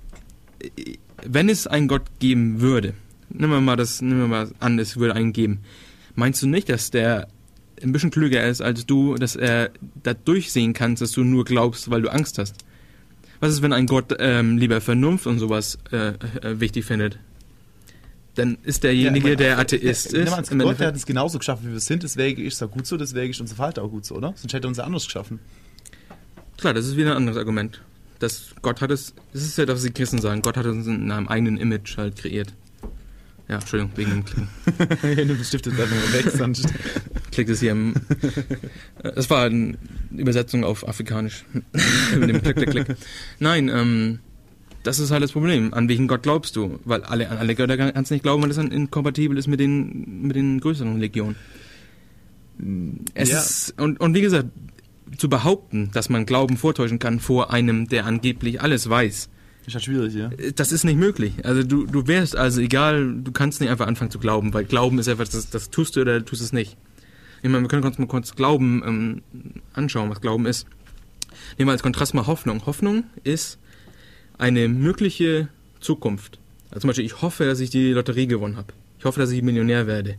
wenn 1.24 1.48
es 1.48 1.66
einen 1.66 1.88
Gott 1.88 2.04
geben 2.18 2.60
würde, 2.60 2.94
nehmen 3.30 3.52
wir 3.52 3.60
mal 3.60 3.76
das, 3.76 4.02
nehmen 4.02 4.20
wir 4.20 4.28
mal 4.28 4.50
an, 4.60 4.78
es 4.78 4.96
würde 4.96 5.14
einen 5.14 5.32
geben, 5.32 5.60
meinst 6.14 6.42
du 6.42 6.46
nicht, 6.46 6.68
dass 6.68 6.90
der 6.90 7.28
ein 7.82 7.92
bisschen 7.92 8.10
klüger 8.10 8.46
ist 8.46 8.60
als 8.60 8.86
du, 8.86 9.16
dass 9.16 9.36
er 9.36 9.70
da 10.02 10.14
durchsehen 10.14 10.72
kannst, 10.72 11.02
dass 11.02 11.12
du 11.12 11.24
nur 11.24 11.44
glaubst, 11.44 11.90
weil 11.90 12.02
du 12.02 12.08
Angst 12.12 12.38
hast? 12.38 12.56
Was 13.40 13.52
ist, 13.52 13.62
wenn 13.62 13.72
ein 13.72 13.86
Gott 13.86 14.14
ähm, 14.20 14.56
lieber 14.58 14.80
Vernunft 14.80 15.26
und 15.26 15.38
sowas 15.38 15.78
äh, 15.92 16.08
äh, 16.08 16.60
wichtig 16.60 16.84
findet? 16.84 17.18
Dann 18.36 18.58
ist 18.62 18.84
derjenige, 18.84 19.30
Ja, 19.30 19.36
der 19.36 19.58
Atheist 19.58 20.12
ja, 20.12 20.20
ist. 20.22 20.28
Gott, 20.30 20.46
der 20.46 20.52
Endeffekt- 20.52 20.80
hat 20.80 20.96
es 20.96 21.04
genauso 21.06 21.38
geschaffen, 21.38 21.68
wie 21.68 21.72
wir 21.72 21.80
sind. 21.80 22.02
Deswegen 22.04 22.42
ist 22.42 22.54
es 22.54 22.62
auch 22.62 22.70
gut 22.70 22.86
so, 22.86 22.96
deswegen 22.96 23.30
ist 23.30 23.40
unser 23.40 23.54
Verhalten 23.56 23.80
auch 23.80 23.90
gut 23.90 24.04
so, 24.06 24.14
oder? 24.16 24.32
Sonst 24.36 24.54
hätte 24.54 24.66
er 24.66 24.68
uns 24.68 24.78
ja 24.78 24.84
anders 24.84 25.04
geschaffen. 25.04 25.40
Klar, 26.56 26.74
das 26.74 26.86
ist 26.86 26.96
wieder 26.96 27.10
ein 27.12 27.16
anderes 27.18 27.36
Argument. 27.38 27.80
Das 28.24 28.54
Gott 28.62 28.80
hat 28.80 28.90
es, 28.90 29.12
das 29.32 29.42
ist 29.42 29.58
ja 29.58 29.66
das, 29.66 29.76
was 29.76 29.82
die 29.84 29.90
Christen 29.92 30.18
sagen, 30.18 30.40
Gott 30.40 30.56
hat 30.56 30.64
uns 30.66 30.86
in 30.86 31.10
einem 31.10 31.28
eigenen 31.28 31.58
Image 31.58 31.96
halt 31.98 32.16
kreiert. 32.16 32.54
Ja, 33.48 33.56
Entschuldigung, 33.56 33.92
wegen 33.96 34.10
dem 34.10 34.24
Klicken. 34.24 34.48
du 35.28 35.44
stiftest 35.44 35.78
einfach 35.78 35.94
mal 35.94 36.12
weg, 36.24 36.32
sonst. 36.32 36.66
Klickt 37.30 37.50
es 37.50 37.60
hier 37.60 37.72
im. 37.72 37.92
Das 39.02 39.28
war 39.28 39.44
eine 39.44 39.76
Übersetzung 40.16 40.64
auf 40.64 40.88
Afrikanisch. 40.88 41.44
Mit 42.18 42.30
dem 42.30 42.40
Klick, 42.42 42.56
Klick, 42.56 42.70
Klick. 42.70 42.86
Nein, 43.40 43.68
ähm, 43.68 44.20
das 44.82 44.98
ist 44.98 45.10
halt 45.10 45.22
das 45.22 45.32
Problem. 45.32 45.74
An 45.74 45.90
welchen 45.90 46.08
Gott 46.08 46.22
glaubst 46.22 46.56
du? 46.56 46.80
Weil 46.84 47.02
alle, 47.02 47.28
an 47.28 47.36
alle 47.36 47.54
Götter 47.54 47.76
kannst 47.76 48.10
du 48.10 48.14
nicht 48.14 48.22
glauben, 48.22 48.40
weil 48.42 48.48
das 48.48 48.56
dann 48.56 48.70
inkompatibel 48.72 49.36
ist 49.36 49.46
mit 49.48 49.60
den, 49.60 50.22
mit 50.22 50.36
den 50.36 50.60
größeren 50.60 50.94
Religionen. 50.94 51.36
Es 53.12 53.28
Ja. 53.30 53.40
ist, 53.40 53.74
und, 53.78 54.00
und 54.00 54.14
wie 54.14 54.22
gesagt, 54.22 54.48
zu 55.16 55.28
behaupten, 55.28 55.90
dass 55.92 56.08
man 56.08 56.26
Glauben 56.26 56.56
vortäuschen 56.56 56.98
kann 56.98 57.20
vor 57.20 57.52
einem, 57.52 57.88
der 57.88 58.06
angeblich 58.06 58.60
alles 58.60 58.88
weiß, 58.88 59.28
Ist 59.66 59.74
halt 59.74 59.84
schwierig, 59.84 60.14
ja. 60.14 60.30
das 60.56 60.72
ist 60.72 60.84
nicht 60.84 60.96
möglich. 60.96 61.32
Also 61.44 61.62
du, 61.62 61.86
du 61.86 62.06
wärst, 62.06 62.36
also 62.36 62.60
egal, 62.60 63.14
du 63.22 63.32
kannst 63.32 63.60
nicht 63.60 63.70
einfach 63.70 63.86
anfangen 63.86 64.10
zu 64.10 64.18
glauben, 64.18 64.52
weil 64.54 64.64
Glauben 64.64 64.98
ist 64.98 65.06
etwas, 65.06 65.30
das, 65.30 65.50
das 65.50 65.70
tust 65.70 65.96
du 65.96 66.00
oder 66.00 66.24
tust 66.24 66.42
es 66.42 66.52
nicht. 66.52 66.76
Ich 67.42 67.50
meine, 67.50 67.62
wir 67.62 67.68
können 67.68 67.84
uns 67.84 67.98
mal 67.98 68.06
kurz 68.06 68.34
Glauben 68.34 68.82
ähm, 68.86 69.22
anschauen, 69.74 70.10
was 70.10 70.20
Glauben 70.20 70.46
ist. 70.46 70.66
Nehmen 71.58 71.68
wir 71.68 71.72
als 71.72 71.82
Kontrast 71.82 72.14
mal 72.14 72.26
Hoffnung. 72.26 72.64
Hoffnung 72.64 73.04
ist 73.22 73.58
eine 74.38 74.68
mögliche 74.68 75.48
Zukunft. 75.80 76.38
Also 76.70 76.80
zum 76.80 76.88
Beispiel, 76.88 77.04
ich 77.04 77.20
hoffe, 77.20 77.44
dass 77.44 77.60
ich 77.60 77.70
die 77.70 77.92
Lotterie 77.92 78.26
gewonnen 78.26 78.56
habe. 78.56 78.72
Ich 78.98 79.04
hoffe, 79.04 79.20
dass 79.20 79.30
ich 79.30 79.42
Millionär 79.42 79.86
werde. 79.86 80.16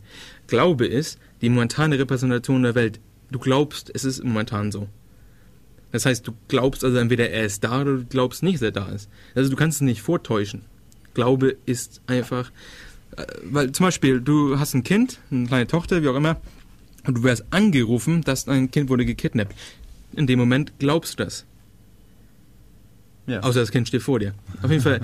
Glaube 0.47 0.85
ist 0.85 1.17
die 1.41 1.49
momentane 1.49 1.97
Repräsentation 1.97 2.63
der 2.63 2.75
Welt. 2.75 2.99
Du 3.31 3.39
glaubst, 3.39 3.91
es 3.93 4.05
ist 4.05 4.23
momentan 4.23 4.71
so. 4.71 4.87
Das 5.91 6.05
heißt, 6.05 6.27
du 6.27 6.33
glaubst 6.47 6.83
also 6.83 6.97
entweder 6.97 7.29
er 7.29 7.45
ist 7.45 7.63
da 7.63 7.81
oder 7.81 7.97
du 7.97 8.05
glaubst 8.05 8.43
nicht, 8.43 8.55
dass 8.55 8.61
er 8.63 8.71
da 8.71 8.87
ist. 8.89 9.09
Also 9.33 9.49
du 9.49 9.55
kannst 9.55 9.77
es 9.77 9.81
nicht 9.81 10.01
vortäuschen. 10.01 10.63
Glaube 11.13 11.55
ist 11.65 12.01
einfach, 12.07 12.51
äh, 13.15 13.25
weil 13.43 13.71
zum 13.71 13.85
Beispiel 13.85 14.19
du 14.19 14.59
hast 14.59 14.73
ein 14.73 14.83
Kind, 14.83 15.19
eine 15.31 15.47
kleine 15.47 15.67
Tochter, 15.67 16.03
wie 16.03 16.09
auch 16.09 16.15
immer, 16.15 16.41
und 17.07 17.17
du 17.17 17.23
wirst 17.23 17.45
angerufen, 17.51 18.21
dass 18.21 18.45
dein 18.45 18.71
Kind 18.71 18.89
wurde 18.89 19.05
gekidnappt. 19.05 19.55
In 20.13 20.27
dem 20.27 20.39
Moment 20.39 20.73
glaubst 20.79 21.19
du 21.19 21.23
das. 21.23 21.45
ja. 23.27 23.39
Außer 23.41 23.59
das 23.61 23.71
Kind 23.71 23.87
steht 23.87 24.01
vor 24.01 24.19
dir. 24.19 24.33
Auf 24.61 24.71
jeden 24.71 24.83
Fall, 24.83 25.01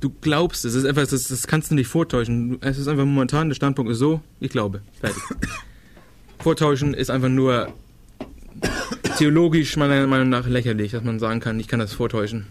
du 0.00 0.10
glaubst, 0.20 0.64
es 0.64 0.74
ist 0.74 0.84
etwas, 0.84 1.10
das, 1.10 1.28
das 1.28 1.46
kannst 1.46 1.70
du 1.70 1.74
nicht 1.74 1.88
vortäuschen. 1.88 2.58
Es 2.62 2.78
ist 2.78 2.88
einfach 2.88 3.04
momentan, 3.04 3.48
der 3.48 3.56
Standpunkt 3.56 3.92
ist 3.92 3.98
so, 3.98 4.22
ich 4.38 4.50
glaube. 4.50 4.80
Fertig. 5.00 5.22
Vortäuschen 6.40 6.94
ist 6.94 7.10
einfach 7.10 7.28
nur 7.28 7.72
theologisch 9.18 9.76
meiner 9.76 10.06
Meinung 10.06 10.30
nach 10.30 10.46
lächerlich, 10.46 10.92
dass 10.92 11.04
man 11.04 11.18
sagen 11.18 11.40
kann, 11.40 11.60
ich 11.60 11.68
kann 11.68 11.78
das 11.78 11.92
vortäuschen. 11.92 12.46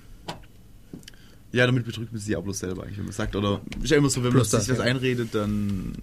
ja, 1.52 1.66
damit 1.66 1.86
betrügt 1.86 2.12
man 2.12 2.22
sich 2.22 2.36
auch 2.36 2.44
bloß 2.44 2.60
selber 2.60 2.84
eigentlich, 2.84 3.00
wenn 3.00 3.06
man 3.06 3.14
sagt, 3.14 3.36
oder 3.36 3.62
ist 3.82 3.90
ja 3.90 3.98
immer 3.98 4.10
so, 4.10 4.24
wenn 4.24 4.34
man 4.34 4.44
sich 4.44 4.52
das, 4.52 4.68
ja. 4.68 4.84
einredet, 4.84 5.30
dann. 5.34 5.94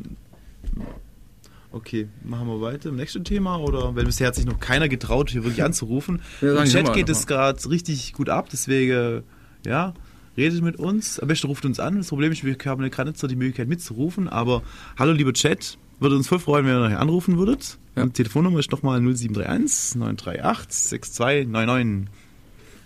Okay, 1.70 2.08
machen 2.24 2.48
wir 2.48 2.60
weiter 2.60 2.88
im 2.88 2.96
nächsten 2.96 3.22
Thema 3.22 3.58
oder? 3.58 3.94
Weil 3.94 4.06
bisher 4.06 4.28
hat 4.28 4.34
sich 4.34 4.46
noch 4.46 4.58
keiner 4.58 4.88
getraut, 4.88 5.30
hier 5.30 5.44
wirklich 5.44 5.62
anzurufen. 5.64 6.22
Ja, 6.40 6.60
Im 6.60 6.68
Chat 6.68 6.92
geht 6.92 7.08
es 7.08 7.26
gerade 7.26 7.68
richtig 7.70 8.12
gut 8.14 8.28
ab, 8.28 8.48
deswegen, 8.50 9.22
ja, 9.64 9.94
redet 10.36 10.62
mit 10.62 10.76
uns. 10.76 11.20
Am 11.20 11.28
besten 11.28 11.46
ruft 11.46 11.64
uns 11.64 11.78
an. 11.78 11.98
Das 11.98 12.08
Problem 12.08 12.32
ist, 12.32 12.44
wir 12.44 12.56
haben 12.64 12.90
gerade 12.90 13.10
nicht 13.10 13.20
so 13.20 13.26
die 13.26 13.36
Möglichkeit 13.36 13.68
mitzurufen, 13.68 14.28
aber 14.28 14.62
hallo 14.98 15.12
lieber 15.12 15.32
Chat, 15.32 15.78
würde 16.00 16.16
uns 16.16 16.28
voll 16.28 16.38
freuen, 16.38 16.66
wenn 16.66 16.74
ihr 16.74 16.80
nachher 16.80 17.00
anrufen 17.00 17.38
würdet. 17.38 17.78
Ja. 17.96 18.04
Die 18.04 18.12
Telefonnummer 18.12 18.58
ist 18.58 18.70
nochmal 18.70 19.00
0731 19.00 19.96
938 19.96 20.72
6299. 20.72 22.12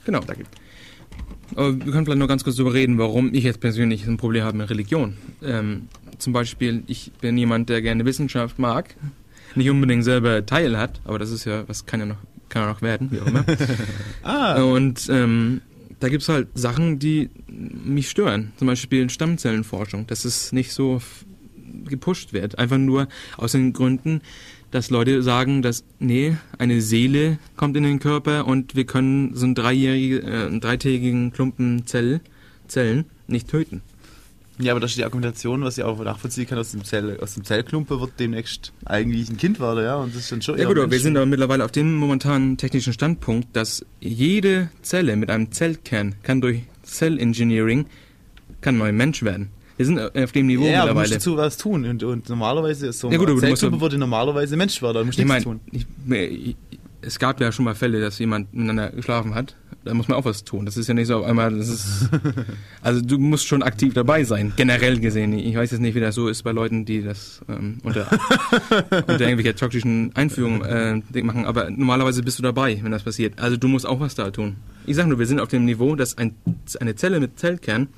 Genau. 0.04 0.20
Danke. 0.20 0.44
Aber 1.56 1.74
wir 1.74 1.92
können 1.92 2.04
vielleicht 2.04 2.18
nur 2.18 2.28
ganz 2.28 2.44
kurz 2.44 2.56
darüber 2.56 2.74
reden, 2.74 2.98
warum 2.98 3.34
ich 3.34 3.44
jetzt 3.44 3.60
persönlich 3.60 4.06
ein 4.06 4.16
Problem 4.16 4.44
habe 4.44 4.56
mit 4.56 4.70
Religion. 4.70 5.16
Ähm, 5.42 5.88
zum 6.18 6.32
Beispiel, 6.32 6.84
ich 6.86 7.10
bin 7.20 7.36
jemand, 7.36 7.68
der 7.68 7.82
gerne 7.82 8.04
Wissenschaft 8.04 8.58
mag, 8.58 8.94
nicht 9.54 9.68
unbedingt 9.70 10.04
selber 10.04 10.46
Teil 10.46 10.78
hat, 10.78 11.00
aber 11.04 11.18
das 11.18 11.30
ist 11.30 11.44
ja, 11.44 11.68
was 11.68 11.86
kann 11.86 12.00
ja 12.00 12.06
noch, 12.06 12.18
kann 12.48 12.62
ja 12.62 12.68
noch 12.68 12.82
werden, 12.82 13.10
wie 13.10 13.20
auch 13.20 13.26
immer. 13.26 13.44
Ah, 14.22 14.62
Und 14.62 15.08
ähm, 15.10 15.60
da 15.98 16.08
gibt's 16.08 16.28
halt 16.28 16.48
Sachen, 16.54 16.98
die 16.98 17.30
mich 17.48 18.08
stören. 18.08 18.52
Zum 18.56 18.66
Beispiel 18.66 19.10
Stammzellenforschung, 19.10 20.06
dass 20.06 20.24
es 20.24 20.52
nicht 20.52 20.72
so 20.72 21.00
gepusht 21.86 22.32
wird. 22.32 22.58
Einfach 22.58 22.78
nur 22.78 23.08
aus 23.36 23.52
den 23.52 23.72
Gründen, 23.72 24.20
dass 24.70 24.90
Leute 24.90 25.22
sagen, 25.22 25.62
dass, 25.62 25.84
nee, 25.98 26.36
eine 26.58 26.80
Seele 26.80 27.38
kommt 27.56 27.76
in 27.76 27.82
den 27.82 27.98
Körper 27.98 28.46
und 28.46 28.76
wir 28.76 28.84
können 28.84 29.34
so 29.34 29.44
einen, 29.44 29.54
dreijährige, 29.54 30.20
äh, 30.20 30.46
einen 30.46 30.60
dreitägigen 30.60 31.32
Klumpen 31.32 31.86
Zell, 31.86 32.20
Zellen 32.68 33.06
nicht 33.26 33.48
töten. 33.48 33.82
Ja, 34.58 34.72
aber 34.72 34.80
das 34.80 34.90
ist 34.90 34.98
die 34.98 35.04
Argumentation, 35.04 35.62
was 35.62 35.78
ich 35.78 35.84
auch 35.84 36.02
nachvollziehen 36.04 36.46
kann, 36.46 36.58
aus 36.58 36.72
dem, 36.72 36.84
Zell, 36.84 37.18
aus 37.20 37.34
dem 37.34 37.44
Zellklumpen 37.44 37.98
wird 37.98 38.12
demnächst 38.18 38.72
eigentlich 38.84 39.30
ein 39.30 39.38
Kind 39.38 39.58
werden, 39.58 39.82
ja, 39.82 39.96
und 39.96 40.14
das 40.14 40.24
ist 40.24 40.32
dann 40.32 40.42
schon 40.42 40.58
Ja 40.58 40.66
gut, 40.66 40.78
aber 40.78 40.90
wir 40.90 41.00
sind 41.00 41.16
aber 41.16 41.24
mittlerweile 41.24 41.64
auf 41.64 41.72
dem 41.72 41.96
momentanen 41.96 42.58
technischen 42.58 42.92
Standpunkt, 42.92 43.56
dass 43.56 43.86
jede 44.00 44.70
Zelle 44.82 45.16
mit 45.16 45.30
einem 45.30 45.50
Zellkern 45.50 46.14
kann 46.22 46.42
durch 46.42 46.62
Cellengineering 46.84 47.86
kann 48.60 48.74
ein 48.74 48.78
neuer 48.78 48.92
Mensch 48.92 49.22
werden. 49.22 49.48
Wir 49.80 49.86
sind 49.86 49.98
auf 49.98 50.32
dem 50.32 50.46
Niveau 50.46 50.66
ja, 50.66 50.82
aber 50.82 50.88
du 50.92 50.98
musst 50.98 51.10
mittlerweile. 51.10 51.14
dazu 51.14 51.36
was 51.38 51.56
tun 51.56 51.86
und, 51.86 52.02
und 52.04 52.28
normalerweise 52.28 52.88
ist 52.88 52.98
so 52.98 53.10
Ja 53.10 53.16
gut, 53.16 53.30
aber 53.30 53.40
du 53.40 53.46
musst 53.48 53.62
ja- 53.62 53.80
würde 53.80 53.96
normalerweise 53.96 54.54
Mensch 54.58 54.82
werden, 54.82 54.94
da 54.94 55.04
musst 55.04 55.16
du 55.18 55.22
Ich 55.22 55.26
nichts 55.28 55.44
tun. 55.44 55.60
ich, 55.72 55.86
ich, 56.10 56.56
es 57.00 57.18
gab 57.18 57.40
ja 57.40 57.50
schon 57.50 57.64
mal 57.64 57.74
Fälle, 57.74 57.98
dass 57.98 58.18
jemand 58.18 58.52
miteinander 58.52 58.90
geschlafen 58.90 59.34
hat. 59.34 59.56
Da 59.82 59.94
muss 59.94 60.06
man 60.08 60.18
auch 60.18 60.26
was 60.26 60.44
tun. 60.44 60.66
Das 60.66 60.76
ist 60.76 60.86
ja 60.88 60.92
nicht 60.92 61.06
so 61.06 61.16
auf 61.16 61.24
einmal, 61.24 61.56
das 61.56 61.70
ist, 61.70 62.10
also 62.82 63.00
du 63.00 63.16
musst 63.16 63.46
schon 63.46 63.62
aktiv 63.62 63.94
dabei 63.94 64.22
sein, 64.24 64.52
generell 64.54 65.00
gesehen. 65.00 65.32
Ich 65.32 65.56
weiß 65.56 65.70
jetzt 65.70 65.80
nicht, 65.80 65.94
wie 65.94 66.00
das 66.00 66.14
so 66.14 66.28
ist 66.28 66.42
bei 66.42 66.52
Leuten, 66.52 66.84
die 66.84 67.02
das 67.02 67.40
ähm, 67.48 67.78
unter, 67.82 68.06
unter 68.90 69.20
irgendwelcher 69.20 69.56
toxischen 69.56 70.14
Einführung 70.14 70.62
äh, 70.62 71.00
machen, 71.22 71.46
aber 71.46 71.70
normalerweise 71.70 72.22
bist 72.22 72.38
du 72.38 72.42
dabei, 72.42 72.78
wenn 72.82 72.92
das 72.92 73.04
passiert. 73.04 73.40
Also 73.40 73.56
du 73.56 73.66
musst 73.66 73.86
auch 73.86 73.98
was 74.00 74.14
da 74.14 74.30
tun. 74.30 74.56
Ich 74.84 74.96
sag 74.96 75.06
nur, 75.06 75.18
wir 75.18 75.26
sind 75.26 75.40
auf 75.40 75.48
dem 75.48 75.64
Niveau, 75.64 75.96
dass 75.96 76.18
ein, 76.18 76.34
eine 76.80 76.94
Zelle 76.96 77.18
mit 77.18 77.38
Zellkern 77.38 77.88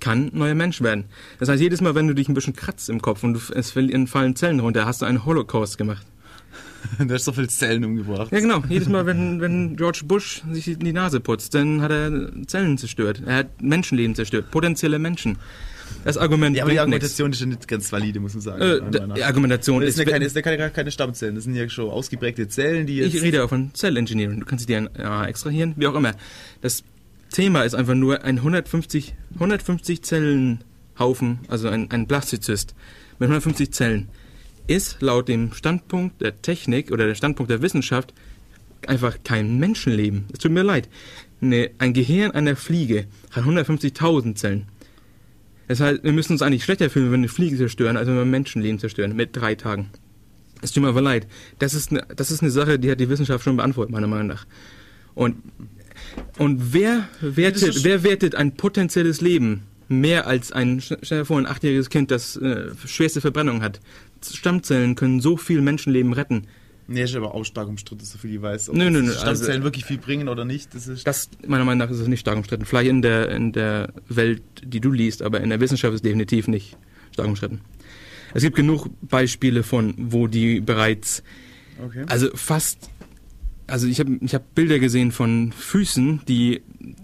kann 0.00 0.30
neuer 0.32 0.54
Mensch 0.54 0.80
werden. 0.80 1.04
Das 1.38 1.48
heißt, 1.48 1.60
jedes 1.60 1.80
Mal, 1.80 1.94
wenn 1.94 2.08
du 2.08 2.14
dich 2.14 2.28
ein 2.28 2.34
bisschen 2.34 2.56
kratzt 2.56 2.88
im 2.88 3.00
Kopf 3.00 3.22
und 3.22 3.34
du, 3.34 3.40
es 3.54 3.70
fallen 3.70 4.36
Zellen 4.36 4.60
runter, 4.60 4.86
hast 4.86 5.02
du 5.02 5.06
einen 5.06 5.24
Holocaust 5.24 5.78
gemacht. 5.78 6.06
Du 6.98 7.12
hast 7.12 7.24
so 7.26 7.32
viele 7.32 7.48
Zellen 7.48 7.84
umgebracht. 7.84 8.32
Ja, 8.32 8.40
genau. 8.40 8.62
Jedes 8.68 8.88
Mal, 8.88 9.04
wenn, 9.04 9.40
wenn 9.40 9.76
George 9.76 10.00
Bush 10.04 10.42
sich 10.50 10.78
die 10.78 10.92
Nase 10.92 11.20
putzt, 11.20 11.54
dann 11.54 11.82
hat 11.82 11.90
er 11.90 12.30
Zellen 12.46 12.78
zerstört. 12.78 13.22
Er 13.26 13.36
hat 13.36 13.62
Menschenleben 13.62 14.14
zerstört. 14.14 14.50
Potenzielle 14.50 14.98
Menschen. 14.98 15.36
Das 16.04 16.16
Argument 16.16 16.56
Ja, 16.56 16.62
aber 16.62 16.70
die 16.70 16.78
bringt 16.78 16.90
nichts. 16.90 17.20
Argumentation 17.20 17.32
ist 17.32 17.40
ja 17.40 17.46
nicht 17.46 17.68
ganz 17.68 17.92
valide, 17.92 18.20
muss 18.20 18.34
man 18.34 18.40
sagen. 18.40 18.62
Äh, 18.62 19.14
die 19.14 19.24
Argumentation 19.24 19.80
das 19.80 19.90
ist... 19.90 19.98
ja 19.98 20.04
keine, 20.04 20.28
sind 20.28 20.36
ja 20.36 20.42
keine, 20.42 20.70
keine 20.70 20.90
Stammzellen, 20.90 21.34
das 21.34 21.44
sind 21.44 21.54
ja 21.54 21.68
schon 21.68 21.90
ausgeprägte 21.90 22.48
Zellen, 22.48 22.86
die 22.86 22.96
jetzt... 22.96 23.14
ich 23.14 23.22
rede 23.22 23.44
auch 23.44 23.48
von 23.48 23.74
Zellengineering. 23.74 24.40
Du 24.40 24.46
kannst 24.46 24.68
die 24.68 24.74
DNA 24.74 25.26
extrahieren, 25.26 25.74
wie 25.76 25.86
auch 25.86 25.94
immer. 25.94 26.12
Das 26.62 26.84
Thema 27.30 27.62
ist 27.62 27.74
einfach 27.74 27.94
nur 27.94 28.24
ein 28.24 28.38
150, 28.38 29.14
150 29.34 30.02
Zellen 30.02 30.64
Haufen, 30.98 31.40
also 31.48 31.68
ein, 31.68 31.90
ein 31.90 32.06
Blastozyst 32.06 32.74
mit 33.18 33.28
150 33.28 33.72
Zellen, 33.72 34.08
ist 34.66 35.00
laut 35.00 35.28
dem 35.28 35.52
Standpunkt 35.52 36.20
der 36.20 36.42
Technik 36.42 36.92
oder 36.92 37.06
der 37.06 37.14
Standpunkt 37.14 37.50
der 37.50 37.62
Wissenschaft 37.62 38.12
einfach 38.86 39.18
kein 39.24 39.58
Menschenleben. 39.58 40.26
Es 40.32 40.38
tut 40.38 40.52
mir 40.52 40.62
leid. 40.62 40.88
Ne, 41.40 41.70
ein 41.78 41.94
Gehirn 41.94 42.32
einer 42.32 42.56
Fliege 42.56 43.06
hat 43.30 43.44
150.000 43.44 44.34
Zellen. 44.34 44.66
Das 45.68 45.80
heißt, 45.80 46.02
wir 46.02 46.12
müssen 46.12 46.32
uns 46.32 46.42
eigentlich 46.42 46.64
schlechter 46.64 46.90
fühlen, 46.90 47.06
wenn 47.06 47.12
wir 47.12 47.18
eine 47.18 47.28
Fliege 47.28 47.56
zerstören, 47.56 47.96
als 47.96 48.08
wenn 48.08 48.16
wir 48.16 48.22
ein 48.22 48.30
Menschenleben 48.30 48.78
zerstören 48.78 49.16
mit 49.16 49.36
drei 49.36 49.54
Tagen. 49.54 49.90
Es 50.62 50.72
tut 50.72 50.82
mir 50.82 50.90
aber 50.90 51.00
leid. 51.00 51.26
Das 51.58 51.74
ist, 51.74 51.90
eine, 51.90 52.04
das 52.14 52.30
ist 52.30 52.42
eine 52.42 52.50
Sache, 52.50 52.78
die 52.78 52.90
hat 52.90 53.00
die 53.00 53.08
Wissenschaft 53.08 53.44
schon 53.44 53.56
beantwortet, 53.56 53.92
meiner 53.92 54.06
Meinung 54.06 54.26
nach. 54.26 54.46
Und, 55.14 55.36
und 56.38 56.72
wer, 56.72 57.08
wertet, 57.20 57.84
wer 57.84 58.02
wertet 58.02 58.34
ein 58.34 58.56
potenzielles 58.56 59.20
Leben 59.20 59.62
mehr 59.88 60.26
als 60.26 60.52
ein, 60.52 60.80
stell 60.80 60.98
dir 61.20 61.24
vor, 61.24 61.38
ein 61.38 61.46
achtjähriges 61.46 61.90
Kind, 61.90 62.10
das 62.10 62.36
äh, 62.36 62.70
schwerste 62.86 63.20
Verbrennung 63.20 63.62
hat? 63.62 63.80
Stammzellen 64.22 64.94
können 64.94 65.20
so 65.20 65.36
viel 65.36 65.60
Menschenleben 65.60 66.12
retten. 66.12 66.46
Nee, 66.86 67.04
ist 67.04 67.14
aber 67.14 67.34
auch 67.34 67.44
stark 67.44 67.68
umstritten, 67.68 68.04
so 68.04 68.18
viel 68.18 68.34
ich 68.34 68.42
weiß. 68.42 68.70
Ob 68.70 68.76
Nö, 68.76 68.90
nö, 68.90 69.00
nö, 69.02 69.12
Stammzellen 69.12 69.52
also- 69.52 69.62
wirklich 69.62 69.84
viel 69.84 69.98
bringen 69.98 70.28
oder 70.28 70.44
nicht, 70.44 70.74
das 70.74 70.88
ist. 70.88 71.06
Das, 71.06 71.30
meiner 71.46 71.64
Meinung 71.64 71.78
nach, 71.78 71.90
ist 71.90 72.00
es 72.00 72.08
nicht 72.08 72.20
stark 72.20 72.36
umstritten. 72.36 72.64
Vielleicht 72.64 72.90
in 72.90 73.00
der, 73.00 73.30
in 73.30 73.52
der 73.52 73.92
Welt, 74.08 74.42
die 74.64 74.80
du 74.80 74.90
liest, 74.90 75.22
aber 75.22 75.40
in 75.40 75.50
der 75.50 75.60
Wissenschaft 75.60 75.92
ist 75.94 76.00
es 76.00 76.02
definitiv 76.02 76.48
nicht 76.48 76.76
stark 77.12 77.28
umstritten. 77.28 77.60
Es 78.34 78.42
gibt 78.42 78.56
genug 78.56 78.88
Beispiele 79.02 79.62
von, 79.62 79.94
wo 79.96 80.26
die 80.26 80.60
bereits, 80.60 81.22
okay. 81.84 82.04
also 82.08 82.28
fast, 82.34 82.90
also 83.70 83.86
ich 83.86 84.00
habe 84.00 84.18
ich 84.20 84.34
hab 84.34 84.54
Bilder 84.54 84.78
gesehen 84.78 85.12
von 85.12 85.52
Füßen, 85.52 86.20
die, 86.28 86.62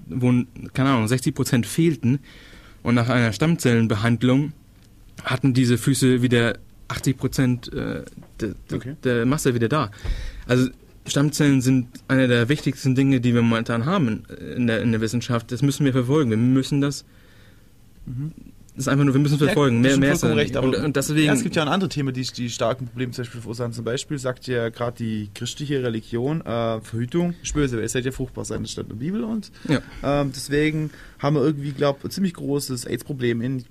wo, 0.09 0.33
keine 0.75 0.91
Ahnung, 0.91 1.09
60 1.09 1.35
Prozent 1.35 1.67
fehlten 1.67 2.19
und 2.83 2.95
nach 2.95 3.09
einer 3.09 3.33
Stammzellenbehandlung 3.33 4.53
hatten 5.25 5.55
diese 5.55 5.79
Füße 5.79 6.23
wieder 6.23 6.59
80 6.89 7.17
Prozent 7.17 7.73
äh, 7.73 8.05
der, 8.41 8.55
Okay. 8.73 8.97
der 9.03 9.27
Masse 9.27 9.55
wieder 9.55 9.69
da. 9.69 9.91
Also 10.47 10.69
Stammzellen 11.07 11.61
sind 11.61 11.89
eine 12.09 12.29
der 12.29 12.49
wichtigsten 12.49 12.95
Dinge, 12.95 13.21
die 13.21 13.35
wir 13.35 13.43
momentan 13.43 13.87
haben 13.87 14.25
in 14.57 14.67
der, 14.67 14.83
in 14.83 14.93
der 14.93 15.01
Wissenschaft. 15.01 15.53
Das 15.53 15.63
müssen 15.63 15.85
wir 15.85 15.93
verfolgen. 15.93 16.31
Wir 16.31 16.37
müssen 16.37 16.81
das. 16.81 17.05
Das 18.07 18.15
ist 18.77 18.89
einfach 18.89 19.05
nur, 19.05 19.15
wir 19.15 19.21
müssen 19.21 19.39
verfolgen. 19.39 19.77
Ja, 19.77 19.91
mehr, 19.91 19.99
mehr 19.99 20.13
ist 20.13 20.25
recht, 20.25 20.57
aber 20.57 20.69
und, 20.69 20.77
und 20.77 20.97
deswegen. 20.97 21.27
ja, 21.27 21.33
es 21.33 21.43
gibt 21.43 21.57
ja 21.57 21.65
auch 21.65 21.71
andere 21.71 21.89
Themen, 21.89 22.13
die, 22.13 22.23
die 22.23 22.51
starken 22.51 22.87
Probleme 22.87 23.13
zum 23.13 23.25
Beispiel 23.25 23.41
verursachen. 23.41 23.73
Zum 23.73 23.85
Beispiel 23.85 24.19
sagt 24.19 24.47
ja 24.47 24.69
gerade 24.69 24.99
die 24.99 25.31
christliche 25.35 25.83
Religion, 25.83 26.43
äh, 26.43 26.81
Verhütung 26.81 27.35
ist 27.43 27.55
böse, 27.55 27.77
weil 27.77 27.85
ihr 27.85 27.89
seid 27.89 28.05
ja 28.05 28.13
fruchtbar 28.13 28.45
sein, 28.45 28.63
das 28.63 28.73
steht 28.73 28.85
in 28.85 28.91
der 28.91 28.97
Bibel 28.97 29.25
und 29.25 29.51
ja. 29.69 29.81
ähm, 30.03 30.33
deswegen 30.35 30.91
haben 31.19 31.37
wir 31.37 31.43
irgendwie, 31.43 31.73
glaube 31.73 32.01
ein 32.05 32.11
ziemlich 32.11 32.35
großes 32.35 32.85
AIDS-Problem 32.85 33.41
in 33.41 33.65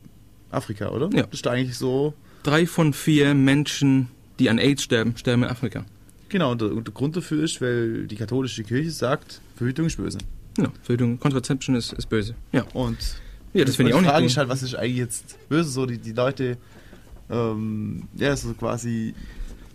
Afrika, 0.49 0.89
oder? 0.89 1.10
Ja. 1.14 1.24
Das 1.24 1.34
ist 1.34 1.47
eigentlich 1.47 1.78
so, 1.78 2.14
drei 2.43 2.66
von 2.66 2.93
vier 2.93 3.34
Menschen, 3.34 4.10
die 4.39 4.49
an 4.49 4.58
AIDS 4.58 4.84
sterben, 4.84 5.16
sterben 5.18 5.43
in 5.43 5.49
Afrika. 5.49 5.86
genau, 6.30 6.51
und 6.51 6.62
der, 6.62 6.72
und 6.72 6.88
der 6.88 6.93
Grund 6.93 7.16
dafür 7.16 7.43
ist, 7.43 7.62
weil 7.62 8.08
die 8.08 8.16
katholische 8.16 8.64
Kirche 8.64 8.91
sagt, 8.91 9.41
Verhütung 9.56 9.86
ist 9.86 9.97
böse. 9.97 10.18
Ja, 10.58 10.72
Verhütung, 10.84 11.20
Contraception 11.20 11.76
ist, 11.76 11.93
ist 11.93 12.10
böse. 12.10 12.34
Ja, 12.53 12.64
Und 12.74 12.97
ja 13.56 13.66
das 13.66 13.76
finde 13.76 13.91
ich 13.91 13.95
auch 13.95 14.01
nicht 14.01 14.10
Frage 14.10 14.26
ist 14.26 14.38
halt, 14.38 14.49
was 14.49 14.64
ist 14.64 14.76
eigentlich 14.76 14.97
jetzt 14.97 15.49
böse, 15.49 15.70
so 15.70 15.86
die, 15.86 15.97
die 15.97 16.12
Leute, 16.12 16.58
ähm, 17.30 18.03
ja, 18.16 18.36
so 18.36 18.53
quasi 18.53 19.14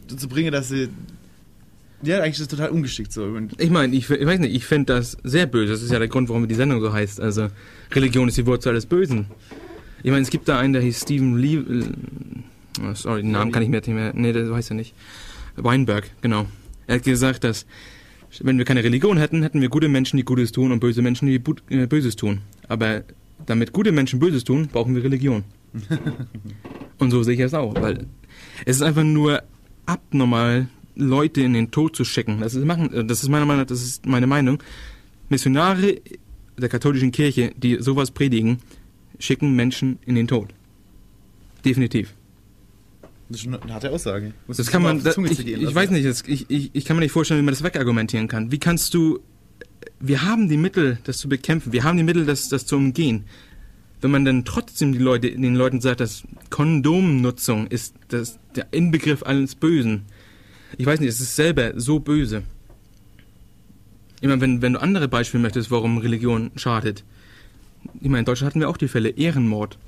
dazu 0.09 0.29
bringen, 0.29 0.53
dass 0.53 0.69
sie, 0.69 0.89
ja, 2.03 2.19
eigentlich 2.19 2.33
ist 2.33 2.41
das 2.41 2.49
total 2.49 2.71
ungeschickt 2.71 3.13
so. 3.13 3.25
Und 3.25 3.61
Ich 3.61 3.71
meine, 3.71 3.95
ich, 3.95 4.09
ich 4.09 4.27
weiß 4.27 4.39
nicht, 4.41 4.55
ich 4.55 4.65
finde 4.65 4.95
das 4.95 5.17
sehr 5.23 5.47
böse. 5.47 5.73
Das 5.73 5.83
ist 5.83 5.93
ja 5.93 5.99
der 5.99 6.09
Grund, 6.09 6.29
warum 6.29 6.47
die 6.49 6.55
Sendung 6.55 6.81
so 6.81 6.93
heißt. 6.93 7.21
Also, 7.21 7.49
Religion 7.93 8.29
ist 8.29 8.39
die 8.39 8.47
Wurzel 8.47 8.75
des 8.75 8.87
Bösen. 8.87 9.27
Ich 10.03 10.11
meine, 10.11 10.23
es 10.23 10.31
gibt 10.31 10.49
da 10.49 10.59
einen, 10.59 10.73
der 10.73 10.83
hieß 10.83 11.03
Stephen 11.03 11.37
Lee. 11.37 11.57
Äh, 11.57 11.85
oh, 12.83 12.95
sorry, 12.95 13.23
den 13.23 13.33
Namen 13.33 13.53
kann 13.53 13.63
ich 13.63 13.69
mir 13.69 13.77
jetzt 13.77 13.87
nicht 13.87 13.97
mehr. 13.97 14.13
Nee, 14.15 14.33
das 14.33 14.49
weiß 14.49 14.71
er 14.71 14.77
nicht. 14.77 14.95
Weinberg, 15.57 16.11
genau. 16.23 16.47
Er 16.87 16.97
hat 16.97 17.03
gesagt, 17.03 17.45
dass 17.45 17.67
wenn 18.41 18.57
wir 18.57 18.65
keine 18.65 18.83
Religion 18.83 19.19
hätten, 19.19 19.43
hätten 19.43 19.61
wir 19.61 19.69
gute 19.69 19.89
Menschen, 19.89 20.17
die 20.17 20.25
Gutes 20.25 20.53
tun 20.53 20.73
und 20.73 20.81
böse 20.81 21.03
Menschen, 21.03 21.27
die 21.27 21.43
äh, 21.75 21.87
Böses 21.87 22.17
tun. 22.17 22.41
Aber 22.69 23.03
damit 23.47 23.73
gute 23.73 23.93
Menschen 23.93 24.19
Böses 24.19 24.45
tun, 24.45 24.69
brauchen 24.73 24.95
wir 24.95 25.05
Religion. 25.05 25.45
und 26.99 27.11
so 27.11 27.23
sehe 27.23 27.35
ich 27.35 27.41
es 27.41 27.55
auch, 27.55 27.75
weil 27.75 28.07
es 28.65 28.77
ist 28.77 28.83
einfach 28.83 29.05
nur 29.05 29.43
abnormal, 29.87 30.69
Leute 30.97 31.41
in 31.41 31.55
den 31.55 31.71
Tod 31.71 31.97
zu 31.97 32.05
schicken. 32.05 32.41
Das 32.41 32.55
ist, 32.55 32.65
machen, 32.65 32.93
äh, 32.93 33.05
das 33.05 33.23
ist 33.23 33.29
meiner 33.29 33.47
Meinung 33.47 33.63
nach, 33.63 33.69
das 33.69 33.83
ist 33.83 34.07
meine 34.07 34.27
Meinung. 34.27 34.63
Missionare 35.29 36.01
der 36.59 36.69
katholischen 36.69 37.11
Kirche, 37.13 37.53
die 37.57 37.77
sowas 37.81 38.11
predigen, 38.11 38.59
schicken 39.19 39.55
Menschen 39.55 39.99
in 40.05 40.15
den 40.15 40.29
Tod. 40.29 40.51
Definitiv. 41.65 42.15
das 43.29 43.39
ist 43.39 43.45
schon 43.45 43.55
eine 43.55 43.73
harte 43.73 43.91
Aussage. 43.91 44.33
Das 44.49 44.67
kann 44.67 44.83
man, 44.83 45.03
das, 45.03 45.17
ich, 45.17 45.47
ich 45.47 45.75
weiß 45.75 45.91
nicht, 45.91 46.07
das, 46.07 46.23
ich, 46.27 46.47
ich, 46.49 46.71
ich 46.73 46.85
kann 46.85 46.97
mir 46.97 47.03
nicht 47.03 47.13
vorstellen, 47.13 47.41
wie 47.41 47.45
man 47.45 47.55
das 47.55 47.63
wegargumentieren 47.63 48.29
kann. 48.29 48.51
Wie 48.51 48.59
kannst 48.59 48.95
du, 48.95 49.21
wir 49.99 50.23
haben 50.23 50.49
die 50.49 50.57
Mittel, 50.57 50.99
das 51.05 51.19
zu 51.19 51.29
bekämpfen, 51.29 51.73
wir 51.73 51.85
haben 51.85 51.97
die 51.97 52.03
Mittel, 52.03 52.27
das, 52.27 52.49
das 52.49 52.67
zu 52.67 52.77
umgehen. 52.77 53.25
Wenn 54.01 54.11
man 54.11 54.25
dann 54.25 54.45
trotzdem 54.45 54.93
die 54.93 54.99
Leute, 54.99 55.31
den 55.31 55.55
Leuten 55.55 55.81
sagt, 55.81 56.01
dass 56.01 56.23
Kondomnutzung 56.49 57.67
ist 57.67 57.95
das, 58.09 58.39
der 58.57 58.69
Inbegriff 58.73 59.23
alles 59.23 59.55
Bösen. 59.55 60.03
Ich 60.79 60.87
weiß 60.87 61.01
nicht, 61.01 61.11
es 61.11 61.21
ist 61.21 61.37
selber 61.37 61.79
so 61.79 62.01
böse. 62.01 62.43
Ich 64.21 64.29
meine, 64.29 64.41
wenn, 64.41 64.63
wenn 64.63 64.75
du 64.75 64.83
andere 64.83 65.09
Beispiele 65.09 65.43
möchtest, 65.43 65.71
warum 65.71 65.99
Religion 65.99 66.51
schadet. 66.57 67.05
Ich 68.01 68.09
meine, 68.09 68.21
in 68.21 68.25
Deutschland 68.25 68.51
hatten 68.51 68.61
wir 68.61 68.69
auch 68.69 68.77
die 68.77 68.89
Fälle 68.89 69.11
Ehrenmord. 69.11 69.79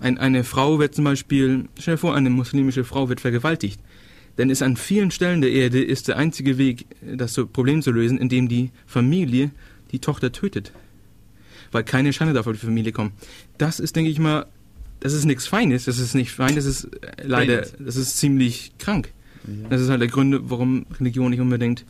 Ein, 0.00 0.18
eine 0.18 0.44
Frau 0.44 0.78
wird 0.78 0.94
zum 0.94 1.04
Beispiel, 1.04 1.68
stell 1.78 1.94
dir 1.94 1.98
vor, 1.98 2.14
eine 2.14 2.30
muslimische 2.30 2.84
Frau 2.84 3.08
wird 3.08 3.20
vergewaltigt. 3.20 3.80
Denn 4.38 4.50
ist 4.50 4.62
an 4.62 4.76
vielen 4.76 5.10
Stellen 5.10 5.40
der 5.40 5.50
Erde 5.50 5.82
ist 5.82 6.08
der 6.08 6.16
einzige 6.16 6.58
Weg, 6.58 6.86
das 7.02 7.34
Problem 7.52 7.82
zu 7.82 7.90
lösen, 7.90 8.18
indem 8.18 8.48
die 8.48 8.70
Familie 8.86 9.50
die 9.90 9.98
Tochter 9.98 10.32
tötet. 10.32 10.72
Weil 11.72 11.84
keine 11.84 12.12
Schande 12.12 12.32
darf 12.32 12.46
auf 12.46 12.54
die 12.54 12.64
Familie 12.64 12.92
kommen. 12.92 13.12
Das 13.58 13.80
ist, 13.80 13.96
denke 13.96 14.10
ich 14.10 14.18
mal, 14.18 14.46
das 15.00 15.12
ist 15.12 15.24
nichts 15.24 15.46
Feines, 15.46 15.84
das 15.84 15.98
ist 15.98 16.14
nicht 16.14 16.32
fein, 16.32 16.56
das 16.56 16.64
ist 16.64 16.84
äh, 16.84 17.22
leider, 17.22 17.66
das 17.78 17.96
ist 17.96 18.16
ziemlich 18.18 18.72
krank. 18.78 19.12
Das 19.70 19.80
ist 19.80 19.88
halt 19.88 20.00
der 20.00 20.08
Gründe, 20.08 20.50
warum 20.50 20.84
Religion 20.98 21.30
nicht 21.30 21.40
unbedingt 21.40 21.84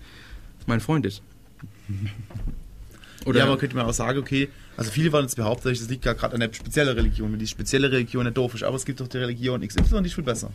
mein 0.66 0.80
Freund 0.80 1.04
ist. 1.06 1.22
Oder 3.24 3.40
ja, 3.40 3.46
aber 3.46 3.58
könnte 3.58 3.74
man 3.74 3.86
auch 3.86 3.92
sagen, 3.92 4.18
okay, 4.18 4.48
also 4.76 4.90
viele 4.90 5.12
waren 5.12 5.24
jetzt 5.24 5.34
behauptet, 5.34 5.80
das 5.80 5.88
liegt 5.88 6.04
ja 6.04 6.12
gerade 6.12 6.34
an 6.34 6.40
der 6.40 6.52
speziellen 6.52 6.94
Religion, 6.94 7.32
wenn 7.32 7.38
die 7.38 7.46
spezielle 7.46 7.90
Religion 7.90 8.24
nicht 8.24 8.36
doof 8.36 8.54
ist, 8.54 8.62
aber 8.62 8.76
es 8.76 8.84
gibt 8.84 9.00
doch 9.00 9.08
die 9.08 9.18
Religion 9.18 9.60
XY, 9.66 10.02
die 10.02 10.06
ist 10.06 10.14
viel 10.14 10.24
besser. 10.24 10.52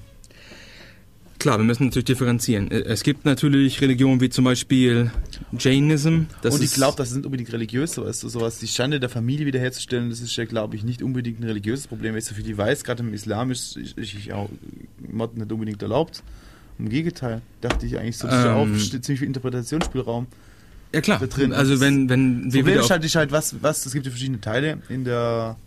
Klar, 1.43 1.57
wir 1.57 1.65
müssen 1.65 1.87
natürlich 1.87 2.05
differenzieren. 2.05 2.71
Äh, 2.71 2.83
Es 2.83 3.03
gibt 3.03 3.25
natürlich 3.25 3.81
Religionen 3.81 4.21
wie 4.21 4.29
zum 4.29 4.45
Beispiel 4.45 5.11
Jainism. 5.59 6.21
Und 6.41 6.63
ich 6.63 6.73
glaube, 6.73 6.95
das 6.95 7.09
nicht 7.13 7.25
unbedingt 7.25 7.51
religiös, 7.51 7.91
so 7.91 8.05
ist 8.05 8.21
sowas, 8.21 8.59
die 8.59 8.67
Schande 8.69 9.01
der 9.01 9.09
Familie 9.09 9.45
wiederherzustellen, 9.45 10.09
das 10.09 10.21
ist 10.21 10.33
ja, 10.37 10.45
glaube 10.45 10.77
ich, 10.77 10.85
nicht 10.85 11.03
unbedingt 11.03 11.41
ein 11.41 11.43
religiöses 11.43 11.87
Problem, 11.87 12.13
weil 12.13 12.19
ich 12.19 12.25
so 12.25 12.33
viel 12.33 12.45
ich 12.45 12.57
weiß, 12.57 12.85
gerade 12.85 13.03
im 13.03 13.13
Islam 13.13 13.51
ist, 13.51 13.75
ist, 13.75 13.97
ist 13.97 14.31
auch 14.31 14.49
Mord 15.11 15.35
nicht 15.35 15.51
unbedingt 15.51 15.81
erlaubt. 15.81 16.23
Im 16.79 16.87
Gegenteil, 16.87 17.41
dachte 17.59 17.87
ich 17.87 17.99
eigentlich 17.99 18.17
so, 18.17 18.29
auch 18.29 18.65
Ähm. 18.65 18.79
steht 18.79 19.03
ziemlich 19.03 19.19
viel 19.19 19.27
Interpretationsspielraum. 19.27 20.27
Ja 20.93 21.01
klar. 21.01 21.19
da 21.19 21.27
drin. 21.27 21.51
Also 21.51 21.81
wenn 21.81 22.07
wenn 22.07 22.53
wir 22.53 22.61
Problem 22.61 22.65
wieder 22.67 22.75
ist 22.77 22.85
auf, 22.85 22.91
halt, 22.91 23.03
ist 23.03 23.15
halt 23.15 23.33
was, 23.33 23.61
was, 23.61 23.85
es 23.85 23.91
gibt 23.91 24.05
ja 24.05 24.11
verschiedene 24.13 24.39
Teile 24.39 24.77
in 24.87 25.03
der, 25.03 25.57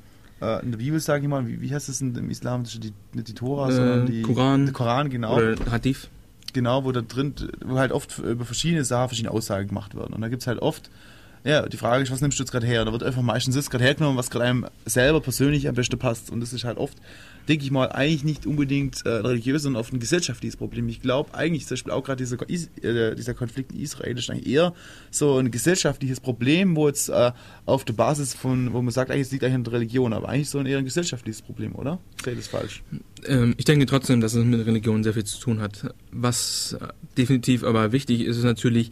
äh, 0.41 0.63
in 0.65 0.71
der 0.73 0.79
Bibel, 0.79 1.01
sage 1.01 1.23
ich 1.23 1.29
mal, 1.29 1.47
wie, 1.47 1.61
wie 1.61 1.73
heißt 1.75 1.89
das 1.89 2.01
in, 2.01 2.15
im 2.15 2.31
Islam, 2.31 2.65
das 2.65 2.75
ist 2.75 2.85
die, 2.85 2.93
nicht 3.15 3.29
die 3.29 3.35
Tora, 3.35 3.69
Äh, 3.69 3.73
sondern 3.73 4.07
die 4.07 4.23
Koran. 4.23 4.65
der 4.67 4.73
Koran, 4.75 5.11
genau. 5.11 5.37
oder 5.37 5.57
Hadith. 5.71 6.09
Genau, 6.53 6.85
wo 6.85 6.93
da 6.93 7.03
drin, 7.03 7.35
wo 7.65 7.79
halt 7.79 7.93
oft 7.93 8.19
über 8.19 8.45
verschiedene 8.47 8.85
Sachen 8.85 9.09
verschiedene 9.09 9.33
Aussagen 9.35 9.69
gemacht 9.69 9.95
werden. 9.95 10.15
Und 10.15 10.21
da 10.23 10.29
gibt 10.29 10.43
es 10.43 10.47
halt 10.47 10.61
oft, 10.61 10.91
ja, 11.47 11.69
die 11.69 11.77
Frage 11.77 12.03
ist, 12.03 12.11
was 12.11 12.21
nimmst 12.21 12.39
du 12.39 12.43
jetzt 12.43 12.51
gerade 12.51 12.67
her? 12.67 12.85
Da 12.85 12.91
wird 12.91 13.05
einfach 13.05 13.23
meistens 13.23 13.55
das 13.55 13.71
gerade 13.71 13.85
hergenommen, 13.85 14.19
was 14.19 14.31
gerade 14.31 14.47
einem 14.47 14.67
selber 14.85 15.21
persönlich 15.21 15.69
am 15.69 15.77
besten 15.77 15.97
passt. 15.97 16.29
Und 16.31 16.41
das 16.41 16.53
ist 16.53 16.65
halt 16.65 16.77
oft, 16.77 16.99
denke 17.49 17.65
ich 17.65 17.71
mal, 17.71 17.93
eigentlich 17.93 18.25
nicht 18.25 18.47
unbedingt 18.47 19.07
äh, 19.07 19.11
religiös, 19.11 19.63
sondern 19.63 19.81
oft 19.81 19.93
ein 19.93 20.01
gesellschaftliches 20.01 20.57
Problem. 20.57 20.89
Ich 20.89 21.01
glaube 21.01 21.33
eigentlich, 21.35 21.67
zum 21.67 21.77
Beispiel 21.77 21.93
auch 21.93 22.03
gerade 22.03 22.25
dieser, 22.25 22.37
äh, 22.51 23.15
dieser 23.15 23.35
Konflikt 23.35 23.71
in 23.71 23.81
Israel 23.81 24.19
ist 24.19 24.29
eigentlich 24.29 24.49
eher 24.49 24.75
so 25.13 25.39
ein 25.39 25.53
gesellschaftliches 25.53 26.19
Problem, 26.19 26.75
wo 26.75 26.89
jetzt 26.89 27.11
äh, 27.11 27.31
auf 27.65 27.85
der 27.85 27.93
Basis 27.93 28.35
von, 28.35 28.73
wo 28.73 28.83
man 28.83 28.93
sagt, 28.93 29.13
eigentlich 29.13 29.29
es 29.29 29.33
liegt 29.33 29.45
eigentlich 29.45 29.55
an 29.55 29.65
der 29.65 29.73
Religion, 29.75 30.13
aber 30.13 30.29
eigentlich 30.29 30.51
so 30.51 30.59
ein 30.59 30.67
eher 30.67 30.79
ein 30.79 30.85
gesellschaftliches 30.85 31.43
Problem, 31.43 31.77
oder? 31.77 32.01
Sehe 32.25 32.35
das 32.35 32.49
falsch? 32.49 32.83
Ähm, 33.25 33.55
ich 33.57 33.65
denke 33.65 33.87
trotzdem, 33.87 34.21
dass 34.21 34.35
es 34.35 34.45
mit 34.45 34.67
Religion 34.67 35.05
sehr 35.05 35.15
viel 35.15 35.25
zu 35.25 35.39
tun 35.39 35.61
hat. 35.61 35.95
Was 36.11 36.77
äh, 36.81 36.89
definitiv 37.17 37.63
aber 37.63 37.93
wichtig 37.93 38.23
ist, 38.23 38.39
ist 38.39 38.43
natürlich, 38.45 38.91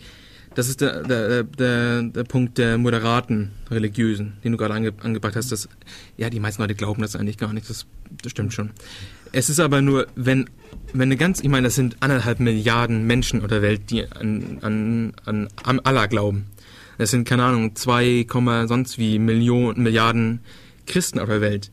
das 0.54 0.68
ist 0.68 0.80
der, 0.80 1.02
der, 1.02 1.42
der, 1.44 2.02
der 2.02 2.24
Punkt 2.24 2.58
der 2.58 2.78
moderaten 2.78 3.52
Religiösen, 3.70 4.34
den 4.44 4.52
du 4.52 4.58
gerade 4.58 4.74
ange, 4.74 4.92
angebracht 5.02 5.36
hast. 5.36 5.52
Dass, 5.52 5.68
ja, 6.16 6.30
die 6.30 6.40
meisten 6.40 6.62
Leute 6.62 6.74
glauben 6.74 7.02
das 7.02 7.16
eigentlich 7.16 7.38
gar 7.38 7.52
nicht, 7.52 7.68
das, 7.68 7.86
das 8.22 8.32
stimmt 8.32 8.52
schon. 8.52 8.70
Es 9.32 9.50
ist 9.50 9.60
aber 9.60 9.82
nur, 9.82 10.06
wenn, 10.14 10.48
wenn 10.92 11.08
eine 11.08 11.16
ganz, 11.16 11.40
ich 11.40 11.48
meine, 11.48 11.66
das 11.66 11.74
sind 11.74 11.96
anderthalb 12.00 12.40
Milliarden 12.40 13.06
Menschen 13.06 13.42
auf 13.42 13.48
der 13.48 13.62
Welt, 13.62 13.90
die 13.90 14.04
an, 14.10 14.58
an, 14.62 15.12
an, 15.24 15.48
an 15.64 15.80
Allah 15.80 16.06
glauben. 16.06 16.46
Das 16.98 17.10
sind, 17.10 17.28
keine 17.28 17.44
Ahnung, 17.44 17.74
2, 17.74 18.24
Komma 18.28 18.68
sonst 18.68 18.98
wie 18.98 19.18
Millionen, 19.18 19.82
Milliarden 19.82 20.40
Christen 20.86 21.18
auf 21.18 21.28
der 21.28 21.40
Welt 21.40 21.70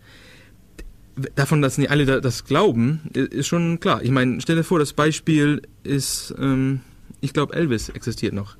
davon, 1.36 1.61
dass 1.61 1.77
nicht 1.77 1.91
alle 1.91 2.05
da, 2.05 2.19
das 2.19 2.45
glauben, 2.45 3.01
ist 3.13 3.47
schon 3.47 3.79
klar. 3.79 4.01
Ich 4.03 4.11
meine, 4.11 4.41
stell 4.41 4.55
dir 4.55 4.63
vor, 4.63 4.79
das 4.79 4.93
Beispiel 4.93 5.61
ist, 5.84 6.34
ähm, 6.39 6.82
ich 7.19 7.34
glaube, 7.34 7.53
Elvis 7.53 7.89
existiert 7.89 8.34
noch. 8.34 8.55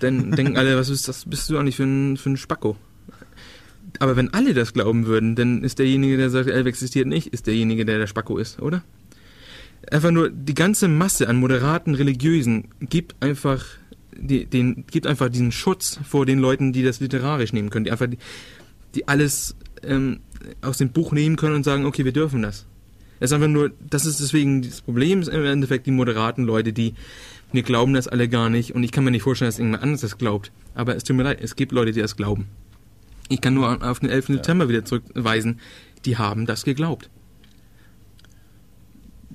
Dann 0.00 0.32
denken 0.32 0.56
alle, 0.56 0.76
was 0.76 0.88
ist 0.88 1.08
das, 1.08 1.24
bist 1.24 1.50
du 1.50 1.58
eigentlich 1.58 1.76
für 1.76 1.84
ein, 1.84 2.16
für 2.16 2.30
ein 2.30 2.36
Spacko? 2.36 2.76
Aber 3.98 4.16
wenn 4.16 4.32
alle 4.32 4.54
das 4.54 4.72
glauben 4.72 5.06
würden, 5.06 5.34
dann 5.34 5.64
ist 5.64 5.78
derjenige, 5.78 6.16
der 6.16 6.30
sagt, 6.30 6.48
Elvis 6.48 6.74
existiert 6.74 7.06
nicht, 7.06 7.28
ist 7.28 7.46
derjenige, 7.46 7.84
der 7.84 7.98
der 7.98 8.06
Spacko 8.06 8.38
ist, 8.38 8.60
oder? 8.60 8.84
Einfach 9.90 10.10
nur 10.10 10.30
die 10.30 10.54
ganze 10.54 10.86
Masse 10.86 11.28
an 11.28 11.36
moderaten 11.36 11.94
Religiösen 11.94 12.68
gibt 12.80 13.16
einfach 13.20 13.64
die, 14.18 14.46
den 14.46 14.84
gibt 14.90 15.06
einfach 15.06 15.28
diesen 15.28 15.52
Schutz 15.52 15.98
vor 16.06 16.26
den 16.26 16.38
Leuten, 16.38 16.72
die 16.72 16.82
das 16.82 17.00
literarisch 17.00 17.52
nehmen 17.52 17.70
können, 17.70 17.84
die 17.84 17.92
einfach 17.92 18.08
die, 18.08 18.18
die 18.94 19.06
alles 19.06 19.56
ähm, 19.82 20.20
aus 20.60 20.78
dem 20.78 20.90
Buch 20.90 21.12
nehmen 21.12 21.36
können 21.36 21.54
und 21.54 21.64
sagen, 21.64 21.86
okay, 21.86 22.04
wir 22.04 22.12
dürfen 22.12 22.42
das. 22.42 22.66
Es 23.20 23.30
ist 23.30 23.34
einfach 23.34 23.48
nur, 23.48 23.72
das 23.90 24.06
ist 24.06 24.20
deswegen 24.20 24.62
das 24.62 24.80
Problem, 24.80 25.22
im 25.22 25.44
Endeffekt 25.44 25.86
die 25.86 25.90
moderaten 25.90 26.44
Leute, 26.44 26.72
die 26.72 26.94
wir 27.52 27.62
glauben 27.62 27.94
das 27.94 28.08
alle 28.08 28.28
gar 28.28 28.50
nicht 28.50 28.74
und 28.74 28.82
ich 28.82 28.92
kann 28.92 29.04
mir 29.04 29.10
nicht 29.10 29.22
vorstellen, 29.22 29.48
dass 29.48 29.58
irgendjemand 29.58 29.82
anderes 29.82 30.02
das 30.02 30.18
glaubt. 30.18 30.52
Aber 30.74 30.96
es 30.96 31.04
tut 31.04 31.16
mir 31.16 31.22
leid, 31.22 31.38
es 31.40 31.56
gibt 31.56 31.72
Leute, 31.72 31.92
die 31.92 32.00
das 32.00 32.16
glauben. 32.16 32.46
Ich 33.28 33.40
kann 33.40 33.54
nur 33.54 33.82
auf 33.82 34.00
den 34.00 34.10
11. 34.10 34.26
September 34.26 34.68
wieder 34.68 34.84
zurückweisen, 34.84 35.60
die 36.04 36.16
haben 36.16 36.46
das 36.46 36.64
geglaubt. 36.64 37.10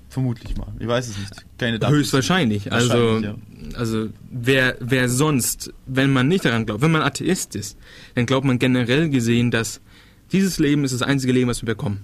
Vermutlich 0.10 0.56
mal. 0.56 0.72
Ich 0.80 0.88
weiß 0.88 1.08
es 1.08 1.18
nicht. 1.18 1.46
Keine 1.58 1.80
Daten. 1.80 1.94
Höchstwahrscheinlich. 1.96 2.72
Also, 2.72 2.94
Wahrscheinlich, 2.94 3.78
also 3.78 4.10
wer, 4.30 4.78
wer 4.80 5.10
sonst, 5.10 5.74
wenn 5.88 6.14
man 6.14 6.28
nicht 6.28 6.46
daran 6.46 6.68
glaubt, 6.68 6.82
wenn 6.82 6.92
man 6.92 7.02
Atheist 7.02 7.56
ist, 7.56 7.78
dann 8.14 8.28
glaubt 8.28 8.46
man 8.46 8.60
generell 8.60 9.10
gesehen, 9.10 9.50
dass 9.50 9.82
dieses 10.32 10.60
Leben 10.60 10.84
ist 10.84 10.94
das 10.94 11.02
einzige 11.02 11.34
Leben, 11.34 11.50
was 11.50 11.64
wir 11.64 11.68
bekommen. 11.68 12.02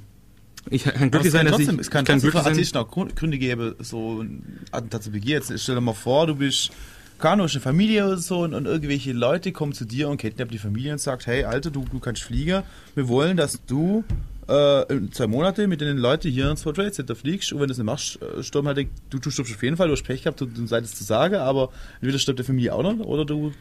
Ich 0.70 0.84
kann 0.84 1.10
glücklich 1.12 1.28
es 1.28 1.32
sein, 1.34 1.46
dass 1.46 1.60
ich, 1.60 1.66
trotzdem, 1.66 1.80
es 1.80 1.90
kann 1.90 2.06
kann 2.06 2.20
trotzdem 2.20 2.32
für. 2.42 2.50
Atheisten 2.50 2.80
auch 2.80 2.90
Grund- 2.90 3.16
Gründe 3.16 3.38
geben, 3.38 3.76
so 3.80 4.22
ein 4.22 4.60
Attentat 4.72 5.04
zu 5.04 5.12
begehen. 5.12 5.42
Jetzt 5.42 5.62
stell 5.62 5.76
dir 5.76 5.82
mal 5.82 5.94
vor, 5.94 6.28
du 6.28 6.36
bist, 6.36 6.72
keine 7.18 7.44
eine 7.44 7.50
Familie 7.50 8.06
oder 8.06 8.18
so 8.18 8.40
und, 8.40 8.54
und 8.54 8.66
irgendwelche 8.66 9.12
Leute 9.14 9.52
kommen 9.52 9.74
zu 9.74 9.86
dir 9.86 10.10
und 10.10 10.18
kidnappen 10.18 10.52
die 10.52 10.58
Familie 10.58 10.94
und 10.94 11.00
sagt, 11.00 11.28
hey 11.28 11.44
Alter, 11.44 11.70
du, 11.72 11.86
du 11.92 12.00
kannst 12.00 12.24
fliegen, 12.24 12.64
wir 12.96 13.08
wollen, 13.08 13.36
dass 13.36 13.60
du 13.66 14.04
äh, 14.48 14.94
in 14.94 15.12
zwei 15.12 15.28
Monate 15.28 15.68
mit 15.68 15.82
den 15.82 15.98
Leuten 15.98 16.30
hier 16.32 16.50
ins 16.50 16.66
World 16.66 16.78
Trade 16.78 16.92
Center 16.92 17.16
fliegst 17.16 17.52
und 17.52 17.60
wenn 17.60 17.68
du 17.68 17.70
das 17.70 17.78
nicht 17.78 17.86
machst, 17.86 18.20
äh, 18.22 18.42
stirbt 18.42 18.68
halt, 18.68 18.88
du, 19.10 19.20
du 19.20 19.30
stirbst 19.32 19.54
auf 19.54 19.64
jeden 19.64 19.76
Fall, 19.78 19.88
du 19.88 19.94
hast 19.94 20.04
Pech 20.04 20.24
gehabt, 20.24 20.40
du, 20.40 20.46
du 20.46 20.66
seid 20.66 20.84
es 20.86 20.96
zu 20.96 21.04
sagen, 21.04 21.36
aber 21.36 21.72
entweder 22.02 22.20
stirbt 22.20 22.40
der 22.40 22.46
Familie 22.46 22.74
auch 22.74 22.84
noch 22.84 23.00
oder 23.06 23.26
du 23.26 23.52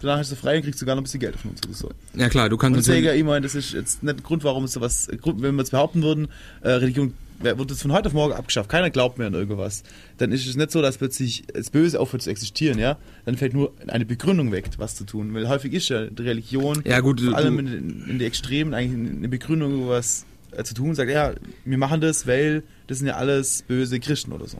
danach 0.00 0.18
hast 0.18 0.32
du 0.32 0.36
frei 0.36 0.56
und 0.56 0.64
kriegst 0.64 0.78
sogar 0.78 0.94
noch 0.94 1.02
ein 1.02 1.04
bisschen 1.04 1.20
Geld 1.20 1.36
von 1.36 1.50
uns 1.52 1.60
oder 1.64 1.74
so. 1.74 1.90
Ja 2.14 2.28
klar, 2.28 2.48
du 2.48 2.56
kannst 2.56 2.76
Und 2.76 2.86
natürlich, 2.86 3.18
ich 3.18 3.24
meine, 3.24 3.42
das 3.42 3.54
ist 3.54 3.72
jetzt 3.72 4.02
nicht 4.02 4.16
ein 4.16 4.22
Grund, 4.22 4.44
warum 4.44 4.64
es 4.64 4.72
sowas, 4.72 5.08
wenn 5.10 5.54
wir 5.54 5.58
jetzt 5.58 5.70
behaupten 5.70 6.02
würden, 6.02 6.28
äh, 6.62 6.70
Religion 6.70 7.14
wird 7.42 7.70
jetzt 7.70 7.82
von 7.82 7.92
heute 7.92 8.08
auf 8.08 8.12
morgen 8.12 8.34
abgeschafft, 8.34 8.68
keiner 8.68 8.90
glaubt 8.90 9.18
mehr 9.18 9.28
an 9.28 9.34
irgendwas, 9.34 9.82
dann 10.18 10.30
ist 10.32 10.46
es 10.46 10.56
nicht 10.56 10.70
so, 10.70 10.82
dass 10.82 10.98
plötzlich 10.98 11.44
das 11.52 11.70
Böse 11.70 11.98
aufhört 11.98 12.22
zu 12.22 12.30
existieren, 12.30 12.78
ja? 12.78 12.98
Dann 13.24 13.36
fällt 13.36 13.54
nur 13.54 13.72
eine 13.86 14.04
Begründung 14.04 14.52
weg, 14.52 14.68
was 14.76 14.94
zu 14.94 15.04
tun. 15.04 15.32
Weil 15.32 15.48
häufig 15.48 15.72
ist 15.72 15.88
ja 15.88 16.06
die 16.06 16.22
Religion, 16.22 16.82
Ja, 16.84 17.00
gut, 17.00 17.20
vor 17.20 17.36
allem 17.36 17.58
in, 17.58 18.04
in 18.08 18.18
die 18.18 18.24
Extremen, 18.24 18.74
eigentlich 18.74 19.16
eine 19.16 19.28
Begründung, 19.28 19.88
was 19.88 20.26
äh, 20.52 20.64
zu 20.64 20.74
tun, 20.74 20.94
sagt, 20.94 21.10
ja, 21.10 21.32
wir 21.64 21.78
machen 21.78 22.00
das, 22.00 22.26
weil 22.26 22.62
das 22.86 22.98
sind 22.98 23.06
ja 23.06 23.14
alles 23.14 23.62
böse 23.62 24.00
Christen 24.00 24.32
oder 24.32 24.46
so. 24.46 24.58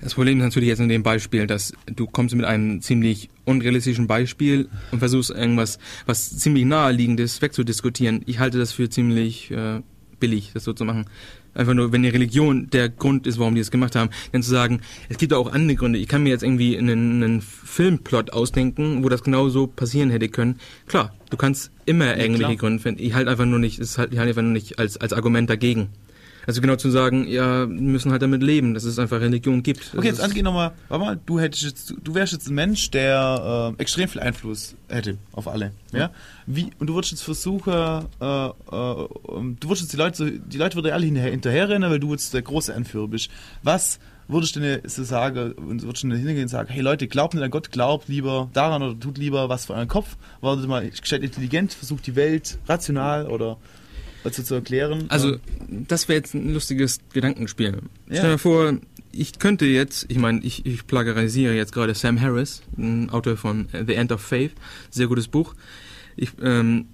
Das 0.00 0.14
Problem 0.14 0.38
ist 0.38 0.44
natürlich 0.44 0.68
jetzt 0.68 0.80
in 0.80 0.88
dem 0.88 1.02
Beispiel, 1.02 1.46
dass 1.46 1.72
du 1.86 2.06
kommst 2.06 2.34
mit 2.34 2.46
einem 2.46 2.80
ziemlich 2.80 3.28
unrealistischen 3.44 4.06
Beispiel 4.06 4.68
und 4.92 4.98
versuchst 4.98 5.30
irgendwas, 5.30 5.78
was 6.06 6.38
ziemlich 6.38 6.64
naheliegendes 6.64 7.42
wegzudiskutieren. 7.42 8.22
Ich 8.26 8.38
halte 8.38 8.58
das 8.58 8.72
für 8.72 8.88
ziemlich 8.88 9.50
äh, 9.50 9.80
billig, 10.18 10.52
das 10.54 10.64
so 10.64 10.72
zu 10.72 10.84
machen. 10.84 11.06
Einfach 11.52 11.74
nur, 11.74 11.92
wenn 11.92 12.04
die 12.04 12.08
Religion 12.08 12.70
der 12.70 12.88
Grund 12.88 13.26
ist, 13.26 13.40
warum 13.40 13.56
die 13.56 13.60
es 13.60 13.72
gemacht 13.72 13.96
haben, 13.96 14.10
dann 14.30 14.42
zu 14.42 14.50
sagen, 14.50 14.82
es 15.08 15.18
gibt 15.18 15.32
auch 15.32 15.52
andere 15.52 15.76
Gründe. 15.76 15.98
Ich 15.98 16.06
kann 16.06 16.22
mir 16.22 16.28
jetzt 16.28 16.44
irgendwie 16.44 16.78
einen, 16.78 17.22
einen 17.22 17.40
Filmplot 17.40 18.32
ausdenken, 18.32 19.02
wo 19.02 19.08
das 19.08 19.24
genau 19.24 19.48
so 19.48 19.66
passieren 19.66 20.10
hätte 20.10 20.28
können. 20.28 20.60
Klar, 20.86 21.12
du 21.28 21.36
kannst 21.36 21.72
immer 21.86 22.16
irgendwelche 22.16 22.54
klar. 22.54 22.56
Gründe 22.56 22.82
finden. 22.82 23.02
Ich 23.02 23.14
halte 23.14 23.30
einfach 23.30 23.46
nur 23.46 23.58
nicht, 23.58 23.80
es 23.80 23.98
halt, 23.98 24.12
ich 24.12 24.18
halte 24.18 24.30
einfach 24.30 24.42
nur 24.42 24.52
nicht 24.52 24.78
als, 24.78 24.96
als 24.96 25.12
Argument 25.12 25.50
dagegen. 25.50 25.88
Also 26.46 26.60
genau 26.60 26.76
zu 26.76 26.90
sagen, 26.90 27.26
ja, 27.28 27.68
wir 27.68 27.80
müssen 27.80 28.10
halt 28.12 28.22
damit 28.22 28.42
leben, 28.42 28.74
dass 28.74 28.84
es 28.84 28.98
einfach 28.98 29.20
Religion 29.20 29.62
gibt. 29.62 29.80
Das 29.92 29.98
Okay, 29.98 30.06
jetzt 30.08 30.18
ist- 30.18 30.24
angeh 30.24 30.42
nochmal, 30.42 30.72
warte 30.88 31.04
mal, 31.04 31.20
du 31.26 31.38
hättest 31.40 31.62
jetzt, 31.64 31.94
du 32.02 32.14
wärst 32.14 32.32
jetzt 32.32 32.48
ein 32.48 32.54
Mensch, 32.54 32.90
der 32.90 33.74
äh, 33.78 33.80
extrem 33.82 34.08
viel 34.08 34.20
Einfluss 34.20 34.74
hätte 34.88 35.18
auf 35.32 35.46
alle, 35.48 35.72
ja? 35.92 36.10
Wie, 36.46 36.70
und 36.78 36.86
du 36.88 36.94
würdest 36.94 37.12
jetzt 37.12 37.22
versuchen, 37.22 37.72
äh, 37.72 37.98
äh, 38.24 38.50
ähm, 39.28 39.56
du 39.60 39.68
würdest 39.68 39.82
jetzt 39.82 39.92
die 39.92 39.96
Leute, 39.96 40.32
die 40.32 40.58
Leute 40.58 40.76
würden 40.76 40.92
alle 40.92 41.04
hinterher, 41.04 41.30
hinterherrennen, 41.30 41.90
weil 41.90 42.00
du 42.00 42.10
jetzt 42.12 42.32
der 42.34 42.42
große 42.42 42.74
Anführer 42.74 43.08
bist. 43.08 43.30
Was 43.62 43.98
würdest 44.28 44.54
du 44.56 44.60
denn 44.60 44.80
so 44.88 45.02
sagen, 45.04 45.52
und 45.52 45.82
würdest 45.82 46.04
du 46.04 46.08
denn 46.08 46.18
hingehen 46.18 46.42
und 46.42 46.48
sagen, 46.48 46.68
hey 46.72 46.80
Leute, 46.82 47.08
glaubt 47.08 47.34
nicht 47.34 47.42
an 47.42 47.50
Gott, 47.50 47.72
glaubt 47.72 48.08
lieber 48.08 48.48
daran 48.52 48.82
oder 48.82 48.98
tut 48.98 49.18
lieber 49.18 49.48
was 49.48 49.66
für 49.66 49.74
euren 49.74 49.88
Kopf, 49.88 50.16
wartet 50.40 50.68
mal 50.68 50.88
gescheit 50.88 51.22
intelligent, 51.22 51.72
versucht 51.72 52.06
die 52.06 52.14
Welt 52.16 52.58
rational 52.68 53.26
oder 53.26 53.56
dazu 54.24 54.42
zu 54.42 54.54
erklären. 54.54 55.06
Also, 55.08 55.34
Ähm, 55.34 55.86
das 55.88 56.08
wäre 56.08 56.18
jetzt 56.18 56.34
ein 56.34 56.52
lustiges 56.52 57.00
Gedankenspiel. 57.12 57.78
Ja. 58.08 58.16
Stell 58.16 58.30
dir 58.32 58.38
vor, 58.38 58.74
ich 59.12 59.38
könnte 59.38 59.66
jetzt, 59.66 60.06
ich 60.08 60.18
meine, 60.18 60.40
ich, 60.44 60.64
ich 60.66 60.86
plagiarisiere 60.86 61.54
jetzt 61.54 61.72
gerade 61.72 61.94
Sam 61.94 62.20
Harris, 62.20 62.62
ein 62.78 63.10
Autor 63.10 63.36
von 63.36 63.68
The 63.72 63.94
End 63.94 64.12
of 64.12 64.20
Faith, 64.20 64.52
sehr 64.90 65.06
gutes 65.06 65.28
Buch. 65.28 65.54
Ich, 66.16 66.30
ähm, 66.42 66.86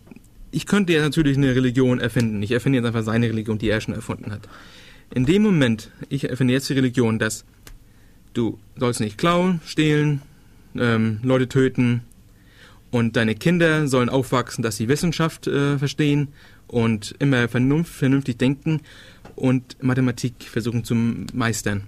ich 0.51 0.67
könnte 0.67 0.93
ja 0.93 1.03
natürlich 1.03 1.37
eine 1.37 1.55
Religion 1.55 2.01
erfinden. 2.01 2.43
Ich 2.43 2.53
erfinde 2.53 2.79
jetzt 2.79 2.87
einfach 2.87 3.03
seine 3.03 3.29
Religion, 3.29 3.59
die 3.59 3.69
er 3.69 3.81
schon 3.81 3.95
erfunden 3.95 4.31
hat. 4.31 4.49
In 5.15 5.27
dem 5.27 5.43
Moment, 5.43 5.91
ich 6.09 6.29
erfinde 6.29 6.55
jetzt 6.55 6.69
die 6.69 6.75
Religion, 6.75 7.19
dass 7.19 7.45
du 8.33 8.59
sollst 8.77 9.01
nicht 9.01 9.19
klauen, 9.19 9.61
stehlen, 9.67 10.23
ähm, 10.79 11.21
Leute 11.23 11.49
töten 11.49 12.03
und 12.91 13.17
deine 13.17 13.35
Kinder 13.35 13.89
sollen 13.89 14.09
aufwachsen, 14.09 14.63
dass 14.63 14.77
sie 14.77 14.89
Wissenschaft 14.89 15.47
äh, 15.47 15.79
verstehen 15.79 16.29
und 16.69 17.15
immer 17.19 17.49
vernunft, 17.49 17.93
vernünftig 17.93 18.39
denken 18.39 18.81
und 19.35 19.83
Mathematik 19.83 20.35
versuchen 20.41 20.85
zu 20.85 20.95
meistern. 20.95 21.83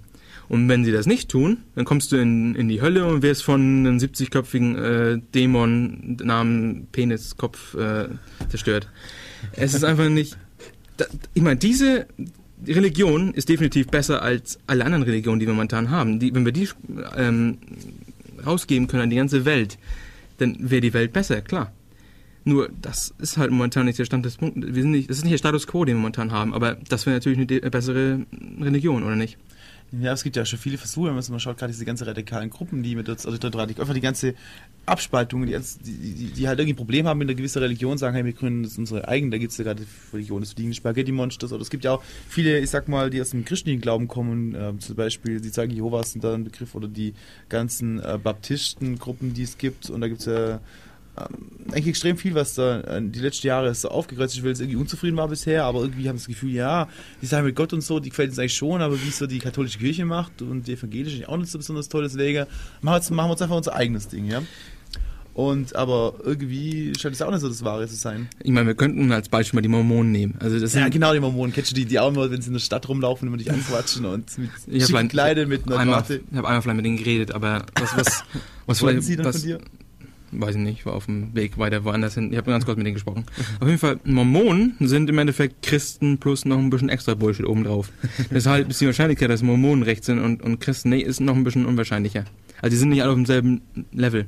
Und 0.49 0.69
wenn 0.69 0.85
sie 0.85 0.93
das 0.93 1.07
nicht 1.07 1.29
tun, 1.29 1.59
dann 1.75 1.85
kommst 1.85 2.11
du 2.11 2.17
in, 2.17 2.55
in 2.55 2.69
die 2.69 2.81
Hölle 2.81 3.07
und 3.07 3.23
wirst 3.23 3.45
von 3.45 3.61
einem 3.61 3.99
70-köpfigen 3.99 4.77
äh, 4.77 5.21
Dämon 5.35 6.17
namen 6.23 6.87
Peniskopf 6.91 7.75
äh, 7.75 8.09
zerstört. 8.49 8.89
Es 9.53 9.75
ist 9.75 9.85
einfach 9.85 10.09
nicht. 10.09 10.39
Da, 10.97 11.05
ich 11.35 11.43
meine, 11.43 11.57
diese 11.57 12.07
Religion 12.67 13.35
ist 13.35 13.49
definitiv 13.49 13.89
besser 13.89 14.23
als 14.23 14.59
alle 14.67 14.85
anderen 14.85 15.05
Religionen, 15.05 15.39
die 15.39 15.47
wir 15.47 15.53
momentan 15.53 15.91
haben. 15.91 16.19
Die, 16.19 16.35
wenn 16.35 16.45
wir 16.45 16.53
die 16.53 16.69
ähm, 17.17 17.59
rausgeben 18.45 18.89
können 18.89 19.05
an 19.05 19.11
die 19.11 19.17
ganze 19.17 19.45
Welt, 19.45 19.79
dann 20.39 20.57
wäre 20.59 20.81
die 20.81 20.95
Welt 20.95 21.13
besser, 21.13 21.43
klar. 21.43 21.73
Nur, 22.49 22.71
das 22.81 23.13
ist 23.19 23.37
halt 23.37 23.51
momentan 23.51 23.85
nicht 23.85 23.99
der 23.99 24.07
Stand 24.07 24.25
des 24.25 24.39
Punktes. 24.39 24.65
Das 24.65 25.19
ist 25.19 25.25
nicht 25.25 25.33
der 25.33 25.37
Status 25.37 25.67
quo, 25.67 25.85
den 25.85 25.97
wir 25.97 26.01
momentan 26.01 26.33
haben, 26.33 26.55
aber 26.55 26.79
das 26.89 27.05
wäre 27.05 27.17
natürlich 27.17 27.39
eine 27.39 27.71
bessere 27.71 28.21
Religion, 28.59 29.03
oder 29.03 29.17
nicht? 29.17 29.37
Ja, 29.93 30.15
es 30.15 30.23
gibt 30.23 30.35
ja 30.37 30.47
schon 30.47 30.59
viele 30.59 30.79
Versuche, 30.79 31.09
wenn 31.09 31.15
man 31.15 31.41
schaut, 31.41 31.59
gerade 31.59 31.73
diese 31.73 31.85
ganze 31.85 32.07
radikalen 32.07 32.49
Gruppen, 32.49 32.83
die 32.83 32.97
mit 32.97 33.07
uns, 33.11 33.27
also 33.27 33.39
einfach 33.39 33.93
die 33.93 34.01
ganze 34.01 34.35
Abspaltung, 34.87 35.45
die, 35.45 35.59
die, 35.83 36.33
die, 36.33 36.49
halt 36.49 36.59
irgendwie 36.59 36.73
ein 36.73 36.77
Problem 36.77 37.07
haben 37.07 37.19
mit 37.19 37.29
einer 37.29 37.37
gewissen 37.37 37.59
Religion, 37.59 37.99
sagen, 37.99 38.15
hey, 38.15 38.25
wir 38.25 38.33
gründen 38.33 38.63
das 38.63 38.79
unsere 38.79 39.07
eigene, 39.09 39.33
da 39.33 39.39
gibt 39.39 39.53
es 39.53 39.59
ja 39.59 39.65
gerade 39.65 39.83
die 39.83 40.17
Religion 40.17 40.41
des 40.41 40.55
fliegenden 40.55 40.75
Spaghetti-Monsters, 40.75 41.53
oder 41.53 41.61
es 41.61 41.69
gibt 41.69 41.85
ja 41.85 41.93
auch 41.93 42.03
viele, 42.29 42.61
ich 42.61 42.71
sag 42.71 42.89
mal, 42.89 43.11
die 43.11 43.21
aus 43.21 43.31
dem 43.31 43.45
christlichen 43.45 43.83
Glauben 43.83 44.09
kommen, 44.09 44.55
äh, 44.55 44.73
zum 44.79 44.97
Beispiel 44.97 45.41
die 45.43 45.53
Zeugen 45.53 45.75
Jehovas 45.75 46.13
sind 46.13 46.25
da 46.25 46.33
ein 46.33 46.45
Begriff, 46.45 46.75
oder 46.75 46.89
die 46.89 47.13
ganzen 47.51 47.99
äh, 48.01 48.19
Baptistengruppen, 48.23 49.35
die 49.35 49.43
es 49.43 49.59
gibt, 49.59 49.91
und 49.91 50.01
da 50.01 50.09
gibt 50.09 50.21
es 50.21 50.27
ja 50.27 50.61
eigentlich 51.69 51.89
extrem 51.89 52.17
viel, 52.17 52.35
was 52.35 52.55
da 52.55 52.81
äh, 52.81 53.03
die 53.03 53.19
letzten 53.21 53.47
Jahre 53.47 53.75
so 53.75 53.89
aufgekreuzt 53.89 54.37
ist, 54.37 54.45
weil 54.45 54.53
es 54.53 54.61
irgendwie 54.61 54.79
unzufrieden 54.79 55.17
war 55.17 55.29
bisher, 55.29 55.65
aber 55.65 55.81
irgendwie 55.81 56.09
haben 56.09 56.17
das 56.17 56.27
Gefühl, 56.27 56.53
ja, 56.53 56.89
die 57.21 57.27
Sache 57.27 57.43
mit 57.43 57.57
Gott 57.57 57.73
und 57.73 57.83
so, 57.83 58.01
die 58.01 58.11
gefällt 58.11 58.31
uns 58.31 58.39
eigentlich 58.39 58.55
schon, 58.55 58.81
aber 58.81 59.01
wie 59.03 59.09
es 59.09 59.19
so 59.19 59.27
die 59.27 59.39
katholische 59.39 59.79
Kirche 59.79 60.05
macht 60.05 60.41
und 60.43 60.67
die 60.67 60.73
evangelische 60.73 61.29
auch 61.29 61.37
nicht 61.37 61.51
so 61.51 61.59
besonders 61.59 61.89
tolles 61.89 62.17
Wege, 62.17 62.47
machen 62.81 63.03
wir, 63.11 63.31
uns 63.31 63.43
einfach 63.43 63.57
unser 63.57 63.75
eigenes 63.75 64.09
Ding, 64.09 64.27
ja. 64.27 64.43
Und 65.39 65.77
aber 65.77 66.15
irgendwie 66.25 66.93
scheint 66.99 67.15
es 67.15 67.23
auch 67.23 67.31
nicht 67.31 67.43
so 67.43 67.49
das 67.49 67.63
Wahre 67.63 67.87
zu 67.87 67.95
sein. 67.95 68.29
Ich 68.43 68.51
meine, 68.51 68.67
wir 68.67 68.75
könnten 68.75 69.13
als 69.13 69.29
Beispiel 69.29 69.59
mal 69.59 69.63
die 69.63 69.69
Mormonen 69.69 70.11
nehmen. 70.11 70.35
Also 70.41 70.59
das 70.59 70.75
Ja, 70.75 70.89
genau, 70.89 71.13
die 71.13 71.21
Mormonen. 71.21 71.53
Kennst 71.53 71.71
du 71.71 71.77
die, 71.77 71.85
die 71.85 72.01
auch 72.01 72.09
immer, 72.09 72.29
wenn 72.29 72.43
sie 72.43 72.49
in 72.49 72.55
der 72.55 72.61
Stadt 72.61 72.89
rumlaufen, 72.89 73.29
immer 73.29 73.37
dich 73.37 73.49
anquatschen 73.49 74.05
und 74.05 74.37
mit 74.37 74.51
ich 74.67 74.83
habe 74.83 74.93
schicken 74.93 75.09
Kleidern, 75.09 75.49
mit 75.49 75.65
einer 75.69 75.79
einmal, 75.79 76.05
ich 76.09 76.37
hab 76.37 76.45
einmal 76.45 76.61
vielleicht 76.61 76.77
mit 76.77 76.87
denen 76.87 76.97
geredet, 76.97 77.31
aber 77.31 77.67
was, 77.77 77.97
was, 77.97 78.25
was 78.67 78.83
Wollten 78.83 79.01
vielleicht, 79.01 79.07
sie 79.07 79.15
dann 79.15 79.27
was, 79.27 79.37
von 79.37 79.47
dir? 79.47 79.61
Weiß 80.33 80.57
ich 80.57 80.61
nicht, 80.61 80.87
war 80.87 80.95
auf 80.95 81.07
dem 81.07 81.35
Weg 81.35 81.59
weiter 81.59 81.85
woanders 81.85 82.15
hin. 82.15 82.31
Ich 82.33 82.39
habe 82.39 82.51
ganz 82.51 82.65
kurz 82.65 82.77
mit 82.77 82.87
denen 82.87 82.95
gesprochen. 82.95 83.25
Auf 83.61 83.67
jeden 83.67 83.79
Fall, 83.79 83.99
Mormonen 84.05 84.75
sind 84.81 85.09
im 85.11 85.19
Endeffekt 85.19 85.63
Christen 85.63 86.19
plus 86.19 86.45
noch 86.45 86.59
ein 86.59 86.71
bisschen 86.71 86.89
extra 86.89 87.15
Bullshit 87.15 87.47
obendrauf. 87.47 87.91
Deshalb 88.31 88.71
ist 88.71 88.81
die 88.81 88.87
Wahrscheinlichkeit, 88.87 89.31
dass 89.31 89.43
Mormonen 89.43 89.83
recht 89.83 90.05
sind 90.05 90.19
und, 90.19 90.43
und 90.43 90.61
Christen, 90.61 90.91
nee, 90.91 91.01
ist 91.01 91.21
noch 91.21 91.35
ein 91.35 91.45
bisschen 91.45 91.67
unwahrscheinlicher. 91.67 92.25
Also 92.61 92.71
die 92.71 92.77
sind 92.77 92.91
nicht 92.91 93.03
alle 93.03 93.13
auf 93.13 93.17
demselben 93.17 93.63
Level. 93.93 94.27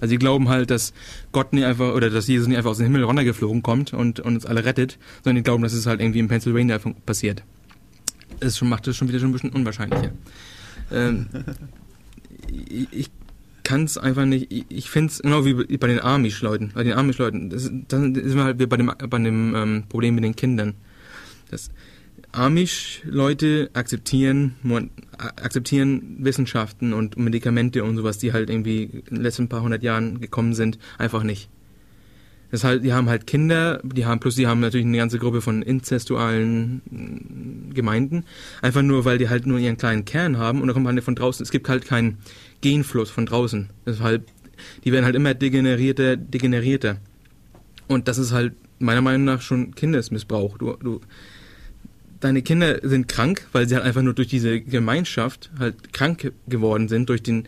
Also 0.00 0.12
die 0.12 0.18
glauben 0.18 0.48
halt, 0.48 0.70
dass 0.70 0.92
Gott 1.32 1.52
nicht 1.52 1.64
einfach 1.64 1.94
oder 1.94 2.10
dass 2.10 2.26
Jesus 2.26 2.48
nicht 2.48 2.56
einfach 2.56 2.70
aus 2.70 2.78
dem 2.78 2.84
Himmel 2.84 3.04
runtergeflogen 3.04 3.62
kommt 3.62 3.92
und, 3.92 4.20
und 4.20 4.34
uns 4.34 4.46
alle 4.46 4.64
rettet, 4.64 4.98
sondern 5.24 5.36
die 5.36 5.42
glauben, 5.42 5.62
dass 5.62 5.72
es 5.72 5.86
halt 5.86 6.00
irgendwie 6.00 6.18
in 6.18 6.28
Pennsylvania 6.28 6.78
passiert. 7.06 7.42
Das 8.40 8.58
schon, 8.58 8.68
macht 8.68 8.86
das 8.86 8.96
schon 8.96 9.08
wieder 9.08 9.18
schon 9.18 9.30
ein 9.30 9.32
bisschen 9.32 9.50
unwahrscheinlicher. 9.50 10.10
Ähm, 10.92 11.26
ich 12.90 13.10
kann 13.66 13.82
es 13.82 13.98
einfach 13.98 14.26
nicht. 14.26 14.52
Ich, 14.52 14.64
ich 14.68 14.90
finde 14.90 15.10
es 15.10 15.18
genau 15.18 15.44
wie 15.44 15.54
bei 15.54 15.88
den 15.88 16.00
Amish-Leuten. 16.00 16.70
Bei 16.72 16.84
den 16.84 16.92
Amish-Leuten, 16.92 17.50
dann 17.88 18.14
sind 18.14 18.36
wir 18.36 18.44
halt 18.44 18.58
bei 18.68 18.76
dem, 18.76 18.86
bei 18.86 19.18
dem 19.18 19.54
ähm, 19.56 19.84
Problem 19.88 20.14
mit 20.14 20.22
den 20.22 20.36
Kindern. 20.36 20.74
Amish-Leute 22.30 23.70
akzeptieren, 23.72 24.54
akzeptieren 25.18 26.18
Wissenschaften 26.20 26.92
und 26.92 27.16
Medikamente 27.16 27.82
und 27.82 27.96
sowas, 27.96 28.18
die 28.18 28.32
halt 28.32 28.50
irgendwie 28.50 28.84
in 28.84 29.16
den 29.16 29.22
letzten 29.22 29.48
paar 29.48 29.62
hundert 29.62 29.82
Jahren 29.82 30.20
gekommen 30.20 30.54
sind, 30.54 30.78
einfach 30.98 31.24
nicht. 31.24 31.50
Das 32.52 32.62
halt, 32.62 32.84
die 32.84 32.92
haben 32.92 33.08
halt 33.08 33.26
Kinder, 33.26 33.80
die 33.82 34.06
haben, 34.06 34.20
plus 34.20 34.36
die 34.36 34.46
haben 34.46 34.60
natürlich 34.60 34.86
eine 34.86 34.96
ganze 34.96 35.18
Gruppe 35.18 35.40
von 35.40 35.62
inzestualen 35.62 36.80
mm, 36.88 37.74
Gemeinden. 37.74 38.24
Einfach 38.62 38.82
nur, 38.82 39.04
weil 39.04 39.18
die 39.18 39.28
halt 39.28 39.46
nur 39.46 39.58
ihren 39.58 39.76
kleinen 39.76 40.04
Kern 40.04 40.38
haben 40.38 40.60
und 40.60 40.68
da 40.68 40.72
kommt 40.72 40.86
halt 40.86 41.02
von 41.02 41.16
draußen. 41.16 41.42
Es 41.42 41.50
gibt 41.50 41.68
halt 41.68 41.84
keinen 41.84 42.18
Genfluss 42.60 43.10
von 43.10 43.26
draußen. 43.26 43.68
Deshalb, 43.86 44.26
die 44.84 44.92
werden 44.92 45.04
halt 45.04 45.14
immer 45.14 45.34
degenerierter, 45.34 46.16
degenerierter. 46.16 46.98
Und 47.88 48.08
das 48.08 48.18
ist 48.18 48.32
halt 48.32 48.54
meiner 48.78 49.00
Meinung 49.02 49.24
nach 49.24 49.40
schon 49.42 49.74
Kindesmissbrauch. 49.74 50.58
Du, 50.58 50.74
du, 50.76 51.00
deine 52.20 52.42
Kinder 52.42 52.80
sind 52.82 53.08
krank, 53.08 53.46
weil 53.52 53.68
sie 53.68 53.74
halt 53.74 53.84
einfach 53.84 54.02
nur 54.02 54.14
durch 54.14 54.28
diese 54.28 54.60
Gemeinschaft 54.60 55.50
halt 55.58 55.92
krank 55.92 56.32
geworden 56.48 56.88
sind, 56.88 57.08
durch 57.08 57.22
den, 57.22 57.46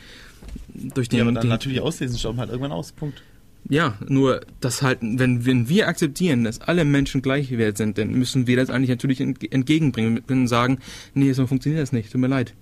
durch 0.75 1.09
den, 1.09 1.19
Ja, 1.19 1.25
aber 1.25 1.33
dann 1.33 1.43
den 1.43 1.51
natürlich 1.51 1.81
auslesen, 1.81 2.19
sterben 2.19 2.39
halt 2.39 2.51
irgendwann 2.51 2.73
aus. 2.73 2.93
Punkt. 2.93 3.23
ja, 3.69 3.99
nur 4.07 4.43
das 4.61 4.83
halt, 4.83 4.99
wenn, 5.03 5.45
wenn 5.45 5.69
wir 5.69 5.89
akzeptieren, 5.89 6.45
dass 6.45 6.61
alle 6.61 6.85
Menschen 6.85 7.21
gleich 7.23 7.51
wert 7.51 7.77
sind, 7.77 7.99
dann 7.99 8.13
müssen 8.13 8.47
wir 8.47 8.57
das 8.57 8.71
eigentlich 8.71 8.91
natürlich 8.91 9.21
entge- 9.21 9.51
entgegenbringen. 9.51 10.15
Wir 10.17 10.23
können 10.23 10.47
sagen, 10.49 10.79
nee, 11.15 11.33
so 11.33 11.47
funktioniert 11.47 11.83
das 11.83 11.93
nicht, 11.93 12.13
tut 12.13 12.21
mir 12.21 12.29
leid. 12.29 12.55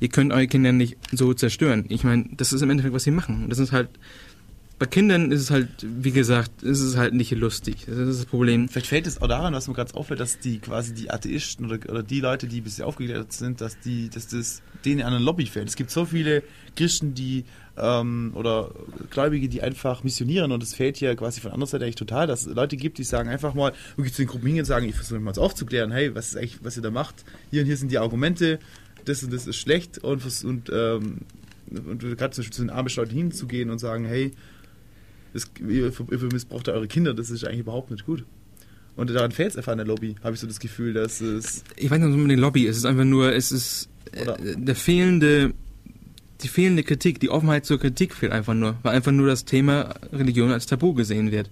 Ihr 0.00 0.08
könnt 0.08 0.32
eure 0.32 0.46
Kinder 0.46 0.72
nicht 0.72 0.96
so 1.12 1.34
zerstören. 1.34 1.86
Ich 1.88 2.04
meine, 2.04 2.26
das 2.36 2.52
ist 2.52 2.62
im 2.62 2.70
Endeffekt, 2.70 2.94
was 2.94 3.04
sie 3.04 3.10
machen. 3.10 3.48
Das 3.48 3.58
ist 3.58 3.72
halt, 3.72 3.88
bei 4.78 4.84
Kindern 4.86 5.32
ist 5.32 5.40
es 5.40 5.50
halt, 5.50 5.68
wie 5.80 6.10
gesagt, 6.10 6.62
ist 6.62 6.80
es 6.80 6.96
halt 6.96 7.14
nicht 7.14 7.30
lustig. 7.30 7.86
Das 7.86 7.96
ist 7.96 8.20
das 8.20 8.26
Problem. 8.26 8.68
Vielleicht 8.68 8.88
fällt 8.88 9.06
es 9.06 9.22
auch 9.22 9.28
daran, 9.28 9.54
was 9.54 9.68
mir 9.68 9.74
gerade 9.74 9.94
auffällt, 9.94 10.20
dass 10.20 10.38
die 10.38 10.58
quasi 10.58 10.92
die 10.92 11.10
Atheisten 11.10 11.64
oder, 11.64 11.78
oder 11.90 12.02
die 12.02 12.20
Leute, 12.20 12.46
die 12.46 12.60
bisher 12.60 12.86
aufgeklärt 12.86 13.32
sind, 13.32 13.62
dass 13.62 13.80
die, 13.80 14.10
dass 14.10 14.28
das 14.28 14.60
denen 14.84 15.02
an 15.02 15.14
ein 15.14 15.22
Lobby 15.22 15.46
fällt. 15.46 15.68
Es 15.68 15.76
gibt 15.76 15.90
so 15.90 16.04
viele 16.04 16.42
Christen, 16.76 17.14
die 17.14 17.44
ähm, 17.78 18.32
oder 18.34 18.70
Gläubige, 19.10 19.48
die 19.48 19.62
einfach 19.62 20.04
missionieren 20.04 20.52
und 20.52 20.62
es 20.62 20.74
fällt 20.74 21.00
ja 21.00 21.14
quasi 21.14 21.40
von 21.40 21.52
anderer 21.52 21.68
Seite 21.68 21.84
eigentlich 21.84 21.96
total, 21.96 22.26
dass 22.26 22.46
es 22.46 22.54
Leute 22.54 22.76
gibt, 22.76 22.98
die 22.98 23.04
sagen 23.04 23.30
einfach 23.30 23.54
mal 23.54 23.72
wirklich 23.96 24.14
zu 24.14 24.22
den 24.22 24.28
Gruppen 24.28 24.46
hingehen 24.46 24.62
und 24.62 24.66
sagen, 24.66 24.86
ich 24.86 24.94
versuche 24.94 25.20
mal 25.20 25.32
aufzuklären, 25.38 25.90
hey, 25.90 26.14
was 26.14 26.28
ist 26.28 26.36
eigentlich, 26.36 26.58
was 26.62 26.76
ihr 26.76 26.82
da 26.82 26.90
macht? 26.90 27.24
Hier 27.50 27.62
und 27.62 27.66
hier 27.66 27.76
sind 27.76 27.90
die 27.90 27.98
Argumente, 27.98 28.58
das 29.08 29.22
und 29.22 29.32
das 29.32 29.46
ist 29.46 29.56
schlecht 29.56 29.98
und, 29.98 30.22
und, 30.44 30.70
ähm, 30.72 31.18
und 31.70 32.00
gerade 32.00 32.30
zum 32.30 32.42
Beispiel 32.42 32.52
zu 32.52 32.62
den 32.62 32.70
Amish-Leuten 32.70 33.14
hinzugehen 33.14 33.70
und 33.70 33.78
sagen, 33.78 34.04
hey, 34.04 34.32
das, 35.32 35.50
ihr, 35.60 35.92
ihr 36.10 36.18
missbraucht 36.32 36.68
eure 36.68 36.88
Kinder, 36.88 37.14
das 37.14 37.30
ist 37.30 37.44
eigentlich 37.44 37.60
überhaupt 37.60 37.90
nicht 37.90 38.06
gut. 38.06 38.24
Und 38.96 39.10
daran 39.10 39.30
fehlt 39.30 39.50
es 39.50 39.56
einfach 39.56 39.72
an 39.72 39.78
der 39.78 39.86
Lobby, 39.86 40.16
habe 40.24 40.34
ich 40.34 40.40
so 40.40 40.46
das 40.46 40.58
Gefühl, 40.58 40.94
dass 40.94 41.20
es. 41.20 41.62
Ich 41.76 41.90
weiß 41.90 41.98
nicht, 41.98 42.08
was 42.08 42.16
mit 42.16 42.30
den 42.30 42.38
Lobby 42.38 42.62
ist. 42.62 42.70
Es 42.70 42.76
ist 42.78 42.84
einfach 42.86 43.04
nur, 43.04 43.32
es 43.32 43.52
ist 43.52 43.90
äh, 44.12 44.56
der 44.56 44.74
fehlende, 44.74 45.52
die 46.42 46.48
fehlende 46.48 46.82
Kritik, 46.82 47.20
die 47.20 47.28
Offenheit 47.28 47.66
zur 47.66 47.78
Kritik 47.78 48.14
fehlt 48.14 48.32
einfach 48.32 48.54
nur, 48.54 48.76
weil 48.82 48.96
einfach 48.96 49.12
nur 49.12 49.26
das 49.26 49.44
Thema 49.44 49.94
Religion 50.12 50.50
als 50.50 50.66
Tabu 50.66 50.94
gesehen 50.94 51.30
wird. 51.30 51.50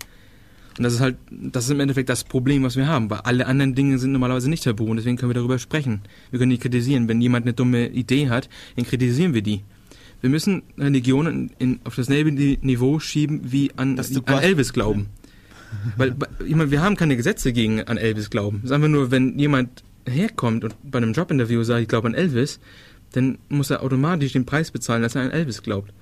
Und 0.77 0.83
das 0.85 0.95
ist 0.95 1.01
halt, 1.01 1.17
das 1.31 1.65
ist 1.67 1.71
im 1.71 1.79
Endeffekt 1.81 2.09
das 2.09 2.25
Problem, 2.25 2.65
was 2.65 2.77
wir 2.77 2.89
haben, 2.89 3.09
weil 3.11 3.21
alle 3.21 3.47
anderen 3.47 3.75
Dinge 3.77 3.99
sind 3.99 4.11
normalerweise 4.13 4.51
nicht 4.51 4.65
tabu 4.65 4.85
und 4.87 4.97
deswegen 4.97 5.17
können 5.17 5.31
wir 5.31 5.35
darüber 5.35 5.59
sprechen. 5.61 6.01
Wir 6.31 6.39
können 6.41 6.51
die 6.51 6.59
kritisieren. 6.59 7.09
Wenn 7.09 7.21
jemand 7.21 7.47
eine 7.47 7.53
dumme 7.53 7.89
Idee 7.91 8.29
hat, 8.29 8.49
dann 8.77 8.85
kritisieren 8.85 9.35
wir 9.35 9.43
die. 9.43 9.63
Wir 10.21 10.31
müssen 10.31 10.63
Religionen 10.79 11.51
in, 11.59 11.81
auf 11.85 11.95
dasselbe 11.95 12.33
Ni- 12.33 12.59
Niveau 12.63 12.99
schieben 12.99 13.41
wie 13.53 13.71
an, 13.77 13.97
an 14.27 14.43
Elvis 14.43 14.73
glauben. 14.73 15.07
Weil, 15.97 16.13
bei- 16.13 16.29
ich 16.45 16.55
meine, 16.55 16.71
wir 16.71 16.83
haben 16.83 16.97
keine 16.97 17.17
Gesetze 17.17 17.53
gegen 17.53 17.81
an 17.83 17.97
Elvis 17.97 18.31
glauben. 18.31 18.59
Es 18.59 18.67
ist 18.67 18.73
einfach 18.73 18.89
nur, 18.89 19.11
wenn 19.11 19.39
jemand 19.39 19.85
herkommt 20.07 20.65
und 20.65 20.75
bei 20.91 20.99
einem 20.99 21.13
Jobinterview 21.13 21.63
sagt, 21.63 21.83
ich 21.83 21.89
glaube 21.89 22.09
an 22.09 22.15
Elvis, 22.15 22.59
dann 23.13 23.39
muss 23.49 23.71
er 23.71 23.83
automatisch 23.83 24.33
den 24.33 24.45
Preis 24.47 24.71
bezahlen, 24.71 25.03
dass 25.03 25.15
er 25.15 25.23
an 25.23 25.31
Elvis 25.31 25.63
glaubt. 25.63 25.93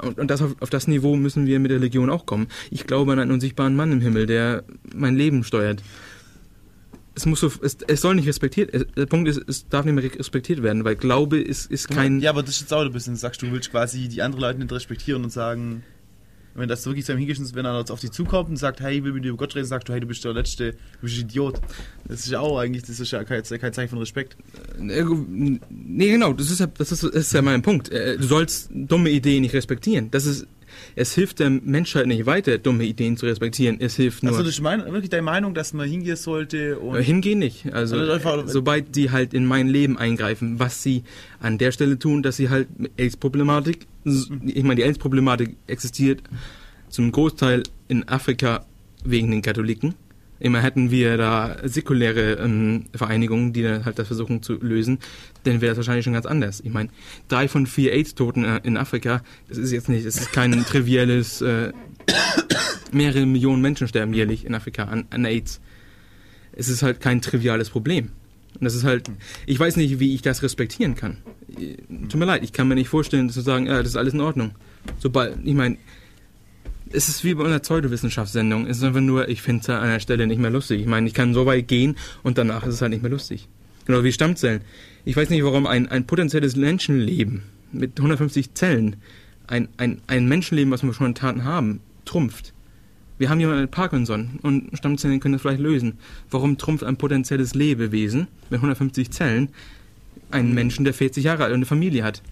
Und, 0.00 0.18
und 0.18 0.30
das 0.30 0.42
auf, 0.42 0.56
auf 0.60 0.70
das 0.70 0.86
Niveau 0.86 1.16
müssen 1.16 1.46
wir 1.46 1.58
mit 1.60 1.70
der 1.70 1.78
Religion 1.78 2.10
auch 2.10 2.26
kommen. 2.26 2.48
Ich 2.70 2.86
glaube 2.86 3.12
an 3.12 3.18
einen 3.18 3.30
unsichtbaren 3.30 3.76
Mann 3.76 3.92
im 3.92 4.00
Himmel, 4.00 4.26
der 4.26 4.64
mein 4.94 5.16
Leben 5.16 5.44
steuert. 5.44 5.82
Es 7.14 7.26
muss 7.26 7.40
so, 7.40 7.50
es, 7.62 7.78
es 7.86 8.00
soll 8.00 8.14
nicht 8.14 8.28
respektiert. 8.28 8.72
Es, 8.72 8.86
der 8.96 9.06
Punkt 9.06 9.28
ist, 9.28 9.42
es 9.46 9.68
darf 9.68 9.84
nicht 9.84 9.94
mehr 9.94 10.04
respektiert 10.18 10.62
werden, 10.62 10.84
weil 10.84 10.96
Glaube 10.96 11.40
ist, 11.40 11.70
ist 11.70 11.88
kein. 11.88 12.20
ja, 12.20 12.30
aber 12.30 12.42
das 12.42 12.52
ist 12.52 12.60
jetzt 12.62 12.72
auch 12.72 12.82
ein 12.82 12.92
bisschen, 12.92 13.16
sagst 13.16 13.42
du, 13.42 13.46
du 13.46 13.52
willst 13.52 13.70
quasi 13.70 14.08
die 14.08 14.22
anderen 14.22 14.42
Leute 14.42 14.58
nicht 14.60 14.72
respektieren 14.72 15.24
und 15.24 15.30
sagen, 15.30 15.82
wenn 16.54 16.68
das 16.68 16.84
wirklich 16.86 17.04
zu 17.04 17.12
einem 17.12 17.26
wenn 17.54 17.64
er 17.64 17.78
jetzt 17.78 17.90
auf 17.90 18.00
dich 18.00 18.10
zukommt 18.10 18.50
und 18.50 18.56
sagt, 18.56 18.80
hey, 18.80 18.98
ich 18.98 19.04
will 19.04 19.12
mit 19.12 19.24
dir 19.24 19.28
über 19.28 19.38
Gott 19.38 19.54
reden, 19.54 19.66
sagst 19.66 19.88
du, 19.88 19.92
hey, 19.92 20.00
du 20.00 20.06
bist 20.06 20.24
der 20.24 20.32
Letzte, 20.32 20.72
du 20.72 20.78
bist 21.02 21.16
ein 21.16 21.22
Idiot. 21.22 21.60
Das 22.06 22.20
ist 22.20 22.30
ja 22.30 22.40
auch 22.40 22.58
eigentlich, 22.58 22.82
das 22.84 23.00
ist 23.00 23.10
ja 23.12 23.22
kein, 23.24 23.42
kein 23.42 23.72
Zeichen 23.72 23.90
von 23.90 23.98
Respekt. 23.98 24.36
Äh, 24.78 25.04
Nee, 25.70 26.10
genau, 26.10 26.32
das 26.32 26.50
ist 26.50 26.60
ja, 26.60 26.66
das 26.66 26.92
ist, 26.92 27.04
das 27.04 27.14
ist 27.14 27.32
ja 27.32 27.42
mein 27.42 27.62
Punkt. 27.62 27.90
Äh, 27.90 28.16
Du 28.18 28.24
sollst 28.24 28.70
dumme 28.72 29.10
Ideen 29.10 29.42
nicht 29.42 29.54
respektieren. 29.54 30.10
Das 30.10 30.26
ist, 30.26 30.46
es 30.96 31.14
hilft 31.14 31.38
der 31.40 31.50
Menschheit 31.50 32.06
nicht 32.06 32.26
weiter, 32.26 32.58
dumme 32.58 32.84
Ideen 32.84 33.16
zu 33.16 33.26
respektieren. 33.26 33.76
Es 33.80 33.96
hilft 33.96 34.22
nur. 34.22 34.32
Also 34.32 34.42
das 34.42 34.54
ist 34.54 34.60
mein, 34.60 34.84
wirklich 34.84 35.10
deine 35.10 35.22
Meinung, 35.22 35.54
dass 35.54 35.72
man 35.72 35.88
hingehen 35.88 36.16
sollte 36.16 36.78
und. 36.78 36.96
Äh, 36.96 37.02
Hingehen 37.02 37.38
nicht. 37.38 37.72
Also, 37.72 37.96
Also 37.96 38.46
sobald 38.46 38.94
die 38.96 39.10
halt 39.10 39.34
in 39.34 39.46
mein 39.46 39.68
Leben 39.68 39.98
eingreifen, 39.98 40.58
was 40.58 40.82
sie 40.82 41.02
an 41.40 41.58
der 41.58 41.72
Stelle 41.72 41.98
tun, 41.98 42.22
dass 42.22 42.36
sie 42.36 42.48
halt 42.48 42.68
AIDS-Problematik, 42.96 43.86
ich 44.04 44.62
meine, 44.62 44.76
die 44.76 44.84
AIDS-Problematik 44.84 45.56
existiert 45.66 46.22
zum 46.88 47.12
Großteil 47.12 47.62
in 47.88 48.08
Afrika 48.08 48.64
wegen 49.04 49.30
den 49.30 49.42
Katholiken. 49.42 49.94
Immer 50.40 50.60
hätten 50.62 50.90
wir 50.90 51.16
da 51.16 51.56
säkuläre 51.62 52.32
ähm, 52.34 52.86
Vereinigungen, 52.94 53.52
die 53.52 53.62
dann 53.62 53.84
halt 53.84 53.98
das 53.98 54.08
versuchen 54.08 54.42
zu 54.42 54.54
lösen, 54.54 54.98
dann 55.44 55.60
wäre 55.60 55.70
das 55.70 55.76
wahrscheinlich 55.76 56.04
schon 56.04 56.14
ganz 56.14 56.26
anders. 56.26 56.60
Ich 56.60 56.72
meine, 56.72 56.88
drei 57.28 57.46
von 57.46 57.66
vier 57.66 57.92
AIDS-Toten 57.92 58.44
äh, 58.44 58.60
in 58.64 58.76
Afrika, 58.76 59.22
das 59.48 59.58
ist 59.58 59.70
jetzt 59.70 59.88
nicht, 59.88 60.06
das 60.06 60.16
ist 60.16 60.32
kein 60.32 60.52
triviales, 60.64 61.40
äh, 61.42 61.72
mehrere 62.90 63.26
Millionen 63.26 63.62
Menschen 63.62 63.86
sterben 63.86 64.14
jährlich 64.14 64.44
in 64.44 64.54
Afrika 64.54 64.84
an, 64.84 65.04
an 65.10 65.24
AIDS 65.24 65.60
es 66.52 66.68
ist 66.68 66.82
halt 66.82 67.00
kein 67.00 67.20
triviales 67.20 67.70
Problem. 67.70 68.10
Und 68.54 68.64
das 68.64 68.74
ist 68.74 68.84
halt, 68.84 69.10
ich 69.46 69.58
weiß 69.58 69.76
nicht, 69.76 70.00
wie 70.00 70.14
ich 70.14 70.22
das 70.22 70.42
respektieren 70.42 70.94
kann. 70.94 71.18
Äh, 71.58 71.76
Tut 72.08 72.16
mir 72.16 72.26
leid, 72.26 72.42
ich 72.42 72.52
kann 72.52 72.68
mir 72.68 72.74
nicht 72.74 72.88
vorstellen, 72.88 73.30
zu 73.30 73.40
sagen, 73.40 73.66
ja, 73.66 73.78
das 73.78 73.88
ist 73.88 73.96
alles 73.96 74.14
in 74.14 74.20
Ordnung. 74.20 74.52
Sobald, 74.98 75.38
ich 75.44 75.54
meine, 75.54 75.78
es 76.92 77.08
ist 77.08 77.24
wie 77.24 77.34
bei 77.34 77.44
einer 77.44 77.60
Pseudowissenschaftssendung. 77.60 78.66
Es 78.66 78.78
ist 78.78 78.82
einfach 78.82 79.00
nur, 79.00 79.28
ich 79.28 79.42
finde 79.42 79.62
es 79.62 79.68
an 79.70 79.80
einer 79.80 80.00
Stelle 80.00 80.26
nicht 80.26 80.40
mehr 80.40 80.50
lustig. 80.50 80.80
Ich 80.80 80.86
meine, 80.86 81.06
ich 81.06 81.14
kann 81.14 81.34
so 81.34 81.46
weit 81.46 81.68
gehen 81.68 81.96
und 82.22 82.38
danach 82.38 82.64
ist 82.64 82.74
es 82.74 82.82
halt 82.82 82.90
nicht 82.90 83.02
mehr 83.02 83.10
lustig. 83.10 83.48
Genau 83.86 84.02
wie 84.02 84.12
Stammzellen. 84.12 84.62
Ich 85.04 85.16
weiß 85.16 85.30
nicht, 85.30 85.44
warum 85.44 85.66
ein, 85.66 85.88
ein 85.88 86.06
potenzielles 86.06 86.56
Menschenleben 86.56 87.42
mit 87.72 87.98
150 87.98 88.54
Zellen, 88.54 88.96
ein, 89.46 89.68
ein, 89.76 90.00
ein 90.06 90.26
Menschenleben, 90.26 90.72
was 90.72 90.82
wir 90.82 90.92
schon 90.92 91.14
Taten 91.14 91.44
haben, 91.44 91.80
trumpft. 92.04 92.52
Wir 93.18 93.28
haben 93.28 93.40
jemanden 93.40 93.62
mit 93.62 93.70
Parkinson 93.70 94.38
und 94.42 94.70
Stammzellen 94.76 95.20
können 95.20 95.34
das 95.34 95.42
vielleicht 95.42 95.60
lösen. 95.60 95.98
Warum 96.30 96.56
trumpft 96.58 96.84
ein 96.84 96.96
potenzielles 96.96 97.54
Lebewesen 97.54 98.28
mit 98.48 98.58
150 98.58 99.10
Zellen 99.10 99.50
einen 100.30 100.54
Menschen, 100.54 100.84
der 100.84 100.94
40 100.94 101.24
Jahre 101.24 101.44
alt 101.44 101.52
und 101.52 101.58
eine 101.58 101.66
Familie 101.66 102.02
hat? 102.02 102.22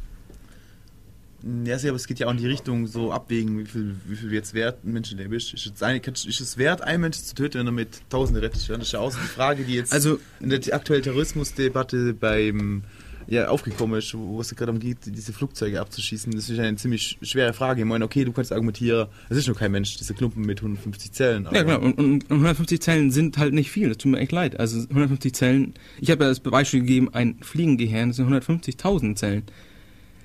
Ja, 1.64 1.76
aber 1.76 1.94
es 1.94 2.06
geht 2.08 2.18
ja 2.18 2.26
auch 2.26 2.32
in 2.32 2.38
die 2.38 2.46
Richtung, 2.48 2.86
so 2.88 3.12
abwägen, 3.12 3.58
wie 3.60 3.64
viel, 3.64 3.94
wie 4.06 4.16
viel 4.16 4.32
jetzt 4.32 4.54
wert 4.54 4.84
ein 4.84 4.92
Menschenleben 4.92 5.32
ist. 5.34 5.54
Ist 5.54 5.66
es, 5.72 5.82
eine, 5.82 5.98
ist 6.00 6.40
es 6.40 6.58
wert, 6.58 6.82
einen 6.82 7.00
Menschen 7.02 7.24
zu 7.24 7.34
töten, 7.34 7.58
wenn 7.60 7.66
er 7.66 7.72
mit 7.72 8.00
Tausende 8.10 8.42
rettet? 8.42 8.68
Das 8.68 8.78
ist 8.78 8.92
ja 8.92 8.98
auch 8.98 9.12
so 9.12 9.18
die 9.22 9.28
Frage, 9.28 9.62
die 9.64 9.74
jetzt 9.74 9.92
Also- 9.92 10.18
in 10.40 10.50
der 10.50 10.60
aktuellen 10.74 11.02
Terrorismusdebatte 11.02 12.12
beim 12.14 12.82
ja, 13.30 13.48
aufgekommen 13.48 13.98
ist, 13.98 14.14
wo 14.14 14.40
es 14.40 14.48
gerade 14.50 14.66
darum 14.72 14.80
geht, 14.80 14.98
diese 15.04 15.34
Flugzeuge 15.34 15.80
abzuschießen. 15.82 16.32
Das 16.32 16.48
ist 16.48 16.58
eine 16.58 16.76
ziemlich 16.76 17.18
schwere 17.20 17.52
Frage. 17.52 17.82
Ich 17.82 17.86
meine, 17.86 18.04
okay, 18.06 18.24
du 18.24 18.32
kannst 18.32 18.52
argumentieren, 18.52 19.06
es 19.28 19.36
ist 19.36 19.46
nur 19.46 19.54
kein 19.54 19.70
Mensch, 19.70 19.98
diese 19.98 20.14
Klumpen 20.14 20.46
mit 20.46 20.60
150 20.62 21.12
Zellen. 21.12 21.46
Ja, 21.52 21.62
genau. 21.62 21.78
Und, 21.78 21.98
und, 21.98 22.30
und 22.30 22.32
150 22.32 22.80
Zellen 22.80 23.10
sind 23.10 23.36
halt 23.36 23.52
nicht 23.52 23.70
viel. 23.70 23.88
Das 23.88 23.98
tut 23.98 24.12
mir 24.12 24.18
echt 24.18 24.32
leid. 24.32 24.58
Also 24.58 24.78
150 24.80 25.34
Zellen. 25.34 25.74
Ich 26.00 26.10
habe 26.10 26.24
ja 26.24 26.30
das 26.30 26.40
Beispiel 26.40 26.80
gegeben, 26.80 27.10
ein 27.12 27.36
Fliegengehirn, 27.42 28.08
das 28.08 28.16
sind 28.16 28.28
150.000 28.30 29.14
Zellen. 29.16 29.42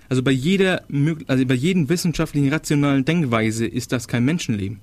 Also 0.09 0.21
bei 0.23 0.31
jeder, 0.31 0.83
also 1.27 1.45
bei 1.45 1.53
jedem 1.53 1.89
wissenschaftlichen, 1.89 2.49
rationalen 2.51 3.05
Denkweise 3.05 3.65
ist 3.65 3.91
das 3.91 4.07
kein 4.07 4.25
Menschenleben. 4.25 4.79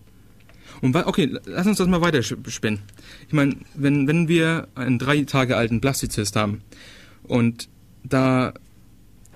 Und 0.80 0.96
okay, 0.96 1.30
lass 1.44 1.66
uns 1.66 1.78
das 1.78 1.88
mal 1.88 2.00
weiter 2.00 2.20
sch- 2.20 2.48
spinnen. 2.50 2.80
Ich 3.28 3.34
meine, 3.34 3.56
wenn, 3.74 4.08
wenn 4.08 4.28
wir 4.28 4.68
einen 4.74 4.98
drei 4.98 5.22
Tage 5.24 5.56
alten 5.56 5.80
Plastizist 5.80 6.36
haben 6.36 6.62
und 7.24 7.68
da 8.02 8.54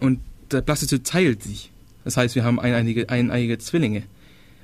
und 0.01 0.21
der 0.51 0.63
Plastizyt 0.63 1.05
teilt 1.05 1.43
sich 1.43 1.71
Das 2.05 2.17
heißt, 2.17 2.35
wir 2.35 2.45
haben 2.45 2.59
eineiige, 2.61 3.09
eineiige 3.11 3.59
Zwillinge. 3.59 4.05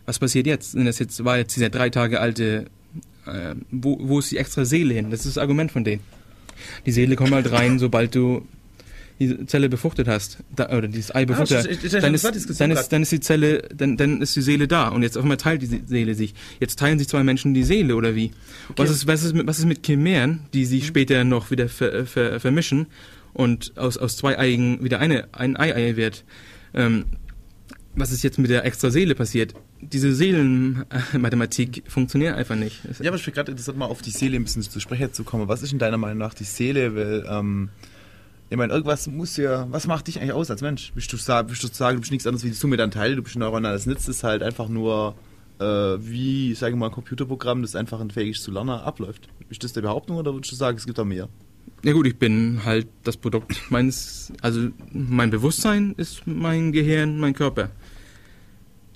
Was 0.06 0.18
passiert 0.18 0.46
jetzt? 0.46 0.72
Sind 0.72 0.86
das 0.86 0.98
jetzt 0.98 1.22
war 1.24 1.36
jetzt 1.38 1.54
dieser 1.54 1.68
drei 1.68 1.90
Tage 1.90 2.20
alte, 2.20 2.66
äh, 3.26 3.54
wo, 3.70 3.98
wo 4.00 4.18
ist 4.18 4.30
die 4.30 4.38
extra 4.38 4.64
Seele 4.64 4.94
hin? 4.94 5.10
Das 5.10 5.20
ist 5.26 5.36
das 5.36 5.38
Argument 5.42 5.70
von 5.70 5.84
denen. 5.84 6.02
Die 6.86 6.92
Seele 6.92 7.14
kommt 7.16 7.32
halt 7.32 7.50
rein, 7.52 7.78
sobald 7.78 8.14
du 8.14 8.46
die 9.20 9.46
Zelle 9.46 9.68
befruchtet 9.68 10.08
hast, 10.08 10.38
da, 10.56 10.70
oder 10.76 10.88
dieses 10.88 11.14
Ei 11.14 11.24
befruchtet 11.26 11.66
ich- 11.66 11.70
ich- 11.72 11.84
ich- 11.84 11.94
hast, 11.94 12.02
dann 12.02 12.14
ist, 12.14 12.24
dann 12.60 12.70
ist, 12.72 12.88
dann 12.88 13.02
ist 13.02 13.12
die 13.12 13.20
Zelle, 13.20 13.68
dann, 13.74 13.96
dann 13.96 14.20
ist 14.22 14.34
die 14.34 14.40
Seele 14.42 14.66
da 14.66 14.88
und 14.88 15.02
jetzt 15.02 15.16
auf 15.16 15.22
einmal 15.22 15.36
teilt 15.36 15.62
die 15.62 15.66
Se- 15.66 15.80
Seele 15.86 16.14
sich. 16.14 16.34
Jetzt 16.58 16.78
teilen 16.78 16.98
sich 16.98 17.06
zwei 17.08 17.22
Menschen 17.22 17.54
die 17.54 17.62
Seele 17.62 17.94
oder 17.96 18.14
wie? 18.16 18.30
Was 18.76 18.90
ist, 18.90 19.06
was 19.06 19.22
ist, 19.22 19.34
mit, 19.34 19.46
was 19.46 19.58
ist 19.58 19.66
mit 19.66 19.84
Chimären, 19.86 20.40
die 20.54 20.64
sich 20.64 20.86
später 20.86 21.22
noch 21.24 21.50
wieder 21.50 21.68
ver, 21.68 22.06
ver, 22.06 22.40
vermischen 22.40 22.86
und 23.34 23.76
aus, 23.76 23.96
aus 23.98 24.16
zwei 24.16 24.38
Eigen 24.38 24.82
wieder 24.82 24.98
eine, 25.00 25.28
ein 25.32 25.56
Ei-Ei 25.56 25.96
wird? 25.96 26.24
Ähm, 26.74 27.04
was 27.94 28.12
ist 28.12 28.22
jetzt 28.22 28.38
mit 28.38 28.50
der 28.50 28.64
extra 28.64 28.90
Seele 28.90 29.14
passiert? 29.14 29.52
Diese 29.82 30.14
Seelenmathematik 30.14 31.82
funktioniert 31.88 32.36
einfach 32.36 32.56
nicht. 32.56 32.80
Ja, 33.00 33.10
aber 33.10 33.16
ich 33.16 33.24
bin 33.24 33.34
gerade 33.34 33.50
interessant, 33.50 33.78
mal 33.78 33.86
auf 33.86 34.02
die 34.02 34.10
Seele 34.10 34.36
ein 34.36 34.44
bisschen 34.44 34.62
zu 34.62 34.80
sprechen 34.80 35.12
zu 35.12 35.24
kommen. 35.24 35.48
Was 35.48 35.62
ist 35.62 35.72
in 35.72 35.78
deiner 35.78 35.98
Meinung 35.98 36.18
nach 36.18 36.34
die 36.34 36.44
Seele? 36.44 36.94
Weil, 36.94 37.24
ähm, 37.28 37.68
ich 38.50 38.56
meine, 38.56 38.72
irgendwas 38.72 39.06
muss 39.06 39.36
ja, 39.36 39.66
was 39.70 39.86
macht 39.86 40.08
dich 40.08 40.18
eigentlich 40.20 40.32
aus 40.32 40.50
als 40.50 40.60
Mensch? 40.60 40.92
Bist 40.94 41.12
du, 41.12 41.16
bist 41.44 41.62
du 41.62 41.68
sagen, 41.68 41.96
du 41.96 42.00
bist 42.00 42.10
nichts 42.10 42.26
anderes 42.26 42.44
wie 42.44 42.48
die 42.48 42.54
Summe 42.54 42.76
deiner 42.76 42.90
Teile, 42.92 43.16
du 43.16 43.22
bist 43.22 43.36
ein 43.36 43.40
neuronales 43.40 43.86
Netz, 43.86 44.06
das 44.06 44.24
halt 44.24 44.42
einfach 44.42 44.68
nur, 44.68 45.14
äh, 45.60 45.64
wie, 45.64 46.52
sage 46.54 46.72
ich 46.74 46.78
mal, 46.78 46.86
ein 46.86 46.92
Computerprogramm, 46.92 47.62
das 47.62 47.76
einfach 47.76 48.04
fähig 48.12 48.36
ist 48.36 48.42
zu 48.42 48.50
lernen, 48.50 48.70
abläuft. 48.70 49.28
Ist 49.48 49.62
das 49.64 49.72
der 49.72 49.82
Behauptung 49.82 50.16
oder 50.16 50.34
würdest 50.34 50.52
du 50.52 50.56
sagen, 50.56 50.76
es 50.76 50.84
gibt 50.84 50.98
da 50.98 51.04
mehr? 51.04 51.28
Ja 51.84 51.92
gut, 51.92 52.06
ich 52.06 52.18
bin 52.18 52.60
halt 52.64 52.88
das 53.04 53.16
Produkt 53.16 53.70
meines, 53.70 54.32
also 54.42 54.68
mein 54.92 55.30
Bewusstsein 55.30 55.94
ist 55.96 56.26
mein 56.26 56.72
Gehirn, 56.72 57.18
mein 57.18 57.32
Körper. 57.34 57.70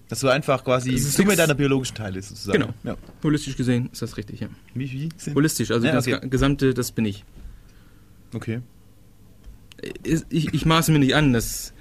Dass 0.08 0.20
du 0.20 0.28
einfach 0.28 0.62
quasi 0.64 0.90
die 0.90 0.96
Es 0.96 1.04
ist 1.06 1.16
Summe 1.16 1.34
deiner 1.34 1.54
biologischen 1.54 1.94
Teile 1.96 2.18
ist, 2.18 2.28
sozusagen. 2.28 2.58
Genau. 2.60 2.74
Ja. 2.82 2.96
Holistisch 3.22 3.56
gesehen 3.56 3.88
ist 3.90 4.02
das 4.02 4.16
richtig, 4.18 4.40
ja. 4.40 4.48
Wie, 4.74 4.90
wie? 4.92 5.08
Holistisch, 5.34 5.70
also 5.70 5.86
Ja, 5.86 5.94
das 5.94 6.06
okay. 6.06 6.18
ga- 6.20 6.26
Gesamte, 6.26 6.74
das 6.74 6.92
bin 6.92 7.06
ich. 7.06 7.24
Okay. 8.34 8.60
Ich, 10.30 10.52
ich, 10.54 10.66
maße 10.66 10.92
mir 10.92 10.98
nicht 10.98 11.14
an, 11.14 11.32
dass 11.32 11.72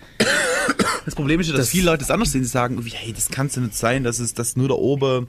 Das 1.05 1.15
Problem 1.15 1.39
ist 1.39 1.47
ja, 1.47 1.53
dass 1.53 1.61
Das- 1.63 1.69
viele 1.69 1.85
Leute 1.85 1.99
das 1.99 2.11
anders 2.11 2.31
sehen. 2.31 2.43
Sie 2.43 2.49
sagen, 2.49 2.81
hey, 2.83 3.13
das 3.13 3.29
kann 3.29 3.47
es 3.47 3.55
ja 3.55 3.61
nicht 3.61 3.75
sein, 3.75 4.03
dass 4.03 4.19
es 4.19 4.33
dass 4.33 4.55
nur 4.55 4.67
da 4.69 4.75
oben. 4.75 5.27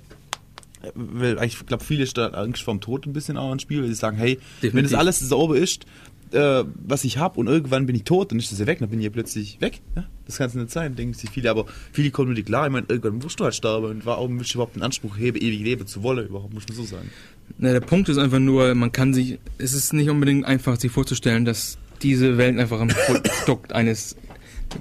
Weil 0.94 1.42
ich 1.44 1.64
glaube, 1.66 1.82
viele 1.82 2.06
stellen 2.06 2.34
Angst 2.34 2.62
vorm 2.62 2.80
Tod 2.80 3.06
ein 3.06 3.14
bisschen 3.14 3.38
auch 3.38 3.50
ins 3.52 3.62
Spiel, 3.62 3.80
weil 3.80 3.88
sie 3.88 3.94
sagen, 3.94 4.18
hey, 4.18 4.38
wenn 4.60 4.68
Definitiv. 4.68 4.90
das 4.90 4.98
alles 5.00 5.28
da 5.28 5.36
oben 5.36 5.56
ist, 5.56 5.86
äh, 6.32 6.64
was 6.84 7.04
ich 7.04 7.16
habe 7.16 7.40
und 7.40 7.46
irgendwann 7.46 7.86
bin 7.86 7.96
ich 7.96 8.04
tot, 8.04 8.30
dann 8.32 8.38
ist 8.38 8.52
das 8.52 8.58
ja 8.58 8.66
weg, 8.66 8.80
dann 8.80 8.90
bin 8.90 8.98
ich 8.98 9.04
ja 9.04 9.10
plötzlich 9.10 9.60
weg. 9.62 9.80
Ja? 9.96 10.04
Das 10.26 10.36
kann 10.36 10.48
es 10.48 10.54
nicht 10.54 10.70
sein, 10.70 10.94
denken 10.94 11.14
sich 11.14 11.30
viele. 11.30 11.50
Aber 11.50 11.64
viele 11.92 12.10
kommen 12.10 12.34
mit 12.34 12.44
klar, 12.44 12.66
ich 12.66 12.72
meine, 12.72 12.86
irgendwann 12.88 13.18
musst 13.18 13.40
du 13.40 13.44
halt 13.44 13.54
sterben 13.54 13.86
und 13.86 14.04
warum 14.04 14.38
willst 14.38 14.52
du 14.52 14.58
überhaupt 14.58 14.76
den 14.76 14.82
Anspruch 14.82 15.16
heben, 15.16 15.38
ewig 15.38 15.60
leben 15.60 15.86
zu 15.86 16.02
wollen, 16.02 16.26
überhaupt, 16.28 16.52
muss 16.52 16.68
man 16.68 16.76
so 16.76 16.84
sagen. 16.84 17.10
Na, 17.56 17.72
der 17.72 17.80
Punkt 17.80 18.08
ist 18.10 18.18
einfach 18.18 18.38
nur, 18.38 18.74
man 18.74 18.92
kann 18.92 19.14
sich, 19.14 19.38
es 19.58 19.72
ist 19.72 19.92
nicht 19.94 20.10
unbedingt 20.10 20.44
einfach, 20.44 20.78
sich 20.78 20.92
vorzustellen, 20.92 21.44
dass 21.46 21.78
diese 22.02 22.38
Welt 22.38 22.58
einfach 22.58 22.80
ein 22.80 22.88
Produkt 23.44 23.72
eines 23.72 24.16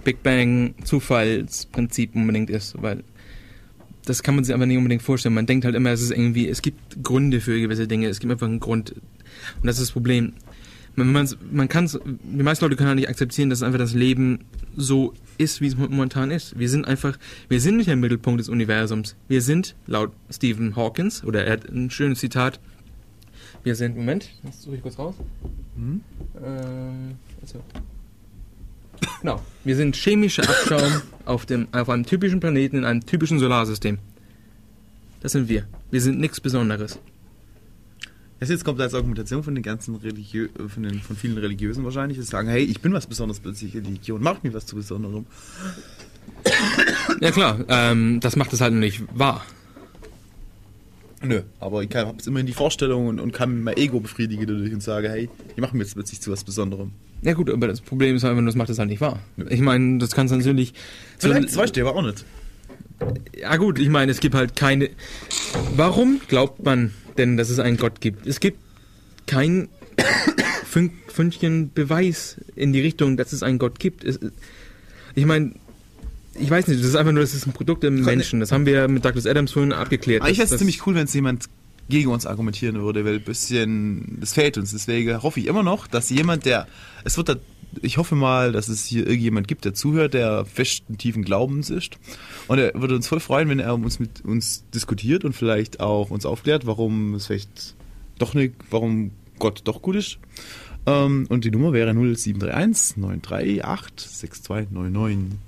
Big 0.04 0.24
Bang 0.24 0.76
Zufallsprinzip 0.84 2.16
unbedingt 2.16 2.50
ist, 2.50 2.82
weil 2.82 3.04
das 4.06 4.24
kann 4.24 4.36
man 4.36 4.44
sich 4.44 4.54
einfach 4.54 4.68
nicht 4.68 4.78
unbedingt 4.78 5.02
vorstellen. 5.02 5.36
Man 5.36 5.46
denkt 5.46 5.66
halt 5.66 5.76
immer, 5.76 5.92
es 5.92 6.02
ist 6.02 6.12
irgendwie, 6.12 6.48
es 6.48 6.62
gibt 6.62 7.04
Gründe 7.04 7.40
für 7.40 7.60
gewisse 7.60 7.88
Dinge, 7.88 8.08
es 8.08 8.20
gibt 8.20 8.32
einfach 8.32 8.48
einen 8.48 8.60
Grund. 8.60 8.92
Und 8.92 9.04
das 9.64 9.78
ist 9.78 9.88
das 9.88 9.92
Problem. 9.92 10.34
Man, 10.96 11.28
man 11.52 11.70
kann 11.70 11.90
die 12.04 12.44
meisten 12.44 12.66
Leute 12.66 12.76
können 12.76 12.90
halt 12.90 13.00
nicht 13.00 13.10
akzeptieren, 13.10 13.50
dass 13.50 13.64
einfach 13.64 13.80
das 13.80 13.94
Leben 13.94 14.42
so 14.76 15.14
ist, 15.40 15.60
wie 15.60 15.68
es 15.68 15.76
momentan 15.76 16.30
ist. 16.30 16.60
Wir 16.60 16.70
sind 16.70 16.86
einfach, 16.86 17.18
wir 17.50 17.60
sind 17.60 17.78
nicht 17.78 17.90
der 17.90 17.96
Mittelpunkt 17.96 18.40
des 18.40 18.50
Universums. 18.50 19.16
Wir 19.28 19.42
sind, 19.42 19.76
laut 19.88 20.12
Stephen 20.30 20.76
Hawkins, 20.76 21.24
oder 21.24 21.46
er 21.46 21.54
hat 21.54 21.70
ein 21.70 21.90
schönes 21.90 22.20
Zitat, 22.20 22.60
wir 23.64 23.76
sind, 23.76 23.96
Moment, 23.96 24.30
das 24.44 24.62
suche 24.62 24.76
ich 24.76 24.82
kurz 24.82 25.00
raus. 25.00 25.16
Mhm. 25.76 26.02
Ähm, 26.44 27.16
also. 27.42 27.64
Genau, 29.22 29.42
wir 29.64 29.76
sind 29.76 29.96
chemischer 29.96 30.44
Abschaum 30.44 31.02
auf, 31.26 31.46
dem, 31.46 31.68
auf 31.72 31.90
einem 31.90 32.06
typischen 32.06 32.40
Planeten 32.40 32.78
in 32.78 32.86
einem 32.86 33.06
typischen 33.06 33.40
Solarsystem. 33.40 33.98
Das 35.22 35.32
sind 35.32 35.50
wir. 35.50 35.66
Wir 35.92 36.02
sind 36.02 36.20
nichts 36.20 36.40
Besonderes. 36.40 37.00
Das 38.40 38.50
jetzt 38.50 38.66
kommt 38.66 38.82
als 38.82 38.94
Argumentation 38.94 39.42
von 39.42 39.56
den 39.56 39.64
ganzen 39.64 39.96
Religiö 39.96 40.50
von, 40.68 40.84
den, 40.84 41.00
von 41.00 41.16
vielen 41.16 41.38
Religiösen 41.38 41.86
wahrscheinlich, 41.86 42.18
die 42.18 42.26
sagen, 42.26 42.50
hey, 42.50 42.64
ich 42.64 42.82
bin 42.82 42.92
was 42.92 43.08
Besonderes 43.08 43.40
plötzlich, 43.40 43.74
Religion 43.74 44.22
macht 44.22 44.44
mir 44.44 44.54
was 44.54 44.66
zu 44.66 44.76
Besonderem. 44.76 45.26
Ja 47.22 47.32
klar, 47.32 47.64
ähm, 47.70 48.20
das 48.20 48.36
macht 48.36 48.52
es 48.52 48.60
halt 48.60 48.74
nicht 48.74 49.04
wahr. 49.18 49.46
Nö, 51.24 51.42
aber 51.60 51.84
ich 51.84 51.96
habe 51.96 52.12
jetzt 52.12 52.28
immerhin 52.28 52.48
die 52.48 52.54
Vorstellung 52.54 53.08
und, 53.08 53.20
und 53.20 53.32
kann 53.32 53.64
mein 53.64 53.78
Ego 53.78 54.00
befriedigen 54.00 54.46
dadurch 54.46 54.74
und 54.74 54.84
sage, 54.84 55.10
hey, 55.10 55.30
ich 55.56 55.62
mache 55.62 55.76
mir 55.76 55.84
jetzt 55.84 55.94
plötzlich 55.94 56.20
zu 56.20 56.32
was 56.32 56.44
Besonderem. 56.44 56.92
Ja 57.22 57.34
gut, 57.34 57.50
aber 57.50 57.68
das 57.68 57.80
Problem 57.80 58.16
ist 58.16 58.26
einfach, 58.26 58.44
das 58.44 58.56
macht 58.56 58.70
es 58.70 58.80
halt 58.80 58.90
nicht 58.90 59.00
wahr. 59.00 59.20
Ich 59.50 59.62
meine, 59.62 60.00
das 60.00 60.12
kannst 60.12 60.34
du 60.34 60.38
natürlich... 60.38 60.74
Vielleicht, 61.18 61.46
das 61.46 61.56
weißt 61.56 61.76
du 61.78 61.82
aber 61.82 61.96
auch 61.96 62.02
nicht. 62.02 62.26
Ja 63.40 63.56
gut, 63.56 63.80
ich 63.80 63.88
meine, 63.88 64.12
es 64.12 64.20
gibt 64.20 64.36
halt 64.36 64.58
keine... 64.58 64.90
Warum 65.78 66.20
glaubt 66.28 66.64
man 66.66 66.94
denn, 67.18 67.38
dass 67.38 67.50
es 67.50 67.60
einen 67.60 67.78
Gott 67.78 68.02
gibt? 68.02 68.28
Es 68.28 68.42
gibt 68.42 68.60
kein 69.26 69.70
Fün 70.66 70.92
Fünkchen 71.08 71.72
Beweis 71.74 72.38
in 72.56 72.74
die 72.74 72.82
Richtung, 72.82 73.16
dass 73.16 73.32
es 73.32 73.44
einen 73.44 73.60
Gott 73.60 73.80
gibt. 73.80 74.04
Es, 74.04 74.20
ich 75.16 75.26
meine, 75.26 75.54
ich 76.36 76.50
weiß 76.50 76.68
nicht, 76.68 76.80
das 76.80 76.88
ist 76.88 76.96
einfach 76.96 77.12
nur, 77.12 77.22
das 77.22 77.34
ist 77.34 77.46
ein 77.46 77.54
Produkt 77.54 77.84
im 77.84 78.02
Menschen. 78.02 78.40
Das 78.40 78.52
haben 78.52 78.66
wir 78.66 78.88
mit 78.88 79.06
Douglas 79.06 79.28
Adams 79.28 79.52
vorhin 79.52 79.72
abgeklärt. 79.72 80.22
Aber 80.22 80.32
ich 80.32 80.38
fände 80.38 80.54
es 80.54 80.58
ziemlich 80.58 80.86
cool, 80.86 80.96
wenn 80.96 81.06
es 81.06 81.14
jemand 81.14 81.50
gegen 81.90 82.10
uns 82.10 82.26
argumentieren 82.26 82.82
würde, 82.82 83.06
weil 83.06 83.16
ein 83.16 83.24
bisschen, 83.24 84.18
das 84.20 84.34
fehlt 84.34 84.58
uns. 84.58 84.72
Deswegen 84.72 85.22
hoffe 85.22 85.40
ich 85.40 85.48
immer 85.48 85.64
noch, 85.64 85.88
dass 85.88 86.10
jemand, 86.10 86.46
der, 86.46 86.68
es 87.04 87.18
wird 87.18 87.30
da, 87.30 87.36
ich 87.82 87.98
hoffe 87.98 88.16
mal, 88.16 88.52
dass 88.52 88.68
es 88.68 88.86
hier 88.86 89.06
irgendjemand 89.06 89.48
gibt, 89.48 89.66
der 89.66 89.74
zuhört, 89.74 90.14
der 90.14 90.46
festen, 90.46 90.98
tiefen 90.98 91.24
Glaubens 91.24 91.70
ist. 91.70 91.98
Und 92.48 92.60
er 92.60 92.74
würde 92.74 92.96
uns 92.96 93.08
voll 93.08 93.20
freuen, 93.20 93.50
wenn 93.50 93.60
er 93.60 93.74
uns 93.74 94.00
mit 94.00 94.24
uns 94.24 94.64
diskutiert 94.74 95.26
und 95.26 95.34
vielleicht 95.34 95.80
auch 95.80 96.10
uns 96.10 96.26
aufklärt, 96.26 96.66
warum 96.66 97.16
es 97.16 97.28
vielleicht 97.28 97.76
doch 98.18 98.34
nicht, 98.34 98.54
warum 98.70 99.12
Gott 99.40 99.62
doch 99.66 99.82
gut 99.82 99.96
ist. 99.96 100.20
Ähm, 100.86 101.26
und 101.30 101.46
die 101.46 101.52
Nummer 101.52 101.74
wäre 101.74 101.94
0731 101.94 102.98
938 102.98 104.10
6299. 104.10 105.40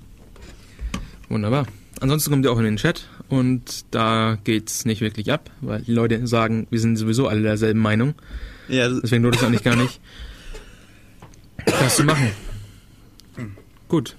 Wunderbar. 1.28 1.66
Ansonsten 2.00 2.30
kommt 2.30 2.44
ihr 2.44 2.52
auch 2.52 2.58
in 2.58 2.64
den 2.64 2.76
Chat 2.76 3.08
und 3.28 3.86
da 3.90 4.36
geht's 4.44 4.84
nicht 4.84 5.00
wirklich 5.00 5.32
ab, 5.32 5.50
weil 5.60 5.80
die 5.82 5.92
Leute 5.92 6.26
sagen, 6.26 6.66
wir 6.70 6.78
sind 6.78 6.96
sowieso 6.96 7.26
alle 7.26 7.42
derselben 7.42 7.80
Meinung. 7.80 8.14
Ja, 8.68 8.88
Deswegen 8.88 9.22
lohnt 9.22 9.36
es 9.36 9.42
eigentlich 9.42 9.62
gar 9.62 9.76
nicht, 9.76 10.00
das 11.64 11.96
zu 11.96 12.04
machen. 12.04 12.30
Gut. 13.88 14.14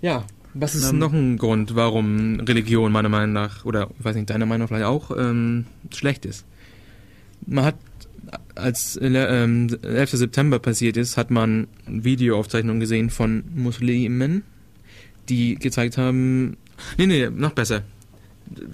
Ja, 0.00 0.24
was 0.54 0.74
ist 0.74 0.90
Ähm. 0.90 0.98
noch 0.98 1.12
ein 1.12 1.36
Grund, 1.36 1.74
warum 1.74 2.40
Religion 2.40 2.92
meiner 2.92 3.08
Meinung 3.08 3.32
nach, 3.32 3.64
oder 3.64 3.90
ich 3.98 4.04
weiß 4.04 4.16
nicht, 4.16 4.30
deiner 4.30 4.46
Meinung 4.46 4.62
nach 4.64 4.68
vielleicht 4.68 4.86
auch, 4.86 5.10
ähm, 5.16 5.66
schlecht 5.92 6.24
ist? 6.24 6.46
Man 7.46 7.64
hat, 7.64 7.76
als 8.54 8.96
äh, 8.96 9.08
ähm, 9.08 9.68
11. 9.82 10.10
September 10.12 10.58
passiert 10.58 10.96
ist, 10.96 11.16
hat 11.16 11.30
man 11.30 11.66
Videoaufzeichnungen 11.86 12.80
gesehen 12.80 13.10
von 13.10 13.44
Muslimen, 13.54 14.44
die 15.30 15.54
gezeigt 15.54 15.96
haben, 15.96 16.56
nee, 16.98 17.06
nee, 17.06 17.30
noch 17.30 17.52
besser. 17.52 17.82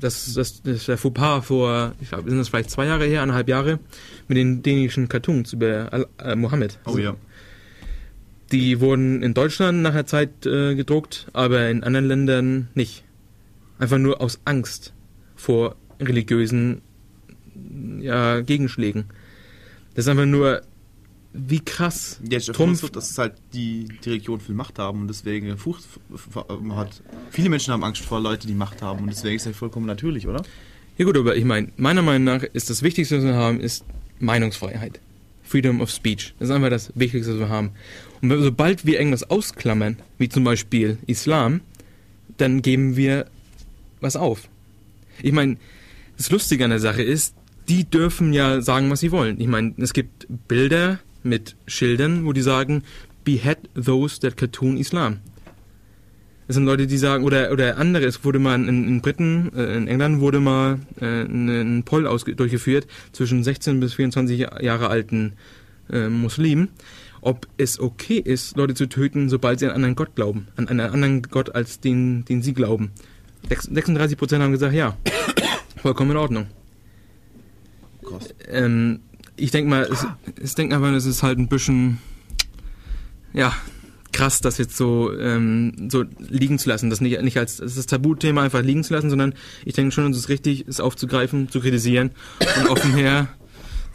Das, 0.01 0.33
das, 0.33 0.63
das 0.63 0.87
der 0.87 0.97
Fauxpas 0.97 1.43
vor, 1.43 1.95
ich 2.01 2.09
glaube, 2.09 2.31
sind 2.31 2.39
das 2.39 2.49
vielleicht 2.49 2.71
zwei 2.71 2.87
Jahre 2.87 3.05
her, 3.05 3.23
eineinhalb 3.23 3.49
Jahre, 3.49 3.79
mit 4.27 4.39
den 4.39 4.63
dänischen 4.63 5.09
Cartoons 5.09 5.53
über 5.53 6.07
äh, 6.19 6.35
Mohammed. 6.35 6.79
oh 6.87 6.97
ja. 6.97 7.15
Die 8.53 8.81
wurden 8.81 9.23
in 9.23 9.35
Deutschland 9.35 9.83
nach 9.83 9.93
der 9.93 10.07
Zeit 10.07 10.47
äh, 10.47 10.75
gedruckt, 10.75 11.27
aber 11.33 11.69
in 11.69 11.83
anderen 11.83 12.07
Ländern 12.07 12.69
nicht. 12.75 13.03
Einfach 13.79 13.99
nur 13.99 14.21
aus 14.21 14.41
Angst 14.45 14.95
vor 15.35 15.77
religiösen 16.01 16.81
ja, 18.01 18.41
Gegenschlägen. 18.41 19.07
Das 19.95 20.05
ist 20.05 20.09
einfach 20.09 20.27
nur, 20.27 20.63
wie 21.37 21.61
krass. 21.61 22.19
Ja, 22.29 22.39
ich 22.39 22.47
Trumpf- 22.47 22.81
Trumpf, 22.81 22.91
dass 22.91 23.11
es 23.11 23.19
halt 23.19 23.35
die, 23.53 23.89
die 24.05 24.11
Region 24.11 24.41
viel 24.41 24.55
Macht 24.55 24.79
haben 24.79 25.03
und 25.03 25.09
deswegen 25.09 25.57
Furcht 25.59 25.85
man 26.63 26.77
hat. 26.77 27.03
Viele 27.31 27.49
Menschen 27.49 27.73
haben 27.73 27.85
Angst 27.85 28.03
vor 28.03 28.21
Leuten, 28.21 28.47
die 28.49 28.55
Macht 28.55 28.83
haben 28.83 29.01
und 29.05 29.09
deswegen 29.11 29.37
ist 29.37 29.47
das 29.47 29.57
vollkommen 29.57 29.87
natürlich, 29.87 30.27
oder? 30.27 30.43
Ja 30.99 31.05
gut, 31.05 31.17
aber 31.17 31.37
ich 31.37 31.45
meine, 31.45 31.69
meiner 31.77 32.03
Meinung 32.03 32.25
nach 32.25 32.43
ist 32.43 32.71
das 32.71 32.83
Wichtigste, 32.83 33.19
was 33.19 33.25
wir 33.25 33.35
haben, 33.35 33.61
ist 33.61 33.85
Meinungsfreiheit. 34.19 35.01
Freedom 35.43 35.81
of 35.81 35.91
Speech. 35.91 36.35
Das 36.39 36.49
ist 36.49 36.55
einfach 36.55 36.71
das 36.71 36.91
Wichtigste, 36.95 37.33
was 37.35 37.39
wir 37.39 37.49
haben. 37.49 37.71
Und 38.23 38.31
wenn- 38.31 38.43
sobald 38.43 38.85
wir 38.87 38.99
irgendwas 38.99 39.23
ausklammern, 39.31 39.97
wie 40.19 40.29
zum 40.29 40.43
Beispiel 40.45 40.99
Islam, 41.07 41.61
dann 42.39 42.63
geben 42.63 42.97
wir 42.97 43.27
was 44.01 44.17
auf. 44.17 44.49
Ich 45.23 45.33
meine, 45.33 45.57
das 46.17 46.31
Lustige 46.31 46.65
an 46.65 46.71
der 46.71 46.81
Sache 46.81 47.03
ist, 47.03 47.35
die 47.69 47.85
dürfen 47.85 48.33
ja 48.33 48.61
sagen, 48.61 48.91
was 48.91 49.01
sie 49.01 49.11
wollen. 49.13 49.41
Ich 49.41 49.49
meine, 49.49 49.75
es 49.79 49.93
gibt 49.93 50.27
Bilder 50.49 50.99
mit 51.27 51.57
Schildern, 51.67 52.25
wo 52.25 52.33
die 52.33 52.43
sagen, 52.43 52.83
behead 53.25 53.59
those 53.75 54.21
that 54.21 54.37
cartoon 54.37 54.77
Islam. 54.77 55.19
Es 56.49 56.55
sind 56.55 56.65
Leute, 56.65 56.87
die 56.87 56.97
sagen, 56.97 57.25
oder, 57.25 57.51
oder 57.51 57.77
andere, 57.77 58.05
es 58.05 58.25
wurde 58.25 58.39
mal 58.39 58.55
in, 58.55 58.87
in 58.87 59.01
Briten, 59.01 59.53
äh, 59.55 59.77
in 59.77 59.89
England 59.89 60.21
wurde 60.21 60.39
mal 60.39 60.79
äh, 61.01 61.23
ein, 61.23 61.49
ein 61.49 61.83
Poll 61.83 62.05
durchgeführt 62.05 62.87
zwischen 63.11 63.43
16 63.43 63.81
bis 63.81 63.95
24 63.95 64.47
Jahre 64.61 64.89
alten 64.89 65.33
äh, 65.91 66.09
Muslimen, 66.09 66.69
ob 67.21 67.49
es 67.57 67.81
okay 67.81 68.19
ist, 68.19 68.57
Leute 68.57 68.75
zu 68.75 68.87
töten, 68.89 69.29
sobald 69.29 69.59
sie 69.59 69.67
an 69.67 69.73
einen 69.73 69.85
anderen 69.85 69.97
Gott 69.97 70.15
glauben, 70.15 70.47
an 70.55 70.69
einen 70.69 70.81
anderen 70.81 71.23
Gott 71.23 71.53
als 71.53 71.81
den, 71.81 72.25
den 72.25 72.43
sie 72.43 72.55
glauben. 72.55 72.93
36 73.49 74.17
Prozent 74.17 74.43
haben 74.43 74.53
gesagt, 74.53 74.75
ja, 74.75 74.97
vollkommen 75.83 76.13
in 76.13 76.17
Ordnung. 76.17 76.47
Krass. 78.05 78.35
Ähm, 78.49 79.01
ich 79.37 79.51
denke 79.51 79.71
mal, 79.71 79.83
es, 79.83 80.07
ich 80.41 80.55
denke 80.55 80.77
aber, 80.77 80.91
es 80.93 81.07
ist 81.07 81.23
halt 81.23 81.39
ein 81.39 81.49
bisschen, 81.49 81.99
ja, 83.33 83.53
krass, 84.13 84.41
das 84.41 84.59
jetzt 84.59 84.77
so, 84.77 85.13
ähm, 85.19 85.89
so 85.91 86.05
liegen 86.19 86.59
zu 86.59 86.69
lassen. 86.69 86.91
Das 86.91 87.01
nicht, 87.01 87.21
nicht 87.23 87.39
als 87.39 87.59
das 87.59 87.87
Tabuthema 87.87 88.43
einfach 88.43 88.63
liegen 88.63 88.83
zu 88.83 88.95
lassen, 88.95 89.11
sondern 89.11 89.35
ich 89.65 89.75
denke 89.75 89.93
schon, 89.93 90.11
es 90.11 90.19
ist 90.19 90.29
richtig, 90.29 90.67
es 90.67 90.81
aufzugreifen, 90.81 91.51
zu 91.51 91.61
kritisieren 91.61 92.11
und 92.61 92.69
offen 92.69 92.95
her, 92.95 93.29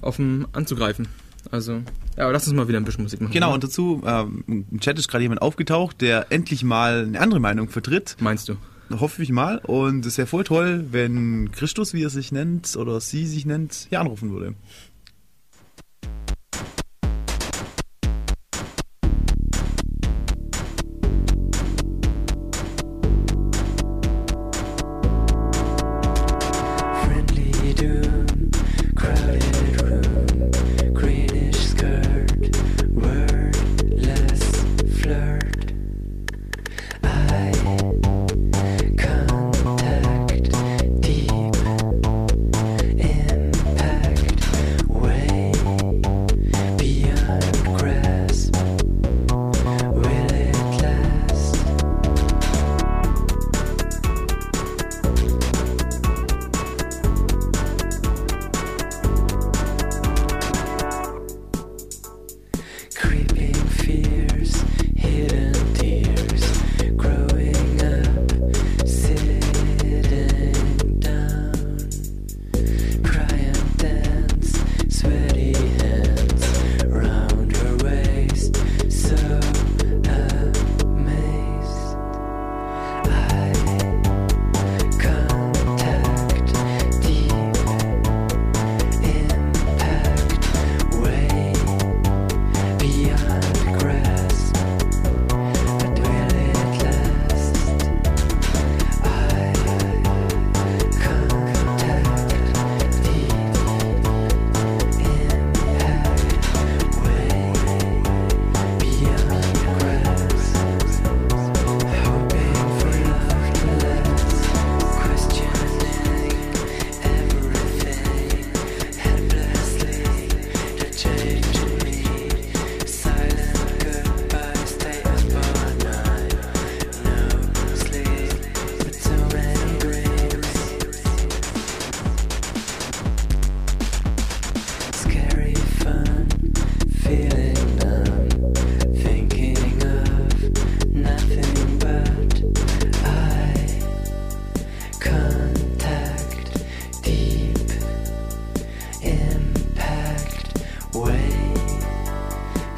offen 0.01 0.47
anzugreifen. 0.53 1.07
Also, 1.49 1.81
ja, 2.17 2.25
aber 2.25 2.33
lass 2.33 2.47
uns 2.47 2.55
mal 2.55 2.67
wieder 2.67 2.77
ein 2.77 2.85
bisschen 2.85 3.03
Musik 3.03 3.19
machen. 3.19 3.33
Genau, 3.33 3.47
oder? 3.47 3.55
und 3.55 3.63
dazu, 3.63 4.03
ähm, 4.05 4.43
im 4.47 4.79
Chat 4.79 4.99
ist 4.99 5.07
gerade 5.07 5.23
jemand 5.23 5.41
aufgetaucht, 5.41 6.01
der 6.01 6.27
endlich 6.29 6.63
mal 6.63 7.05
eine 7.05 7.19
andere 7.19 7.39
Meinung 7.39 7.67
vertritt. 7.67 8.15
Meinst 8.19 8.47
du? 8.47 8.57
Hoffe 8.91 9.23
ich 9.23 9.31
mal. 9.31 9.57
Und 9.59 10.05
es 10.05 10.17
wäre 10.17 10.27
voll 10.27 10.43
toll, 10.43 10.85
wenn 10.91 11.51
Christus, 11.51 11.93
wie 11.93 12.03
er 12.03 12.09
sich 12.09 12.31
nennt, 12.31 12.75
oder 12.75 12.99
sie 12.99 13.25
sich 13.25 13.45
nennt, 13.45 13.87
hier 13.89 14.01
anrufen 14.01 14.31
würde. 14.31 14.53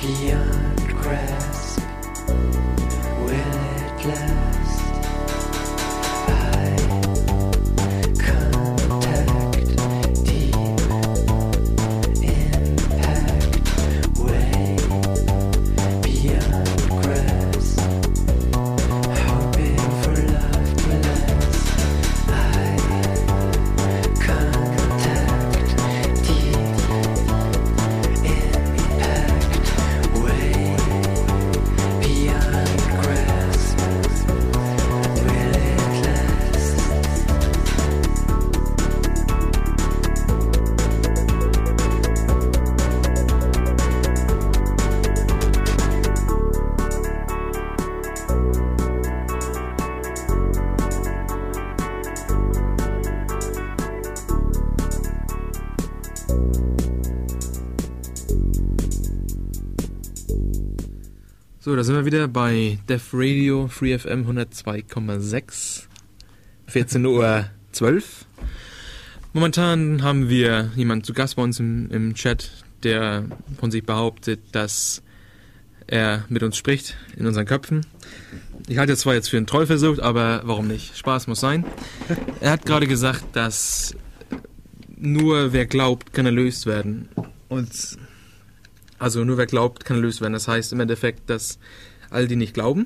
pire 0.04 0.43
So, 61.74 61.78
da 61.78 61.84
sind 61.84 61.96
wir 61.96 62.06
wieder 62.06 62.28
bei 62.28 62.78
Def 62.88 63.10
Radio 63.14 63.68
Free 63.68 63.98
FM 63.98 64.30
102,6. 64.30 65.88
14 66.68 67.04
Uhr 67.04 67.46
12. 67.72 68.26
Momentan 69.34 70.04
haben 70.04 70.30
wir 70.30 70.70
jemanden 70.76 71.04
zu 71.04 71.14
Gast 71.14 71.36
bei 71.36 71.42
uns 71.42 71.60
im, 71.60 71.90
im 71.90 72.14
Chat, 72.14 72.52
der 72.84 73.26
von 73.60 73.72
sich 73.72 73.84
behauptet, 73.84 74.42
dass 74.52 75.02
er 75.88 76.26
mit 76.30 76.44
uns 76.44 76.58
spricht 76.58 76.96
in 77.18 77.26
unseren 77.26 77.48
Köpfen. 77.48 77.84
Ich 78.68 78.78
halte 78.78 78.94
es 78.94 79.00
zwar 79.00 79.16
jetzt 79.16 79.30
für 79.30 79.38
einen 79.38 79.48
Trollversuch, 79.48 79.98
aber 79.98 80.44
warum 80.46 80.68
nicht? 80.68 80.96
Spaß 80.96 81.26
muss 81.26 81.40
sein. 81.40 81.66
Er 82.40 82.52
hat 82.52 82.68
gerade 82.68 82.86
gesagt, 82.86 83.24
dass 83.36 83.96
nur 84.96 85.54
wer 85.54 85.66
glaubt, 85.66 86.14
kann 86.14 86.28
erlöst 86.28 86.68
werden. 86.68 87.10
Und 87.50 87.98
Also 89.04 89.26
nur 89.26 89.38
wer 89.38 89.48
glaubt, 89.48 89.84
kann 89.84 89.98
erlöst 89.98 90.22
werden. 90.22 90.32
Das 90.32 90.48
heißt 90.48 90.72
im 90.72 90.80
Endeffekt, 90.80 91.30
dass 91.30 91.60
all 92.10 92.26
die 92.26 92.38
nicht 92.38 92.54
glauben, 92.54 92.86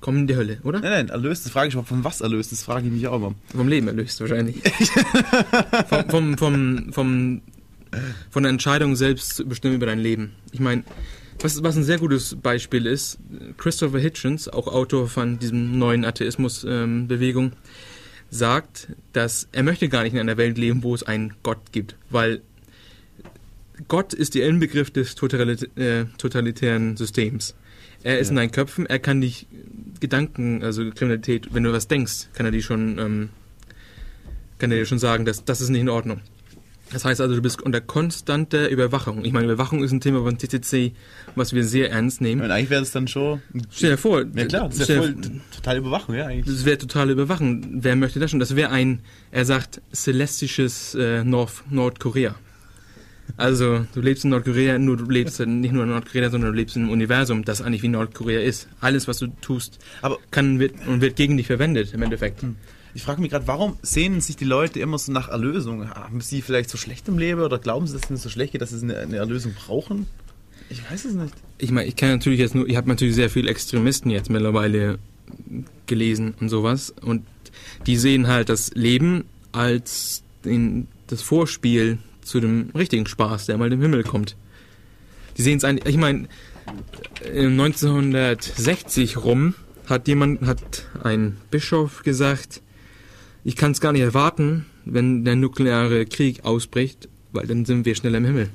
kommen 0.00 0.18
in 0.18 0.26
die 0.28 0.36
Hölle, 0.36 0.60
oder? 0.62 0.78
nein, 0.78 0.90
nein, 0.90 1.08
erlöst, 1.08 1.44
das 1.44 1.50
frage 1.50 1.68
ich 1.68 1.74
mal, 1.74 1.82
von 1.82 2.04
was 2.04 2.20
erlöst, 2.20 2.52
das 2.52 2.62
frage 2.62 2.86
ich 2.86 2.92
mich 2.92 3.08
auch 3.08 3.16
immer. 3.16 3.34
Vom 3.48 3.66
Leben 3.66 3.88
erlöst 3.88 4.20
wahrscheinlich. 4.20 4.62
vom, 5.88 6.08
vom, 6.08 6.38
vom, 6.38 6.92
vom, 6.92 7.42
von 8.30 8.42
der 8.44 8.50
Entscheidung 8.50 8.94
selbst 8.94 9.34
zu 9.34 9.44
bestimmen 9.48 9.74
über 9.74 9.86
dein 9.86 9.98
Leben. 9.98 10.30
Ich 10.52 10.60
meine, 10.60 10.84
Was, 11.42 11.60
was 11.60 11.76
ein 11.76 11.82
sehr 11.82 11.98
gutes 11.98 12.36
Beispiel 12.36 12.86
ist, 12.86 13.18
Christopher 13.56 13.98
Hitchens, 13.98 14.48
auch 14.48 14.68
Autor 14.68 15.08
von 15.08 15.40
diesem 15.40 15.76
neuen 15.76 16.04
Atheismus-Bewegung, 16.04 17.50
sagt, 18.30 18.88
dass 19.12 19.48
er 19.50 19.64
möchte 19.64 19.88
gar 19.88 20.04
nicht 20.04 20.12
in 20.12 20.20
einer 20.20 20.36
Welt 20.36 20.56
leben, 20.56 20.84
wo 20.84 20.94
es 20.94 21.02
einen 21.02 21.34
Gott 21.42 21.72
gibt, 21.72 21.96
weil 22.10 22.42
Gott 23.88 24.14
ist 24.14 24.34
der 24.34 24.46
Inbegriff 24.48 24.90
des 24.90 25.14
totalit 25.14 25.76
äh, 25.78 26.06
totalitären 26.18 26.96
Systems. 26.96 27.54
Er 28.02 28.18
ist 28.18 28.28
Ja. 28.28 28.30
in 28.32 28.36
deinen 28.36 28.50
Köpfen, 28.52 28.86
er 28.86 28.98
kann 28.98 29.20
dich 29.20 29.46
Gedanken, 30.00 30.62
also 30.62 30.82
Kriminalität, 30.90 31.48
wenn 31.54 31.62
du 31.62 31.72
was 31.72 31.88
denkst, 31.88 32.28
kann 32.34 32.46
er 32.46 32.52
die 32.52 32.62
schon, 32.62 32.98
ähm, 32.98 33.28
kann 34.58 34.70
er 34.70 34.78
dir 34.78 34.86
schon 34.86 34.98
sagen, 34.98 35.24
dass 35.24 35.44
das 35.44 35.60
ist 35.60 35.68
nicht 35.70 35.80
in 35.80 35.88
Ordnung. 35.88 36.20
Das 36.92 37.04
heißt 37.04 37.20
also, 37.20 37.34
du 37.34 37.42
bist 37.42 37.60
unter 37.62 37.80
konstanter 37.80 38.68
Überwachung. 38.68 39.24
Ich 39.24 39.32
meine, 39.32 39.46
Überwachung 39.46 39.82
ist 39.82 39.90
ein 39.90 40.00
Thema 40.00 40.22
von 40.22 40.38
TCC, 40.38 40.92
was 41.34 41.52
wir 41.52 41.64
sehr 41.64 41.90
ernst 41.90 42.20
nehmen. 42.20 42.42
Und 42.42 42.50
eigentlich 42.52 42.70
wäre 42.70 42.80
das 42.82 42.92
dann 42.92 43.08
schon. 43.08 43.42
Stell 43.72 43.90
dir 43.90 43.96
vor, 43.96 44.24
Ja 44.34 44.44
klar, 44.44 44.68
das 44.68 44.76
ist 44.78 44.84
stell 44.84 44.96
ja 44.98 45.02
dir- 45.08 45.12
voll 45.14 45.20
t- 45.20 45.40
totale 45.56 45.78
Überwachung, 45.80 46.14
ja, 46.14 46.26
eigentlich. 46.26 46.46
das 46.54 46.64
wäre 46.64 46.78
totale 46.78 47.10
Überwachung. 47.12 47.66
Wer 47.82 47.96
möchte 47.96 48.20
das 48.20 48.30
schon? 48.30 48.38
Das 48.38 48.54
wäre 48.54 48.70
ein, 48.70 49.00
er 49.32 49.44
sagt, 49.44 49.82
celestisches 49.92 50.94
äh, 50.94 51.24
Nord 51.24 51.64
Nordkorea. 51.70 52.36
Also, 53.36 53.86
du 53.92 54.00
lebst 54.00 54.24
in 54.24 54.30
Nordkorea, 54.30 54.78
nur 54.78 54.96
du 54.96 55.04
lebst 55.04 55.40
nicht 55.40 55.72
nur 55.72 55.82
in 55.82 55.90
Nordkorea, 55.90 56.30
sondern 56.30 56.52
du 56.52 56.56
lebst 56.56 56.76
in 56.76 56.82
einem 56.82 56.92
Universum, 56.92 57.44
das 57.44 57.60
eigentlich 57.60 57.82
wie 57.82 57.88
Nordkorea 57.88 58.40
ist. 58.40 58.68
Alles, 58.80 59.08
was 59.08 59.18
du 59.18 59.28
tust, 59.40 59.78
Aber 60.02 60.18
kann 60.30 60.58
wird, 60.58 60.74
und 60.86 61.00
wird 61.00 61.16
gegen 61.16 61.36
dich 61.36 61.46
verwendet, 61.46 61.92
im 61.92 62.02
Endeffekt. 62.02 62.44
ich 62.94 63.02
frage 63.02 63.20
mich 63.20 63.30
gerade, 63.30 63.46
warum 63.46 63.76
sehnen 63.82 64.20
sich 64.20 64.36
die 64.36 64.44
Leute 64.44 64.80
immer 64.80 64.98
so 64.98 65.12
nach 65.12 65.28
Erlösung? 65.28 65.88
Haben 65.90 66.20
sie 66.20 66.40
vielleicht 66.40 66.70
so 66.70 66.78
schlecht 66.78 67.08
im 67.08 67.18
Leben 67.18 67.40
oder 67.40 67.58
glauben 67.58 67.86
sie, 67.86 67.98
dass 67.98 68.08
ihnen 68.08 68.18
so 68.18 68.28
schlecht 68.28 68.52
geht, 68.52 68.62
dass 68.62 68.70
sie 68.70 68.82
eine, 68.82 68.98
eine 68.98 69.16
Erlösung 69.16 69.52
brauchen? 69.54 70.06
Ich 70.70 70.88
weiß 70.90 71.04
es 71.04 71.14
nicht. 71.14 71.34
Ich 71.58 71.70
meine, 71.70 71.86
ich 71.86 71.96
kenne 71.96 72.12
natürlich 72.12 72.40
jetzt 72.40 72.54
nur, 72.54 72.66
ich 72.68 72.76
habe 72.76 72.88
natürlich 72.88 73.14
sehr 73.14 73.30
viele 73.30 73.50
Extremisten 73.50 74.10
jetzt 74.10 74.30
mittlerweile 74.30 74.98
gelesen 75.86 76.34
und 76.40 76.48
sowas. 76.48 76.92
Und 77.02 77.24
die 77.86 77.96
sehen 77.96 78.26
halt 78.26 78.48
das 78.48 78.72
Leben 78.74 79.24
als 79.52 80.22
den, 80.44 80.88
das 81.06 81.22
Vorspiel 81.22 81.98
zu 82.26 82.40
dem 82.40 82.70
richtigen 82.74 83.06
Spaß, 83.06 83.46
der 83.46 83.56
mal 83.58 83.72
im 83.72 83.80
Himmel 83.80 84.02
kommt. 84.02 84.36
Die 85.36 85.42
sehen 85.42 85.58
es 85.58 85.64
eigentlich, 85.64 85.94
ich 85.94 86.00
meine, 86.00 86.28
äh, 87.32 87.46
1960 87.46 89.18
rum 89.18 89.54
hat 89.86 90.08
jemand, 90.08 90.42
hat 90.42 90.86
ein 91.02 91.36
Bischof 91.50 92.02
gesagt, 92.02 92.62
ich 93.44 93.54
kann 93.54 93.70
es 93.70 93.80
gar 93.80 93.92
nicht 93.92 94.02
erwarten, 94.02 94.66
wenn 94.84 95.24
der 95.24 95.36
nukleare 95.36 96.06
Krieg 96.06 96.44
ausbricht, 96.44 97.08
weil 97.32 97.46
dann 97.46 97.64
sind 97.64 97.84
wir 97.84 97.94
schneller 97.94 98.18
im 98.18 98.24
Himmel. 98.24 98.50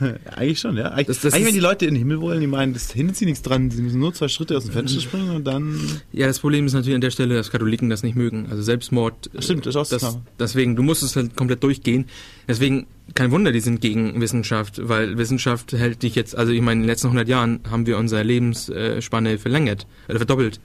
Eigentlich 0.36 0.58
schon, 0.60 0.76
ja. 0.76 0.90
Eigentlich, 0.90 1.06
Das- 1.06 1.20
das 1.20 1.34
eigentlich 1.34 1.46
wenn 1.48 1.54
die 1.54 1.60
Leute 1.60 1.86
in 1.86 1.94
den 1.94 1.98
Himmel 1.98 2.20
wollen, 2.20 2.40
die 2.40 2.46
meinen, 2.46 2.72
das 2.74 2.92
hindert 2.92 3.16
sie 3.16 3.24
nichts 3.24 3.42
dran. 3.42 3.70
Sie 3.70 3.82
müssen 3.82 3.98
nur 4.00 4.12
zwei 4.14 4.28
Schritte 4.28 4.56
aus 4.56 4.64
dem 4.64 4.72
Fenster 4.72 5.00
springen 5.00 5.30
und 5.30 5.44
dann. 5.44 5.78
Ja, 6.12 6.26
das 6.26 6.40
Problem 6.40 6.66
ist 6.66 6.72
natürlich 6.74 6.94
an 6.94 7.00
der 7.00 7.10
Stelle, 7.10 7.34
dass 7.34 7.50
Katholiken 7.50 7.88
das 7.90 8.02
nicht 8.02 8.16
mögen. 8.16 8.46
Also 8.50 8.62
Selbstmord. 8.62 9.30
äh, 9.34 9.42
Stimmt, 9.42 9.66
das 9.66 9.74
ist 9.74 9.76
auch 9.76 9.88
das, 9.88 9.98
klar. 10.00 10.22
Deswegen, 10.38 10.76
du 10.76 10.82
musst 10.82 11.02
es 11.02 11.16
halt 11.16 11.36
komplett 11.36 11.62
durchgehen. 11.62 12.06
Deswegen, 12.48 12.86
kein 13.14 13.30
Wunder, 13.30 13.52
die 13.52 13.60
sind 13.60 13.80
gegen 13.80 14.20
Wissenschaft, 14.20 14.80
weil 14.88 15.16
Wissenschaft 15.18 15.72
hält 15.72 16.02
dich 16.02 16.14
jetzt, 16.14 16.36
also 16.36 16.52
ich 16.52 16.60
meine, 16.60 16.80
in 16.80 16.82
den 16.82 16.88
letzten 16.88 17.06
100 17.08 17.28
Jahren 17.28 17.60
haben 17.70 17.86
wir 17.86 17.98
unsere 17.98 18.22
Lebensspanne 18.22 19.38
verlängert, 19.38 19.86
oder 20.08 20.18
verdoppelt. 20.18 20.60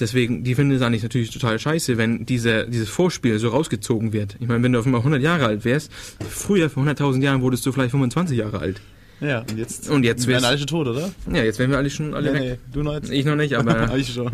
Deswegen, 0.00 0.42
die 0.42 0.54
finden 0.56 0.74
es 0.74 0.82
eigentlich 0.82 1.04
natürlich 1.04 1.30
total 1.30 1.58
scheiße, 1.58 1.96
wenn 1.96 2.26
diese, 2.26 2.66
dieses 2.68 2.88
Vorspiel 2.88 3.38
so 3.38 3.50
rausgezogen 3.50 4.12
wird. 4.12 4.36
Ich 4.40 4.48
meine, 4.48 4.62
wenn 4.62 4.72
du 4.72 4.80
auf 4.80 4.86
einmal 4.86 5.00
100 5.00 5.22
Jahre 5.22 5.46
alt 5.46 5.64
wärst, 5.64 5.92
früher, 6.28 6.68
vor 6.68 6.82
100.000 6.82 7.22
Jahren, 7.22 7.42
wurdest 7.42 7.64
du 7.64 7.70
vielleicht 7.70 7.92
25 7.92 8.36
Jahre 8.38 8.58
alt. 8.58 8.80
Ja, 9.20 9.40
und 9.48 9.56
jetzt. 9.56 9.88
Und 9.88 10.02
jetzt 10.04 10.26
werden 10.26 10.38
wirst- 10.38 10.46
alle 10.46 10.58
schon 10.58 10.66
tot, 10.66 10.88
oder? 10.88 11.12
Ja, 11.32 11.44
jetzt 11.44 11.60
wären 11.60 11.70
wir 11.70 11.78
alle 11.78 11.88
schon 11.88 12.12
alle 12.14 12.32
nee, 12.32 12.38
weg. 12.40 12.42
nee, 12.50 12.72
du 12.72 12.82
noch 12.82 12.94
jetzt. 12.94 13.10
Ich 13.12 13.24
noch 13.24 13.36
nicht, 13.36 13.54
aber 13.54 13.96
ich 13.96 14.12
schon. 14.12 14.30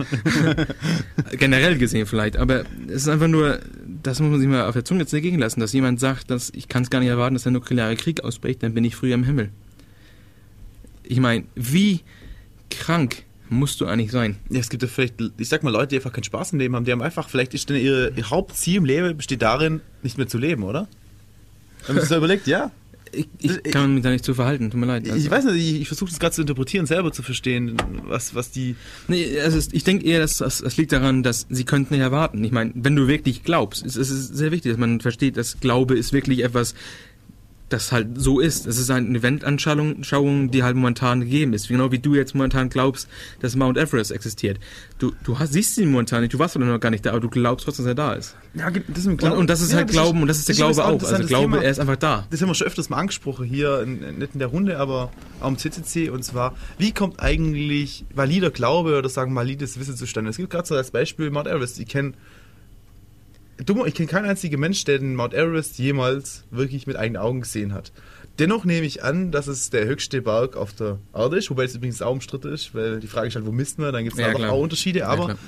generell 1.38 1.76
gesehen 1.76 2.06
vielleicht, 2.06 2.38
aber 2.38 2.64
es 2.88 3.02
ist 3.02 3.08
einfach 3.08 3.28
nur, 3.28 3.60
das 4.02 4.20
muss 4.20 4.30
man 4.30 4.40
sich 4.40 4.48
mal 4.48 4.66
auf 4.66 4.72
der 4.72 4.84
Zunge 4.86 5.04
zergehen 5.06 5.38
lassen, 5.38 5.60
dass 5.60 5.74
jemand 5.74 6.00
sagt, 6.00 6.30
dass 6.30 6.50
ich 6.54 6.68
kann 6.68 6.82
es 6.82 6.90
gar 6.90 7.00
nicht 7.00 7.10
erwarten, 7.10 7.34
dass 7.34 7.42
der 7.42 7.52
nukleare 7.52 7.94
Krieg 7.96 8.24
ausbricht, 8.24 8.62
dann 8.62 8.72
bin 8.72 8.84
ich 8.84 8.96
früher 8.96 9.14
im 9.14 9.24
Himmel. 9.24 9.50
Ich 11.04 11.20
meine, 11.20 11.44
wie 11.54 12.00
krank 12.70 13.24
musst 13.50 13.80
du 13.80 13.86
eigentlich 13.86 14.10
sein? 14.10 14.36
Ja, 14.48 14.60
es 14.60 14.70
gibt 14.70 14.82
ja 14.82 14.88
vielleicht, 14.88 15.16
ich 15.36 15.48
sag 15.48 15.62
mal, 15.62 15.70
Leute, 15.70 15.88
die 15.88 15.96
einfach 15.96 16.12
keinen 16.12 16.24
Spaß 16.24 16.52
im 16.52 16.58
Leben 16.58 16.74
haben, 16.76 16.84
die 16.84 16.92
haben 16.92 17.02
einfach, 17.02 17.28
vielleicht 17.28 17.52
ist 17.52 17.68
ihr, 17.70 18.16
ihr 18.16 18.30
Hauptziel 18.30 18.76
im 18.76 18.84
Leben 18.84 19.16
besteht 19.16 19.42
darin, 19.42 19.80
nicht 20.02 20.16
mehr 20.16 20.28
zu 20.28 20.38
leben, 20.38 20.62
oder? 20.62 20.88
Wenn 21.86 21.96
man 21.96 22.02
sich 22.02 22.08
das 22.08 22.18
überlegt, 22.18 22.46
ja. 22.46 22.70
Ich, 23.12 23.26
ich 23.40 23.64
kann 23.64 23.94
mich 23.94 24.04
da 24.04 24.10
nicht 24.10 24.24
zu 24.24 24.34
verhalten, 24.34 24.70
tut 24.70 24.78
mir 24.78 24.86
leid. 24.86 25.04
Ich 25.04 25.28
weiß 25.28 25.44
nicht, 25.46 25.56
ich, 25.56 25.80
ich 25.80 25.88
versuche 25.88 26.10
das 26.10 26.20
gerade 26.20 26.32
zu 26.32 26.42
interpretieren, 26.42 26.86
selber 26.86 27.10
zu 27.10 27.24
verstehen, 27.24 27.76
was, 28.04 28.36
was 28.36 28.52
die. 28.52 28.76
Nee, 29.08 29.40
also 29.40 29.58
ich 29.72 29.82
denke 29.82 30.06
eher, 30.06 30.20
dass 30.20 30.36
das, 30.36 30.58
das 30.58 30.76
liegt 30.76 30.92
daran, 30.92 31.24
dass 31.24 31.46
sie 31.50 31.64
könnten 31.64 31.94
nicht 31.94 32.02
erwarten. 32.02 32.44
Ich 32.44 32.52
meine, 32.52 32.70
wenn 32.76 32.94
du 32.94 33.08
wirklich 33.08 33.42
glaubst, 33.42 33.84
es, 33.84 33.96
es 33.96 34.10
ist 34.10 34.36
sehr 34.36 34.52
wichtig, 34.52 34.70
dass 34.70 34.78
man 34.78 35.00
versteht, 35.00 35.36
dass 35.36 35.58
Glaube 35.58 35.98
ist 35.98 36.12
wirklich 36.12 36.44
etwas, 36.44 36.74
das 37.72 37.92
halt 37.92 38.08
so 38.14 38.40
ist. 38.40 38.66
Es 38.66 38.78
ist 38.78 38.90
eine 38.90 39.18
Eventanschauung, 39.18 40.04
Schauung, 40.04 40.50
die 40.50 40.62
halt 40.62 40.76
momentan 40.76 41.20
gegeben 41.20 41.52
ist. 41.52 41.68
Genau 41.68 41.92
wie 41.92 41.98
du 41.98 42.14
jetzt 42.14 42.34
momentan 42.34 42.68
glaubst, 42.68 43.08
dass 43.40 43.56
Mount 43.56 43.78
Everest 43.78 44.10
existiert. 44.10 44.58
Du, 44.98 45.12
du 45.24 45.38
hast, 45.38 45.52
siehst 45.52 45.78
ihn 45.78 45.90
momentan 45.90 46.22
nicht, 46.22 46.34
du 46.34 46.38
warst 46.38 46.58
noch 46.58 46.80
gar 46.80 46.90
nicht 46.90 47.06
da, 47.06 47.10
aber 47.10 47.20
du 47.20 47.30
glaubst 47.30 47.64
trotzdem, 47.64 47.84
dass 47.84 47.92
er 47.92 47.94
da 47.94 48.12
ist. 48.12 48.36
Ja, 48.54 48.70
das 48.70 48.98
ist 48.98 49.06
Und, 49.06 49.22
und 49.22 49.48
das 49.48 49.60
ist 49.60 49.74
halt 49.74 49.88
Glauben 49.88 50.22
und 50.22 50.28
das 50.28 50.38
ist 50.38 50.48
der 50.48 50.56
Glaube 50.56 50.84
auch. 50.84 51.02
Also 51.02 51.24
Glaube, 51.24 51.62
er 51.62 51.70
ist 51.70 51.78
einfach 51.78 51.96
da. 51.96 52.26
Das 52.30 52.42
haben 52.42 52.48
wir 52.48 52.54
schon 52.54 52.66
öfters 52.66 52.90
mal 52.90 52.98
angesprochen 52.98 53.46
hier, 53.46 53.82
in, 53.82 54.18
nicht 54.18 54.34
in 54.34 54.40
der 54.40 54.48
Runde, 54.48 54.78
aber 54.78 55.12
auch 55.40 55.48
im 55.48 55.56
CCC. 55.56 56.10
Und 56.10 56.24
zwar, 56.24 56.54
wie 56.78 56.92
kommt 56.92 57.20
eigentlich 57.20 58.04
valider 58.14 58.50
Glaube 58.50 58.98
oder 58.98 59.08
sagen 59.08 59.34
valides 59.34 59.78
Wissen 59.78 59.96
zustande? 59.96 60.30
Es 60.30 60.36
gibt 60.36 60.50
gerade 60.50 60.66
so 60.66 60.74
als 60.74 60.90
Beispiel 60.90 61.30
Mount 61.30 61.46
Everest. 61.46 61.78
Ich 61.78 61.86
kenne 61.86 62.12
dumm, 63.64 63.84
ich 63.86 63.94
kenne 63.94 64.08
keinen 64.08 64.26
einzigen 64.28 64.60
Mensch, 64.60 64.84
der 64.84 64.98
den 64.98 65.14
Mount 65.14 65.34
Everest 65.34 65.78
jemals 65.78 66.44
wirklich 66.50 66.86
mit 66.86 66.96
eigenen 66.96 67.20
Augen 67.22 67.40
gesehen 67.42 67.72
hat. 67.72 67.92
Dennoch 68.38 68.64
nehme 68.64 68.86
ich 68.86 69.02
an, 69.04 69.32
dass 69.32 69.48
es 69.48 69.70
der 69.70 69.84
höchste 69.86 70.22
Berg 70.22 70.56
auf 70.56 70.72
der 70.72 70.98
Erde 71.14 71.36
ist, 71.38 71.50
wobei 71.50 71.64
es 71.64 71.74
übrigens 71.74 72.00
auch 72.00 72.12
umstritten 72.12 72.52
ist, 72.52 72.74
weil 72.74 73.00
die 73.00 73.06
Frage 73.06 73.28
ist 73.28 73.34
halt, 73.34 73.44
wo 73.46 73.52
misst 73.52 73.78
man? 73.78 73.92
Dann 73.92 74.04
gibt 74.04 74.16
es 74.16 74.20
Ja, 74.20 74.32
auch 74.50 74.58
Unterschiede. 74.60 75.00
Ja, 75.00 75.08
Aber 75.08 75.24
klar. 75.26 75.38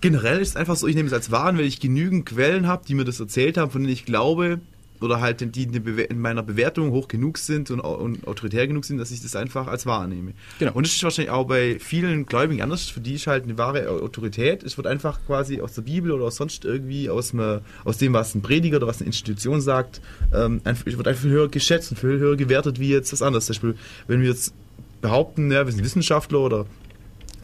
generell 0.00 0.40
ist 0.40 0.48
es 0.50 0.56
einfach 0.56 0.76
so, 0.76 0.86
ich 0.86 0.94
nehme 0.94 1.06
es 1.06 1.12
als 1.14 1.30
wahr, 1.30 1.56
weil 1.56 1.64
ich 1.64 1.80
genügend 1.80 2.26
Quellen 2.26 2.66
habe, 2.66 2.84
die 2.86 2.94
mir 2.94 3.04
das 3.04 3.18
erzählt 3.20 3.56
haben, 3.56 3.70
von 3.70 3.82
denen 3.82 3.92
ich 3.92 4.04
glaube, 4.04 4.60
oder 5.02 5.20
halt 5.20 5.54
die 5.54 5.64
in 5.64 6.20
meiner 6.20 6.42
Bewertung 6.42 6.90
hoch 6.90 7.08
genug 7.08 7.38
sind 7.38 7.70
und, 7.70 7.80
und 7.80 8.26
autoritär 8.26 8.66
genug 8.66 8.84
sind, 8.84 8.98
dass 8.98 9.10
ich 9.10 9.22
das 9.22 9.36
einfach 9.36 9.66
als 9.66 9.86
wahr 9.86 10.00
annehme. 10.00 10.32
Genau. 10.58 10.72
Und 10.72 10.86
das 10.86 10.94
ist 10.94 11.02
wahrscheinlich 11.02 11.30
auch 11.30 11.46
bei 11.46 11.78
vielen 11.78 12.26
Gläubigen 12.26 12.62
anders. 12.62 12.88
Für 12.88 13.00
die 13.00 13.14
ist 13.14 13.26
halt 13.26 13.44
eine 13.44 13.58
wahre 13.58 13.88
Autorität. 13.88 14.62
Es 14.62 14.76
wird 14.76 14.86
einfach 14.86 15.18
quasi 15.26 15.60
aus 15.60 15.74
der 15.74 15.82
Bibel 15.82 16.10
oder 16.12 16.24
aus 16.24 16.36
sonst 16.36 16.64
irgendwie, 16.64 17.10
aus, 17.10 17.32
einem, 17.32 17.60
aus 17.84 17.98
dem, 17.98 18.12
was 18.12 18.34
ein 18.34 18.42
Prediger 18.42 18.78
oder 18.78 18.86
was 18.86 19.00
eine 19.00 19.06
Institution 19.06 19.60
sagt, 19.60 20.00
ähm, 20.32 20.60
einfach, 20.64 20.86
wird 20.86 21.08
einfach 21.08 21.24
höher 21.24 21.48
geschätzt 21.48 21.90
und 21.90 21.98
viel 21.98 22.18
höher 22.18 22.36
gewertet 22.36 22.80
wie 22.80 22.88
jetzt 22.88 23.12
was 23.12 23.22
anderes. 23.22 23.46
Zum 23.46 23.54
Beispiel, 23.54 23.74
wenn 24.06 24.20
wir 24.20 24.28
jetzt 24.28 24.54
behaupten, 25.00 25.50
ja, 25.50 25.66
wir 25.66 25.72
sind 25.72 25.84
Wissenschaftler 25.84 26.40
oder 26.40 26.66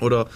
oder 0.01 0.29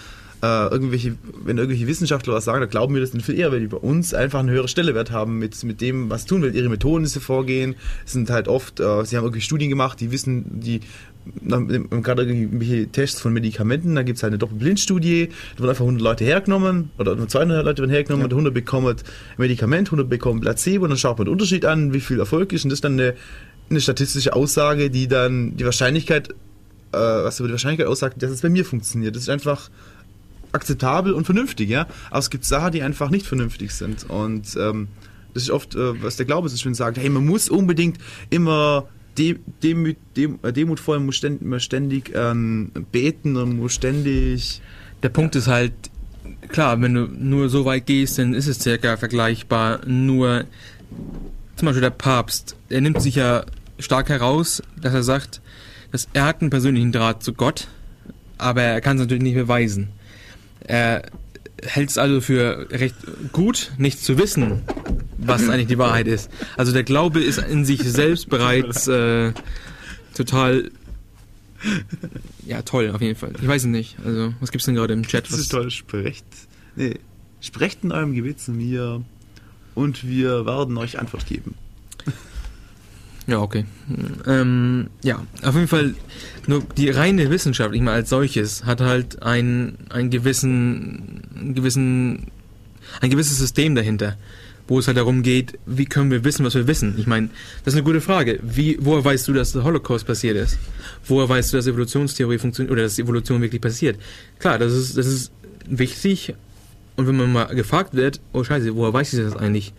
äh, 0.43 0.67
irgendwelche, 0.67 1.15
wenn 1.45 1.57
irgendwelche 1.57 1.87
Wissenschaftler 1.87 2.33
was 2.33 2.43
sagen, 2.43 2.59
dann 2.59 2.69
glauben 2.69 2.93
wir 2.93 2.99
das 2.99 3.13
nicht 3.13 3.25
viel 3.25 3.39
eher, 3.39 3.53
weil 3.53 3.61
die 3.61 3.67
bei 3.67 3.77
uns 3.77 4.13
einfach 4.13 4.41
einen 4.41 4.49
höheren 4.49 4.67
Stellewert 4.67 5.09
haben 5.09 5.39
mit, 5.39 5.63
mit 5.63 5.79
dem, 5.79 6.09
was 6.09 6.25
tun, 6.25 6.41
weil 6.41 6.53
ihre 6.53 6.67
Methoden, 6.67 7.05
die 7.05 7.09
sie 7.09 7.21
vorgehen, 7.21 7.75
sind 8.03 8.29
halt 8.29 8.49
oft, 8.49 8.81
äh, 8.81 9.05
sie 9.05 9.15
haben 9.15 9.23
irgendwie 9.23 9.39
Studien 9.39 9.69
gemacht, 9.69 10.01
die 10.01 10.11
wissen, 10.11 10.59
die 10.59 10.81
gerade 11.45 12.23
irgendwelche 12.23 12.87
Tests 12.87 13.21
von 13.21 13.31
Medikamenten, 13.31 13.95
da 13.95 14.03
gibt 14.03 14.17
es 14.17 14.23
halt 14.23 14.31
eine 14.31 14.37
Doppelblindstudie, 14.39 15.29
da 15.55 15.59
wird 15.61 15.69
einfach 15.69 15.85
100 15.85 16.03
Leute 16.03 16.25
hergenommen, 16.25 16.91
oder 16.97 17.15
nur 17.15 17.29
200 17.29 17.63
Leute 17.63 17.81
werden 17.81 17.91
hergenommen, 17.91 18.25
und 18.25 18.33
100 18.33 18.53
bekommen 18.53 18.97
Medikament, 19.37 19.87
100 19.87 20.09
bekommen 20.09 20.41
Placebo, 20.41 20.83
und 20.83 20.89
dann 20.89 20.97
schaut 20.97 21.19
man 21.19 21.25
den 21.25 21.31
Unterschied 21.31 21.63
an, 21.63 21.93
wie 21.93 22.01
viel 22.01 22.19
Erfolg 22.19 22.51
ist, 22.51 22.65
und 22.65 22.69
das 22.71 22.77
ist 22.77 22.83
dann 22.83 22.99
eine, 22.99 23.13
eine 23.69 23.79
statistische 23.79 24.33
Aussage, 24.33 24.89
die 24.89 25.07
dann 25.07 25.55
die 25.55 25.63
Wahrscheinlichkeit 25.63 26.35
äh, 26.91 26.97
was 26.97 27.39
über 27.39 27.47
die 27.47 27.53
Wahrscheinlichkeit 27.53 27.87
aussagt, 27.87 28.21
dass 28.21 28.29
es 28.29 28.41
bei 28.41 28.49
mir 28.49 28.65
funktioniert. 28.65 29.15
Das 29.15 29.23
ist 29.23 29.29
einfach 29.29 29.69
akzeptabel 30.53 31.13
und 31.13 31.25
vernünftig, 31.25 31.69
ja. 31.69 31.87
Aber 32.09 32.19
es 32.19 32.29
gibt 32.29 32.45
Sachen, 32.45 32.71
die 32.71 32.81
einfach 32.81 33.09
nicht 33.09 33.25
vernünftig 33.25 33.71
sind. 33.71 34.09
Und 34.09 34.55
ähm, 34.55 34.87
das 35.33 35.43
ist 35.43 35.49
oft, 35.49 35.75
äh, 35.75 36.01
was 36.01 36.15
der 36.15 36.25
Glaube 36.25 36.49
wenn 36.49 36.59
man 36.63 36.73
sagt, 36.73 36.97
hey, 36.97 37.09
man 37.09 37.25
muss 37.25 37.49
unbedingt 37.49 37.97
immer 38.29 38.87
de 39.17 39.37
demüt, 39.61 39.97
dem, 40.15 40.39
äh, 40.43 40.53
demutvoll, 40.53 40.97
man 40.97 41.07
muss 41.07 41.15
ständig, 41.17 41.47
man 41.47 41.59
ständig 41.59 42.11
ähm, 42.15 42.71
beten 42.91 43.35
und 43.35 43.57
muss 43.57 43.73
ständig. 43.73 44.61
Der 45.01 45.09
Punkt 45.09 45.35
ist 45.35 45.47
halt, 45.47 45.73
klar, 46.47 46.81
wenn 46.81 46.93
du 46.93 47.07
nur 47.07 47.49
so 47.49 47.65
weit 47.65 47.85
gehst, 47.85 48.17
dann 48.17 48.33
ist 48.33 48.47
es 48.47 48.59
circa 48.59 48.97
vergleichbar. 48.97 49.85
Nur 49.85 50.45
zum 51.55 51.65
Beispiel 51.65 51.81
der 51.81 51.89
Papst, 51.91 52.55
er 52.69 52.81
nimmt 52.81 53.01
sich 53.01 53.15
ja 53.15 53.45
stark 53.79 54.09
heraus, 54.09 54.63
dass 54.81 54.93
er 54.93 55.03
sagt, 55.03 55.41
dass 55.91 56.07
er 56.13 56.25
hat 56.25 56.41
einen 56.41 56.49
persönlichen 56.49 56.91
Draht 56.91 57.23
zu 57.23 57.33
Gott, 57.33 57.67
aber 58.37 58.61
er 58.63 58.81
kann 58.81 58.97
es 58.97 59.01
natürlich 59.01 59.23
nicht 59.23 59.35
beweisen. 59.35 59.89
Er 60.65 61.03
hält 61.61 61.89
es 61.89 61.97
also 61.97 62.21
für 62.21 62.67
recht 62.71 62.95
gut, 63.31 63.71
nicht 63.77 63.99
zu 63.99 64.17
wissen, 64.17 64.63
was 65.17 65.47
eigentlich 65.49 65.67
die 65.67 65.77
Wahrheit 65.77 66.07
ist. 66.07 66.29
Also 66.57 66.71
der 66.73 66.83
Glaube 66.83 67.21
ist 67.21 67.37
in 67.37 67.65
sich 67.65 67.81
selbst 67.83 68.29
bereits 68.29 68.87
äh, 68.87 69.33
total 70.15 70.71
Ja, 72.45 72.61
toll, 72.61 72.91
auf 72.93 73.01
jeden 73.01 73.17
Fall. 73.17 73.33
Ich 73.41 73.47
weiß 73.47 73.63
es 73.63 73.67
nicht. 73.67 73.97
Also, 74.03 74.33
was 74.39 74.51
gibt's 74.51 74.65
denn 74.65 74.75
gerade 74.75 74.93
im 74.93 75.03
Chat? 75.03 75.29
Das 75.31 75.39
ist 75.39 75.49
toll. 75.49 75.69
Sprecht, 75.71 76.25
nee, 76.75 76.99
sprecht 77.41 77.83
in 77.83 77.91
eurem 77.91 78.13
Gebet 78.13 78.39
zu 78.39 78.51
mir 78.51 79.03
und 79.75 80.07
wir 80.07 80.45
werden 80.45 80.77
euch 80.77 80.99
Antwort 80.99 81.25
geben. 81.25 81.55
Ja, 83.27 83.39
okay. 83.39 83.65
Ähm, 84.27 84.87
ja, 85.01 85.25
auf 85.43 85.55
jeden 85.55 85.67
Fall, 85.67 85.95
nur 86.47 86.63
die 86.77 86.89
reine 86.89 87.29
Wissenschaft, 87.29 87.73
ich 87.73 87.81
meine, 87.81 87.97
als 87.97 88.09
solches, 88.09 88.65
hat 88.65 88.81
halt 88.81 89.23
ein, 89.23 89.77
einen 89.89 90.09
gewissen, 90.09 91.21
einen 91.35 91.55
gewissen, 91.55 92.27
ein 92.99 93.09
gewisses 93.09 93.37
System 93.37 93.75
dahinter, 93.75 94.17
wo 94.67 94.79
es 94.79 94.87
halt 94.87 94.97
darum 94.97 95.23
geht, 95.23 95.57
wie 95.65 95.85
können 95.85 96.11
wir 96.11 96.23
wissen, 96.23 96.45
was 96.45 96.55
wir 96.55 96.67
wissen. 96.67 96.95
Ich 96.97 97.07
meine, 97.07 97.29
das 97.63 97.73
ist 97.73 97.77
eine 97.77 97.85
gute 97.85 98.01
Frage. 98.01 98.39
Wie, 98.43 98.77
woher 98.79 99.03
weißt 99.03 99.27
du, 99.27 99.33
dass 99.33 99.53
der 99.53 99.63
Holocaust 99.63 100.05
passiert 100.05 100.35
ist? 100.35 100.57
Woher 101.05 101.27
weißt 101.27 101.53
du, 101.53 101.57
dass 101.57 101.67
Evolutionstheorie 101.67 102.37
funktioniert 102.37 102.71
oder 102.71 102.83
dass 102.83 102.99
Evolution 102.99 103.41
wirklich 103.41 103.61
passiert? 103.61 103.99
Klar, 104.39 104.59
das 104.59 104.73
ist, 104.73 104.97
das 104.97 105.05
ist 105.05 105.31
wichtig. 105.65 106.33
Und 106.95 107.07
wenn 107.07 107.17
man 107.17 107.31
mal 107.31 107.45
gefragt 107.55 107.93
wird, 107.93 108.19
oh 108.33 108.43
Scheiße, 108.43 108.75
woher 108.75 108.93
weiß 108.93 109.13
ich 109.13 109.19
das 109.19 109.35
eigentlich? 109.35 109.73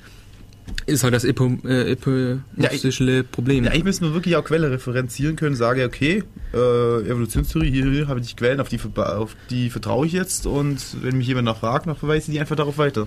Ist 0.86 1.02
halt 1.02 1.14
das 1.14 1.24
epo, 1.24 1.58
äh, 1.64 1.92
epigenetische 1.92 3.24
Problem. 3.24 3.64
Ja, 3.64 3.70
eigentlich 3.70 3.84
müssen 3.84 4.04
wir 4.04 4.14
wirklich 4.14 4.36
auch 4.36 4.44
Quelle 4.44 4.70
referenzieren 4.70 5.36
können, 5.36 5.56
sage, 5.56 5.84
okay, 5.84 6.24
äh, 6.52 6.56
Evolutionstheorie, 6.56 7.70
hier, 7.70 7.90
hier 7.90 8.08
habe 8.08 8.20
ich 8.20 8.28
die 8.28 8.36
Quellen, 8.36 8.60
auf 8.60 8.68
die, 8.68 8.78
auf 8.96 9.36
die 9.50 9.70
vertraue 9.70 10.06
ich 10.06 10.12
jetzt 10.12 10.46
und 10.46 10.78
wenn 11.02 11.16
mich 11.16 11.26
jemand 11.26 11.46
nachfragt, 11.46 11.86
dann 11.86 11.96
verweise 11.96 12.30
ich 12.30 12.34
die 12.34 12.40
einfach 12.40 12.56
darauf 12.56 12.78
weiter. 12.78 13.06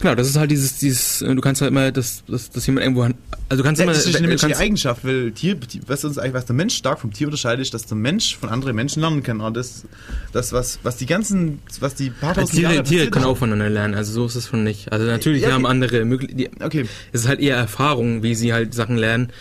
Klar, 0.00 0.14
das 0.14 0.28
ist 0.28 0.36
halt 0.36 0.50
dieses, 0.50 0.78
dieses, 0.78 1.22
äh, 1.22 1.34
du 1.34 1.40
kannst 1.40 1.60
halt 1.60 1.70
immer, 1.70 1.90
dass, 1.90 2.22
dass, 2.26 2.50
dass 2.50 2.66
jemand 2.66 2.84
irgendwo, 2.84 3.02
also 3.02 3.16
du 3.56 3.62
kannst 3.62 3.80
Ja, 3.80 3.84
immer, 3.84 3.92
das 3.92 4.06
ist 4.06 4.16
eine 4.16 4.28
menschliche 4.28 4.56
Eigenschaft, 4.56 5.04
weil 5.04 5.32
Tier, 5.32 5.56
was 5.86 6.04
uns 6.04 6.18
eigentlich, 6.18 6.34
was 6.34 6.46
der 6.46 6.54
Mensch 6.54 6.76
stark 6.76 7.00
vom 7.00 7.12
Tier 7.12 7.26
unterscheidet, 7.26 7.62
ist, 7.62 7.74
dass 7.74 7.86
der 7.86 7.96
Mensch 7.96 8.36
von 8.36 8.48
anderen 8.48 8.76
Menschen 8.76 9.00
lernen 9.00 9.22
kann. 9.22 9.40
Und 9.40 9.56
das, 9.56 9.84
das 10.32 10.52
was, 10.52 10.78
was 10.82 10.96
die 10.96 11.06
ganzen, 11.06 11.60
was 11.80 11.94
die 11.94 12.10
paar 12.10 12.36
also 12.36 12.56
Tiere, 12.56 12.74
Jahre 12.74 12.84
Tiere 12.84 13.10
können 13.10 13.24
auch 13.24 13.36
voneinander 13.36 13.70
lernen, 13.70 13.94
also 13.94 14.12
so 14.12 14.26
ist 14.26 14.36
es 14.36 14.48
schon 14.48 14.62
nicht. 14.62 14.92
Also 14.92 15.06
natürlich 15.06 15.42
Ja, 15.42 15.52
haben 15.52 15.64
okay. 15.64 15.70
andere 15.72 16.04
Möglichkeiten, 16.04 16.62
Okay, 16.62 16.86
es 17.12 17.22
ist 17.22 17.28
halt 17.28 17.40
eher 17.40 17.56
Erfahrung, 17.56 18.22
wie 18.22 18.34
sie 18.34 18.52
halt 18.52 18.74
Sachen 18.74 18.96
lernen. 18.96 19.32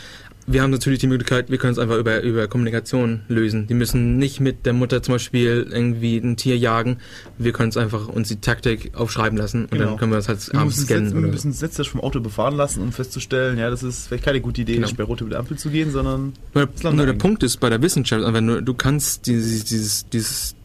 Wir 0.49 0.61
haben 0.61 0.71
natürlich 0.71 0.99
die 0.99 1.07
Möglichkeit, 1.07 1.51
wir 1.51 1.57
können 1.57 1.73
es 1.73 1.77
einfach 1.79 1.97
über, 1.97 2.21
über 2.23 2.47
Kommunikation 2.47 3.23
lösen. 3.27 3.67
Die 3.67 3.73
müssen 3.73 4.17
nicht 4.17 4.39
mit 4.39 4.65
der 4.65 4.71
Mutter 4.71 5.03
zum 5.03 5.15
Beispiel 5.15 5.67
irgendwie 5.69 6.15
ein 6.19 6.37
Tier 6.37 6.57
jagen. 6.57 6.99
Wir 7.37 7.51
können 7.51 7.67
es 7.67 7.75
einfach 7.75 8.07
uns 8.07 8.29
die 8.29 8.37
Taktik 8.39 8.91
aufschreiben 8.95 9.37
lassen 9.37 9.63
und 9.63 9.71
Genau. 9.71 9.85
dann 9.89 9.97
können 9.97 10.11
wir 10.13 10.15
das 10.15 10.29
halt 10.29 10.47
wir 10.53 10.59
abends 10.61 10.77
scannen. 10.77 11.13
wir 11.13 11.19
müssen 11.27 11.47
uns 11.49 11.59
jetzt 11.59 11.77
erst 11.77 11.89
vom 11.91 11.99
Auto 11.99 12.21
befahren 12.21 12.55
lassen, 12.55 12.81
um 12.81 12.93
festzustellen, 12.93 13.57
ja, 13.57 13.69
das 13.69 13.83
ist 13.83 14.07
vielleicht 14.07 14.23
keine 14.23 14.39
gute 14.39 14.61
Idee, 14.61 14.75
Genau. 14.75 14.87
nicht 14.87 14.95
bei 14.95 15.03
Rot 15.03 15.19
über 15.19 15.31
die 15.31 15.35
Ampel 15.35 15.57
zu 15.57 15.69
gehen, 15.69 15.91
sondern 15.91 16.31
Nur, 16.53 16.69
lernen 16.81 16.95
nur 16.95 17.05
der. 17.07 17.13
Punkt 17.13 17.43
ist 17.43 17.57
bei 17.59 17.69
der 17.69 17.81
Wissenschaft, 17.81 18.23
einfach 18.23 18.39
nur, 18.39 18.61
du 18.61 18.73
kannst 18.73 19.27
dieses, 19.27 19.65
dieses, 19.65 20.07
dieses, 20.07 20.55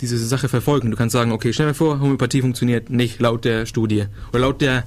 diese 0.00 0.16
Sache 0.16 0.48
verfolgen. 0.48 0.90
Du 0.90 0.96
kannst 0.96 1.12
sagen, 1.12 1.32
okay, 1.32 1.52
stell 1.52 1.66
dir 1.68 1.74
vor, 1.74 2.00
Homöopathie 2.00 2.40
funktioniert 2.40 2.88
nicht 2.88 3.20
laut 3.20 3.44
der 3.44 3.66
Studie 3.66 4.06
oder 4.30 4.38
laut 4.40 4.62
der 4.62 4.84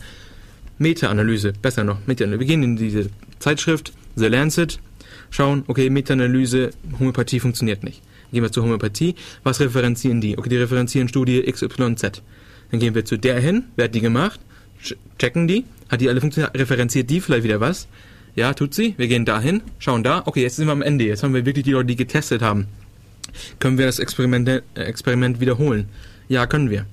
Meta-Analyse, 0.79 1.53
besser 1.61 1.83
noch, 1.83 1.99
Meta-Analyse. 2.07 2.39
Wir 2.39 2.47
gehen 2.47 2.63
in 2.63 2.75
diese 2.75 3.09
Zeitschrift, 3.37 3.93
The 4.15 4.27
Lancet, 4.27 4.79
schauen, 5.29 5.63
okay, 5.67 5.89
Meta-Analyse, 5.89 6.71
Homöopathie 6.99 7.39
funktioniert 7.39 7.83
nicht. 7.83 8.01
Dann 8.01 8.31
gehen 8.33 8.43
wir 8.43 8.51
zur 8.51 8.63
Homöopathie, 8.63 9.15
was 9.43 9.59
referenzieren 9.59 10.21
die? 10.21 10.37
Okay, 10.37 10.49
die 10.49 10.57
referenzieren 10.57 11.07
Studie 11.07 11.41
XYZ. 11.43 12.21
Dann 12.71 12.79
gehen 12.79 12.95
wir 12.95 13.03
zu 13.05 13.17
der 13.17 13.39
hin, 13.39 13.63
wer 13.75 13.85
hat 13.85 13.95
die 13.95 14.01
gemacht, 14.01 14.39
ch- 14.83 14.95
checken 15.19 15.47
die, 15.47 15.65
hat 15.89 15.99
die 16.01 16.09
alle 16.09 16.21
funktioniert, 16.21 16.57
referenziert 16.57 17.09
die 17.09 17.19
vielleicht 17.21 17.43
wieder 17.43 17.59
was? 17.59 17.87
Ja, 18.35 18.53
tut 18.53 18.73
sie. 18.73 18.93
Wir 18.97 19.07
gehen 19.09 19.25
dahin, 19.25 19.61
schauen 19.79 20.03
da. 20.03 20.23
Okay, 20.25 20.41
jetzt 20.41 20.55
sind 20.55 20.65
wir 20.67 20.71
am 20.71 20.81
Ende. 20.81 21.03
Jetzt 21.03 21.21
haben 21.21 21.33
wir 21.33 21.45
wirklich 21.45 21.65
die 21.65 21.71
Leute, 21.71 21.87
die 21.87 21.97
getestet 21.97 22.41
haben. 22.41 22.67
Können 23.59 23.77
wir 23.77 23.85
das 23.85 23.99
Experiment, 23.99 24.47
äh, 24.47 24.61
Experiment 24.75 25.41
wiederholen? 25.41 25.89
Ja, 26.29 26.45
können 26.47 26.69
wir. 26.69 26.85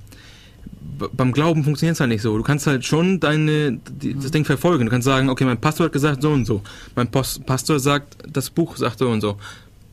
Beim 1.13 1.31
Glauben 1.31 1.63
funktioniert 1.63 1.95
es 1.95 1.99
halt 1.99 2.09
nicht 2.09 2.21
so. 2.21 2.37
Du 2.37 2.43
kannst 2.43 2.67
halt 2.67 2.85
schon 2.85 3.19
deine, 3.19 3.79
die, 3.89 4.13
das 4.13 4.31
Ding 4.31 4.45
verfolgen. 4.45 4.85
Du 4.85 4.91
kannst 4.91 5.05
sagen, 5.05 5.29
okay, 5.29 5.45
mein 5.45 5.59
Pastor 5.59 5.85
hat 5.85 5.93
gesagt 5.93 6.21
so 6.21 6.31
und 6.31 6.45
so. 6.45 6.61
Mein 6.95 7.09
Pos 7.09 7.39
Pastor 7.39 7.79
sagt, 7.79 8.17
das 8.27 8.49
Buch 8.49 8.77
sagt 8.77 8.99
so 8.99 9.09
und 9.09 9.21
so. 9.21 9.37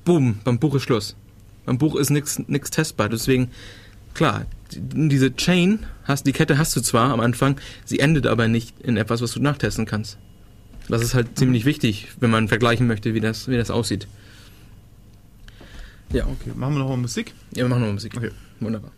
Boom, 0.04 0.38
beim 0.44 0.58
Buch 0.58 0.74
ist 0.74 0.82
Schluss. 0.82 1.16
Beim 1.64 1.78
Buch 1.78 1.96
ist 1.96 2.10
nichts 2.10 2.70
testbar. 2.70 3.08
Deswegen, 3.08 3.50
klar, 4.14 4.46
die, 4.72 5.08
diese 5.08 5.34
Chain, 5.34 5.80
hast, 6.04 6.26
die 6.26 6.32
Kette 6.32 6.58
hast 6.58 6.74
du 6.76 6.80
zwar 6.80 7.12
am 7.12 7.20
Anfang, 7.20 7.56
sie 7.84 7.98
endet 7.98 8.26
aber 8.26 8.48
nicht 8.48 8.80
in 8.80 8.96
etwas, 8.96 9.22
was 9.22 9.32
du 9.32 9.40
nachtesten 9.40 9.86
kannst. 9.86 10.18
Das 10.88 11.02
ist 11.02 11.14
halt 11.14 11.36
ziemlich 11.38 11.64
wichtig, 11.64 12.08
wenn 12.20 12.30
man 12.30 12.48
vergleichen 12.48 12.86
möchte, 12.86 13.14
wie 13.14 13.20
das, 13.20 13.48
wie 13.48 13.56
das 13.56 13.70
aussieht. 13.70 14.06
Ja, 16.12 16.24
okay, 16.26 16.52
machen 16.54 16.74
wir 16.74 16.78
nochmal 16.80 16.98
Musik. 16.98 17.34
ja, 17.52 17.64
wir 17.64 17.68
machen 17.68 17.82
noch 17.82 17.92
Musik. 17.92 18.16
Okay. 18.16 18.30
Wunderbar. 18.60 18.92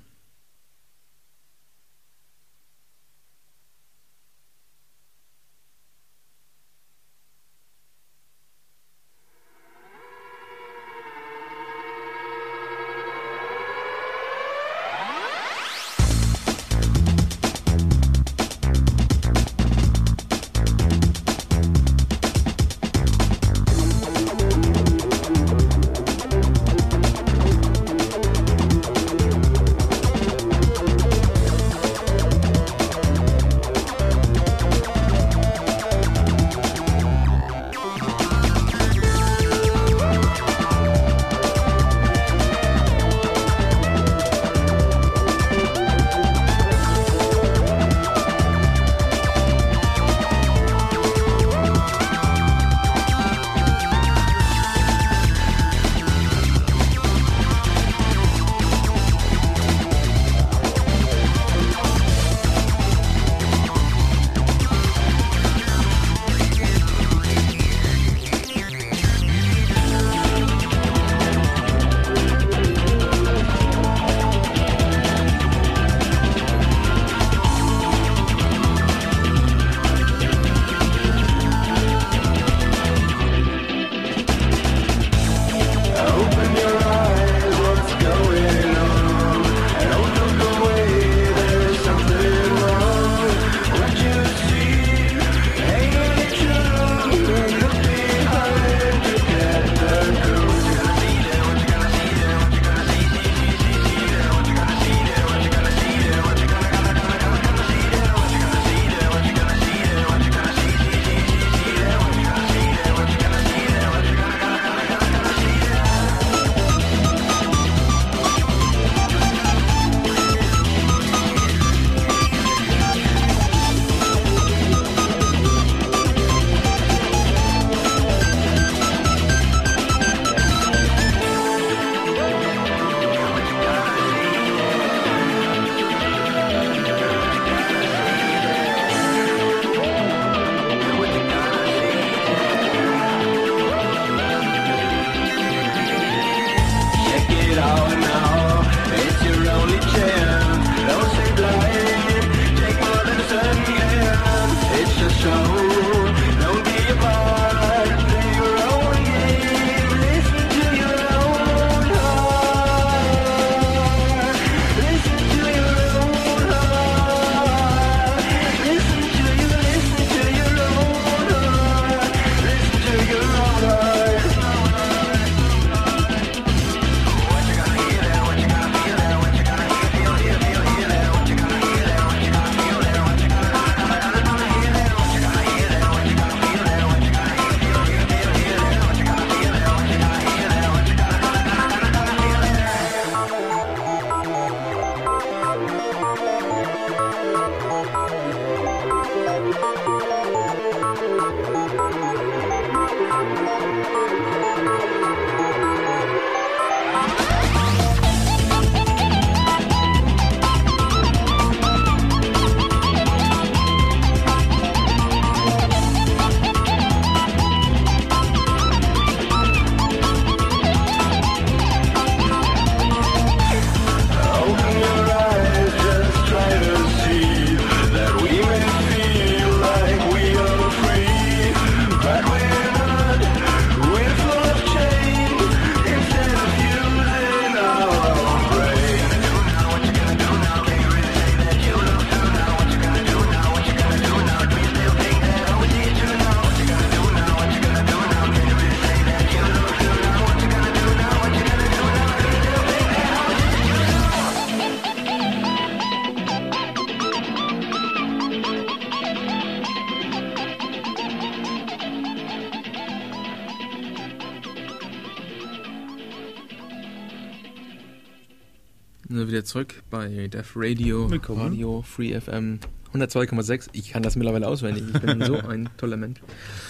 Zurück 269.49 269.83
bei 269.89 270.29
Def 270.29 270.53
Radio, 270.57 271.11
Willkommen. 271.11 271.41
Radio 271.41 271.81
Free 271.81 272.19
FM 272.21 272.59
102,6. 272.93 273.71
Ich 273.73 273.91
kann 273.93 274.03
das 274.03 274.15
mittlerweile 274.15 274.47
auswendig. 274.47 274.85
Ich 274.93 275.01
bin 275.01 275.25
so 275.25 275.37
ein 275.49 275.71
toller 275.79 275.97
Mensch. 275.97 276.21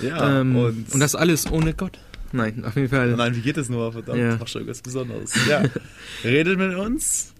Ja, 0.00 0.40
ähm, 0.40 0.54
und, 0.56 0.94
und, 0.94 1.00
das 1.00 1.16
alles 1.16 1.50
ohne 1.50 1.74
Gott. 1.74 1.98
Nein, 2.30 2.64
auf 2.64 2.76
jeden 2.76 2.88
Fall. 2.88 3.16
Nein, 3.16 3.34
wie 3.34 3.40
geht 3.40 3.56
das 3.56 3.68
nur? 3.68 3.92
Verdammt, 3.92 4.20
Ja. 4.20 4.38
war 4.38 4.46
schon 4.46 4.60
irgendwas 4.60 4.82
Besonderes. 4.82 5.34
Ja, 5.48 5.64
redet 6.24 6.56
mit 6.56 6.76
uns, 6.76 7.34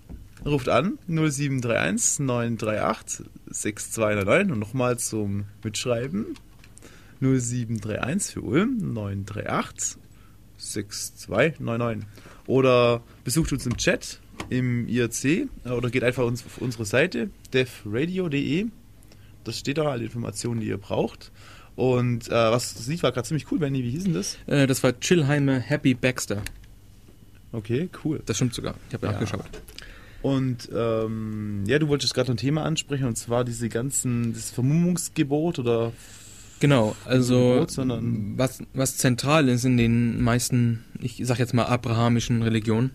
ruft 0.45 0.69
an 0.69 0.99
0731 1.07 2.19
938 2.19 3.27
6299 3.47 4.53
und 4.53 4.59
nochmal 4.59 4.99
zum 4.99 5.45
Mitschreiben 5.63 6.35
0731 7.21 8.35
für 8.35 8.41
Ulm 8.41 8.93
938 8.93 9.99
6299 10.57 12.09
oder 12.49 13.03
besucht 13.23 13.53
uns 13.53 13.67
im 13.67 13.77
Chat 13.77 14.19
im 14.51 14.89
IRC 14.89 15.25
äh, 15.25 15.49
oder 15.71 15.91
geht 15.91 16.05
einfach 16.05 16.25
uns 16.25 16.45
auf 16.45 16.59
unsere 16.59 16.85
Seite 16.85 17.31
defradio.de. 17.53 18.67
Das 19.45 19.59
steht 19.59 19.79
da 19.79 19.85
alle 19.91 20.05
Informationen, 20.05 20.61
die 20.61 20.67
ihr 20.69 20.79
braucht. 20.79 21.31
Und 21.77 22.29
äh, 22.29 22.33
was 22.33 22.75
das 22.75 22.87
Lied 22.89 23.03
war 23.03 23.13
gerade 23.13 23.27
ziemlich 23.29 23.51
cool, 23.53 23.59
Benny. 23.61 23.83
Wie 23.85 23.91
hieß 23.91 24.05
denn 24.05 24.15
das? 24.15 24.37
Äh, 24.47 24.67
das 24.67 24.83
war 24.83 24.99
Chillheimer 24.99 25.59
Happy 25.61 25.95
Baxter. 25.95 26.43
Okay, 27.53 27.89
cool. 28.05 28.21
Das 28.27 28.37
stimmt 28.37 28.55
sogar. 28.55 28.75
Ich 28.89 28.95
habe 28.95 29.07
Ja. 29.07 29.13
nachgeschaut. 29.13 29.45
Und 30.21 30.69
ähm, 30.75 31.63
ja, 31.67 31.79
du 31.79 31.87
wolltest 31.89 32.13
gerade 32.15 32.33
ein 32.33 32.37
Thema 32.37 32.65
ansprechen 32.65 33.07
und 33.07 33.17
zwar 33.17 33.45
diese 33.45 33.69
ganzen, 33.69 34.33
das 34.33 34.51
Vermummungsgebot 34.51 35.59
oder 35.61 35.93
Genau, 36.61 36.97
also 37.05 37.65
Gebot, 37.67 37.77
was, 38.37 38.59
was 38.75 38.97
zentral 38.97 39.49
ist 39.49 39.65
in 39.65 39.77
den 39.77 40.21
meisten, 40.21 40.85
ich 41.01 41.21
sag 41.23 41.39
jetzt 41.39 41.55
mal 41.55 41.67
abrahamischen 41.67 42.43
Religionen, 42.43 42.91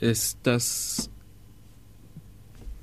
ist, 0.00 0.38
dass 0.42 1.10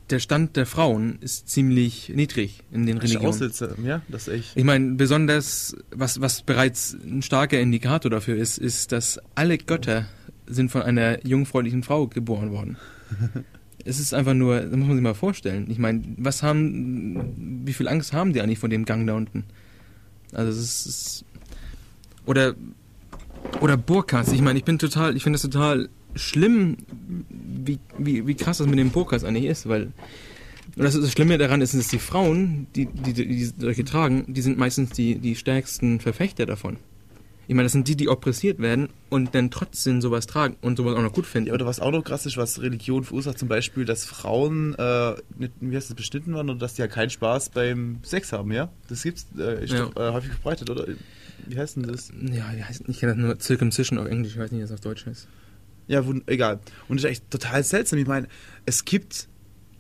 der 0.10 0.20
Stand 0.20 0.56
der 0.56 0.66
Frauen 0.66 1.18
ist 1.22 1.50
ziemlich 1.50 2.10
niedrig 2.10 2.64
in 2.72 2.86
den 2.86 2.98
Religionen. 2.98 3.28
Aussätze, 3.28 3.76
ja, 3.84 4.02
das 4.08 4.28
echt. 4.28 4.56
Ich 4.56 4.64
meine, 4.64 4.94
besonders, 4.94 5.76
was, 5.92 6.22
was 6.22 6.44
bereits 6.44 6.96
ein 7.04 7.22
starker 7.22 7.60
Indikator 7.60 8.12
dafür 8.12 8.36
ist, 8.36 8.58
ist, 8.58 8.92
dass 8.92 9.20
alle 9.34 9.58
Götter 9.58 10.06
sind 10.46 10.70
von 10.70 10.84
einer 10.84 11.26
jungfräulichen 11.26 11.82
Frau 11.82 12.08
geboren 12.08 12.52
worden. 12.52 12.78
es 13.86 14.00
ist 14.00 14.14
einfach 14.14 14.36
nur, 14.36 14.60
das 14.62 14.76
muss 14.76 14.88
man 14.88 14.98
sich 14.98 15.04
mal 15.04 15.16
vorstellen. 15.16 15.70
Ich 15.70 15.80
meine, 15.80 16.04
was 16.18 16.44
haben, 16.44 17.64
wie 17.66 17.74
viel 17.74 17.88
Angst 17.88 18.14
haben 18.14 18.34
die 18.34 18.42
eigentlich 18.42 18.60
vor 18.60 18.70
dem 18.70 18.86
Gang 18.86 19.08
da 19.08 19.14
unten? 19.14 19.46
Also 20.34 20.52
es 20.52 20.58
ist, 20.58 20.86
es 20.86 20.98
ist 20.98 21.26
oder, 22.26 22.56
oder 23.62 23.78
Burkas. 23.78 24.32
Ich 24.32 24.42
meine, 24.42 24.60
ich 24.60 24.66
bin 24.66 24.80
total, 24.80 25.16
ich 25.16 25.24
finde 25.24 25.38
das 25.38 25.44
total 25.44 25.90
schlimm, 26.16 26.78
wie, 27.30 27.80
wie, 27.98 28.26
wie 28.28 28.36
krass 28.36 28.58
das 28.60 28.68
mit 28.68 28.80
den 28.80 28.92
Burkas 28.92 29.24
eigentlich 29.24 29.46
ist, 29.46 29.68
weil 29.68 29.92
und 30.78 30.84
das, 30.84 30.96
ist 30.96 31.04
das 31.04 31.12
Schlimme 31.12 31.38
daran 31.38 31.62
ist, 31.62 31.74
dass 31.74 31.88
die 31.88 32.00
Frauen, 32.00 32.68
die, 32.76 32.88
die, 32.88 33.14
die 33.14 33.46
solche 33.46 33.86
tragen, 33.86 34.26
die 34.34 34.42
sind 34.42 34.58
meistens 34.58 34.90
die, 34.92 35.16
die 35.20 35.36
stärksten 35.36 36.00
Verfechter 36.00 36.46
davon. 36.46 36.78
Ich 37.48 37.54
meine, 37.54 37.66
das 37.66 37.74
sind 37.74 37.88
die, 37.88 37.96
die 37.96 38.10
oppressiert 38.10 38.58
werden 38.60 38.90
und 39.10 39.36
dann 39.36 39.52
trotzdem 39.52 40.02
sowas 40.02 40.26
tragen 40.26 40.56
und 40.62 40.78
sowas 40.78 40.96
auch 40.96 41.04
noch 41.04 41.14
gut 41.14 41.28
finden. 41.28 41.50
Ja, 41.50 41.54
oder 41.54 41.68
was 41.68 41.80
auch 41.80 41.92
noch 41.92 42.04
krass 42.04 42.26
ist, 42.26 42.38
was 42.38 42.60
Religion 42.60 43.04
verursacht, 43.04 43.38
zum 43.38 43.48
Beispiel, 43.48 43.86
dass 43.86 44.04
Frauen, 44.04 44.74
äh, 44.80 45.14
nicht, 45.38 45.52
wie 45.62 45.76
heißt 45.76 45.92
das, 45.92 45.96
beschnitten 45.96 46.34
werden 46.34 46.50
oder 46.50 46.58
dass 46.60 46.74
die 46.74 46.82
ja 46.82 46.88
keinen 46.88 47.12
Spaß 47.12 47.50
beim 47.50 48.00
Sex 48.02 48.34
haben, 48.34 48.52
ja? 48.52 48.70
Das 48.90 49.04
gibt's, 49.04 49.28
äh, 49.38 49.64
ist 49.64 49.74
Ja. 49.74 49.86
doch 49.86 49.96
äh, 49.96 50.12
häufig 50.12 50.32
verbreitet, 50.32 50.70
oder? 50.72 50.88
Wie 51.46 51.58
heißt 51.58 51.76
denn 51.76 51.84
das? 51.84 52.12
ja, 52.34 52.46
heißt- 52.50 52.90
ich 52.90 53.00
kenne 53.00 53.14
das 53.14 53.22
nur 53.22 53.40
Circumcision 53.40 54.00
auf 54.00 54.08
Englisch, 54.08 54.34
ich 54.34 54.40
weiß 54.40 54.52
nicht, 54.52 54.64
was 54.64 54.72
das 54.72 54.80
auf 54.80 54.84
Deutsch 54.84 55.06
ist. 55.06 55.28
Ja, 55.88 56.04
egal. 56.26 56.60
Und 56.88 56.98
das 56.98 57.06
ist 57.06 57.12
echt 57.12 57.32
total 57.32 57.64
seltsam. 57.64 58.00
Ich 58.00 58.08
meine, 58.08 58.28
es 58.66 58.86
gibt 58.86 59.28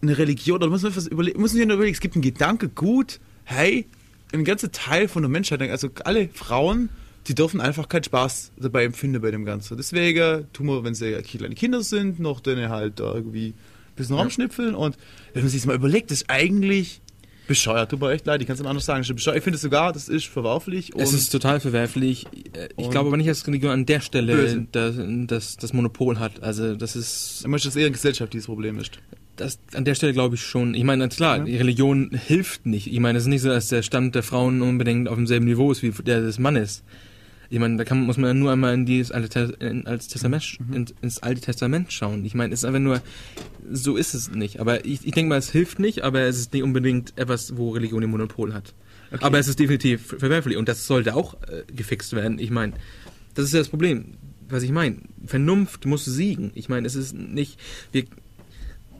eine 0.01 0.17
Religion, 0.17 0.59
da 0.59 0.67
muss 0.67 0.83
man 0.83 0.91
etwas 0.91 1.07
überlegen, 1.07 1.39
muss 1.39 1.51
man 1.51 1.57
sich 1.57 1.67
nur 1.67 1.75
überlegen, 1.75 1.95
es 1.95 2.01
gibt 2.01 2.15
einen 2.15 2.21
Gedanke, 2.21 2.69
gut, 2.69 3.19
hey, 3.43 3.87
ein 4.33 4.43
ganzer 4.43 4.71
Teil 4.71 5.07
von 5.07 5.23
der 5.23 5.29
Menschheit, 5.29 5.61
also 5.61 5.89
alle 6.03 6.29
Frauen, 6.29 6.89
die 7.27 7.33
dürfen 7.33 7.59
einfach 7.59 7.89
keinen 7.89 8.03
Spaß 8.03 8.51
dabei 8.57 8.83
empfinden 8.83 9.21
bei 9.21 9.31
dem 9.31 9.45
Ganzen. 9.45 9.77
Deswegen 9.77 10.47
tun 10.53 10.67
wir, 10.67 10.83
wenn 10.83 10.93
sie 10.93 11.13
kleine 11.23 11.55
Kinder 11.55 11.81
sind, 11.81 12.19
noch 12.19 12.39
denen 12.39 12.69
halt 12.69 12.99
irgendwie 12.99 13.49
ein 13.49 13.95
bisschen 13.95 14.15
rumschnipfeln 14.15 14.75
und 14.75 14.97
wenn 15.33 15.43
man 15.43 15.49
sich 15.49 15.61
das 15.61 15.67
mal 15.67 15.75
überlegt, 15.75 16.11
ist 16.11 16.29
eigentlich 16.29 17.01
bescheuert, 17.47 17.91
tut 17.91 17.99
mir 17.99 18.11
echt 18.11 18.25
leid, 18.25 18.41
ich 18.41 18.47
kann 18.47 18.55
es 18.55 18.59
nicht 18.59 18.69
anders 18.69 18.85
sagen, 18.85 19.05
bescheuert. 19.15 19.37
Ich 19.37 19.43
finde 19.43 19.55
es 19.55 19.61
sogar, 19.61 19.93
das 19.93 20.09
ist 20.09 20.25
verwerflich 20.25 20.91
Es 20.97 21.13
ist 21.13 21.29
total 21.29 21.59
verwerflich. 21.59 22.25
Äh, 22.53 22.69
Ich 22.77 22.89
glaube 22.89 23.07
aber 23.07 23.17
nicht, 23.17 23.29
dass 23.29 23.45
Religion 23.47 23.71
an 23.71 23.85
der 23.85 23.99
Stelle 24.01 24.65
das, 24.71 24.95
das, 25.27 25.57
das 25.57 25.73
Monopol 25.73 26.19
hat. 26.19 26.41
Also 26.43 26.75
das 26.75 26.95
ist 26.95 27.41
ich 27.41 27.47
möchte, 27.47 27.67
dass 27.67 27.75
eher 27.75 27.87
ein 27.87 27.93
gesellschaftliches 27.93 28.45
Problem 28.47 28.79
ist. 28.79 28.91
das, 29.35 29.59
an 29.73 29.85
der 29.85 29.95
Stelle 29.95 30.13
glaube 30.13 30.35
ich 30.35 30.41
schon. 30.41 30.73
Ich 30.73 30.83
meine, 30.83 31.07
klar, 31.09 31.45
Ja. 31.47 31.57
Religion 31.59 32.11
hilft 32.11 32.65
nicht. 32.65 32.87
Ich 32.91 32.99
meine, 32.99 33.17
es 33.17 33.25
ist 33.25 33.29
nicht 33.29 33.41
so, 33.41 33.49
dass 33.49 33.67
der 33.69 33.81
Stand 33.83 34.15
der 34.15 34.23
Frauen 34.23 34.61
unbedingt 34.61 35.07
auf 35.09 35.15
demselben 35.15 35.45
Niveau 35.45 35.71
ist 35.71 35.83
wie 35.83 35.91
der 35.91 36.21
des 36.21 36.39
Mannes. 36.39 36.83
Ich 37.49 37.59
meine, 37.59 37.77
da 37.77 37.83
kann, 37.85 38.01
muss 38.01 38.17
man 38.17 38.37
nur 38.39 38.51
einmal 38.51 38.73
in 38.73 38.85
dieses 38.85 39.11
alte, 39.11 39.29
Te- 39.29 39.55
in, 39.65 39.85
als 39.87 40.07
Testament, 40.07 40.57
Mhm. 40.59 40.73
in, 40.73 40.85
ins 41.01 41.19
alte 41.19 41.41
Testament 41.41 41.91
schauen. 41.93 42.25
Ich 42.25 42.33
meine, 42.35 42.53
es 42.53 42.61
ist 42.61 42.65
einfach 42.65 42.79
nur, 42.79 43.01
so 43.71 43.95
ist 43.97 44.13
es 44.13 44.31
nicht. 44.31 44.59
Aber 44.59 44.85
ich, 44.85 45.05
ich 45.05 45.11
denke 45.13 45.29
mal, 45.29 45.37
es 45.37 45.51
hilft 45.51 45.79
nicht, 45.79 46.01
aber 46.03 46.21
es 46.21 46.37
ist 46.39 46.53
nicht 46.53 46.63
unbedingt 46.63 47.13
etwas, 47.17 47.57
wo 47.57 47.71
Religion 47.71 48.01
den 48.01 48.09
Monopol 48.11 48.53
hat. 48.53 48.73
Okay. 49.11 49.23
Aber 49.23 49.37
es 49.39 49.47
ist 49.47 49.59
definitiv 49.59 50.05
ver- 50.07 50.19
verwerflich 50.19 50.57
und 50.57 50.67
das 50.67 50.87
sollte 50.87 51.15
auch 51.15 51.35
äh, 51.43 51.63
gefixt 51.73 52.13
werden. 52.13 52.39
Ich 52.39 52.49
meine, 52.49 52.73
das 53.35 53.45
ist 53.45 53.53
ja 53.53 53.59
das 53.59 53.69
Problem. 53.69 54.13
Was 54.49 54.61
ich 54.63 54.71
meine, 54.71 54.97
Vernunft 55.25 55.85
muss 55.85 56.05
siegen. 56.05 56.51
Ich 56.55 56.69
meine, 56.69 56.85
es 56.85 56.95
ist 56.95 57.15
nicht, 57.15 57.59
wir, 57.91 58.03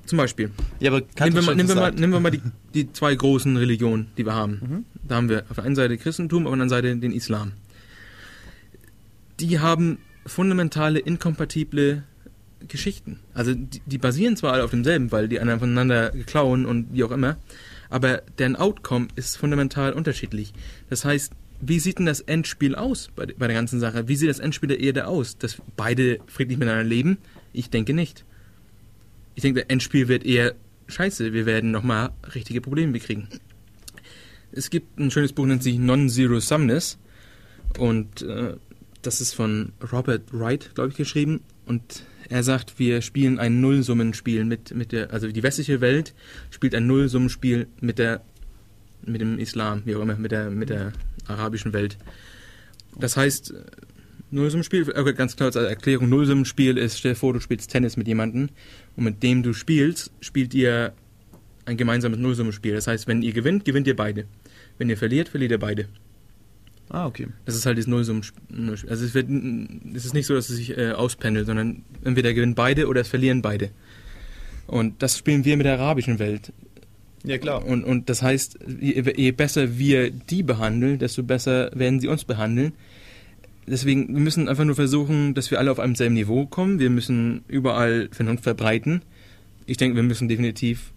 zum 0.06 0.18
Beispiel, 0.18 0.52
Ja, 0.80 0.92
aber 0.92 1.02
Nehmen 1.20 1.36
wir, 1.36 1.42
mal, 1.42 1.56
nehmen, 1.56 1.70
wir 1.70 1.76
mal, 1.76 1.92
nehmen 1.92 2.14
wir 2.14 2.20
mal 2.20 2.32
die, 2.32 2.42
die 2.74 2.92
zwei 2.94 3.14
großen 3.16 3.56
Religionen, 3.58 4.08
die 4.18 4.26
wir 4.26 4.34
haben. 4.34 4.52
Mhm. 4.54 4.86
Da 5.08 5.16
haben 5.16 5.30
wir 5.30 5.44
auf 5.50 5.56
der 5.56 5.64
einen 5.66 5.76
Seite 5.76 5.98
Christentum, 5.98 6.44
auf 6.46 6.50
der 6.50 6.54
anderen 6.54 6.70
Seite 6.70 6.96
den 6.98 7.12
Islam. 7.12 7.52
Die 9.40 9.60
haben 9.60 10.00
fundamentale, 10.26 11.00
inkompatible 11.00 12.04
Geschichten. 12.68 13.20
Also 13.34 13.54
die, 13.54 13.82
die 13.86 13.98
basieren 13.98 14.38
zwar 14.38 14.54
alle 14.54 14.64
auf 14.64 14.72
demselben, 14.72 15.12
weil 15.12 15.28
die 15.28 15.40
anderen 15.40 15.60
voneinander 15.60 16.12
klauen 16.26 16.66
und 16.66 16.94
wie 16.94 17.04
auch 17.04 17.12
immer, 17.12 17.38
aber 17.90 18.24
deren 18.40 18.56
Outcome 18.56 19.08
ist 19.16 19.38
fundamental 19.38 19.94
unterschiedlich. 19.94 20.54
Das 20.90 21.06
heißt, 21.06 21.34
wie 21.62 21.80
sieht 21.80 22.00
denn 22.00 22.06
das 22.06 22.22
Endspiel 22.22 22.76
aus 22.76 23.10
bei, 23.16 23.28
bei 23.28 23.48
der 23.48 23.56
ganzen 23.56 23.80
Sache? 23.80 24.08
Wie 24.08 24.16
sieht 24.16 24.30
das 24.30 24.40
Endspiel 24.40 24.68
der 24.68 24.80
Erde 24.80 25.08
aus? 25.08 25.38
Dass 25.38 25.62
beide 25.76 26.20
friedlich 26.28 26.58
miteinander 26.58 26.84
leben? 26.84 27.18
Ich 27.54 27.70
denke 27.70 27.94
nicht. 27.94 28.26
Ich 29.36 29.42
denke, 29.42 29.62
der 29.62 29.72
Endspiel 29.72 30.08
wird 30.08 30.26
eher 30.26 30.56
scheiße. 30.88 31.34
Wir 31.34 31.46
werden 31.46 31.72
nochmal 31.72 32.12
richtige 32.34 32.62
Probleme 32.62 32.94
bekriegen. 32.94 33.28
Es 34.52 34.70
gibt 34.70 35.00
ein 35.00 35.12
schönes 35.12 35.34
Buch, 35.34 35.46
nennt 35.46 35.64
sich 35.64 35.78
Non-Zero 35.78 36.40
Sumness. 36.40 36.98
Und 37.78 38.22
äh, 38.22 38.56
das 39.06 39.22
ist 39.22 39.34
von 39.34 39.74
Robert 39.92 40.24
Wright, 40.32 40.72
glaube 40.76 40.90
ich, 40.90 40.96
geschrieben. 40.96 41.42
Und 41.66 42.04
er 42.30 42.44
sagt, 42.44 42.80
wir 42.80 43.02
spielen 43.02 43.40
ein 43.40 43.62
Nullsummenspiel 43.62 44.46
mit, 44.46 44.74
mit 44.74 44.92
der, 44.92 45.12
also 45.12 45.28
die 45.28 45.44
westliche 45.44 45.82
Welt 45.82 46.14
spielt 46.50 46.74
ein 46.76 46.88
Nullsummenspiel 46.88 47.68
mit 47.82 48.00
der, 48.00 48.22
mit 49.04 49.22
dem 49.22 49.38
Islam, 49.38 49.84
wie 49.86 49.96
auch 49.96 50.02
immer, 50.02 50.16
mit 50.16 50.32
der, 50.32 50.50
mit 50.50 50.70
der 50.70 50.94
arabischen 51.28 51.74
Welt. 51.74 51.98
Das 52.98 53.18
heißt, 53.18 53.54
Nullsummenspiel, 54.32 54.92
okay, 54.96 55.14
ganz 55.14 55.36
klar 55.36 55.48
als 55.48 55.56
Erklärung, 55.56 56.10
Nullsummenspiel 56.10 56.78
ist, 56.78 56.98
stell 56.98 57.14
dir 57.14 57.18
vor, 57.18 57.34
du 57.34 57.40
spielst 57.40 57.70
Tennis 57.70 57.98
mit 57.98 58.08
jemandem 58.08 58.50
und 58.96 59.04
mit 59.04 59.22
dem 59.22 59.44
du 59.44 59.54
spielst, 59.54 60.12
spielt 60.20 60.54
ihr 60.54 60.94
ein 61.66 61.78
gemeinsames 61.78 62.20
Nullsummenspiel. 62.20 62.74
Das 62.74 62.88
heißt, 62.88 63.08
wenn 63.08 63.22
ihr 63.22 63.34
gewinnt, 63.34 63.66
gewinnt 63.66 63.88
ihr 63.88 63.96
beide. 63.96 64.26
Wenn 64.78 64.90
ihr 64.90 64.98
verliert, 64.98 65.30
verliert 65.30 65.52
ihr 65.52 65.60
beide. 65.60 65.88
Ah, 66.90 67.08
okay. 67.08 67.28
Das 67.46 67.56
ist 67.56 67.66
halt 67.66 67.78
das 67.78 67.88
Nullsummenspiel. 67.88 68.76
Also 68.88 69.06
es, 69.06 69.14
wird, 69.14 69.28
es 69.96 70.06
ist 70.06 70.14
nicht 70.14 70.28
so, 70.28 70.36
dass 70.36 70.50
es 70.50 70.58
sich 70.58 70.78
äh, 70.78 70.92
auspendelt, 70.92 71.48
sondern 71.48 71.84
entweder 72.04 72.34
gewinnen 72.34 72.56
beide 72.56 72.88
oder 72.88 73.02
es 73.02 73.08
verlieren 73.08 73.42
beide. 73.42 73.72
Und 74.68 75.02
das 75.02 75.18
spielen 75.18 75.46
wir 75.46 75.58
mit 75.58 75.66
der 75.66 75.80
arabischen 75.80 76.20
Welt. 76.20 76.52
Ja, 77.24 77.38
klar. 77.40 77.66
Und, 77.66 77.84
und 77.84 78.10
das 78.10 78.22
heißt, 78.22 78.60
je, 78.80 79.04
je 79.16 79.32
besser 79.32 79.78
wir 79.78 80.12
die 80.12 80.44
behandeln, 80.44 81.00
desto 81.00 81.24
besser 81.24 81.72
werden 81.74 82.00
sie 82.00 82.08
uns 82.08 82.24
behandeln. 82.24 82.74
Deswegen, 83.68 84.14
wir 84.14 84.22
müssen 84.22 84.48
einfach 84.48 84.64
nur 84.64 84.76
versuchen, 84.76 85.34
dass 85.34 85.50
wir 85.50 85.58
alle 85.58 85.72
auf 85.72 85.80
einem 85.80 85.96
selben 85.96 86.14
Niveau 86.14 86.46
kommen. 86.46 86.78
Wir 86.78 86.92
müssen 86.92 87.44
überall 87.48 88.10
Vernunft 88.12 88.44
verbreiten. 88.44 89.02
Ich 89.66 89.78
denke, 89.78 89.96
wir 89.96 90.04
müssen 90.04 90.28
definitiv 90.28 90.92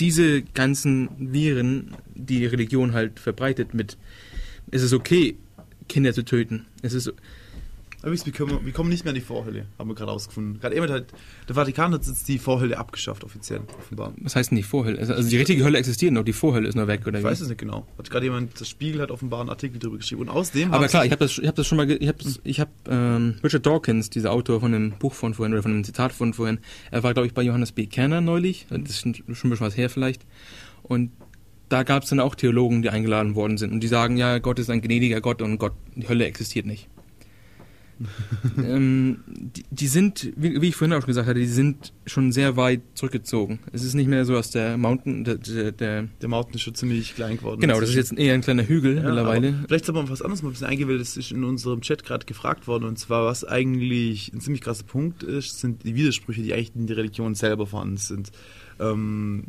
diese 0.00 0.42
ganzen 0.42 1.10
Viren, 1.18 1.92
die 2.14 2.38
die 2.38 2.46
Religion 2.46 2.92
halt 2.92 3.20
verbreitet, 3.20 3.72
mit 3.74 3.96
es 4.70 4.82
ist 4.82 4.92
okay, 4.92 5.36
Kinder 5.88 6.12
zu 6.12 6.24
töten. 6.24 6.66
Es 6.82 6.92
ist 6.92 7.12
Aber 8.02 8.12
wir 8.12 8.32
kommen, 8.32 8.64
wir 8.64 8.72
kommen 8.72 8.88
nicht 8.88 9.04
mehr 9.04 9.10
an 9.10 9.14
die 9.16 9.20
Vorhölle, 9.20 9.66
haben 9.78 9.88
wir 9.90 9.94
gerade 9.94 10.10
rausgefunden. 10.12 10.58
Gerade 10.58 10.74
eben 10.74 10.88
hat 10.90 11.06
der 11.48 11.54
Vatikan 11.54 11.92
hat 11.92 12.06
jetzt 12.06 12.26
die 12.28 12.38
Vorhölle 12.38 12.78
abgeschafft, 12.78 13.24
offiziell, 13.24 13.60
offenbar. 13.78 14.14
Was 14.22 14.36
heißt 14.36 14.52
denn 14.52 14.56
die 14.56 14.62
Vorhölle? 14.62 14.98
Also, 14.98 15.12
also 15.12 15.28
die 15.28 15.36
richtige 15.36 15.62
Hölle 15.64 15.76
existiert 15.76 16.12
noch, 16.14 16.22
die 16.24 16.32
Vorhölle 16.32 16.66
ist 16.68 16.76
noch 16.76 16.86
weg, 16.86 17.06
oder 17.06 17.18
Ich 17.18 17.24
wie? 17.24 17.28
weiß 17.28 17.40
es 17.42 17.48
nicht 17.48 17.58
genau. 17.58 17.86
Hat 17.98 18.08
gerade 18.08 18.24
jemand, 18.24 18.58
das 18.58 18.68
Spiegel 18.70 19.02
hat 19.02 19.10
offenbar 19.10 19.40
einen 19.40 19.50
Artikel 19.50 19.78
darüber 19.78 19.98
geschrieben. 19.98 20.22
Und 20.22 20.28
außerdem. 20.30 20.72
Aber 20.72 20.86
klar, 20.88 21.04
ich 21.04 21.10
habe 21.12 21.22
das, 21.26 21.36
ich 21.38 21.46
hab 21.46 21.56
das 21.56 21.66
schon 21.66 21.76
mal, 21.76 21.86
ge- 21.86 21.98
ich 21.98 22.08
habe 22.08 22.18
ich 22.44 22.60
hab, 22.60 22.70
ähm, 22.88 23.34
Richard 23.44 23.66
Dawkins, 23.66 24.08
dieser 24.08 24.32
Autor 24.32 24.60
von 24.60 24.72
dem 24.72 24.92
Buch 24.92 25.12
von 25.12 25.34
vorhin 25.34 25.52
oder 25.52 25.62
von 25.62 25.72
dem 25.72 25.84
Zitat 25.84 26.12
von 26.12 26.32
vorhin, 26.32 26.58
er 26.90 27.02
war 27.02 27.12
glaube 27.12 27.26
ich 27.26 27.34
bei 27.34 27.42
Johannes 27.42 27.72
B. 27.72 27.84
Kerner 27.86 28.20
neulich, 28.22 28.66
das 28.70 28.80
ist 28.90 29.00
schon 29.00 29.14
schon 29.14 29.26
ein 29.26 29.34
bisschen 29.50 29.66
was 29.66 29.76
her 29.76 29.90
vielleicht, 29.90 30.24
und 30.84 31.10
da 31.70 31.84
gab 31.84 32.02
es 32.02 32.10
dann 32.10 32.20
auch 32.20 32.34
Theologen, 32.34 32.82
die 32.82 32.90
eingeladen 32.90 33.34
worden 33.34 33.56
sind 33.56 33.72
und 33.72 33.80
die 33.80 33.88
sagen, 33.88 34.16
ja, 34.16 34.38
Gott 34.38 34.58
ist 34.58 34.68
ein 34.68 34.82
gnädiger 34.82 35.20
Gott 35.20 35.40
und 35.40 35.58
Gott, 35.58 35.72
die 35.94 36.08
Hölle 36.08 36.26
existiert 36.26 36.66
nicht. 36.66 36.88
ähm, 38.56 39.18
die, 39.26 39.64
die 39.70 39.86
sind, 39.86 40.32
wie, 40.36 40.60
wie 40.62 40.68
ich 40.68 40.76
vorhin 40.76 40.94
auch 40.94 41.02
schon 41.02 41.08
gesagt 41.08 41.28
hatte, 41.28 41.38
die 41.38 41.46
sind 41.46 41.92
schon 42.06 42.32
sehr 42.32 42.56
weit 42.56 42.80
zurückgezogen. 42.94 43.58
Es 43.72 43.84
ist 43.84 43.94
nicht 43.94 44.08
mehr 44.08 44.24
so 44.24 44.36
aus 44.36 44.50
der 44.50 44.78
Mountain, 44.78 45.24
der, 45.24 45.36
der, 45.36 45.72
der 45.72 46.08
Der 46.20 46.28
Mountain 46.28 46.54
ist 46.54 46.62
schon 46.62 46.74
ziemlich 46.74 47.14
klein 47.14 47.36
geworden. 47.36 47.60
genau, 47.60 47.78
das 47.78 47.90
ist 47.90 47.96
jetzt 47.96 48.18
eher 48.18 48.34
ein 48.34 48.40
kleiner 48.40 48.66
Hügel 48.66 48.96
Ja, 48.96 49.02
mittlerweile. 49.02 49.54
Vielleicht 49.66 49.84
soll 49.84 49.94
man 49.94 50.08
was 50.08 50.22
anderes 50.22 50.42
mal 50.42 50.48
ein 50.48 50.52
bisschen 50.52 50.68
eingehen, 50.68 50.88
weil 50.88 50.98
das 50.98 51.16
ist 51.16 51.30
in 51.30 51.44
unserem 51.44 51.82
Chat 51.82 52.04
gerade 52.04 52.24
gefragt 52.24 52.66
worden. 52.66 52.84
Und 52.84 52.98
zwar, 52.98 53.26
was 53.26 53.44
eigentlich 53.44 54.32
ein 54.32 54.40
ziemlich 54.40 54.62
krasser 54.62 54.84
Punkt 54.84 55.22
ist, 55.22 55.60
sind 55.60 55.84
die 55.84 55.94
Widersprüche, 55.94 56.42
die 56.42 56.54
eigentlich 56.54 56.74
in 56.74 56.86
der 56.86 56.96
Religion 56.96 57.34
selber 57.34 57.66
vorhanden 57.66 57.98
sind. 57.98 58.32
Ähm, 58.80 59.44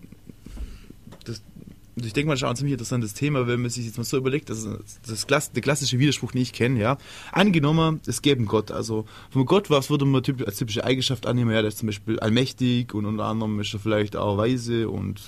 und 2.01 2.07
ich 2.07 2.13
denke 2.13 2.29
mal, 2.29 2.33
das 2.33 2.41
ist 2.41 2.45
auch 2.45 2.49
ein 2.49 2.55
ziemlich 2.55 2.73
interessantes 2.73 3.13
Thema, 3.13 3.45
wenn 3.45 3.61
man 3.61 3.69
sich 3.69 3.85
jetzt 3.85 3.97
mal 3.97 4.03
so 4.03 4.17
überlegt, 4.17 4.49
das 4.49 4.63
ist 4.63 4.99
das 5.07 5.27
Klass, 5.27 5.51
der 5.51 5.61
klassische 5.61 5.99
Widerspruch, 5.99 6.31
den 6.31 6.41
ich 6.41 6.51
kenne, 6.51 6.79
ja. 6.79 6.97
Angenommen, 7.31 8.01
es 8.07 8.23
gäbe 8.23 8.39
einen 8.39 8.47
Gott, 8.47 8.71
also 8.71 9.05
von 9.29 9.45
Gott, 9.45 9.69
was 9.69 9.91
würde 9.91 10.05
man 10.05 10.23
typ, 10.23 10.43
als 10.47 10.57
typische 10.57 10.83
Eigenschaft 10.83 11.27
annehmen, 11.27 11.51
ja, 11.51 11.61
der 11.61 11.67
ist 11.67 11.77
zum 11.77 11.85
Beispiel 11.85 12.19
allmächtig 12.19 12.95
und 12.95 13.05
unter 13.05 13.25
anderem 13.25 13.59
ist 13.59 13.71
er 13.71 13.79
vielleicht 13.79 14.15
auch 14.15 14.37
weise 14.37 14.89
und, 14.89 15.21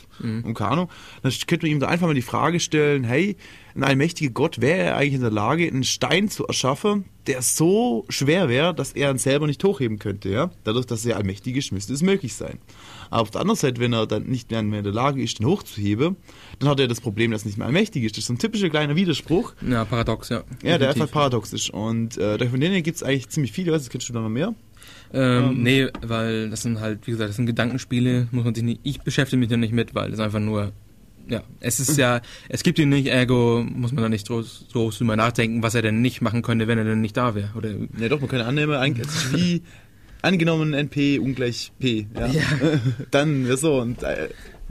und 0.44 0.56
keine 0.56 0.72
Ahnung. 0.72 0.90
Dann 1.22 1.32
könnte 1.46 1.68
man 1.68 1.74
ihm 1.74 1.80
da 1.80 1.90
einfach 1.90 2.08
mal 2.08 2.16
die 2.16 2.24
Frage 2.24 2.60
stellen, 2.60 3.04
hey, 3.04 3.38
ein 3.76 3.84
allmächtiger 3.84 4.32
Gott, 4.32 4.60
wäre 4.62 4.80
er 4.80 4.98
eigentlich 4.98 5.14
in 5.14 5.22
der 5.22 5.32
Lage, 5.32 5.68
einen 5.68 5.84
Stein 5.84 6.30
zu 6.30 6.48
erschaffen, 6.48 7.06
der 7.28 7.42
so 7.42 8.06
schwer 8.10 8.50
wäre, 8.50 8.74
dass 8.74 8.94
er 8.94 9.12
ihn 9.12 9.18
selber 9.18 9.48
nicht 9.48 9.64
hochheben 9.64 10.00
könnte, 10.00 10.30
ja? 10.30 10.52
Dadurch, 10.64 10.86
dass 10.86 11.06
er 11.06 11.18
allmächtig 11.18 11.56
ist, 11.56 11.72
müsste 11.72 11.94
es 11.94 12.02
möglich 12.02 12.34
sein. 12.34 12.58
Aber 13.14 13.22
auf 13.22 13.32
der 13.32 13.42
anderen 13.42 13.58
Seite, 13.60 13.80
wenn 13.80 13.94
er 13.94 14.08
dann 14.08 14.24
nicht 14.24 14.50
mehr 14.50 14.60
in 14.62 14.72
der 14.72 14.92
Lage 14.92 15.22
ist, 15.22 15.38
den 15.40 15.46
hochzuheben, 15.46 16.16
dann 16.60 16.70
hat 16.70 16.80
er 16.80 16.88
das 16.88 17.00
Problem, 17.00 17.30
dass 17.32 17.44
er 17.44 17.48
nicht 17.48 17.58
mehr 17.58 17.68
allmächtig 17.68 18.04
ist. 18.04 18.14
Das 18.18 18.24
ist 18.24 18.28
so 18.28 18.34
ein 18.34 18.40
typischer 18.40 18.70
kleiner 18.70 18.96
Widerspruch, 18.96 19.54
Ja, 19.68 19.86
paradox, 19.86 20.30
ja. 20.30 20.38
ja, 20.38 20.44
der 20.62 20.78
Definitiv. 20.80 21.02
einfach 21.04 21.14
paradox 21.14 21.54
ist. 21.54 21.70
Und 21.70 22.18
äh, 22.18 22.38
von 22.48 22.60
denen 22.60 22.82
gibt 22.82 22.98
es 22.98 23.04
eigentlich 23.04 23.30
ziemlich 23.30 23.52
viele, 23.52 23.72
weißt 23.72 23.86
du, 23.86 23.92
kennst 23.92 24.10
du 24.10 24.14
da 24.14 24.22
noch 24.22 24.30
mehr? 24.30 24.54
Ähm, 25.14 25.44
Ähm. 25.52 25.64
nee, 25.64 25.88
weil 26.02 26.50
das 26.50 26.64
sind 26.64 26.80
halt, 26.80 27.06
wie 27.08 27.12
gesagt, 27.12 27.30
das 27.30 27.36
sind 27.36 27.46
Gedankenspiele, 27.46 28.28
muss 28.32 28.44
man 28.46 28.56
sich 28.56 28.64
nicht, 28.64 28.80
ich 28.84 29.00
beschäftige 29.02 29.40
mich 29.40 29.50
da 29.50 29.58
nicht 29.58 29.74
mit, 29.74 29.94
weil 29.94 30.12
es 30.12 30.20
einfach 30.20 30.40
nur, 30.40 30.72
ja, 31.30 31.42
es 31.62 31.80
ist 31.80 31.98
ja, 31.98 32.20
es 32.50 32.64
gibt 32.64 32.80
ihn 32.80 32.90
nicht, 32.90 33.08
ergo 33.08 33.64
muss 33.64 33.92
man 33.94 34.02
da 34.04 34.10
nicht 34.10 34.28
groß, 34.28 34.66
groß 34.74 34.98
drüber 34.98 35.16
nachdenken, 35.16 35.62
was 35.64 35.76
er 35.76 35.82
denn 35.84 36.02
nicht 36.02 36.22
machen 36.22 36.42
könnte, 36.42 36.68
wenn 36.68 36.78
er 36.80 36.84
denn 36.84 37.00
nicht 37.00 37.16
da 37.16 37.34
wäre, 37.36 37.52
oder, 37.56 37.70
Ja 37.98 38.10
doch, 38.10 38.20
man 38.20 38.30
kann 38.30 38.42
annehmen, 38.42 38.74
eigentlich 38.74 39.08
es 39.08 39.16
ist 39.16 39.38
wie 39.38 39.62
angenommen 40.24 40.74
NP 40.74 41.20
ungleich 41.20 41.72
P, 41.80 42.08
ja. 42.16 42.28
Ja. 42.28 42.42
dann, 43.12 43.46
ja 43.48 43.56
so, 43.56 43.80
und 43.80 44.02
äh, 44.02 44.30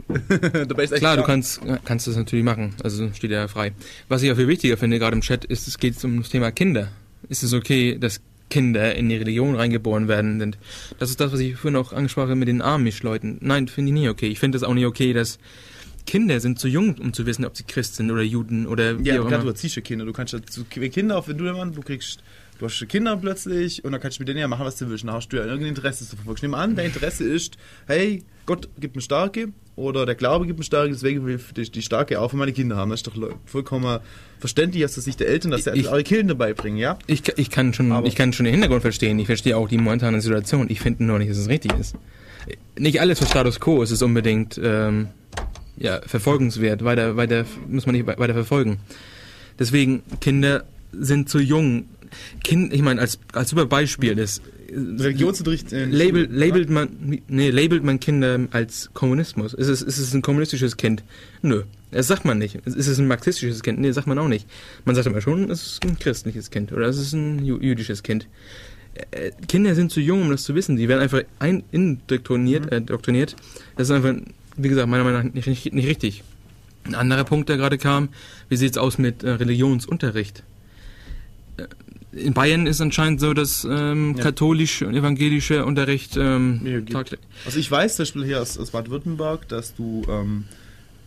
dabei 0.67 0.83
ist 0.83 0.91
echt 0.91 0.99
klar, 0.99 1.15
du 1.15 1.23
kannst, 1.23 1.61
kannst 1.85 2.07
das 2.07 2.17
natürlich 2.17 2.43
machen, 2.43 2.75
also 2.83 3.09
steht 3.13 3.31
ja 3.31 3.47
frei. 3.47 3.71
Was 4.09 4.21
ich 4.21 4.31
auch 4.31 4.35
viel 4.35 4.49
wichtiger 4.49 4.75
finde, 4.75 4.99
gerade 4.99 5.15
im 5.15 5.21
Chat, 5.21 5.45
ist, 5.45 5.67
es 5.67 5.77
geht 5.77 6.03
um 6.03 6.19
das 6.19 6.29
Thema 6.29 6.51
Kinder. 6.51 6.89
Ist 7.29 7.43
es 7.43 7.53
okay, 7.53 7.97
dass 7.97 8.19
Kinder 8.49 8.93
in 8.95 9.07
die 9.09 9.15
Religion 9.15 9.55
reingeboren 9.55 10.07
werden 10.09 10.39
sind? 10.39 10.57
Das 10.99 11.09
ist 11.09 11.21
das, 11.21 11.31
was 11.31 11.39
ich 11.39 11.55
vorhin 11.55 11.77
auch 11.77 11.93
angesprochen 11.93 12.29
habe 12.31 12.35
mit 12.35 12.49
den 12.49 12.61
Amish-Leuten. 12.61 13.37
Nein, 13.39 13.67
finde 13.69 13.89
ich 13.89 13.93
nie 13.93 14.09
okay. 14.09 14.27
Ich 14.27 14.39
finde 14.39 14.57
es 14.57 14.63
auch 14.63 14.73
nicht 14.73 14.85
okay, 14.85 15.13
dass 15.13 15.39
Kinder 16.05 16.39
sind 16.41 16.59
zu 16.59 16.67
jung, 16.67 16.95
um 16.99 17.13
zu 17.13 17.25
wissen, 17.25 17.45
ob 17.45 17.55
sie 17.55 17.63
Christ 17.63 17.95
sind 17.95 18.11
oder 18.11 18.21
Juden 18.23 18.67
oder 18.67 18.99
wie 18.99 19.07
Ja, 19.07 19.21
auch 19.21 19.27
klar, 19.27 19.39
du 19.39 19.43
immer. 19.43 19.51
erziehst 19.51 19.77
ja 19.77 19.81
Kinder. 19.81 20.05
Du 20.05 20.11
kannst 20.11 20.33
ja 20.33 20.41
zu 20.41 20.65
Kinder, 20.65 21.17
auf 21.17 21.29
wenn 21.29 21.37
du 21.37 21.45
jemanden, 21.45 21.75
du 21.75 21.81
kriegst, 21.81 22.21
du 22.59 22.65
hast 22.65 22.87
Kinder 22.89 23.17
plötzlich 23.17 23.83
und 23.83 23.91
dann 23.91 24.01
kannst 24.01 24.17
du 24.19 24.21
mit 24.21 24.27
denen 24.29 24.39
ja 24.39 24.47
machen, 24.47 24.65
was 24.65 24.75
du 24.77 24.89
willst. 24.89 25.03
Dann 25.03 25.13
hast 25.13 25.29
du 25.29 25.37
ja 25.37 25.43
irgendein 25.43 25.69
Interesse 25.69 26.07
zu 26.07 26.15
verfolgen. 26.15 26.37
Ich 26.37 26.41
nehme 26.43 26.57
an, 26.57 26.75
dein 26.75 26.87
Interesse 26.87 27.23
ist, 27.23 27.57
hey, 27.87 28.23
Gott 28.45 28.67
gibt 28.79 28.95
mir 28.95 29.01
Starke 29.01 29.49
oder 29.75 30.05
der 30.05 30.15
Glaube 30.15 30.45
gibt 30.45 30.59
mir 30.59 30.65
Starke, 30.65 30.89
deswegen 30.91 31.25
will 31.25 31.39
ich 31.57 31.71
die, 31.71 31.81
Starke 31.81 32.19
auch 32.19 32.29
für 32.31 32.37
meine 32.37 32.51
Kinder 32.53 32.75
haben. 32.75 32.89
Das 32.91 32.99
ist 32.99 33.07
doch 33.07 33.15
vollkommen 33.45 33.99
verständlich 34.39 34.83
aus 34.85 34.93
der 34.93 35.03
Sicht 35.03 35.19
der 35.19 35.27
Eltern, 35.29 35.51
dass 35.51 35.63
sie 35.63 35.71
Ich- 35.71 35.87
eure 35.87 36.03
Kinder 36.03 36.35
beibringen, 36.35 36.77
ja? 36.77 36.99
Ich, 37.07 37.23
ich, 37.37 37.49
kann 37.49 37.73
schon, 37.73 37.91
Aber- 37.91 38.05
ich 38.07 38.15
kann 38.15 38.33
schon 38.33 38.43
den 38.45 38.53
Hintergrund 38.53 38.81
verstehen. 38.81 39.17
Ich 39.19 39.27
verstehe 39.27 39.55
auch 39.57 39.67
die 39.69 39.77
momentane 39.77 40.19
Situation. 40.21 40.69
Ich 40.69 40.81
finde 40.81 41.03
nur 41.05 41.17
nicht, 41.19 41.31
dass 41.31 41.37
es 41.37 41.47
richtig 41.49 41.71
ist. 41.79 41.95
Nicht 42.77 42.99
alles 42.99 43.19
für 43.19 43.25
Status 43.25 43.59
Quo 43.61 43.81
ist 43.81 43.91
es 43.91 44.01
unbedingt 44.01 44.59
ähm, 44.61 45.07
ja, 45.77 46.01
verfolgenswert. 46.05 46.83
Weiter, 46.83 47.15
weiter 47.15 47.45
muss 47.69 47.85
man 47.85 47.95
nicht 47.95 48.05
we- 48.05 48.15
weiter 48.17 48.33
verfolgen. 48.33 48.79
Deswegen, 49.57 50.03
Kinder 50.19 50.65
sind 50.91 51.29
zu 51.29 51.39
jung. 51.39 51.85
Kind, 52.43 52.73
ich 52.73 52.81
meine, 52.81 53.01
als, 53.01 53.19
als 53.33 53.49
super 53.49 53.65
Beispiel 53.65 54.17
ist, 54.17 54.41
Religionsunterricht 54.75 55.71
in 55.71 55.91
label, 55.91 56.27
labelt 56.31 56.69
man, 56.69 57.21
nee, 57.27 57.49
labelt 57.49 57.83
man 57.83 57.99
Kinder 57.99 58.39
als 58.51 58.89
Kommunismus. 58.93 59.53
Ist 59.53 59.67
es, 59.67 59.81
ist 59.81 59.99
es 59.99 60.13
ein 60.13 60.21
kommunistisches 60.21 60.77
Kind? 60.77 61.03
Nö. 61.41 61.63
Das 61.91 62.07
sagt 62.07 62.25
man 62.25 62.39
nicht. 62.39 62.55
Ist 62.65 62.87
es 62.87 62.97
ein 62.97 63.07
marxistisches 63.07 63.61
Kind? 63.61 63.79
Nee, 63.79 63.91
sagt 63.91 64.07
man 64.07 64.17
auch 64.17 64.27
nicht. 64.27 64.47
Man 64.83 64.95
sagt 64.95 65.05
aber 65.07 65.21
schon, 65.21 65.51
es 65.51 65.63
ist 65.63 65.85
ein 65.85 65.99
christliches 65.99 66.49
Kind 66.49 66.71
oder 66.71 66.87
es 66.87 66.97
ist 66.97 67.13
ein 67.13 67.45
jüdisches 67.45 68.01
Kind. 68.01 68.27
Äh, 69.11 69.31
Kinder 69.47 69.75
sind 69.75 69.91
zu 69.91 69.99
jung, 69.99 70.23
um 70.23 70.31
das 70.31 70.43
zu 70.43 70.55
wissen. 70.55 70.75
Die 70.75 70.87
werden 70.87 71.01
einfach 71.01 71.21
ein 71.39 71.63
indoktriniert, 71.71 72.71
äh, 72.71 72.81
doktriniert. 72.81 73.35
Das 73.75 73.89
ist 73.89 73.95
einfach, 73.95 74.15
wie 74.57 74.69
gesagt, 74.69 74.87
meiner 74.87 75.03
Meinung 75.03 75.23
nach 75.23 75.33
nicht, 75.33 75.47
nicht, 75.47 75.73
nicht 75.73 75.87
richtig. 75.87 76.23
Ein 76.85 76.95
anderer 76.95 77.23
Punkt, 77.23 77.49
der 77.49 77.57
gerade 77.57 77.77
kam, 77.77 78.09
wie 78.49 78.57
sieht's 78.57 78.77
aus 78.77 78.97
mit 78.97 79.23
äh, 79.23 79.29
Religionsunterricht? 79.29 80.43
Äh, 81.57 81.67
In 82.15 82.33
Bayern 82.33 82.67
ist 82.67 82.79
anscheinend 82.81 83.19
so, 83.19 83.33
dass 83.33 83.63
ähm, 83.69 84.15
Ja. 84.17 84.23
katholische 84.23 84.87
und 84.87 84.95
evangelische 84.95 85.65
Unterricht 85.65 86.15
ähm, 86.17 86.85
Also 87.45 87.59
ich 87.59 87.69
weiß 87.71 87.95
zum 87.95 88.03
Beispiel 88.03 88.25
hier 88.25 88.41
aus, 88.41 88.57
aus 88.57 88.71
Baden-Württemberg, 88.71 89.47
dass 89.47 89.73
du 89.75 90.03
ähm, 90.09 90.45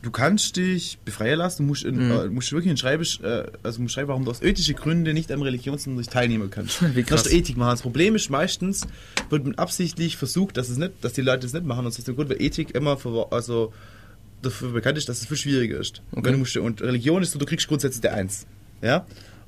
du 0.03 0.11
kannst 0.13 0.57
dich 0.57 0.99
befreien 1.05 1.39
lassen, 1.39 1.63
du 1.63 1.69
musst, 1.69 1.85
in, 1.85 1.97
Mhm. 2.07 2.11
äh, 2.13 2.29
musst 2.29 2.53
wirklich 2.53 2.71
in 2.71 2.77
Schreiben, 2.77 3.05
äh, 3.23 3.45
also 3.65 3.81
musst 3.83 3.95
schreiben, 3.95 4.09
warum 4.09 4.25
du 4.25 4.31
aus 4.31 4.41
ethischen 4.43 4.77
Gründen 4.77 5.13
nicht 5.15 5.33
am 5.33 5.43
Religionsunterricht 5.43 6.13
teilnehmen 6.13 6.49
kannst. 6.51 6.81
Wie 6.97 7.03
krass. 7.03 7.27
ist 7.27 7.33
Ethik 7.33 7.57
machen. 7.57 7.71
Das 7.71 7.83
Problem 7.83 8.15
ist 8.15 8.31
meistens, 8.31 8.87
wird 9.31 9.45
man 9.45 9.55
absichtlich 9.57 10.17
versucht, 10.17 10.57
dass 10.57 10.69
es 10.69 10.77
nicht, 10.77 10.93
dass 11.01 11.13
die 11.15 11.23
Leute 11.23 11.41
das 11.41 11.53
nicht 11.55 11.67
machen. 11.67 11.81
Und 11.81 11.87
das 11.87 11.99
ist 11.99 12.07
der 12.07 12.15
Grund, 12.15 12.31
weil 12.31 12.41
Ethik 12.41 12.73
immer 12.75 12.97
ver- 12.97 13.29
also 13.31 13.73
dafür 14.43 14.71
bekannt 14.73 14.99
ist, 14.99 15.09
dass 15.09 15.21
es 15.23 15.27
viel 15.27 15.37
schwieriger 15.37 15.79
ist. 15.79 16.03
Okay. 16.13 16.31
Du 16.33 16.39
musst, 16.39 16.57
und 16.57 16.83
Religion 16.83 17.23
ist 17.23 17.33
so, 17.33 17.39
du 17.39 17.47
kriegst 17.47 17.67
grundsätzlich 17.67 18.01
der 18.03 18.15
Eins. 18.15 18.47
Ja? 18.83 19.07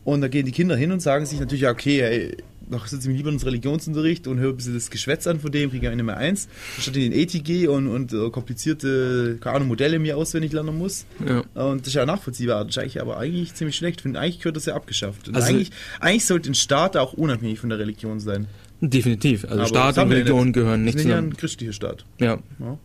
Und 0.09 0.22
da 0.22 0.28
gehen 0.28 0.47
die 0.47 0.52
Kinder 0.52 0.74
hin 0.74 0.90
und 0.90 1.01
sagen 1.01 1.26
sich 1.26 1.39
natürlich, 1.39 1.60
ja, 1.62 1.70
okay, 1.70 2.01
hey, 2.01 2.36
noch 2.70 2.86
sitze 2.86 3.10
ich 3.10 3.16
lieber 3.18 3.28
in 3.28 3.35
unserem 3.35 3.51
Religionsunterricht 3.51 4.26
und 4.26 4.39
höre 4.39 4.51
ein 4.52 4.56
bisschen 4.56 4.72
das 4.72 4.89
Geschwätz 4.90 5.26
an 5.26 5.39
von 5.39 5.52
dem, 5.52 5.68
kriege 5.70 5.90
eine 5.90 6.02
mehr 6.02 6.16
eins, 6.16 6.48
statt 6.78 6.97
in 6.97 7.10
den 7.12 7.44
gehe 7.44 7.70
und, 7.70 7.89
und 7.89 8.14
äh, 8.14 8.30
komplizierte, 8.30 9.36
keine 9.39 9.56
Ahnung, 9.56 9.68
Modelle 9.68 9.98
mir 9.98 10.16
auswendig 10.16 10.52
lernen 10.52 10.78
muss. 10.78 11.05
Ja. 11.26 11.40
Und 11.62 11.82
das 11.82 11.89
ist 11.89 11.94
ja 11.94 12.06
nachvollziehbar. 12.06 12.64
Das 12.64 12.74
ist 12.74 12.78
eigentlich 12.78 13.02
aber 13.02 13.18
eigentlich 13.18 13.52
ziemlich 13.52 13.76
schlecht. 13.76 13.98
Ich 14.01 14.02
finde, 14.05 14.18
eigentlich 14.20 14.39
gehört 14.39 14.56
das 14.56 14.64
ja 14.64 14.74
abgeschafft. 14.76 15.28
Und 15.28 15.36
Also- 15.36 15.48
eigentlich, 15.48 15.70
eigentlich 16.01 16.24
sollte 16.24 16.51
ein 16.51 16.55
Staat 16.55 16.97
auch 16.97 17.12
unabhängig 17.12 17.59
von 17.59 17.68
der 17.68 17.78
Religion 17.78 18.18
sein. 18.18 18.47
Definitiv. 18.80 19.44
Also 19.44 19.56
Aber 19.59 19.66
Staat 19.68 19.98
und 19.98 20.10
Religion 20.10 20.44
nicht. 20.47 20.55
gehören 20.55 20.80
Wir 20.80 20.85
nicht 20.86 20.98
sind 21.01 21.10
ja 21.10 21.16
ein 21.16 21.24
zusammen. 21.24 21.36
christlicher 21.36 21.72
Staat. 21.74 22.06
Ja. 22.18 22.39
Ja. 22.60 22.78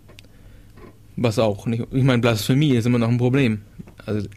Was 1.16 1.40
auch 1.40 1.68
nicht. 1.68 1.84
Ich 1.92 2.04
meine, 2.04 2.22
Blasphemie 2.22 2.76
ist 2.76 2.86
immer 2.86 2.98
noch 3.00 3.08
ein 3.10 3.18
Problem. 3.20 3.62
Also, 4.06 4.28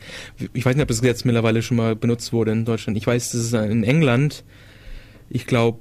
ich 0.53 0.65
weiß 0.65 0.75
nicht, 0.77 0.83
ob 0.83 0.89
das 0.89 1.01
Gesetz 1.01 1.25
mittlerweile 1.25 1.63
schon 1.63 1.77
mal 1.77 1.97
benutzt 1.97 2.33
wurde 2.33 2.53
in 2.53 2.65
Deutschland. 2.65 2.97
Ich 2.97 3.07
weiß, 3.07 3.33
dass 3.33 3.41
es 3.41 3.53
in 3.53 3.85
England, 3.85 4.45
ich 5.31 5.47
glaube, 5.47 5.79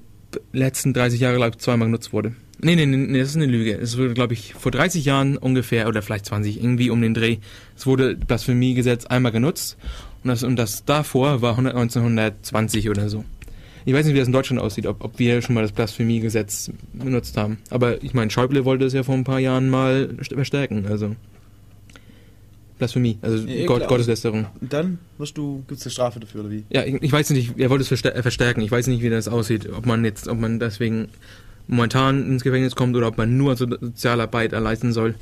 letzten 0.54 0.94
30 0.94 1.20
Jahre 1.20 1.38
lang 1.38 1.58
zweimal 1.60 1.88
genutzt 1.88 2.12
wurde. 2.14 2.34
Nee, 2.62 2.76
nee, 2.76 2.86
nee, 2.86 3.20
das 3.20 3.30
ist 3.30 3.36
eine 3.36 3.46
Lüge. 3.46 3.74
Es 3.78 3.98
wurde, 3.98 4.14
glaube 4.14 4.34
ich, 4.34 4.54
vor 4.54 4.72
30 4.72 5.06
Jahren 5.06 5.38
ungefähr, 5.38 5.88
oder 5.88 6.02
vielleicht 6.02 6.26
20, 6.26 6.58
irgendwie 6.62 6.90
um 6.90 7.02
den 7.02 7.14
Dreh, 7.14 7.38
es 7.76 7.86
wurde 7.86 8.16
Blasphemiegesetz 8.16 9.06
einmal 9.06 9.32
genutzt. 9.32 9.78
Und 10.24 10.30
das, 10.30 10.42
und 10.44 10.56
das 10.56 10.86
davor 10.86 11.42
war 11.42 11.52
100 11.52 11.76
1920 11.76 12.90
oder 12.90 13.10
so. 13.10 13.24
Ich 13.88 13.94
weiß 13.94 14.06
nicht, 14.06 14.16
wie 14.16 14.20
das 14.20 14.28
in 14.28 14.34
Deutschland 14.34 14.60
aussieht, 14.62 14.88
ob, 14.88 15.04
ob 15.04 15.20
wir 15.20 15.42
schon 15.44 15.54
mal 15.54 15.62
das 15.62 15.72
Blasphemiegesetz 15.74 16.72
benutzt 16.94 17.38
haben. 17.38 17.60
Aber 17.70 18.02
ich 18.04 18.16
meine, 18.16 18.32
Schäuble 18.32 18.66
wollte 18.66 18.86
es 18.86 18.94
ja 18.94 19.04
vor 19.04 19.14
ein 19.14 19.24
paar 19.26 19.40
Jahren 19.40 19.70
mal 19.70 20.10
st- 20.22 20.34
verstärken. 20.34 20.86
Also 20.90 21.16
Blasphemie, 22.78 23.18
also 23.22 23.38
Ja, 23.48 23.66
Gott. 23.66 23.88
Gotteslästerung. 23.88 24.48
Und 24.60 24.74
dann 24.74 25.00
wirst 25.18 25.38
du, 25.38 25.64
gibt 25.68 25.80
es 25.80 25.86
eine 25.86 25.92
Strafe 25.92 26.20
dafür, 26.20 26.42
oder 26.42 26.52
wie? 26.52 26.64
Ja, 26.70 26.84
ich, 26.84 27.02
ich 27.02 27.12
weiß 27.12 27.30
nicht, 27.30 27.58
er 27.58 27.70
wollte 27.70 27.84
es 27.84 28.04
äh, 28.04 28.22
verstärken. 28.22 28.62
Ich 28.62 28.72
weiß 28.72 28.88
nicht, 28.88 29.02
wie 29.02 29.10
das 29.10 29.28
aussieht. 29.28 29.70
Ob 29.70 29.86
man 29.86 30.04
jetzt, 30.04 30.28
ob 30.28 30.40
man 30.40 30.60
deswegen 30.60 31.08
momentan 31.68 32.26
ins 32.28 32.44
Gefängnis 32.44 32.76
kommt 32.76 32.96
oder 32.96 33.08
ob 33.08 33.18
man 33.18 33.38
nur 33.38 33.56
so 33.56 33.66
Sozialarbeit 33.68 34.54
erleisten 34.54 34.92
soll. 34.92 35.16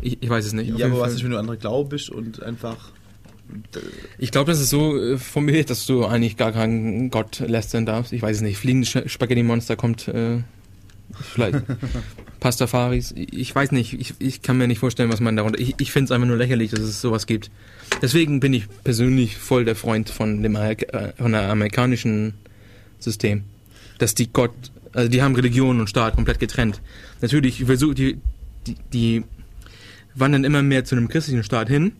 Ich, 0.00 0.18
ich 0.22 0.30
weiß 0.30 0.46
es 0.46 0.52
nicht. 0.52 0.76
Ja, 0.78 0.86
aber 0.86 1.00
was 1.00 1.12
ist, 1.12 1.24
wenn 1.24 1.30
du 1.30 1.38
andere 1.38 1.56
Glaube 1.56 1.90
bist 1.90 2.08
und 2.10 2.42
einfach 2.42 2.92
Ich 4.18 4.30
glaube, 4.30 4.50
das 4.50 4.60
ist 4.60 4.70
so 4.70 4.96
äh, 4.96 5.18
formuliert, 5.18 5.70
dass 5.70 5.86
du 5.86 6.06
eigentlich 6.06 6.36
gar 6.36 6.52
keinen 6.52 7.10
Gott 7.10 7.40
lästern 7.40 7.84
darfst. 7.84 8.12
Ich 8.12 8.22
weiß 8.22 8.36
es 8.36 8.42
nicht. 8.42 8.58
Fliegende 8.58 9.08
Spaghetti-Monster 9.08 9.76
kommt 9.76 10.08
äh, 10.08 10.38
vielleicht. 11.12 11.62
Pastafaris. 12.40 13.14
Ich 13.16 13.54
weiß 13.54 13.72
nicht. 13.72 13.94
Ich, 13.94 14.14
ich 14.18 14.42
kann 14.42 14.58
mir 14.58 14.68
nicht 14.68 14.78
vorstellen, 14.78 15.10
was 15.10 15.20
man 15.20 15.36
darunter... 15.36 15.58
Ich, 15.58 15.74
ich 15.78 15.90
finde 15.90 16.04
es 16.06 16.10
einfach 16.12 16.28
nur 16.28 16.36
lächerlich, 16.36 16.70
dass 16.70 16.80
es 16.80 17.00
sowas 17.00 17.26
gibt. 17.26 17.50
Deswegen 18.00 18.40
bin 18.40 18.52
ich 18.54 18.68
persönlich 18.84 19.36
voll 19.36 19.64
der 19.64 19.74
Freund 19.74 20.08
von 20.08 20.42
dem 20.42 20.54
äh, 20.54 20.76
von 21.16 21.32
der 21.32 21.50
amerikanischen 21.50 22.34
System. 22.98 23.44
Dass 23.98 24.14
die 24.14 24.32
Gott... 24.32 24.52
Also 24.92 25.08
die 25.08 25.20
haben 25.22 25.34
Religion 25.34 25.80
und 25.80 25.90
Staat 25.90 26.14
komplett 26.14 26.38
getrennt. 26.38 26.80
Natürlich, 27.20 27.64
versuch, 27.64 27.94
die, 27.94 28.18
die, 28.66 28.76
die 28.92 29.24
wandern 30.14 30.44
immer 30.44 30.62
mehr 30.62 30.84
zu 30.84 30.96
einem 30.96 31.08
christlichen 31.08 31.44
Staat 31.44 31.68
hin. 31.68 31.92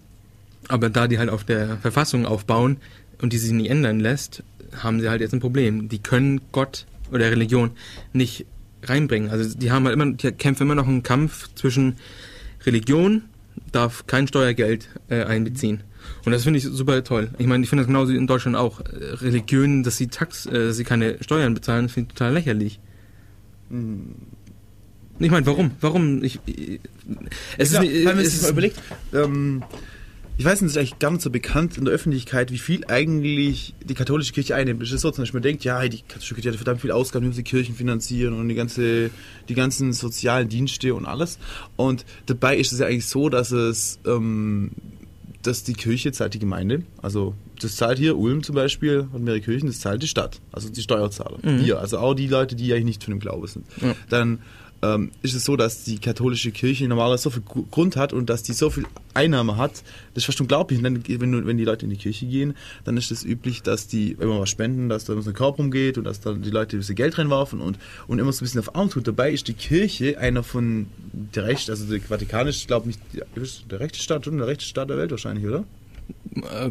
Aber 0.69 0.91
da 0.91 1.09
die 1.09 1.19
halt 1.19 1.31
auf 1.31 1.45
der 1.45 1.79
Verfassung 1.79 2.27
aufbauen 2.27 2.79
und 3.21 3.33
die 3.33 3.39
sich 3.39 3.53
nicht 3.53 3.71
ändern 3.71 4.01
lässt, 4.01 4.43
haben 4.83 5.01
sie 5.01 5.09
halt 5.09 5.21
jetzt 5.21 5.33
ein 5.33 5.41
Problem. 5.41 5.89
Die 5.89 5.99
können 5.99 6.41
Gott 6.53 6.87
oder 7.11 7.31
Religion 7.31 7.71
nicht 8.13 8.47
reinbringen. 8.83 9.31
Also 9.31 9.57
die 9.57 9.71
haben 9.71 9.85
halt 9.85 9.95
immer, 9.95 10.13
die 10.13 10.33
kämpfen 10.33 10.65
immer 10.65 10.75
noch 10.75 10.89
einen 10.89 11.03
Kampf 11.03 11.49
zwischen 11.55 11.97
Religion 12.65 13.23
darf 13.73 14.07
kein 14.07 14.27
Steuergeld 14.27 14.89
äh, 15.09 15.25
einbeziehen. 15.25 15.83
Und 16.25 16.33
das 16.33 16.45
finde 16.45 16.59
ich 16.59 16.65
super 16.65 17.03
toll. 17.05 17.31
Ich 17.39 17.47
meine, 17.47 17.63
ich 17.63 17.71
finde 17.71 17.83
das 17.83 17.89
genauso 17.89 18.13
in 18.13 18.27
Deutschland 18.27 18.57
auch. 18.57 18.81
Äh, 18.81 18.85
Religionen, 19.15 19.83
dass 19.83 19.97
sie 19.97 20.09
Tax, 20.09 20.47
äh, 20.47 20.53
dass 20.53 20.77
sie 20.77 20.85
keine 20.85 21.23
Steuern 21.23 21.55
bezahlen, 21.55 21.89
finde 21.89 22.09
ich 22.09 22.15
total 22.15 22.33
lächerlich. 22.35 22.81
Hm. 23.71 24.15
Ich 25.21 25.31
meine, 25.31 25.45
warum? 25.47 25.73
Warum? 25.81 26.23
Ich, 26.23 26.39
ich, 26.47 26.81
es 27.57 27.73
ja, 27.73 27.83
ist, 27.83 27.93
wenn 27.93 28.05
man 28.05 28.19
es 28.19 28.27
sich 28.27 28.35
ist 28.35 28.43
mal 28.43 28.51
überlegt, 28.51 28.81
ähm, 29.13 29.65
ich 30.39 30.45
weiß 30.45 30.61
nicht, 30.61 30.69
es 30.69 30.77
ist 30.77 30.79
eigentlich 30.79 30.99
gar 31.01 31.11
nicht 31.11 31.23
so 31.23 31.31
bekannt 31.31 31.77
in 31.77 31.85
der 31.85 31.93
Öffentlichkeit, 31.93 32.53
wie 32.53 32.59
viel 32.59 32.85
eigentlich 32.87 33.75
die 33.85 33.95
katholische 33.95 34.33
Kirche 34.33 34.55
einnimmt. 34.55 34.81
Es 34.81 34.93
ist 34.93 35.01
so, 35.01 35.11
zum 35.11 35.23
Beispiel, 35.23 35.39
man 35.39 35.43
denkt, 35.43 35.65
ja, 35.65 35.87
die 35.89 36.01
katholische 36.03 36.35
Kirche 36.35 36.51
hat 36.51 36.57
verdammt 36.57 36.81
viel 36.81 36.93
Ausgaben, 36.93 37.29
wie 37.29 37.35
sie 37.35 37.43
Kirchen 37.43 37.75
finanzieren 37.75 38.35
und 38.35 38.49
die 38.49 38.55
ganze, 38.55 39.11
die 39.49 39.55
ganzen 39.55 39.93
sozialen 39.93 40.49
Dienste 40.49 40.95
und 40.95 41.07
alles. 41.07 41.41
Und 41.75 42.05
dabei 42.27 42.57
ist 42.57 42.73
es 42.73 42.79
ja 42.79 42.87
eigentlich 42.87 43.07
so, 43.07 43.29
dass 43.29 43.51
es, 43.51 43.99
ähm, 44.07 44.71
dass 45.43 45.65
die 45.65 45.75
Kirche 45.75 46.13
zahlt 46.13 46.35
die 46.35 46.39
Gemeinde, 46.39 46.83
also 47.03 47.35
das 47.61 47.75
zahlt 47.75 47.99
hier 47.99 48.17
Ulm 48.17 48.45
zum 48.45 48.55
Beispiel 48.55 49.09
und 49.13 49.25
mehrere 49.25 49.41
Kirchen, 49.41 49.67
das 49.67 49.81
zahlt 49.81 50.05
die 50.05 50.09
Stadt, 50.09 50.41
also 50.53 50.69
die 50.69 50.83
Steuerzahler. 50.83 51.39
Mhm. 51.43 51.65
Wir, 51.65 51.81
also 51.81 51.99
auch 51.99 52.15
die 52.15 52.29
Leute, 52.29 52.55
die 52.55 52.73
eigentlich 52.73 52.85
nicht 52.85 53.05
von 53.05 53.15
dem 53.15 53.21
Glaube 53.21 53.49
sind. 53.49 53.67
Ja. 53.81 53.97
Dann 54.09 54.39
ähm, 54.81 55.11
ist 55.23 55.35
es 55.35 55.45
so, 55.45 55.57
dass 55.57 55.83
die 55.85 55.99
katholische 55.99 56.53
Kirche 56.53 56.87
normalerweise 56.87 57.25
so 57.25 57.31
viel 57.31 57.43
Gru- 57.43 57.65
Grund 57.71 57.97
hat 57.97 58.13
und 58.13 58.31
dass 58.31 58.45
die 58.45 58.53
so 58.53 58.71
viel 58.71 58.85
Einnahme 59.13 59.57
hat, 59.57 59.73
das 60.15 60.23
ist 60.23 60.25
fast 60.27 60.41
unglaublich. 60.41 60.79
Und 60.79 60.85
dann, 60.85 61.03
wenn, 61.07 61.47
wenn 61.47 61.59
die 61.59 61.65
Leute 61.65 61.85
in 61.85 61.91
die 61.91 61.97
Kirche 61.97 62.27
gehen, 62.27 62.55
dann 62.85 62.97
ist 62.97 63.11
es 63.11 63.25
üblich, 63.25 63.63
dass 63.63 63.89
die 63.89 64.13
immer 64.13 64.39
was 64.41 64.51
spenden, 64.51 64.89
dass 64.89 65.05
da 65.05 65.15
immer 65.15 65.23
so 65.23 65.31
ein 65.31 65.35
Korb 65.35 65.59
rumgeht 65.59 65.99
und 65.99 66.05
dass 66.05 66.21
dann 66.21 66.43
die 66.43 66.51
Leute 66.51 66.77
ein 66.77 66.81
bisschen 66.81 66.95
Geld 66.95 67.19
reinwerfen 67.19 67.61
und, 67.61 67.79
und 68.07 68.19
immer 68.21 68.33
so 68.33 68.39
ein 68.43 68.47
bisschen 68.47 68.61
auf 68.61 68.77
Arm 68.77 68.89
tut. 68.89 69.07
Dabei 69.09 69.33
ist 69.33 69.49
die 69.49 69.55
Kirche 69.55 70.17
einer 70.19 70.45
von 70.45 70.87
der 71.35 71.45
Recht, 71.45 71.69
also 71.71 71.85
der 71.87 72.01
Vatikan 72.01 72.47
ist, 72.47 72.67
glaube 72.69 72.87
nicht, 72.87 73.01
ist 73.35 73.65
der 73.71 73.81
rechte 73.81 73.99
Staat, 74.01 74.29
oder? 74.29 74.37
Der 74.37 74.47
rechte 74.47 74.65
Staat 74.65 74.91
der 74.91 74.97
Welt 74.99 75.11
wahrscheinlich, 75.11 75.45
oder? 75.45 75.65
äh, 76.37 76.71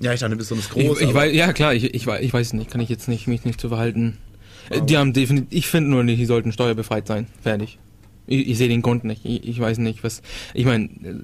Ja, 0.00 0.14
ich 0.14 0.20
dachte, 0.20 0.36
besonders 0.36 0.66
Ich, 0.68 0.72
groß. 0.72 1.00
ich 1.00 1.08
aber- 1.08 1.14
weiß, 1.14 1.34
ja 1.34 1.52
klar, 1.52 1.74
ich, 1.74 1.92
ich, 1.94 2.06
weiß- 2.06 2.20
ich 2.20 2.32
weiß 2.32 2.54
nicht, 2.54 2.70
kann 2.70 2.80
ich 2.80 2.88
jetzt 2.88 3.08
nicht, 3.08 3.26
mich 3.26 3.44
nicht 3.44 3.60
zu 3.60 3.68
verhalten. 3.68 4.16
Äh, 4.70 4.82
Die 4.82 4.96
haben 4.96 5.12
definitiv, 5.12 5.48
ich 5.50 5.68
finde 5.68 5.90
nur 5.90 6.04
nicht, 6.04 6.20
die 6.20 6.26
sollten 6.26 6.52
steuerbefreit 6.52 7.06
sein. 7.06 7.26
Fertig. 7.42 7.78
Ich, 8.26 8.48
ich 8.48 8.58
sehe 8.58 8.68
den 8.68 8.82
Grund 8.82 9.04
nicht. 9.04 9.24
Ich, 9.24 9.48
ich 9.48 9.58
weiß 9.58 9.78
nicht, 9.78 10.04
was. 10.04 10.22
Ich 10.54 10.66
meine, 10.66 10.84
äh, 10.84 11.14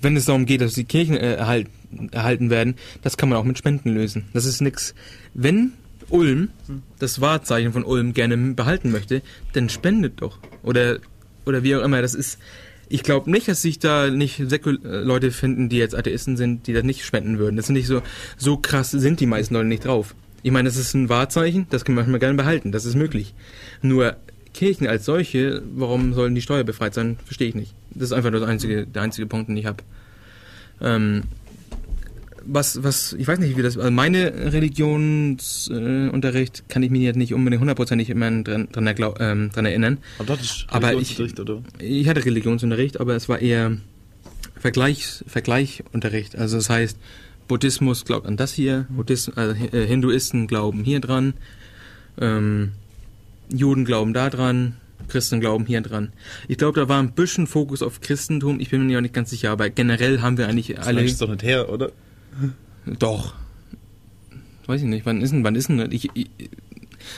wenn 0.00 0.16
es 0.16 0.24
darum 0.24 0.46
geht, 0.46 0.60
dass 0.60 0.72
die 0.72 0.84
Kirchen 0.84 1.16
äh, 1.16 1.34
erhalt, 1.34 1.68
erhalten 2.10 2.50
werden, 2.50 2.74
das 3.02 3.16
kann 3.16 3.28
man 3.28 3.38
auch 3.38 3.44
mit 3.44 3.58
Spenden 3.58 3.90
lösen. 3.90 4.24
Das 4.32 4.46
ist 4.46 4.60
nix. 4.60 4.94
Wenn 5.34 5.72
Ulm 6.08 6.50
das 6.98 7.20
Wahrzeichen 7.20 7.72
von 7.72 7.84
Ulm 7.84 8.14
gerne 8.14 8.36
behalten 8.54 8.90
möchte, 8.90 9.22
dann 9.52 9.68
spendet 9.68 10.22
doch. 10.22 10.38
Oder, 10.62 10.98
oder 11.44 11.62
wie 11.62 11.76
auch 11.76 11.82
immer. 11.82 12.02
Das 12.02 12.14
ist. 12.14 12.38
Ich 12.86 13.02
glaube 13.02 13.30
nicht, 13.30 13.48
dass 13.48 13.62
sich 13.62 13.78
da 13.78 14.10
nicht 14.10 14.42
Säkul 14.46 14.78
äh, 14.84 14.98
Leute 14.98 15.30
finden, 15.30 15.70
die 15.70 15.78
jetzt 15.78 15.94
Atheisten 15.94 16.36
sind, 16.36 16.66
die 16.66 16.74
das 16.74 16.84
nicht 16.84 17.04
spenden 17.04 17.38
würden. 17.38 17.56
Das 17.56 17.66
sind 17.66 17.76
nicht 17.76 17.86
so, 17.86 18.02
so 18.36 18.58
krass 18.58 18.90
sind 18.90 19.20
die 19.20 19.26
meisten 19.26 19.54
Leute 19.54 19.68
nicht 19.68 19.86
drauf. 19.86 20.14
Ich 20.44 20.52
meine, 20.52 20.68
das 20.68 20.76
ist 20.76 20.94
ein 20.94 21.08
Wahrzeichen, 21.08 21.66
das 21.70 21.84
kann 21.84 21.96
man 21.96 22.04
manchmal 22.04 22.20
gerne 22.20 22.36
behalten, 22.36 22.70
das 22.70 22.84
ist 22.84 22.94
möglich. 22.94 23.34
Nur 23.82 24.14
Kirchen 24.52 24.86
als 24.86 25.04
solche, 25.04 25.62
warum 25.74 26.14
sollen 26.14 26.36
die 26.36 26.42
steuerbefreit 26.42 26.94
sein, 26.94 27.16
verstehe 27.24 27.48
ich 27.48 27.56
nicht. 27.56 27.74
Das 27.90 28.10
ist 28.10 28.12
einfach 28.12 28.30
nur 28.30 28.38
das 28.40 28.48
einzige, 28.48 28.86
der 28.86 29.02
einzige 29.02 29.26
Punkt, 29.26 29.48
den 29.48 29.56
ich 29.56 29.66
habe. 29.66 29.78
Ähm, 30.80 31.22
was, 32.46 32.82
was, 32.84 33.14
ich 33.14 33.26
weiß 33.26 33.38
nicht, 33.38 33.56
wie 33.56 33.62
das, 33.62 33.78
also 33.78 33.90
meine 33.90 34.52
Religionsunterricht 34.52 36.58
äh, 36.60 36.62
kann 36.68 36.82
ich 36.82 36.90
mich 36.90 37.00
jetzt 37.02 37.16
nicht 37.16 37.32
unbedingt 37.32 37.60
hundertprozentig 37.60 38.10
immer 38.10 38.30
dran, 38.42 38.68
dran, 38.70 38.86
erglau- 38.86 39.18
ähm, 39.20 39.50
dran 39.50 39.64
erinnern. 39.66 39.96
aber 40.18 40.34
ist 40.34 40.66
Aber 40.68 40.92
ich- 40.94 41.18
oder? 41.40 41.62
Ich 41.78 42.06
hatte 42.08 42.22
Religionsunterricht, 42.24 43.00
aber 43.00 43.14
es 43.16 43.28
war 43.30 43.38
eher 43.40 43.78
Vergleichs, 44.58 45.24
Vergleichunterricht. 45.26 46.36
Also 46.36 46.56
das 46.58 46.68
heißt, 46.68 46.98
Buddhismus 47.48 48.04
glaubt 48.04 48.26
an 48.26 48.36
das 48.36 48.52
hier, 48.52 48.86
Buddhis, 48.88 49.28
also 49.30 49.54
äh, 49.72 49.86
Hinduisten 49.86 50.46
glauben 50.46 50.82
hier 50.84 51.00
dran, 51.00 51.34
ähm, 52.20 52.72
Juden 53.52 53.84
glauben 53.84 54.14
da 54.14 54.30
dran, 54.30 54.76
Christen 55.08 55.40
glauben 55.40 55.66
hier 55.66 55.82
dran. 55.82 56.12
Ich 56.48 56.56
glaube, 56.56 56.80
da 56.80 56.88
war 56.88 56.98
ein 57.02 57.12
bisschen 57.12 57.46
Fokus 57.46 57.82
auf 57.82 58.00
Christentum, 58.00 58.60
ich 58.60 58.70
bin 58.70 58.86
mir 58.86 58.98
auch 58.98 59.02
nicht 59.02 59.14
ganz 59.14 59.30
sicher, 59.30 59.50
aber 59.50 59.68
generell 59.70 60.20
haben 60.22 60.38
wir 60.38 60.48
eigentlich 60.48 60.74
Das 60.74 60.86
alle... 60.86 61.02
ist 61.04 61.20
doch 61.20 61.28
nicht 61.28 61.42
her, 61.42 61.68
oder? 61.70 61.92
Doch. 62.98 63.34
Weiß 64.66 64.80
ich 64.80 64.86
nicht, 64.86 65.04
wann 65.04 65.20
ist 65.20 65.30
denn, 65.32 65.44
wann 65.44 65.54
ist 65.56 65.68
denn, 65.68 65.92
ich, 65.92 66.08
ich, 66.14 66.30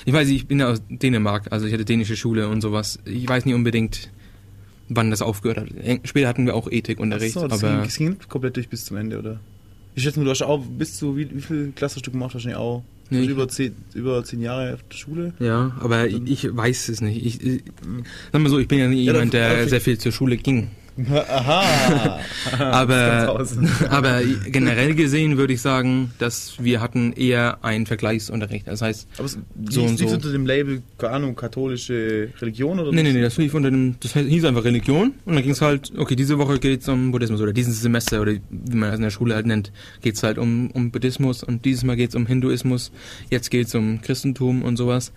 ich 0.04 0.12
weiß, 0.12 0.28
ich 0.28 0.48
bin 0.48 0.58
ja 0.58 0.68
aus 0.70 0.82
Dänemark, 0.88 1.46
also 1.52 1.66
ich 1.66 1.72
hatte 1.72 1.84
dänische 1.84 2.16
Schule 2.16 2.48
und 2.48 2.60
sowas. 2.60 2.98
Ich 3.04 3.28
weiß 3.28 3.44
nicht 3.44 3.54
unbedingt, 3.54 4.10
wann 4.88 5.10
das 5.12 5.22
aufgehört 5.22 5.58
hat. 5.58 5.68
Eng- 5.76 6.00
Später 6.04 6.26
hatten 6.26 6.46
wir 6.46 6.56
auch 6.56 6.68
Ethikunterricht, 6.68 7.36
Ach 7.36 7.42
so, 7.42 7.46
das 7.48 7.62
aber 7.62 7.74
ging, 7.76 7.84
das 7.84 7.96
ging 7.96 8.16
komplett 8.28 8.56
durch 8.56 8.68
bis 8.68 8.84
zum 8.84 8.96
Ende, 8.96 9.18
oder? 9.20 9.38
Ich 9.96 10.02
schätze 10.02 10.22
du 10.22 10.30
hast 10.30 10.42
auch 10.42 10.62
bis 10.64 10.96
zu, 10.98 11.16
wie, 11.16 11.28
wie 11.34 11.40
viel 11.40 11.72
Klasse 11.74 11.96
hast 11.96 12.06
du 12.06 12.10
gemacht? 12.12 12.34
Wahrscheinlich 12.34 12.58
auch 12.58 12.84
Nee, 13.08 13.18
also 13.18 13.30
über, 13.30 13.48
zehn, 13.48 13.74
über 13.94 14.24
zehn 14.24 14.42
Jahre 14.42 14.74
auf 14.74 14.80
der 14.90 14.96
Schule. 14.96 15.32
ja, 15.38 15.76
aber 15.80 16.06
ich, 16.06 16.20
ich 16.26 16.56
weiß 16.56 16.88
es 16.88 17.00
nicht. 17.00 17.24
Ich, 17.24 17.40
ich, 17.40 17.62
sag 18.32 18.42
mal 18.42 18.48
so, 18.48 18.58
ich 18.58 18.68
bin 18.68 18.78
ja 18.80 18.88
nicht 18.88 19.04
Ja, 19.04 19.12
jemand, 19.12 19.32
der 19.32 19.68
sehr 19.68 19.80
viel 19.80 19.96
zur 19.96 20.12
Schule 20.12 20.36
ging. 20.36 20.68
Aha! 21.08 22.20
Aber, 22.60 23.46
aber 23.90 24.20
generell 24.46 24.94
gesehen 24.94 25.36
würde 25.36 25.52
ich 25.52 25.60
sagen, 25.60 26.12
dass 26.18 26.62
wir 26.62 26.80
hatten 26.80 27.12
eher 27.12 27.58
einen 27.62 27.86
Vergleichsunterricht. 27.86 28.66
Das 28.66 28.82
heißt, 28.82 29.08
Aber 29.18 29.26
es 29.26 29.38
So 29.68 29.82
und 29.82 29.98
liegt 29.98 30.08
so. 30.08 30.14
unter 30.16 30.32
dem 30.32 30.46
Label, 30.46 30.82
keine 30.96 31.14
Ahnung, 31.14 31.36
katholische 31.36 32.30
Religion 32.40 32.78
oder 32.80 32.92
Nee, 32.92 33.02
nee, 33.02 33.12
nee, 33.12 33.20
das 33.20 33.36
lief 33.36 33.52
unter 33.54 33.70
dem, 33.70 33.96
das 34.00 34.14
hieß 34.14 34.44
einfach 34.44 34.64
Religion 34.64 35.14
und 35.24 35.34
dann 35.34 35.42
ging 35.42 35.52
es 35.52 35.60
halt, 35.60 35.92
okay, 35.96 36.16
diese 36.16 36.38
Woche 36.38 36.58
geht's 36.58 36.88
um 36.88 37.12
Buddhismus 37.12 37.40
oder 37.40 37.52
dieses 37.52 37.82
Semester 37.82 38.22
oder 38.22 38.32
wie 38.50 38.76
man 38.76 38.90
das 38.90 38.96
in 38.96 39.02
der 39.02 39.10
Schule 39.10 39.34
halt 39.34 39.46
nennt, 39.46 39.72
geht's 40.02 40.22
halt 40.22 40.38
um, 40.38 40.70
um 40.70 40.90
Buddhismus 40.90 41.42
und 41.42 41.64
dieses 41.64 41.84
Mal 41.84 41.96
geht's 41.96 42.14
um 42.14 42.26
Hinduismus, 42.26 42.92
jetzt 43.30 43.50
geht's 43.50 43.74
um 43.74 44.00
Christentum 44.00 44.62
und 44.62 44.76
sowas. 44.76 45.12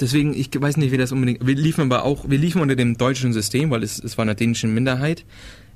Deswegen, 0.00 0.34
ich 0.34 0.48
weiß 0.54 0.76
nicht, 0.78 0.92
wie 0.92 0.96
das 0.96 1.12
unbedingt, 1.12 1.46
wir 1.46 1.54
liefen 1.54 1.82
aber 1.82 2.04
auch, 2.04 2.28
wir 2.28 2.38
liefen 2.38 2.62
unter 2.62 2.76
dem 2.76 2.96
deutschen 2.96 3.32
System, 3.32 3.70
weil 3.70 3.82
es, 3.82 4.02
es 4.02 4.16
war 4.16 4.22
eine 4.22 4.34
dänische 4.34 4.66
Minderheit. 4.66 5.24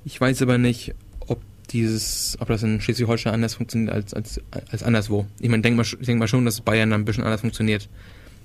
Ich 0.04 0.20
weiß 0.20 0.42
aber 0.42 0.58
nicht, 0.58 0.94
ob 1.26 1.40
dieses, 1.70 2.36
ob 2.40 2.48
das 2.48 2.62
in 2.62 2.80
Schleswig-Holstein 2.80 3.34
anders 3.34 3.54
funktioniert 3.54 3.92
als, 3.92 4.14
als, 4.14 4.40
als 4.70 4.82
anderswo. 4.82 5.26
Ich 5.40 5.48
meine, 5.48 5.62
denk 5.62 5.76
mal, 5.76 5.82
ich 5.82 5.96
denke 5.98 6.16
mal 6.20 6.28
schon, 6.28 6.44
dass 6.44 6.60
Bayern 6.60 6.92
ein 6.92 7.04
bisschen 7.04 7.24
anders 7.24 7.40
funktioniert. 7.40 7.88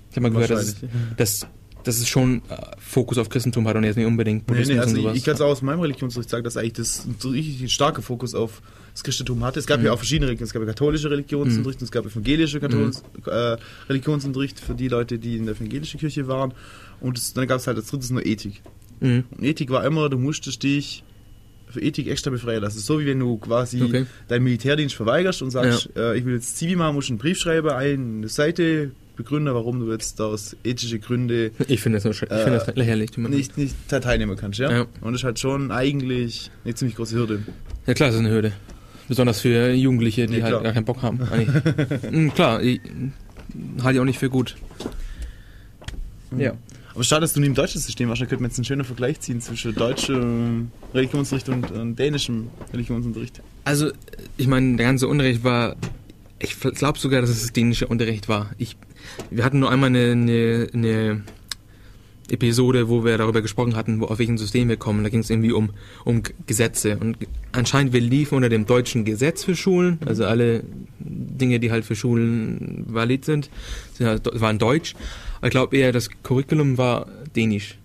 Ich 0.10 0.18
habe 0.18 0.30
mal 0.30 0.32
gehört, 0.32 0.52
dass, 0.52 0.76
dass, 1.16 1.48
dass 1.84 1.98
es 2.00 2.08
schon 2.08 2.42
äh, 2.50 2.56
Fokus 2.80 3.18
auf 3.18 3.30
Christentum 3.30 3.68
hat 3.68 3.76
und 3.76 3.84
jetzt 3.84 3.96
nicht 3.96 4.06
unbedingt 4.06 4.42
Nee, 4.42 4.54
Buddhismus 4.54 4.76
nee, 4.76 4.82
also 4.82 4.92
und 4.92 4.98
ich, 4.98 5.04
sowas. 5.04 5.18
ich 5.18 5.24
kann 5.24 5.36
es 5.36 5.42
auch 5.42 5.50
aus 5.52 5.62
meinem 5.62 5.80
Religionsunterricht 5.80 6.30
sagen, 6.30 6.44
dass 6.44 6.58
eigentlich 6.58 6.74
das 6.74 7.06
ein 7.06 7.16
richtig 7.30 7.72
starker 7.72 8.02
Fokus 8.02 8.36
auf 8.36 8.62
das 8.94 9.04
Christentum 9.04 9.44
hatte. 9.44 9.60
Es 9.60 9.68
gab 9.68 9.80
Mhm. 9.80 9.86
ja 9.88 9.92
auch 9.94 9.98
verschiedene 9.98 10.28
Religionen. 10.28 10.48
Es 10.48 10.54
gab 10.54 10.62
ja 10.62 10.68
katholische 10.68 11.10
Religionsunterricht, 11.10 11.80
und 11.82 11.86
es 11.86 11.92
gab 11.92 12.06
evangelische 12.06 12.60
Katholisch, 12.60 12.98
äh, 13.26 13.58
Religionsunterricht 13.90 14.60
für 14.60 14.74
die 14.74 14.88
Leute, 14.88 15.20
die 15.20 15.38
in 15.38 15.46
der 15.46 15.56
evangelischen 15.56 16.00
Kirche 16.00 16.28
waren. 16.28 16.54
Und 17.00 17.18
es, 17.18 17.34
dann 17.34 17.48
gab 17.48 17.60
es 17.60 17.68
halt 17.68 17.78
als 17.78 17.88
drittes 17.88 18.10
nur 18.12 18.26
Ethik. 18.26 18.62
Mhm. 19.00 19.24
Und 19.32 19.44
Ethik 19.44 19.70
war 19.70 19.86
immer, 19.86 20.10
du 20.10 20.18
musstest 20.18 20.62
dich 20.64 21.04
für 21.70 21.80
Ethik 21.82 22.08
extra 22.08 22.30
befreien 22.32 22.62
lassen. 22.62 22.80
So 22.80 23.00
wie 23.00 23.06
wenn 23.06 23.20
du 23.20 23.38
quasi 23.38 23.82
Okay. 23.82 24.06
deinen 24.28 24.44
Militärdienst 24.44 24.94
verweigerst 24.96 25.42
und 25.42 25.52
sagst, 25.52 25.90
äh, 25.96 26.18
ich 26.18 26.26
will 26.26 26.34
jetzt 26.36 26.58
Zivi 26.58 26.76
machen, 26.76 26.96
musst 26.96 27.08
du 27.10 27.14
einen 27.14 27.18
Brief 27.20 27.40
schreiben, 27.40 27.70
eine 27.70 28.28
Seite 28.28 28.92
begründen, 29.16 29.54
warum 29.54 29.80
du 29.80 29.92
jetzt 29.92 30.20
aus 30.20 30.56
ethischen 30.66 31.00
Gründen 31.00 31.52
Ich 31.68 31.80
finde 31.82 31.98
das, 31.98 32.04
nur 32.04 32.12
ich 32.14 32.20
finde 32.20 32.38
das 32.58 32.68
Äh, 32.68 32.74
lächerlich. 32.76 33.16
nicht, 33.18 33.58
nicht 33.58 33.76
teilnehmen 33.88 34.36
kannst, 34.36 34.60
ja? 34.60 34.70
Ja. 34.72 34.82
Und 35.00 35.14
das 35.14 35.22
ist 35.22 35.24
halt 35.24 35.40
schon 35.40 35.72
eigentlich 35.72 36.52
eine 36.66 36.74
ziemlich 36.76 36.96
große 36.98 37.16
Hürde. 37.16 37.44
Ja 37.88 37.94
klar, 37.94 38.10
das 38.10 38.16
ist 38.16 38.20
eine 38.26 38.32
Hürde. 38.32 38.52
Besonders 39.08 39.42
für 39.42 39.72
Jugendliche, 39.74 40.26
die 40.28 40.38
Ja, 40.38 40.46
halt 40.46 40.64
gar 40.64 40.74
keinen 40.74 40.86
Bock 40.86 41.02
haben. 41.02 41.20
Mhm, 42.12 42.34
klar, 42.34 42.62
ich, 42.62 42.80
halte 43.82 43.98
ich 43.98 44.00
auch 44.00 44.06
nicht 44.06 44.20
für 44.20 44.30
gut. 44.30 44.56
Ja. 46.38 46.54
Aber 46.94 47.04
schade, 47.04 47.22
dass 47.22 47.34
du 47.34 47.40
nie 47.40 47.48
im 47.48 47.56
deutschen 47.56 47.80
System 47.80 48.10
warst. 48.10 48.22
Da 48.22 48.26
könnte 48.26 48.42
man 48.42 48.52
jetzt 48.52 48.58
einen 48.58 48.66
schönen 48.66 48.84
Vergleich 48.84 49.20
ziehen 49.22 49.40
zwischen 49.42 49.74
deutschem 49.76 50.72
Religionsunterricht 50.94 51.50
und, 51.50 51.72
und 51.72 51.96
dänischem 51.98 52.50
Religionsunterricht. 52.74 53.42
Also, 53.64 53.92
ich 54.38 54.48
meine, 54.48 54.76
der 54.78 54.88
ganze 54.88 55.08
Unterricht 55.08 55.44
war. 55.44 55.76
Ich 56.40 56.60
glaube 56.60 56.98
sogar, 56.98 57.22
dass 57.22 57.30
es 57.30 57.42
das 57.42 57.54
dänische 57.54 57.88
Unterricht 57.88 58.28
war. 58.28 58.50
Ich, 58.58 58.76
wir 59.30 59.44
hatten 59.46 59.60
nur 59.60 59.70
einmal 59.70 59.90
eine, 59.90 60.12
eine, 60.12 60.68
eine 60.74 61.22
Episode, 62.32 62.90
wo 62.90 63.04
wir 63.04 63.18
darüber 63.18 63.42
gesprochen 63.42 63.76
hatten, 63.76 64.00
wo, 64.00 64.06
auf 64.06 64.20
welchem 64.20 64.38
System 64.38 64.70
wir 64.70 64.78
kommen. 64.78 65.04
Da 65.04 65.10
ging 65.10 65.20
es 65.20 65.30
irgendwie 65.30 65.52
um, 65.52 65.72
um 66.06 66.24
Gesetze. 66.48 66.98
Und 66.98 67.18
anscheinend, 67.52 67.94
wir 67.94 68.02
liefen 68.02 68.36
unter 68.36 68.50
dem 68.50 68.66
deutschen 68.66 69.06
Gesetz 69.06 69.44
für 69.44 69.56
Schulen. 69.56 70.00
Also 70.06 70.26
alle 70.26 70.64
Dinge, 71.00 71.60
die 71.60 71.72
halt 71.72 71.86
für 71.86 71.96
Schulen 71.96 72.86
valid 72.88 73.26
sind, 73.26 73.50
sind 73.94 74.08
halt, 74.08 74.30
waren 74.40 74.58
deutsch. 74.58 74.96
Aber 75.38 75.48
ich 75.48 75.52
glaube 75.52 75.78
eher, 75.78 75.92
das 75.92 76.10
Curriculum 76.24 76.78
war 76.78 77.08
dänisch. 77.36 77.78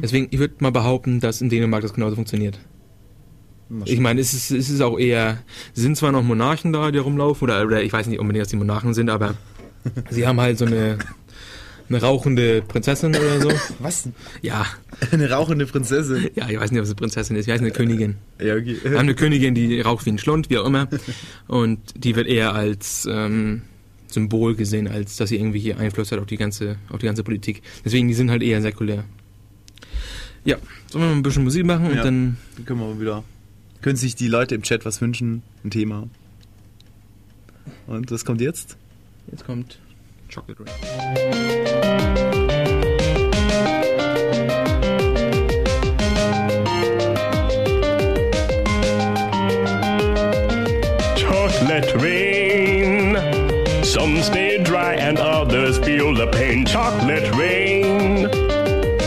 Deswegen, 0.00 0.28
ich 0.30 0.38
würde 0.38 0.54
mal 0.60 0.70
behaupten, 0.70 1.18
dass 1.18 1.40
in 1.40 1.48
Dänemark 1.48 1.82
das 1.82 1.92
genauso 1.92 2.14
funktioniert. 2.14 2.58
Ich 3.86 4.00
meine, 4.00 4.20
es 4.20 4.34
ist, 4.34 4.50
es 4.50 4.68
ist 4.68 4.80
auch 4.82 4.98
eher, 4.98 5.38
sind 5.72 5.96
zwar 5.96 6.12
noch 6.12 6.22
Monarchen 6.22 6.72
da, 6.72 6.90
die 6.90 6.98
rumlaufen, 6.98 7.44
oder, 7.44 7.64
oder 7.64 7.82
ich 7.82 7.92
weiß 7.92 8.06
nicht 8.06 8.20
unbedingt, 8.20 8.42
dass 8.42 8.50
die 8.50 8.56
Monarchen 8.56 8.92
sind, 8.92 9.08
aber 9.08 9.34
sie 10.10 10.26
haben 10.26 10.40
halt 10.40 10.58
so 10.58 10.66
eine, 10.66 10.98
eine 11.88 12.00
rauchende 12.00 12.62
Prinzessin 12.62 13.10
oder 13.14 13.40
so. 13.40 13.50
Was? 13.80 14.08
Ja, 14.40 14.66
Eine 15.10 15.30
rauchende 15.30 15.66
Prinzessin. 15.66 16.30
ja, 16.34 16.48
ich 16.48 16.58
weiß 16.58 16.70
nicht, 16.70 16.80
ob 16.80 16.86
sie 16.86 16.94
Prinzessin 16.94 17.36
ist, 17.36 17.46
ich 17.46 17.52
weiß 17.52 17.60
eine 17.60 17.70
Königin. 17.70 18.16
Ja, 18.40 18.54
okay. 18.54 18.76
Wir 18.82 18.92
haben 18.92 19.00
eine 19.00 19.14
Königin, 19.14 19.54
die 19.54 19.80
raucht 19.80 20.06
wie 20.06 20.10
ein 20.10 20.18
Schlund, 20.18 20.48
wie 20.50 20.58
auch 20.58 20.66
immer. 20.66 20.88
Und 21.48 21.80
die 21.96 22.16
wird 22.16 22.26
eher 22.28 22.54
als 22.54 23.06
ähm, 23.10 23.62
Symbol 24.08 24.54
gesehen, 24.54 24.88
als 24.88 25.16
dass 25.16 25.28
sie 25.30 25.36
irgendwie 25.36 25.58
hier 25.60 25.78
Einfluss 25.78 26.12
hat 26.12 26.18
auf 26.18 26.26
die 26.26 26.36
ganze, 26.36 26.76
auf 26.90 26.98
die 27.00 27.06
ganze 27.06 27.22
Politik. 27.24 27.62
Deswegen, 27.84 28.08
die 28.08 28.14
sind 28.14 28.30
halt 28.30 28.42
eher 28.42 28.60
säkulär. 28.62 29.04
Ja, 30.44 30.56
sollen 30.90 31.04
wir 31.04 31.08
mal 31.10 31.16
ein 31.16 31.22
bisschen 31.22 31.44
Musik 31.44 31.64
machen 31.64 31.86
und 31.86 31.94
Ja. 31.96 32.02
dann 32.02 32.36
Dann 32.56 32.64
können 32.66 32.80
wir 32.80 32.86
mal 32.94 33.00
wieder. 33.00 33.24
Können 33.80 33.96
sich 33.96 34.14
die 34.16 34.28
Leute 34.28 34.54
im 34.54 34.62
Chat 34.62 34.84
was 34.84 35.00
wünschen? 35.00 35.42
Ein 35.64 35.70
Thema. 35.70 36.08
Und 37.86 38.10
was 38.10 38.24
kommt 38.24 38.40
jetzt? 38.40 38.76
Jetzt 39.30 39.44
kommt 39.44 39.78
Chocolate 40.32 40.60
Rain. 40.60 40.68
Chocolate 51.18 51.94
rain. 51.96 53.84
Some 53.84 54.22
stay 54.22 54.62
dry 54.64 54.94
and 54.94 55.18
others 55.18 55.76
feel 55.76 56.14
the 56.14 56.28
pain. 56.28 56.64
Chocolate 56.64 57.30
rain. 57.34 58.24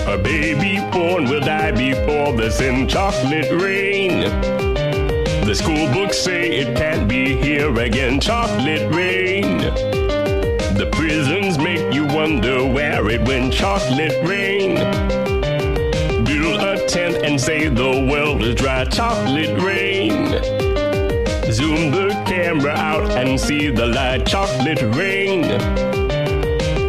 A 0.07 0.19
baby 0.19 0.77
born 0.91 1.25
will 1.27 1.39
die 1.39 1.71
before 1.71 2.33
the 2.33 2.51
sin. 2.51 2.87
Chocolate 2.87 3.49
rain. 3.59 4.29
The 5.43 5.55
school 5.55 5.91
books 5.91 6.19
say 6.19 6.51
it 6.51 6.77
can't 6.77 7.09
be 7.09 7.35
here 7.35 7.75
again. 7.79 8.19
Chocolate 8.19 8.93
rain. 8.93 10.04
The 10.85 10.91
prisons 10.91 11.57
make 11.57 11.93
you 11.93 12.05
wonder 12.05 12.63
where 12.63 13.09
it 13.09 13.27
went. 13.27 13.51
Chocolate 13.51 14.13
rain. 14.23 14.75
Build 16.23 16.61
a 16.61 16.85
tent 16.87 17.25
and 17.25 17.41
say 17.41 17.69
the 17.69 18.07
world 18.11 18.43
is 18.43 18.53
dry. 18.53 18.85
Chocolate 18.85 19.59
rain. 19.59 20.27
Zoom 21.51 21.89
the 21.89 22.09
camera 22.27 22.73
out 22.73 23.09
and 23.11 23.39
see 23.39 23.71
the 23.71 23.87
light. 23.87 24.27
Chocolate 24.27 24.83
rain. 24.95 25.43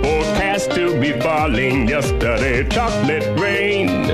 Forecast 0.02 0.72
to 0.72 1.00
be 1.00 1.18
falling 1.18 1.88
yesterday. 1.88 2.68
Chocolate 2.68 3.26
rain. 3.40 4.10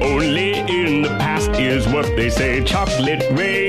Only 0.00 0.60
in 0.60 1.02
the 1.02 1.16
past 1.18 1.50
is 1.58 1.88
what 1.88 2.06
they 2.14 2.30
say. 2.30 2.62
Chocolate 2.62 3.24
rain. 3.32 3.61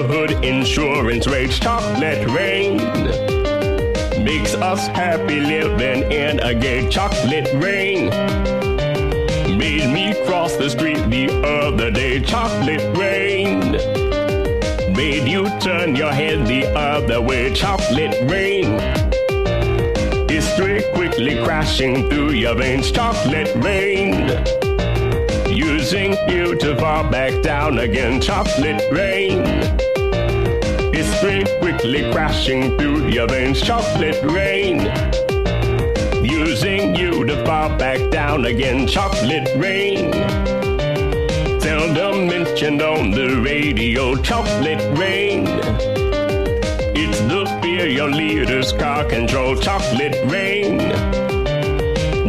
Neighborhood 0.00 0.42
insurance 0.42 1.26
rates. 1.26 1.58
Chocolate 1.58 2.26
rain. 2.30 2.78
Makes 4.24 4.54
us 4.54 4.86
happy 4.86 5.40
living 5.40 6.10
in 6.10 6.40
a 6.40 6.54
gay 6.54 6.88
chocolate 6.88 7.52
rain 7.62 8.08
made 9.58 9.92
me 9.92 10.14
cross 10.24 10.56
the 10.56 10.70
street 10.70 11.02
the 11.10 11.28
other 11.44 11.90
day. 11.90 12.18
Chocolate 12.18 12.80
rain 12.96 13.72
made 14.96 15.28
you 15.28 15.44
turn 15.60 15.94
your 15.94 16.12
head 16.12 16.46
the 16.46 16.66
other 16.74 17.20
way. 17.20 17.52
Chocolate 17.52 18.16
rain. 18.22 18.78
History 20.30 20.82
quickly 20.94 21.44
crashing 21.44 22.08
through 22.08 22.30
your 22.30 22.54
veins. 22.54 22.90
Chocolate 22.90 23.54
rain. 23.56 24.14
Using 25.46 26.12
you 26.26 26.56
to 26.56 26.74
fall 26.76 27.04
back 27.10 27.42
down 27.42 27.80
again. 27.80 28.18
Chocolate 28.18 28.82
rain. 28.90 29.89
Quickly 31.20 32.10
crashing 32.12 32.78
through 32.78 33.08
your 33.08 33.28
veins. 33.28 33.60
Chocolate 33.60 34.22
rain 34.22 34.78
using 36.24 36.96
you 36.96 37.26
to 37.26 37.44
fall 37.44 37.68
back 37.76 38.10
down 38.10 38.46
again. 38.46 38.86
Chocolate 38.86 39.50
rain. 39.56 40.14
Seldom 41.60 42.26
mentioned 42.26 42.80
on 42.80 43.10
the 43.10 43.38
radio. 43.44 44.16
Chocolate 44.16 44.80
rain. 44.98 45.44
It's 46.96 47.20
the 47.20 47.44
fear 47.60 47.86
your 47.86 48.08
leaders 48.08 48.72
car 48.72 49.04
control. 49.04 49.56
Chocolate 49.56 50.16
rain. 50.24 50.78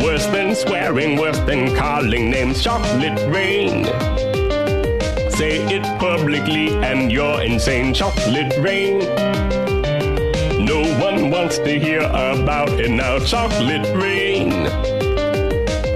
Worse 0.04 0.26
than 0.26 0.54
swearing, 0.54 1.18
worse 1.18 1.40
than 1.40 1.74
calling 1.78 2.30
names. 2.30 2.62
Chocolate 2.62 3.26
rain. 3.30 3.86
Say 5.42 5.58
it 5.74 5.82
publicly 5.98 6.70
and 6.84 7.12
you're 7.12 7.42
insane. 7.42 7.96
Chocolate 7.96 8.56
rain. 8.60 9.00
No 10.64 10.84
one 11.02 11.32
wants 11.32 11.58
to 11.58 11.80
hear 11.80 12.02
about 12.02 12.70
it 12.80 12.92
now. 12.92 13.18
Chocolate 13.18 13.88
rain. 13.96 14.52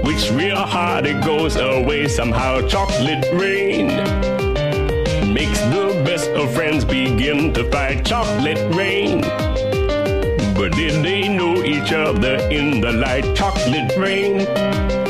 Which 0.02 0.32
real 0.32 0.56
hard 0.56 1.06
it 1.06 1.24
goes 1.24 1.54
away 1.54 2.08
somehow. 2.08 2.66
Chocolate 2.66 3.24
rain. 3.34 3.86
Makes 5.32 5.60
the 5.70 6.02
best 6.04 6.28
of 6.30 6.52
friends 6.52 6.84
begin 6.84 7.52
to 7.52 7.70
fight. 7.70 8.04
Chocolate 8.04 8.58
rain. 8.74 9.20
But 10.58 10.72
did 10.72 11.04
they 11.04 11.28
know 11.28 11.62
each 11.62 11.92
other 11.92 12.34
in 12.50 12.80
the 12.80 12.90
light? 12.90 13.36
Chocolate 13.36 13.96
rain. 13.96 15.05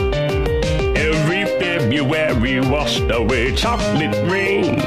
February 1.96 2.60
washed 2.60 3.10
away. 3.10 3.54
Chocolate 3.54 4.14
rain 4.30 4.78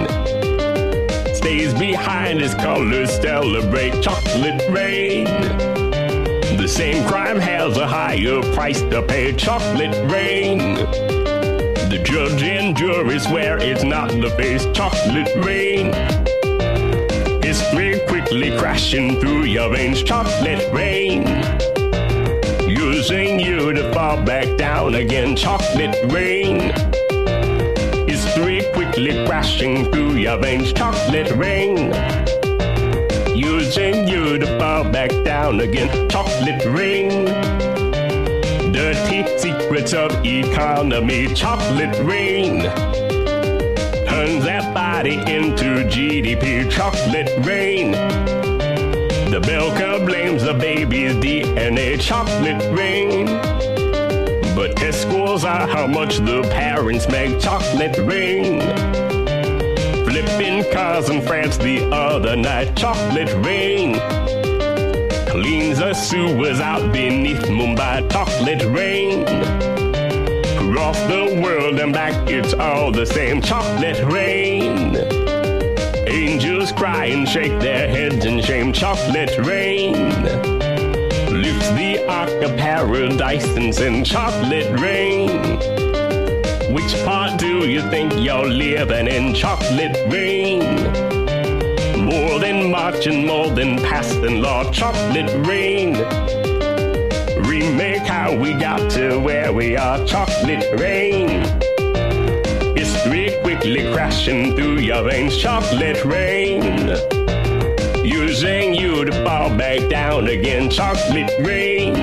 stays 1.34 1.74
behind 1.74 2.40
his 2.40 2.54
colors 2.54 3.10
celebrate 3.20 4.00
chocolate 4.04 4.62
rain. 4.70 5.26
The 6.56 6.68
same 6.68 7.08
crime 7.08 7.40
has 7.40 7.78
a 7.78 7.88
higher 7.88 8.44
price 8.54 8.82
to 8.82 9.02
pay 9.02 9.34
chocolate 9.34 9.96
rain. 10.12 10.76
The 11.90 12.00
judge 12.04 12.44
and 12.44 12.78
jury 12.78 13.18
swear 13.18 13.58
it's 13.58 13.84
not 13.84 14.10
the 14.12 14.30
face 14.38 14.68
chocolate 14.76 15.36
rain. 15.44 15.92
History 17.42 18.00
quickly 18.08 18.56
crashing 18.56 19.20
through 19.20 19.46
your 19.46 19.74
veins 19.74 20.04
chocolate 20.04 20.72
rain. 20.72 21.26
Using 22.70 23.40
you 23.40 23.74
to 23.74 23.92
fall 23.94 24.22
back 24.24 24.58
down 24.58 24.94
again 24.94 25.36
chocolate 25.36 25.98
rain 26.12 26.72
crashing 29.08 29.90
through 29.92 30.16
your 30.16 30.38
veins. 30.38 30.74
Chocolate 30.74 31.32
rain. 31.32 31.94
Using 33.34 34.08
you 34.08 34.38
to 34.38 34.60
fall 34.60 34.84
back 34.84 35.10
down 35.24 35.62
again. 35.62 36.10
Chocolate 36.10 36.66
rain. 36.66 37.26
Dirty 38.74 39.26
secrets 39.38 39.94
of 39.94 40.12
economy. 40.26 41.34
Chocolate 41.34 41.98
rain. 42.04 42.64
Turns 44.10 44.44
that 44.44 44.74
body 44.74 45.14
into 45.14 45.86
GDP. 45.88 46.70
Chocolate 46.70 47.32
rain. 47.46 47.92
The 49.32 49.40
Belka 49.40 50.06
blames 50.06 50.44
the 50.44 50.54
baby's 50.54 51.14
DNA. 51.14 52.02
Chocolate 52.02 52.62
rain. 52.78 53.28
But 54.56 54.76
test 54.76 55.04
scores 55.04 55.46
are 55.46 55.68
how 55.68 55.88
much 55.88 56.18
the 56.18 56.42
parents 56.52 57.08
make 57.08 57.40
chocolate 57.40 57.98
rain. 58.00 58.89
In 60.40 60.64
France 61.24 61.58
the 61.58 61.90
other 61.92 62.36
night, 62.36 62.76
chocolate 62.78 63.34
rain. 63.46 63.96
Cleans 65.28 65.80
the 65.80 65.94
sewers 65.94 66.62
out 66.62 66.94
beneath 66.94 67.42
Mumbai, 67.42 68.10
chocolate 68.10 68.64
rain. 68.74 69.24
Across 70.58 71.00
the 71.08 71.42
world 71.44 71.78
and 71.80 71.92
back, 71.92 72.30
it's 72.30 72.54
all 72.54 72.92
the 72.92 73.06
same, 73.06 73.42
chocolate 73.42 74.02
rain. 74.06 74.96
Angels 76.08 76.72
cry 76.72 77.08
and 77.08 77.28
shake 77.28 77.60
their 77.60 77.90
heads 77.90 78.24
in 78.24 78.42
shame, 78.42 78.72
chocolate 78.72 79.38
rain. 79.40 79.94
Pollutes 81.26 81.70
the 81.72 82.06
ark 82.08 82.42
of 82.44 82.56
paradise 82.58 83.46
and 83.58 83.76
sends 83.76 84.10
chocolate 84.10 84.80
rain. 84.80 85.79
Which 86.70 86.94
part 87.04 87.40
do 87.40 87.68
you 87.68 87.82
think 87.90 88.14
you're 88.16 88.46
living 88.46 89.08
in? 89.08 89.34
Chocolate 89.34 89.98
rain. 90.08 90.60
More 92.06 92.38
than 92.38 92.70
marching, 92.70 93.26
more 93.26 93.50
than 93.50 93.78
passing 93.78 94.40
law, 94.40 94.72
chocolate 94.72 95.32
rain. 95.48 95.94
Remake 97.44 98.06
how 98.06 98.36
we 98.36 98.54
got 98.54 98.92
to 98.92 99.18
where 99.18 99.52
we 99.52 99.78
are, 99.78 100.06
chocolate 100.06 100.64
rain. 100.80 101.42
History 102.78 103.36
quickly 103.42 103.92
crashing 103.92 104.56
through 104.56 104.78
your 104.78 105.02
veins, 105.10 105.36
chocolate 105.38 106.06
rain. 106.06 106.62
Using 108.06 108.76
you 108.76 109.06
to 109.06 109.12
fall 109.26 109.50
back 109.58 109.90
down 109.90 110.28
again, 110.28 110.70
chocolate 110.70 111.34
rain. 111.40 111.96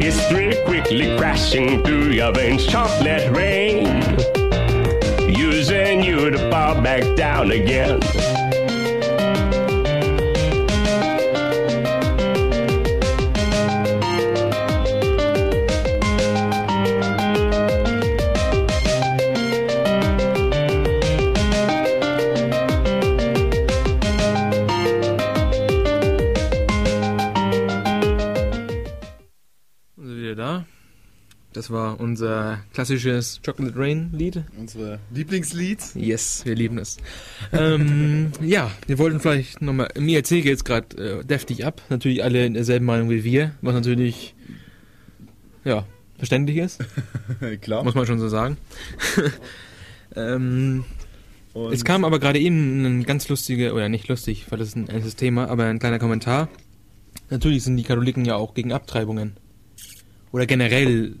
History 0.00 0.55
quickly 0.86 1.16
crashing 1.16 1.82
through 1.82 2.10
your 2.10 2.32
veins, 2.32 2.64
chocolate 2.64 3.34
rain. 3.34 3.86
Using 5.28 6.02
you 6.04 6.30
to 6.30 6.38
fall 6.50 6.80
back 6.80 7.16
down 7.16 7.50
again. 7.50 8.00
Das 31.66 31.72
war 31.72 31.98
unser 31.98 32.60
klassisches 32.72 33.40
Chocolate 33.44 33.76
Rain 33.76 34.10
Lied. 34.12 34.44
Unsere 34.56 35.00
Lieblingslied. 35.12 35.80
Yes, 35.96 36.44
wir 36.44 36.54
lieben 36.54 36.78
es. 36.78 36.96
ähm, 37.52 38.30
ja, 38.40 38.70
wir 38.86 38.98
wollten 38.98 39.18
vielleicht 39.18 39.60
nochmal, 39.62 39.88
IRC 39.96 40.28
geht 40.28 40.46
es 40.46 40.62
gerade 40.62 40.96
äh, 40.96 41.24
deftig 41.24 41.66
ab. 41.66 41.82
Natürlich 41.88 42.22
alle 42.22 42.46
in 42.46 42.54
derselben 42.54 42.86
Meinung 42.86 43.10
wie 43.10 43.24
wir, 43.24 43.50
was 43.62 43.74
natürlich, 43.74 44.36
ja, 45.64 45.84
verständlich 46.18 46.58
ist, 46.58 46.84
Klar. 47.62 47.82
muss 47.82 47.96
man 47.96 48.06
schon 48.06 48.20
so 48.20 48.28
sagen. 48.28 48.58
ähm, 50.14 50.84
es 51.72 51.84
kam 51.84 52.04
aber 52.04 52.20
gerade 52.20 52.38
eben 52.38 52.84
ein 52.84 53.02
ganz 53.02 53.28
lustiger, 53.28 53.74
oder 53.74 53.88
nicht 53.88 54.06
lustig, 54.06 54.46
weil 54.50 54.60
das 54.60 54.68
ist 54.68 54.76
ein 54.76 54.88
ernstes 54.88 55.16
Thema, 55.16 55.48
aber 55.48 55.64
ein 55.64 55.80
kleiner 55.80 55.98
Kommentar. 55.98 56.48
Natürlich 57.28 57.64
sind 57.64 57.76
die 57.76 57.82
Katholiken 57.82 58.24
ja 58.24 58.36
auch 58.36 58.54
gegen 58.54 58.72
Abtreibungen. 58.72 59.36
Oder 60.30 60.46
generell 60.46 61.16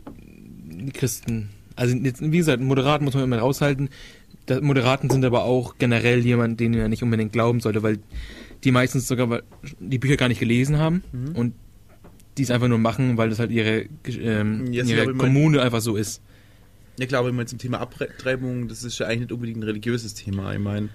Christen. 0.92 1.50
Also 1.74 1.94
jetzt, 1.96 2.22
wie 2.22 2.36
gesagt, 2.38 2.62
Moderaten 2.62 3.04
muss 3.04 3.14
man 3.14 3.24
immer 3.24 3.38
raushalten. 3.38 3.88
Moderaten 4.60 5.10
sind 5.10 5.24
aber 5.24 5.44
auch 5.44 5.76
generell 5.78 6.20
jemand, 6.24 6.60
den 6.60 6.72
er 6.74 6.88
nicht 6.88 7.02
unbedingt 7.02 7.32
glauben 7.32 7.60
sollte, 7.60 7.82
weil 7.82 7.98
die 8.64 8.70
meistens 8.70 9.08
sogar 9.08 9.42
die 9.80 9.98
Bücher 9.98 10.16
gar 10.16 10.28
nicht 10.28 10.38
gelesen 10.40 10.78
haben 10.78 11.02
und 11.34 11.54
die 12.38 12.42
es 12.42 12.50
einfach 12.50 12.68
nur 12.68 12.78
machen, 12.78 13.16
weil 13.16 13.28
das 13.30 13.38
halt 13.38 13.50
ihre, 13.50 13.86
ähm, 14.06 14.66
ihre 14.88 15.06
Kommune 15.18 15.62
einfach 15.62 15.80
so 15.80 15.96
ist. 15.96 16.20
Ja 16.98 17.06
klar, 17.06 17.20
aber 17.20 17.28
immer 17.30 17.44
zum 17.46 17.58
Thema 17.58 17.80
Abtreibung, 17.80 18.68
das 18.68 18.82
ist 18.84 18.98
ja 18.98 19.06
eigentlich 19.06 19.20
nicht 19.20 19.32
unbedingt 19.32 19.58
ein 19.58 19.62
religiöses 19.64 20.14
Thema. 20.14 20.52
Ich 20.54 20.58
meine, 20.60 20.88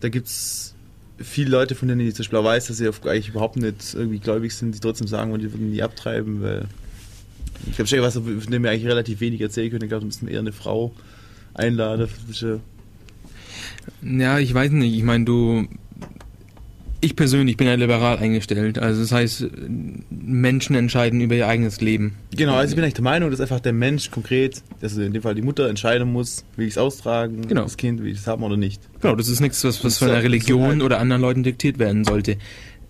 da 0.00 0.08
gibt's 0.08 0.74
viele 1.18 1.50
Leute, 1.50 1.74
von 1.74 1.88
denen 1.88 2.00
ich 2.00 2.14
zum 2.14 2.24
Beispiel 2.24 2.42
weiß, 2.44 2.66
dass 2.66 2.76
sie 2.78 2.88
auf- 2.88 3.04
eigentlich 3.06 3.28
überhaupt 3.28 3.56
nicht 3.56 3.94
irgendwie 3.94 4.18
gläubig 4.18 4.54
sind, 4.54 4.74
die 4.74 4.80
trotzdem 4.80 5.06
sagen, 5.06 5.30
wollen, 5.30 5.40
die 5.42 5.52
würden 5.52 5.70
nie 5.70 5.82
abtreiben, 5.82 6.42
weil 6.42 6.66
ich 7.68 7.76
glaube, 7.76 7.88
schon 7.88 8.00
was, 8.00 8.14
von 8.14 8.40
dem 8.50 8.62
wir 8.62 8.70
eigentlich 8.70 8.86
relativ 8.86 9.20
wenig 9.20 9.40
erzählen 9.40 9.70
können. 9.70 9.82
Ich 9.84 9.88
glaube, 9.88 10.00
da 10.02 10.06
müssen 10.06 10.26
wir 10.26 10.34
eher 10.34 10.40
eine 10.40 10.52
Frau 10.52 10.92
einladen. 11.54 12.08
Ja- 14.02 14.38
ich 14.38 14.52
weiß 14.54 14.70
nicht. 14.72 14.94
Ich 14.96 15.02
meine, 15.02 15.24
du. 15.24 15.66
Ich 17.02 17.14
persönlich 17.14 17.58
bin 17.58 17.66
ja 17.66 17.74
liberal 17.74 18.18
eingestellt. 18.18 18.78
Also 18.78 19.02
das 19.02 19.12
heißt, 19.12 19.46
Menschen 20.10 20.74
entscheiden 20.74 21.20
über 21.20 21.34
ihr 21.34 21.46
eigenes 21.46 21.80
Leben. 21.82 22.14
Genau, 22.34 22.54
also 22.54 22.70
ich 22.70 22.74
bin 22.74 22.82
eigentlich 22.84 22.94
der 22.94 23.04
Meinung, 23.04 23.30
dass 23.30 23.40
einfach 23.40 23.60
der 23.60 23.74
Mensch 23.74 24.10
konkret, 24.10 24.62
also 24.80 25.02
in 25.02 25.12
dem 25.12 25.20
Fall 25.22 25.34
die 25.34 25.42
Mutter, 25.42 25.68
entscheiden 25.68 26.10
muss, 26.10 26.44
will 26.56 26.66
ich 26.66 26.72
es 26.72 26.78
austragen, 26.78 27.42
Genau. 27.46 27.62
das 27.64 27.76
Kind, 27.76 28.00
will 28.02 28.10
ich 28.10 28.18
es 28.18 28.26
haben 28.26 28.42
oder 28.42 28.56
nicht. 28.56 28.80
Genau, 29.02 29.14
das 29.14 29.28
ist 29.28 29.40
nichts, 29.40 29.62
was, 29.62 29.84
was 29.84 29.98
von 29.98 30.08
der 30.08 30.22
Religion 30.22 30.62
halt- 30.68 30.82
oder 30.82 30.98
anderen 30.98 31.20
Leuten 31.22 31.42
diktiert 31.42 31.78
werden 31.78 32.04
sollte. 32.04 32.38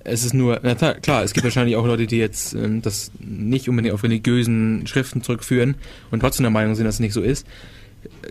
Es 0.08 0.24
ist 0.24 0.34
nur, 0.34 0.60
na 0.62 0.74
klar, 0.74 1.24
es 1.24 1.32
gibt 1.32 1.42
wahrscheinlich 1.42 1.74
auch 1.74 1.84
Leute, 1.84 2.06
die 2.06 2.18
jetzt 2.18 2.54
ähm, 2.54 2.80
das 2.80 3.10
nicht 3.18 3.68
unbedingt 3.68 3.92
auf 3.92 4.04
religiösen 4.04 4.86
Schriften 4.86 5.20
zurückführen 5.20 5.74
und 6.12 6.20
trotzdem 6.20 6.44
der 6.44 6.52
Meinung 6.52 6.76
sind, 6.76 6.84
dass 6.84 6.96
es 6.96 7.00
nicht 7.00 7.12
so 7.12 7.22
ist. 7.22 7.44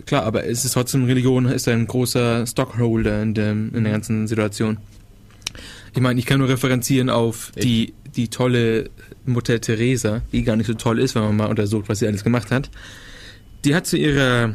Klar, 0.06 0.24
aber 0.24 0.46
es 0.46 0.64
ist 0.64 0.72
trotzdem, 0.72 1.04
Religion 1.04 1.46
ist 1.48 1.68
ein 1.68 1.86
großer 1.86 2.48
Stockholder 2.48 3.22
in, 3.22 3.34
dem, 3.34 3.76
in 3.76 3.84
der 3.84 3.92
ganzen 3.92 4.26
Situation. 4.28 4.78
Ich 5.94 6.02
meine, 6.02 6.18
ich 6.18 6.26
kann 6.26 6.40
nur 6.40 6.48
referenzieren 6.48 7.10
auf 7.10 7.52
die, 7.62 7.94
die 8.16 8.30
tolle 8.30 8.90
Mutter 9.26 9.60
Teresa, 9.60 10.22
die 10.32 10.44
gar 10.44 10.56
nicht 10.56 10.68
so 10.68 10.76
toll 10.76 10.98
ist, 10.98 11.14
wenn 11.16 11.24
man 11.24 11.36
mal 11.36 11.48
untersucht, 11.48 11.90
was 11.90 12.00
sie 12.00 12.08
alles 12.08 12.24
gemacht 12.24 12.52
hat. 12.52 12.70
Die 13.66 13.76
hat 13.76 13.86
zu 13.86 13.98
ihrer 13.98 14.54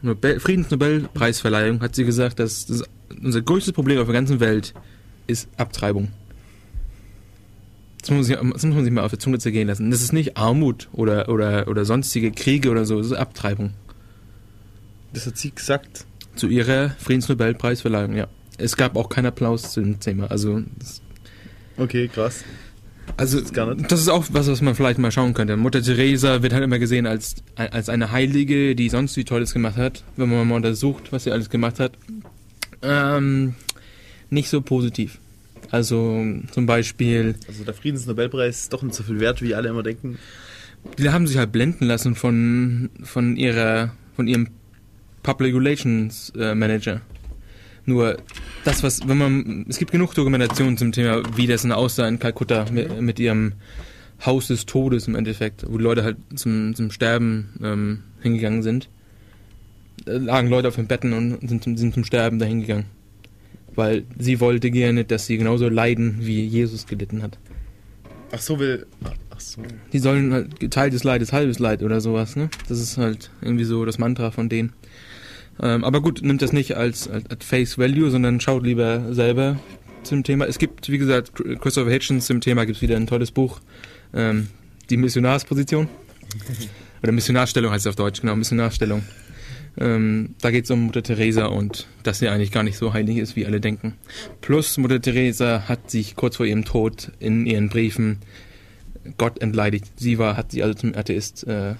Nobel 0.00 0.40
Friedensnobelpreisverleihung 0.40 1.82
hat 1.82 1.94
sie 1.94 2.04
gesagt, 2.04 2.38
dass 2.38 2.64
das 2.64 2.82
unser 3.22 3.42
größtes 3.42 3.74
Problem 3.74 3.98
auf 3.98 4.06
der 4.06 4.14
ganzen 4.14 4.40
Welt 4.40 4.72
ist 5.26 5.48
Abtreibung. 5.58 6.08
Das 8.02 8.10
muss, 8.10 8.16
man 8.16 8.24
sich, 8.24 8.36
das 8.52 8.64
muss 8.64 8.74
man 8.74 8.84
sich 8.84 8.92
mal 8.92 9.04
auf 9.04 9.12
der 9.12 9.18
Zunge 9.20 9.38
zergehen 9.38 9.68
lassen. 9.68 9.90
Das 9.90 10.02
ist 10.02 10.12
nicht 10.12 10.36
Armut 10.36 10.88
oder, 10.92 11.28
oder, 11.28 11.68
oder 11.68 11.84
sonstige 11.84 12.32
Kriege 12.32 12.70
oder 12.70 12.84
so, 12.84 12.98
das 12.98 13.06
ist 13.06 13.12
Abtreibung. 13.12 13.70
Das 15.12 15.26
hat 15.26 15.38
sie 15.38 15.52
gesagt. 15.54 16.04
Zu 16.34 16.48
ihrer 16.48 16.90
Friedensnobelpreisverleihung, 16.98 18.16
ja. 18.16 18.26
Es 18.58 18.76
gab 18.76 18.96
auch 18.96 19.08
keinen 19.08 19.26
Applaus 19.26 19.72
zu 19.72 19.80
dem 19.80 20.00
Thema. 20.00 20.30
Also, 20.30 20.62
Okay, 21.76 22.08
krass. 22.08 22.44
also 23.16 23.40
das 23.40 24.00
ist 24.00 24.08
auch 24.08 24.26
was, 24.30 24.48
was 24.48 24.60
man 24.62 24.74
vielleicht 24.74 24.98
mal 24.98 25.10
schauen 25.10 25.34
könnte. 25.34 25.56
Mutter 25.56 25.82
Teresa 25.82 26.42
wird 26.42 26.52
halt 26.52 26.64
immer 26.64 26.78
gesehen 26.78 27.06
als, 27.06 27.36
als 27.56 27.88
eine 27.88 28.10
Heilige, 28.12 28.74
die 28.74 28.88
sonst 28.88 29.16
wie 29.16 29.24
Tolles 29.24 29.52
gemacht 29.52 29.76
hat. 29.76 30.04
Wenn 30.16 30.28
man 30.28 30.48
mal 30.48 30.56
untersucht, 30.56 31.12
was 31.12 31.24
sie 31.24 31.32
alles 31.32 31.50
gemacht 31.50 31.78
hat. 31.78 31.92
Ähm, 32.82 33.54
nicht 34.30 34.48
so 34.48 34.60
positiv. 34.60 35.18
Also 35.72 36.24
zum 36.52 36.66
Beispiel, 36.66 37.34
Also 37.48 37.64
der 37.64 37.74
Friedensnobelpreis 37.74 38.60
ist 38.60 38.72
doch 38.72 38.82
nicht 38.82 38.94
so 38.94 39.02
viel 39.02 39.18
wert, 39.20 39.42
wie 39.42 39.54
alle 39.54 39.68
immer 39.70 39.82
denken. 39.82 40.18
die 40.98 41.08
haben 41.10 41.26
sich 41.26 41.38
halt 41.38 41.50
blenden 41.50 41.86
lassen 41.86 42.14
von, 42.14 42.90
von 43.02 43.36
ihrer, 43.36 43.92
von 44.14 44.28
ihrem 44.28 44.48
Public 45.22 45.54
Relations 45.54 46.30
äh, 46.38 46.54
Manager. 46.54 47.00
Nur 47.86 48.18
das, 48.64 48.82
was, 48.82 49.08
wenn 49.08 49.18
man, 49.18 49.66
es 49.68 49.78
gibt 49.78 49.90
genug 49.92 50.14
Dokumentationen 50.14 50.76
zum 50.76 50.92
Thema, 50.92 51.22
wie 51.36 51.46
das 51.48 51.62
denn 51.62 51.72
aussah 51.72 52.06
in 52.06 52.18
Kalkutta 52.18 52.66
mit, 52.70 53.00
mit 53.00 53.18
ihrem 53.18 53.54
Haus 54.24 54.48
des 54.48 54.66
Todes 54.66 55.08
im 55.08 55.14
Endeffekt, 55.16 55.64
wo 55.68 55.78
die 55.78 55.82
Leute 55.84 56.04
halt 56.04 56.16
zum, 56.34 56.74
zum 56.76 56.90
Sterben 56.92 57.48
ähm, 57.62 57.98
hingegangen 58.20 58.62
sind. 58.62 58.88
Da 60.04 60.12
lagen 60.16 60.48
Leute 60.48 60.68
auf 60.68 60.76
den 60.76 60.86
Betten 60.86 61.12
und 61.12 61.48
sind, 61.48 61.64
zum- 61.64 61.76
sind 61.76 61.94
zum 61.94 62.04
Sterben 62.04 62.38
dahin 62.38 62.60
gegangen. 62.60 62.84
Weil 63.74 64.04
sie 64.18 64.40
wollte 64.40 64.70
gerne, 64.70 65.04
dass 65.04 65.26
sie 65.26 65.38
genauso 65.38 65.68
leiden, 65.68 66.18
wie 66.20 66.44
Jesus 66.44 66.86
gelitten 66.86 67.22
hat. 67.22 67.38
Ach 68.32 68.40
so, 68.40 68.58
will. 68.58 68.86
Ach 69.30 69.40
so. 69.40 69.62
Die 69.92 69.98
sollen 69.98 70.32
halt 70.32 70.60
geteiltes 70.60 71.04
Leid 71.04 71.22
ist 71.22 71.32
halbes 71.32 71.58
Leid 71.58 71.82
oder 71.82 72.00
sowas, 72.00 72.36
ne? 72.36 72.48
Das 72.68 72.80
ist 72.80 72.98
halt 72.98 73.30
irgendwie 73.40 73.64
so 73.64 73.84
das 73.84 73.98
Mantra 73.98 74.30
von 74.30 74.48
denen. 74.48 74.72
Ähm, 75.60 75.84
aber 75.84 76.00
gut, 76.00 76.22
nimmt 76.22 76.42
das 76.42 76.52
nicht 76.52 76.76
als, 76.76 77.08
als, 77.08 77.28
als 77.28 77.44
Face 77.44 77.78
Value, 77.78 78.10
sondern 78.10 78.40
schaut 78.40 78.64
lieber 78.64 79.12
selber 79.14 79.58
zum 80.02 80.24
Thema. 80.24 80.46
Es 80.46 80.58
gibt, 80.58 80.88
wie 80.88 80.98
gesagt, 80.98 81.32
Christopher 81.60 81.90
Hitchens 81.90 82.26
zum 82.26 82.40
Thema 82.40 82.64
gibt 82.64 82.76
es 82.76 82.82
wieder 82.82 82.96
ein 82.96 83.06
tolles 83.06 83.30
Buch. 83.30 83.60
Ähm, 84.14 84.48
die 84.90 84.96
Missionarsposition. 84.96 85.88
Oder 87.02 87.12
Missionarstellung 87.12 87.72
heißt 87.72 87.86
es 87.86 87.90
auf 87.90 87.96
Deutsch, 87.96 88.20
genau, 88.20 88.36
Missionarstellung. 88.36 89.02
Ähm, 89.78 90.34
da 90.40 90.50
geht 90.50 90.64
es 90.64 90.70
um 90.70 90.80
Mutter 90.82 91.02
Teresa 91.02 91.46
und 91.46 91.86
dass 92.02 92.18
sie 92.18 92.28
eigentlich 92.28 92.52
gar 92.52 92.62
nicht 92.62 92.76
so 92.76 92.92
heilig 92.92 93.16
ist, 93.16 93.36
wie 93.36 93.46
alle 93.46 93.60
denken. 93.60 93.94
Plus 94.40 94.76
Mutter 94.76 95.00
Teresa 95.00 95.68
hat 95.68 95.90
sich 95.90 96.14
kurz 96.14 96.36
vor 96.36 96.46
ihrem 96.46 96.64
Tod 96.64 97.10
in 97.20 97.46
ihren 97.46 97.68
Briefen 97.68 98.18
Gott 99.16 99.40
entleidigt. 99.40 99.86
Sie 99.96 100.18
war, 100.18 100.36
hat 100.36 100.52
sie 100.52 100.62
also 100.62 100.74
zum 100.74 100.94
Atheist 100.94 101.46
äh, 101.46 101.74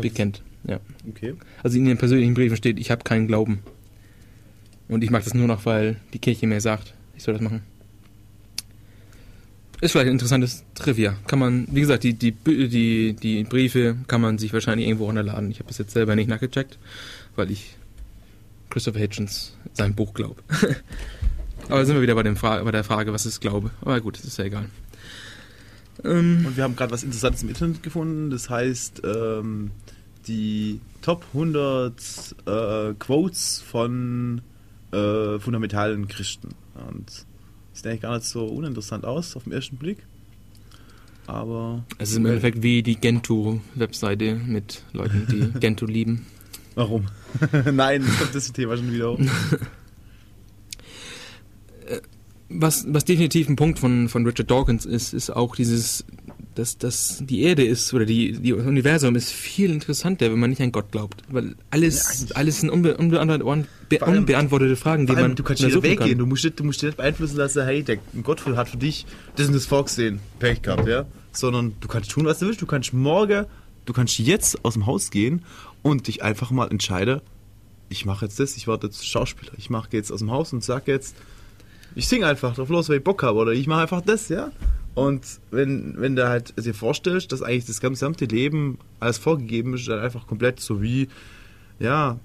bekennt. 0.00 0.42
Ja. 0.66 0.80
Okay. 1.08 1.34
Also 1.62 1.78
in 1.78 1.86
ihren 1.86 1.98
persönlichen 1.98 2.34
Briefen 2.34 2.56
steht, 2.56 2.78
ich 2.80 2.90
habe 2.90 3.04
keinen 3.04 3.28
Glauben. 3.28 3.60
Und 4.88 5.04
ich 5.04 5.10
mache 5.10 5.24
das 5.24 5.34
nur 5.34 5.46
noch, 5.46 5.66
weil 5.66 5.96
die 6.12 6.18
Kirche 6.18 6.46
mir 6.46 6.60
sagt, 6.60 6.94
ich 7.16 7.22
soll 7.22 7.34
das 7.34 7.42
machen. 7.42 7.62
Ist 9.80 9.92
vielleicht 9.92 10.06
ein 10.06 10.12
interessantes 10.12 10.64
Trivia. 10.74 11.16
Kann 11.26 11.38
man, 11.38 11.68
wie 11.70 11.80
gesagt, 11.80 12.02
die, 12.02 12.14
die, 12.14 12.32
die, 12.32 13.12
die 13.14 13.44
Briefe 13.44 13.96
kann 14.06 14.22
man 14.22 14.38
sich 14.38 14.52
wahrscheinlich 14.52 14.86
irgendwo 14.86 15.04
runterladen. 15.04 15.50
Ich 15.50 15.58
habe 15.58 15.68
das 15.68 15.78
jetzt 15.78 15.92
selber 15.92 16.16
nicht 16.16 16.28
nachgecheckt, 16.28 16.78
weil 17.34 17.50
ich 17.50 17.76
Christopher 18.70 18.98
Hitchens 18.98 19.54
sein 19.74 19.94
Buch 19.94 20.14
glaube. 20.14 20.42
Aber 21.68 21.84
sind 21.84 21.94
wir 21.96 22.02
wieder 22.02 22.14
bei, 22.14 22.22
dem 22.22 22.36
Fra 22.36 22.62
bei 22.62 22.70
der 22.70 22.84
Frage, 22.84 23.12
was 23.12 23.26
ist 23.26 23.40
Glaube. 23.40 23.70
Aber 23.82 24.00
gut, 24.00 24.16
das 24.16 24.24
ist 24.24 24.38
ja 24.38 24.44
egal. 24.44 24.66
Ähm, 26.04 26.44
Und 26.46 26.56
wir 26.56 26.64
haben 26.64 26.76
gerade 26.76 26.92
was 26.92 27.02
Interessantes 27.02 27.42
im 27.42 27.48
Internet 27.48 27.82
gefunden. 27.82 28.30
Das 28.30 28.48
heißt, 28.48 29.02
ähm, 29.04 29.72
die 30.26 30.80
Top 31.02 31.24
100 31.34 31.94
äh, 32.46 32.94
Quotes 32.98 33.62
von 33.68 34.42
äh, 34.92 35.38
fundamentalen 35.38 36.08
Christen. 36.08 36.54
Und 36.88 37.26
sieht 37.76 37.86
eigentlich 37.86 38.02
gar 38.02 38.14
nicht 38.16 38.26
so 38.26 38.46
uninteressant 38.46 39.04
aus 39.04 39.36
auf 39.36 39.44
den 39.44 39.52
ersten 39.52 39.76
Blick. 39.76 39.98
Aber 41.26 41.84
es 41.98 42.10
ist 42.10 42.16
im 42.16 42.26
Endeffekt 42.26 42.62
wie 42.62 42.82
die 42.82 42.96
Gentoo-Webseite 42.96 44.36
mit 44.36 44.82
Leuten, 44.92 45.26
die 45.30 45.58
Gentoo 45.60 45.86
lieben. 45.86 46.26
warum? 46.74 47.06
Nein, 47.72 48.02
jetzt 48.04 48.18
kommt 48.18 48.34
das 48.34 48.52
Thema 48.52 48.76
schon 48.76 48.92
wieder 48.92 49.12
hoch. 49.12 49.18
Was, 52.48 52.84
was 52.88 53.04
definitiv 53.04 53.48
ein 53.48 53.56
Punkt 53.56 53.80
von, 53.80 54.08
von 54.08 54.24
Richard 54.24 54.48
Dawkins 54.52 54.86
ist, 54.86 55.12
ist 55.12 55.30
auch 55.30 55.56
dieses, 55.56 56.04
dass, 56.58 56.78
dass 56.78 57.18
die 57.24 57.42
Erde 57.42 57.64
ist 57.64 57.92
oder 57.94 58.04
die, 58.06 58.32
die 58.32 58.52
Universum 58.52 59.14
ist 59.14 59.30
viel 59.32 59.70
interessanter, 59.70 60.30
wenn 60.32 60.38
man 60.38 60.50
nicht 60.50 60.60
an 60.62 60.72
Gott 60.72 60.90
glaubt. 60.90 61.22
Weil 61.28 61.54
alles, 61.70 62.32
alles 62.34 62.60
sind 62.60 62.70
unbe, 62.70 62.96
unbeantwortete, 62.96 63.68
Vor 63.98 64.08
allem- 64.08 64.18
unbeantwortete 64.18 64.76
Fragen, 64.76 65.06
die 65.06 65.12
allem, 65.12 65.22
man 65.22 65.36
du 65.36 65.42
kannst 65.42 65.62
untersuchen 65.62 65.84
weggehen. 65.84 66.18
Du 66.18 66.26
musst, 66.26 66.44
nicht, 66.44 66.58
du 66.58 66.64
musst 66.64 66.82
dich 66.82 66.88
nicht 66.88 66.96
beeinflussen 66.96 67.36
lassen, 67.36 67.64
hey, 67.64 67.82
der 67.82 67.98
Gott 68.22 68.44
hat 68.46 68.68
für 68.68 68.76
dich 68.78 69.06
das 69.36 69.46
und 69.48 69.52
das 69.54 69.66
vorgesehen. 69.66 70.20
Pech 70.38 70.62
gehabt, 70.62 70.88
ja. 70.88 71.06
Sondern 71.32 71.74
du 71.80 71.88
kannst 71.88 72.10
tun, 72.10 72.24
was 72.26 72.38
du 72.38 72.46
willst. 72.46 72.62
Du 72.62 72.66
kannst 72.66 72.92
morgen, 72.94 73.46
du 73.84 73.92
kannst 73.92 74.18
jetzt 74.18 74.64
aus 74.64 74.72
dem 74.74 74.86
Haus 74.86 75.10
gehen 75.10 75.44
und 75.82 76.08
dich 76.08 76.22
einfach 76.22 76.50
mal 76.50 76.68
entscheiden, 76.70 77.20
ich 77.88 78.04
mache 78.04 78.24
jetzt 78.24 78.40
das, 78.40 78.56
ich 78.56 78.66
werde 78.66 78.88
jetzt 78.88 79.06
Schauspieler. 79.06 79.52
Ich 79.58 79.70
mache 79.70 79.88
jetzt 79.92 80.10
aus 80.10 80.18
dem 80.20 80.30
Haus 80.32 80.52
und 80.52 80.64
sag 80.64 80.88
jetzt, 80.88 81.14
ich 81.94 82.08
sing 82.08 82.24
einfach 82.24 82.54
drauf 82.56 82.68
los, 82.68 82.88
weil 82.88 82.96
ich 82.98 83.04
Bock 83.04 83.22
habe. 83.22 83.38
Oder 83.38 83.52
ich 83.52 83.66
mache 83.66 83.82
einfach 83.82 84.00
das, 84.00 84.28
ja. 84.28 84.50
Und 84.96 85.40
wenn, 85.50 86.00
wenn 86.00 86.16
du 86.16 86.26
halt 86.26 86.54
dir 86.56 86.72
vorstellst, 86.72 87.30
dass 87.30 87.42
eigentlich 87.42 87.66
das 87.66 87.82
gesamte 87.82 88.24
Leben 88.24 88.78
alles 88.98 89.18
vorgegeben 89.18 89.74
ist, 89.74 89.86
dann 89.88 90.00
einfach 90.00 90.26
komplett 90.26 90.58
so 90.58 90.80
wie, 90.80 91.08
ja, 91.78 92.18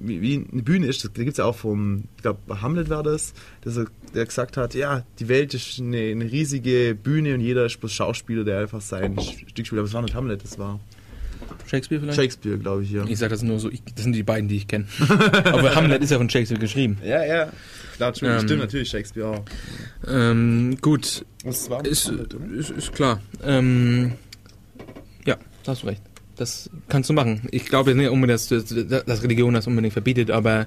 wie, 0.00 0.22
wie 0.22 0.46
eine 0.50 0.62
Bühne 0.62 0.86
ist. 0.86 1.04
Da 1.04 1.08
gibt 1.08 1.32
es 1.32 1.36
ja 1.36 1.44
auch 1.44 1.54
vom, 1.54 2.04
ich 2.16 2.22
glaube, 2.22 2.62
Hamlet 2.62 2.88
war 2.88 3.02
das, 3.02 3.34
dass 3.60 3.76
er, 3.76 3.88
der 4.14 4.24
gesagt 4.24 4.56
hat, 4.56 4.74
ja, 4.74 5.04
die 5.18 5.28
Welt 5.28 5.52
ist 5.52 5.78
eine, 5.78 5.98
eine 5.98 6.32
riesige 6.32 6.94
Bühne 6.94 7.34
und 7.34 7.40
jeder 7.40 7.66
ist 7.66 7.78
bloß 7.78 7.92
Schauspieler, 7.92 8.42
der 8.42 8.60
einfach 8.60 8.80
sein 8.80 9.20
Stück 9.20 9.66
spielt. 9.66 9.80
Aber 9.80 9.86
es 9.86 9.92
war 9.92 10.00
nicht 10.00 10.14
Hamlet, 10.14 10.42
das 10.42 10.58
war 10.58 10.80
Shakespeare 11.66 12.00
vielleicht? 12.00 12.16
Shakespeare, 12.16 12.58
glaube 12.58 12.82
ich, 12.82 12.90
ja. 12.92 13.04
Ich 13.06 13.18
sage 13.18 13.30
das 13.30 13.42
nur 13.42 13.58
so, 13.58 13.70
ich, 13.70 13.82
das 13.94 14.04
sind 14.04 14.12
die 14.14 14.22
beiden, 14.22 14.48
die 14.48 14.56
ich 14.56 14.68
kenne. 14.68 14.86
Aber 15.44 15.74
Hamlet 15.74 16.02
ist 16.02 16.10
ja 16.10 16.18
von 16.18 16.28
Shakespeare 16.30 16.60
geschrieben. 16.60 16.98
Ja, 17.04 17.24
ja. 17.24 17.52
Klar, 17.96 18.12
Ähm, 18.22 18.40
stimmt 18.44 18.60
natürlich, 18.60 18.88
Shakespeare 18.88 19.28
auch. 19.28 19.44
Ähm, 20.08 20.76
gut, 20.80 21.24
Was 21.44 21.70
war 21.70 21.84
ist, 21.84 22.08
Hamlet, 22.08 22.34
ist, 22.56 22.70
ist 22.70 22.92
klar. 22.92 23.20
Ähm, 23.44 24.12
ja, 25.26 25.36
da 25.64 25.72
hast 25.72 25.82
du 25.82 25.86
recht. 25.86 26.02
Das 26.36 26.68
kannst 26.88 27.08
du 27.10 27.14
machen. 27.14 27.42
Ich 27.52 27.66
glaube 27.66 27.90
jetzt 27.90 27.98
nicht 27.98 28.08
unbedingt, 28.10 28.50
dass, 28.50 28.66
dass, 28.66 29.04
dass 29.04 29.22
Religion 29.22 29.54
das 29.54 29.66
unbedingt 29.68 29.92
verbietet, 29.92 30.30
aber 30.32 30.66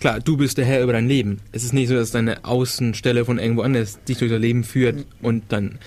klar, 0.00 0.18
du 0.18 0.36
bist 0.36 0.58
der 0.58 0.64
Herr 0.64 0.82
über 0.82 0.92
dein 0.92 1.06
Leben. 1.06 1.38
Es 1.52 1.62
ist 1.62 1.72
nicht 1.72 1.88
so, 1.88 1.94
dass 1.94 2.10
deine 2.10 2.44
Außenstelle 2.44 3.24
von 3.24 3.38
irgendwo 3.38 3.62
anders 3.62 4.02
dich 4.04 4.18
durch 4.18 4.30
dein 4.32 4.42
Leben 4.42 4.64
führt 4.64 5.06
und 5.22 5.44
dann. 5.50 5.78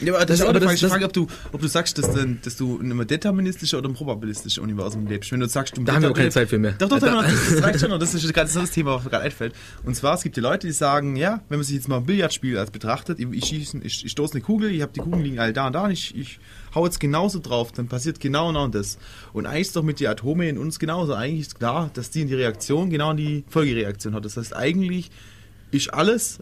Ja, 0.00 0.14
aber 0.14 0.24
das, 0.24 0.26
Das- 0.26 0.40
ist 0.40 0.44
auch 0.46 0.50
eine 0.50 0.60
falsche 0.60 0.82
das- 0.82 0.92
Frage, 0.92 1.04
ob 1.06 1.12
du, 1.12 1.26
ob 1.52 1.60
du 1.60 1.66
sagst, 1.68 1.98
dass, 1.98 2.08
dass 2.42 2.56
du 2.56 2.78
in 2.78 2.92
einem 2.92 3.06
deterministischen 3.06 3.78
oder 3.78 3.88
einem 3.88 3.96
probabilistischen 3.96 4.62
Universum 4.62 5.06
lebst. 5.06 5.32
Wenn 5.32 5.40
du 5.40 5.48
sagst, 5.48 5.76
du 5.76 5.82
Da 5.82 5.94
haben 5.94 6.02
wir 6.02 6.10
auch 6.10 6.14
keine 6.14 6.30
Zeit 6.30 6.48
für 6.48 6.58
mehr. 6.58 6.72
Doch, 6.72 6.88
doch, 6.88 6.98
doch, 7.00 7.06
Da- 7.06 7.22
doch, 7.22 7.28
das, 7.54 7.62
reicht 7.62 7.80
schon 7.80 7.90
noch. 7.90 7.98
Das 7.98 8.14
ist 8.14 8.32
gerade 8.34 8.50
das 8.52 8.70
Thema, 8.70 8.94
was 8.94 9.04
mir 9.04 9.10
gerade 9.10 9.24
einfällt. 9.24 9.54
Und 9.84 9.94
zwar, 9.96 10.14
es 10.14 10.22
gibt 10.22 10.36
die 10.36 10.40
Leute, 10.40 10.66
die 10.66 10.72
sagen, 10.72 11.16
ja, 11.16 11.42
wenn 11.48 11.58
man 11.58 11.64
sich 11.64 11.74
jetzt 11.76 11.88
mal 11.88 11.96
ein 11.98 12.04
Billardspiel 12.06 12.58
als 12.58 12.70
betrachtet, 12.70 13.18
ich, 13.18 13.44
schieße, 13.44 13.78
ich, 13.82 14.04
ich 14.04 14.10
stoße 14.12 14.34
eine 14.34 14.42
Kugel, 14.42 14.70
ich 14.70 14.82
habe 14.82 14.92
die 14.92 15.00
Kugeln 15.00 15.22
liegen 15.22 15.38
alle 15.38 15.52
da 15.52 15.66
und 15.66 15.72
da 15.72 15.84
und 15.86 15.90
ich, 15.90 16.14
ich 16.16 16.38
hau 16.74 16.84
jetzt 16.84 17.00
genauso 17.00 17.38
drauf, 17.38 17.72
dann 17.72 17.88
passiert 17.88 18.20
genau 18.20 18.48
genau 18.48 18.68
das. 18.68 18.98
Und 19.32 19.46
eigentlich 19.46 19.68
ist 19.68 19.76
doch 19.76 19.82
mit 19.82 20.00
den 20.00 20.06
Atomen 20.08 20.46
in 20.48 20.58
uns 20.58 20.78
genauso. 20.78 21.14
Eigentlich 21.14 21.40
ist 21.48 21.58
klar, 21.58 21.90
dass 21.94 22.10
die 22.10 22.20
in 22.22 22.28
die 22.28 22.34
Reaktion 22.34 22.90
genau 22.90 23.10
in 23.12 23.16
die 23.16 23.44
Folgereaktion 23.48 24.14
hat. 24.14 24.24
Das 24.24 24.36
heißt, 24.36 24.54
eigentlich 24.54 25.10
ist 25.70 25.92
alles 25.92 26.38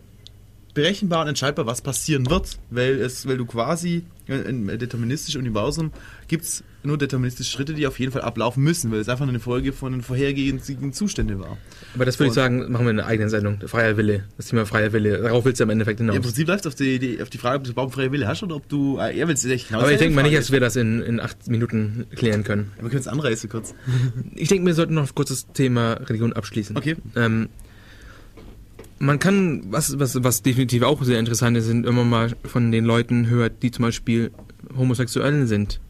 berechenbar 0.76 1.22
und 1.22 1.28
entscheidbar, 1.28 1.64
was 1.66 1.80
passieren 1.80 2.28
wird, 2.28 2.58
weil 2.70 3.00
es, 3.00 3.26
weil 3.26 3.38
du 3.38 3.46
quasi 3.46 4.04
im 4.28 4.66
deterministischen 4.66 5.40
Universum 5.40 5.90
gibt 6.28 6.44
es 6.44 6.64
nur 6.82 6.98
deterministische 6.98 7.50
Schritte, 7.50 7.72
die 7.72 7.86
auf 7.86 7.98
jeden 7.98 8.12
Fall 8.12 8.20
ablaufen 8.22 8.62
müssen, 8.62 8.92
weil 8.92 9.00
es 9.00 9.08
einfach 9.08 9.24
nur 9.24 9.30
eine 9.30 9.40
Folge 9.40 9.72
von 9.72 9.92
den 9.92 10.02
vorhergehenden 10.02 10.92
Zuständen 10.92 11.40
war. 11.40 11.56
Aber 11.94 12.04
das 12.04 12.18
würde 12.18 12.28
ich 12.28 12.34
sagen, 12.34 12.70
machen 12.70 12.84
wir 12.84 12.90
in 12.90 13.00
einer 13.00 13.08
eigenen 13.08 13.30
Sendung. 13.30 13.58
Freier 13.66 13.96
Wille. 13.96 14.24
Das 14.36 14.48
Thema 14.48 14.66
freier 14.66 14.92
Wille. 14.92 15.22
Darauf 15.22 15.46
willst 15.46 15.60
du 15.60 15.64
am 15.64 15.70
Endeffekt 15.70 15.98
Ja, 16.00 16.06
Im 16.06 16.12
hinaus. 16.12 16.26
Prinzip 16.26 16.46
läuft 16.46 16.60
es 16.60 16.66
auf 16.66 16.74
die, 16.74 16.98
die, 16.98 17.22
auf 17.22 17.30
die 17.30 17.38
Frage, 17.38 17.56
ob 17.58 17.64
du 17.64 17.70
überhaupt 17.70 17.94
freie 17.94 18.12
Wille 18.12 18.28
hast 18.28 18.42
oder 18.42 18.56
ob 18.56 18.68
du. 18.68 18.98
Äh, 18.98 19.18
er 19.18 19.28
will 19.28 19.34
es 19.34 19.44
echt 19.46 19.72
Aber 19.72 19.90
ich 19.90 19.98
denke 19.98 20.14
mal 20.14 20.22
nicht, 20.22 20.36
dass 20.36 20.52
wir 20.52 20.60
das 20.60 20.76
in, 20.76 21.00
in 21.00 21.20
acht 21.20 21.48
Minuten 21.48 22.04
klären 22.14 22.44
können. 22.44 22.70
wir 22.78 22.90
können 22.90 23.00
es 23.00 23.08
anreißen 23.08 23.48
kurz. 23.48 23.74
Ich 24.34 24.48
denke, 24.48 24.66
wir 24.66 24.74
sollten 24.74 24.94
noch 24.94 25.14
kurz 25.14 25.30
das 25.30 25.46
Thema 25.54 25.94
Religion 25.94 26.34
abschließen. 26.34 26.76
Okay. 26.76 26.96
Ähm, 27.16 27.48
man 28.98 29.18
kann, 29.18 29.62
was, 29.70 29.98
was, 29.98 30.22
was 30.22 30.42
definitiv 30.42 30.82
auch 30.82 31.02
sehr 31.02 31.18
interessant 31.18 31.56
ist, 31.56 31.66
sind, 31.66 31.86
wenn 31.86 31.94
man 31.94 32.08
mal 32.08 32.36
von 32.44 32.72
den 32.72 32.84
Leuten 32.84 33.28
hört, 33.28 33.62
die 33.62 33.70
zum 33.70 33.84
Beispiel 33.84 34.30
Homosexuellen 34.76 35.46
sind, 35.46 35.80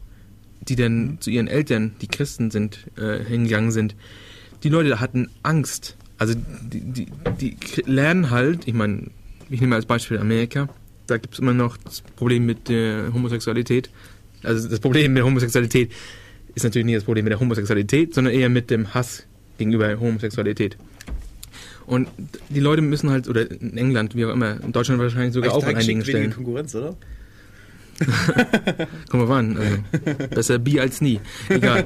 die 0.61 0.75
dann 0.75 1.17
zu 1.19 1.29
ihren 1.29 1.47
Eltern, 1.47 1.95
die 2.01 2.07
Christen 2.07 2.51
sind, 2.51 2.87
äh, 2.97 3.23
hingegangen 3.23 3.71
sind. 3.71 3.95
Die 4.63 4.69
Leute 4.69 4.99
hatten 4.99 5.29
Angst. 5.43 5.95
Also 6.17 6.33
die, 6.35 6.81
die, 6.81 7.07
die 7.39 7.57
lernen 7.85 8.29
halt, 8.29 8.67
ich 8.67 8.73
meine, 8.73 9.11
ich 9.49 9.61
nehme 9.61 9.75
als 9.75 9.85
Beispiel 9.85 10.17
Amerika, 10.17 10.67
da 11.05 11.17
gibt 11.17 11.35
es 11.35 11.39
immer 11.39 11.53
noch 11.53 11.77
das 11.77 12.01
Problem 12.01 12.45
mit 12.45 12.67
der 12.67 13.13
Homosexualität. 13.13 13.89
Also 14.43 14.67
das 14.67 14.79
Problem 14.79 15.13
mit 15.13 15.19
der 15.19 15.25
Homosexualität 15.25 15.91
ist 16.55 16.63
natürlich 16.63 16.85
nicht 16.85 16.97
das 16.97 17.03
Problem 17.03 17.23
mit 17.23 17.31
der 17.31 17.39
Homosexualität, 17.39 18.13
sondern 18.13 18.33
eher 18.33 18.49
mit 18.49 18.69
dem 18.69 18.93
Hass 18.93 19.25
gegenüber 19.57 19.99
Homosexualität. 19.99 20.77
Und 21.87 22.09
die 22.49 22.59
Leute 22.59 22.81
müssen 22.81 23.09
halt, 23.09 23.29
oder 23.29 23.49
in 23.49 23.77
England, 23.77 24.13
wie 24.13 24.25
auch 24.25 24.33
immer, 24.33 24.61
in 24.61 24.73
Deutschland 24.73 24.99
wahrscheinlich 24.99 25.33
sogar 25.33 25.53
auch 25.53 25.65
an 25.65 25.77
einigen 25.77 26.03
Stellen. 26.03 26.33
Konkurrenz, 26.33 26.75
oder? 26.75 26.97
Kommen 29.09 29.27
wir 29.27 29.35
an. 29.35 29.57
Also, 29.57 30.27
besser 30.29 30.59
Bi 30.59 30.81
als 30.81 30.99
nie. 30.99 31.21
Egal. 31.47 31.85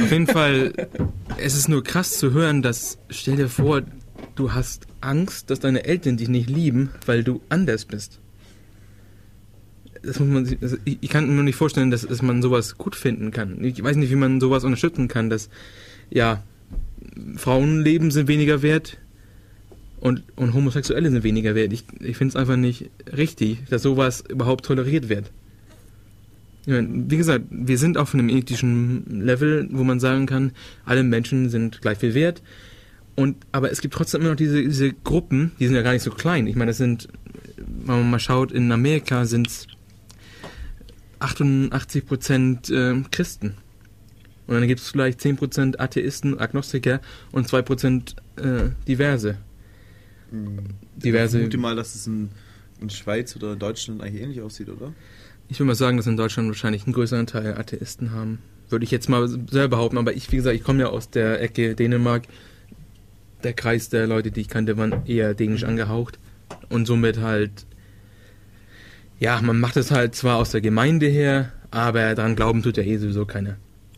Auf 0.00 0.10
jeden 0.10 0.26
Fall, 0.26 0.72
es 1.36 1.54
ist 1.54 1.68
nur 1.68 1.84
krass 1.84 2.18
zu 2.18 2.32
hören, 2.32 2.62
dass, 2.62 2.98
stell 3.10 3.36
dir 3.36 3.50
vor, 3.50 3.82
du 4.34 4.54
hast 4.54 4.86
Angst, 5.02 5.50
dass 5.50 5.60
deine 5.60 5.84
Eltern 5.84 6.16
dich 6.16 6.30
nicht 6.30 6.48
lieben, 6.48 6.88
weil 7.04 7.22
du 7.22 7.42
anders 7.50 7.84
bist. 7.84 8.20
Das 10.02 10.18
muss 10.20 10.28
man, 10.28 10.58
also 10.62 10.78
ich, 10.84 11.10
kann 11.10 11.28
mir 11.28 11.34
nur 11.34 11.44
nicht 11.44 11.56
vorstellen, 11.56 11.90
dass, 11.90 12.06
dass 12.06 12.22
man 12.22 12.40
sowas 12.40 12.78
gut 12.78 12.96
finden 12.96 13.30
kann. 13.30 13.62
Ich 13.62 13.82
weiß 13.82 13.96
nicht, 13.96 14.10
wie 14.10 14.16
man 14.16 14.40
sowas 14.40 14.64
unterstützen 14.64 15.06
kann, 15.06 15.28
dass, 15.28 15.50
ja, 16.08 16.42
Frauenleben 17.36 18.10
sind 18.10 18.26
weniger 18.26 18.62
wert 18.62 18.96
und, 20.00 20.22
und 20.36 20.54
Homosexuelle 20.54 21.10
sind 21.10 21.24
weniger 21.24 21.54
wert. 21.54 21.72
Ich, 21.72 21.84
ich 22.00 22.16
finde 22.16 22.32
es 22.32 22.36
einfach 22.36 22.56
nicht 22.56 22.90
richtig, 23.16 23.64
dass 23.68 23.82
sowas 23.82 24.22
überhaupt 24.28 24.64
toleriert 24.64 25.08
wird. 25.08 25.30
Wie 26.66 27.16
gesagt, 27.16 27.46
wir 27.50 27.78
sind 27.78 27.96
auf 27.96 28.12
einem 28.12 28.28
ethischen 28.28 29.22
Level, 29.22 29.68
wo 29.70 29.84
man 29.84 30.00
sagen 30.00 30.26
kann, 30.26 30.52
alle 30.84 31.02
Menschen 31.02 31.48
sind 31.48 31.80
gleich 31.80 31.98
viel 31.98 32.12
wert. 32.12 32.42
Und, 33.16 33.36
aber 33.52 33.72
es 33.72 33.80
gibt 33.80 33.94
trotzdem 33.94 34.20
immer 34.20 34.30
noch 34.30 34.36
diese, 34.36 34.62
diese 34.62 34.92
Gruppen, 34.92 35.52
die 35.58 35.66
sind 35.66 35.74
ja 35.74 35.82
gar 35.82 35.92
nicht 35.92 36.02
so 36.02 36.10
klein. 36.10 36.46
Ich 36.46 36.56
meine, 36.56 36.70
das 36.70 36.76
sind, 36.76 37.08
wenn 37.56 38.00
man 38.00 38.10
mal 38.10 38.18
schaut, 38.18 38.52
in 38.52 38.70
Amerika 38.70 39.24
sind 39.24 39.48
es 39.48 39.66
88 41.20 42.06
Prozent 42.06 42.70
äh, 42.70 43.02
Christen. 43.10 43.54
Und 44.46 44.54
dann 44.54 44.68
gibt 44.68 44.80
es 44.80 44.90
vielleicht 44.90 45.20
10 45.20 45.36
Prozent 45.36 45.80
Atheisten, 45.80 46.38
Agnostiker 46.38 47.00
und 47.32 47.48
2 47.48 47.62
Prozent 47.62 48.16
äh, 48.36 48.70
Diverse. 48.86 49.36
Ich 50.30 51.02
Diverse. 51.02 51.38
vermute 51.38 51.58
mal, 51.58 51.76
dass 51.76 51.94
es 51.94 52.06
in, 52.06 52.30
in 52.80 52.90
Schweiz 52.90 53.34
oder 53.36 53.54
in 53.54 53.58
Deutschland 53.58 54.02
eigentlich 54.02 54.22
ähnlich 54.22 54.40
aussieht, 54.40 54.68
oder? 54.68 54.92
Ich 55.48 55.58
würde 55.58 55.68
mal 55.68 55.74
sagen, 55.74 55.96
dass 55.96 56.06
in 56.06 56.16
Deutschland 56.16 56.48
wahrscheinlich 56.48 56.84
einen 56.84 56.92
größeren 56.92 57.26
Teil 57.26 57.54
Atheisten 57.54 58.12
haben. 58.12 58.38
Würde 58.68 58.84
ich 58.84 58.90
jetzt 58.90 59.08
mal 59.08 59.28
selber 59.28 59.76
behaupten, 59.76 59.96
aber 59.96 60.12
ich, 60.12 60.30
wie 60.30 60.36
gesagt, 60.36 60.54
ich 60.54 60.62
komme 60.62 60.80
ja 60.80 60.88
aus 60.88 61.08
der 61.10 61.40
Ecke 61.40 61.74
Dänemark. 61.74 62.24
Der 63.42 63.54
Kreis 63.54 63.88
der 63.88 64.06
Leute, 64.06 64.30
die 64.30 64.42
ich 64.42 64.48
kannte, 64.48 64.76
waren 64.76 65.06
eher 65.06 65.32
dänisch 65.32 65.64
angehaucht. 65.64 66.18
Und 66.68 66.86
somit 66.86 67.18
halt, 67.20 67.66
ja, 69.18 69.40
man 69.40 69.58
macht 69.58 69.76
es 69.76 69.90
halt 69.90 70.14
zwar 70.14 70.36
aus 70.36 70.50
der 70.50 70.60
Gemeinde 70.60 71.06
her, 71.06 71.52
aber 71.70 72.14
daran 72.14 72.36
glauben 72.36 72.62
tut 72.62 72.76
ja 72.76 72.82
eh 72.82 72.98
sowieso 72.98 73.24
keiner. 73.24 73.56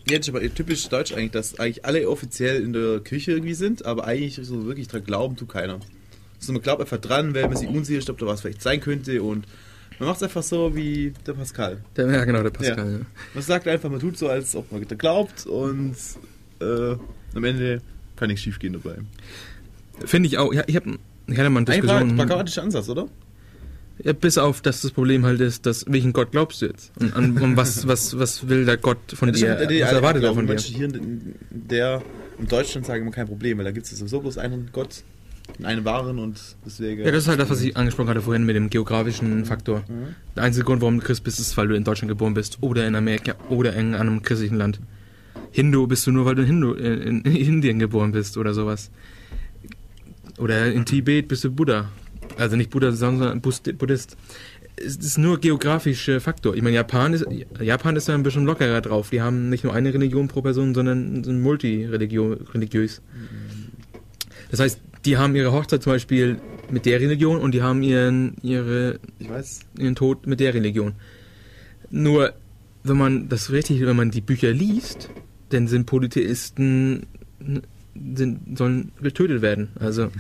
Jetzt 0.09 0.28
aber 0.28 0.43
typisch 0.55 0.89
deutsch 0.89 1.12
eigentlich, 1.12 1.32
dass 1.32 1.59
eigentlich 1.59 1.85
alle 1.85 2.09
offiziell 2.09 2.62
in 2.62 2.73
der 2.73 3.01
Kirche 3.01 3.32
irgendwie 3.32 3.55
sind, 3.55 3.85
aber 3.85 4.05
eigentlich 4.07 4.40
so 4.43 4.66
wirklich 4.66 4.89
dran 4.89 5.05
glauben 5.05 5.36
tut 5.36 5.48
keiner. 5.48 5.81
So, 6.40 6.52
man 6.52 6.62
glaubt 6.62 6.80
einfach 6.80 6.98
dran, 6.98 7.34
weil 7.34 7.46
man 7.48 7.56
sich 7.56 7.68
unsicher 7.68 7.98
ist, 7.98 8.10
ob 8.10 8.18
da 8.18 8.26
was 8.26 8.40
vielleicht 8.40 8.62
sein 8.62 8.80
könnte 8.80 9.22
und 9.22 9.44
man 9.98 10.08
macht 10.08 10.16
es 10.16 10.22
einfach 10.22 10.42
so 10.42 10.74
wie 10.74 11.12
der 11.26 11.34
Pascal. 11.34 11.78
Der, 11.96 12.10
ja, 12.10 12.24
genau, 12.24 12.42
der 12.42 12.50
Pascal. 12.50 12.92
Ja. 13.00 13.06
Man 13.34 13.42
sagt 13.42 13.68
einfach, 13.68 13.90
man 13.90 14.00
tut 14.00 14.16
so, 14.16 14.28
als 14.28 14.56
ob 14.56 14.72
man 14.72 14.82
da 14.88 14.94
glaubt 14.94 15.44
und 15.46 15.94
äh, 16.60 16.96
am 17.34 17.44
Ende 17.44 17.82
kann 18.16 18.28
nichts 18.28 18.42
schief 18.42 18.58
gehen 18.58 18.72
dabei. 18.72 18.96
Finde 20.06 20.26
ich 20.28 20.38
auch. 20.38 20.52
Ja, 20.54 20.62
ich, 20.66 20.76
hab, 20.76 20.84
ich 20.86 21.38
hatte 21.38 21.50
mal 21.50 21.60
eine 21.60 21.70
Ein 21.70 21.80
Diskussion. 21.82 22.16
pragmatischer 22.16 22.62
Ansatz, 22.62 22.88
oder? 22.88 23.08
Ja, 24.02 24.14
bis 24.14 24.38
auf, 24.38 24.62
dass 24.62 24.80
das 24.80 24.92
Problem 24.92 25.26
halt 25.26 25.40
ist, 25.40 25.66
dass 25.66 25.84
welchen 25.86 26.14
Gott 26.14 26.30
glaubst 26.30 26.62
du 26.62 26.66
jetzt? 26.66 26.90
Und, 26.98 27.14
an, 27.14 27.36
und 27.36 27.56
was, 27.58 27.86
was, 27.86 28.18
was 28.18 28.48
will 28.48 28.64
der 28.64 28.78
Gott 28.78 28.96
von 29.12 29.28
Das 29.30 29.38
dir? 29.38 29.56
stimmt, 29.56 29.82
Was 29.82 29.92
erwartet 29.92 30.24
er 30.24 30.32
von 30.34 30.46
dir? 30.46 30.56
Hier 30.56 30.86
in 30.94 31.34
der 31.50 32.02
in 32.38 32.48
Deutschland 32.48 32.86
sagen 32.86 33.02
immer 33.02 33.10
kein 33.10 33.26
Problem, 33.26 33.58
weil 33.58 33.66
da 33.66 33.70
gibt 33.70 33.84
es 33.86 33.98
sowieso 33.98 34.20
bloß 34.20 34.38
einen 34.38 34.70
Gott, 34.72 35.02
einen 35.62 35.85
wahren 35.85 36.18
und 36.18 36.40
deswegen. 36.64 37.05
Ja, 37.05 37.10
das 37.10 37.24
ist 37.24 37.28
halt 37.28 37.40
das, 37.40 37.51
was 37.51 37.60
ich 37.60 37.77
angesprochen 37.77 38.09
hatte 38.09 38.22
vorhin 38.22 38.44
mit 38.44 38.56
dem 38.56 38.70
geografischen 38.70 39.44
Faktor. 39.44 39.82
Der 40.36 40.43
einzige 40.43 40.64
Grund, 40.64 40.81
warum 40.81 41.01
du 41.01 41.05
Christ 41.06 41.24
bist, 41.24 41.40
ist, 41.40 41.56
weil 41.56 41.68
du 41.68 41.74
in 41.74 41.85
Deutschland 41.85 42.09
geboren 42.09 42.35
bist 42.35 42.59
oder 42.60 42.86
in 42.86 42.94
Amerika 42.94 43.35
oder 43.48 43.74
in 43.74 43.94
einem 43.94 44.22
christlichen 44.22 44.56
Land. 44.56 44.81
Hindu 45.52 45.86
bist 45.86 46.06
du 46.06 46.12
nur, 46.12 46.24
weil 46.27 46.35
du 46.35 46.43
in, 46.43 46.48
Hindu, 46.48 46.72
in, 46.74 47.22
in 47.22 47.36
Indien 47.36 47.78
geboren 47.78 48.12
bist 48.12 48.36
oder 48.36 48.55
sowas. 48.55 48.90
Oder 50.39 50.72
in 50.72 50.85
Tibet 50.85 51.28
bist 51.28 51.44
du 51.44 51.51
Buddha. 51.51 51.90
Also 52.39 52.56
nicht 52.56 52.70
Buddha, 52.70 52.93
sondern 52.93 53.40
Buddhist. 53.40 54.16
Es 54.77 54.97
ist 54.97 55.18
nur 55.18 55.39
geografischer 55.39 56.20
Faktor. 56.20 56.55
Ich 56.55 56.62
meine, 56.62 56.77
Japan 56.77 57.12
ist, 57.12 57.27
Japan 57.60 57.97
ist 57.97 58.09
da 58.09 58.14
ein 58.14 58.22
bisschen 58.22 58.47
lockerer 58.47 58.81
drauf. 58.81 59.10
Die 59.10 59.20
haben 59.20 59.51
nicht 59.51 59.64
nur 59.64 59.74
eine 59.74 59.93
Religion 59.93 60.28
pro 60.28 60.40
Person, 60.40 60.74
sondern 60.74 61.22
sind 61.22 61.43
multireligiös. 61.43 63.02
Das 64.51 64.60
heißt, 64.60 64.81
die 65.05 65.16
haben 65.16 65.35
ihre 65.35 65.52
Hochzeit 65.52 65.82
zum 65.82 65.93
Beispiel 65.93 66.40
mit 66.70 66.86
der 66.86 67.01
Religion 67.01 67.40
und 67.40 67.52
die 67.52 67.62
haben 67.62 67.82
ihren, 67.82 68.36
ihre, 68.43 69.01
ihren 69.78 69.94
Tod 69.94 70.27
mit 70.27 70.40
der 70.40 70.55
Religion. 70.55 70.94
Nur, 71.90 72.35
wenn 72.85 72.97
man 72.97 73.28
das 73.28 73.51
richtig, 73.51 73.81
wenn 73.81 73.97
man 73.97 74.10
die 74.10 74.20
Bücher 74.20 74.52
liest, 74.52 75.10
dann 75.48 75.68
sind 75.68 75.86
Polytheisten, 75.86 77.06
sind, 78.14 78.59
sollen 78.59 78.93
getötet 79.02 79.43
werden. 79.43 79.70
Also, 79.78 80.10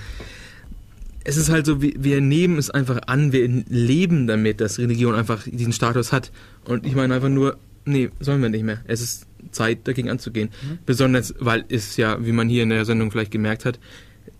es 1.24 1.36
ist 1.36 1.50
halt 1.50 1.66
so, 1.66 1.82
wir, 1.82 1.92
wir 1.98 2.20
nehmen 2.20 2.58
es 2.58 2.70
einfach 2.70 3.00
an, 3.06 3.32
wir 3.32 3.46
leben 3.46 4.26
damit, 4.26 4.60
dass 4.60 4.78
Religion 4.78 5.14
einfach 5.14 5.46
diesen 5.46 5.72
Status 5.72 6.12
hat. 6.12 6.32
Und 6.64 6.86
ich 6.86 6.94
meine 6.94 7.14
einfach 7.14 7.28
nur, 7.28 7.58
nee, 7.84 8.10
sollen 8.20 8.42
wir 8.42 8.48
nicht 8.48 8.64
mehr. 8.64 8.80
Es 8.86 9.00
ist 9.00 9.26
Zeit, 9.50 9.86
dagegen 9.86 10.10
anzugehen. 10.10 10.50
Besonders, 10.86 11.34
weil 11.38 11.64
es 11.68 11.96
ja, 11.96 12.24
wie 12.24 12.32
man 12.32 12.48
hier 12.48 12.62
in 12.62 12.70
der 12.70 12.84
Sendung 12.84 13.10
vielleicht 13.10 13.30
gemerkt 13.30 13.64
hat, 13.64 13.78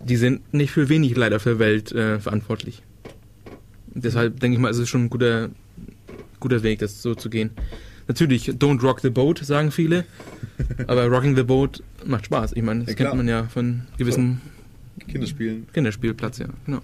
die 0.05 0.17
sind 0.17 0.53
nicht 0.53 0.71
für 0.71 0.89
wenig 0.89 1.15
leider 1.15 1.39
für 1.39 1.59
Welt 1.59 1.91
äh, 1.91 2.19
verantwortlich. 2.19 2.83
Deshalb 3.93 4.39
denke 4.39 4.55
ich 4.55 4.61
mal, 4.61 4.71
es 4.71 4.77
ist 4.77 4.89
schon 4.89 5.05
ein 5.05 5.09
guter, 5.09 5.49
guter 6.39 6.63
Weg, 6.63 6.79
das 6.79 7.01
so 7.01 7.15
zu 7.15 7.29
gehen. 7.29 7.51
Natürlich, 8.07 8.49
don't 8.49 8.81
rock 8.81 9.01
the 9.01 9.09
boat, 9.09 9.39
sagen 9.39 9.71
viele. 9.71 10.05
aber 10.87 11.05
rocking 11.07 11.35
the 11.35 11.43
boat 11.43 11.83
macht 12.05 12.25
Spaß. 12.25 12.53
Ich 12.53 12.63
meine, 12.63 12.81
das 12.81 12.89
Ja, 12.89 12.95
kennt 12.95 13.15
man 13.15 13.27
ja 13.27 13.43
von 13.45 13.83
gewissen 13.97 14.41
Kinderspielen. 15.07 15.67
Kinderspielplatz, 15.73 16.39
ja. 16.39 16.47
Genau. 16.65 16.81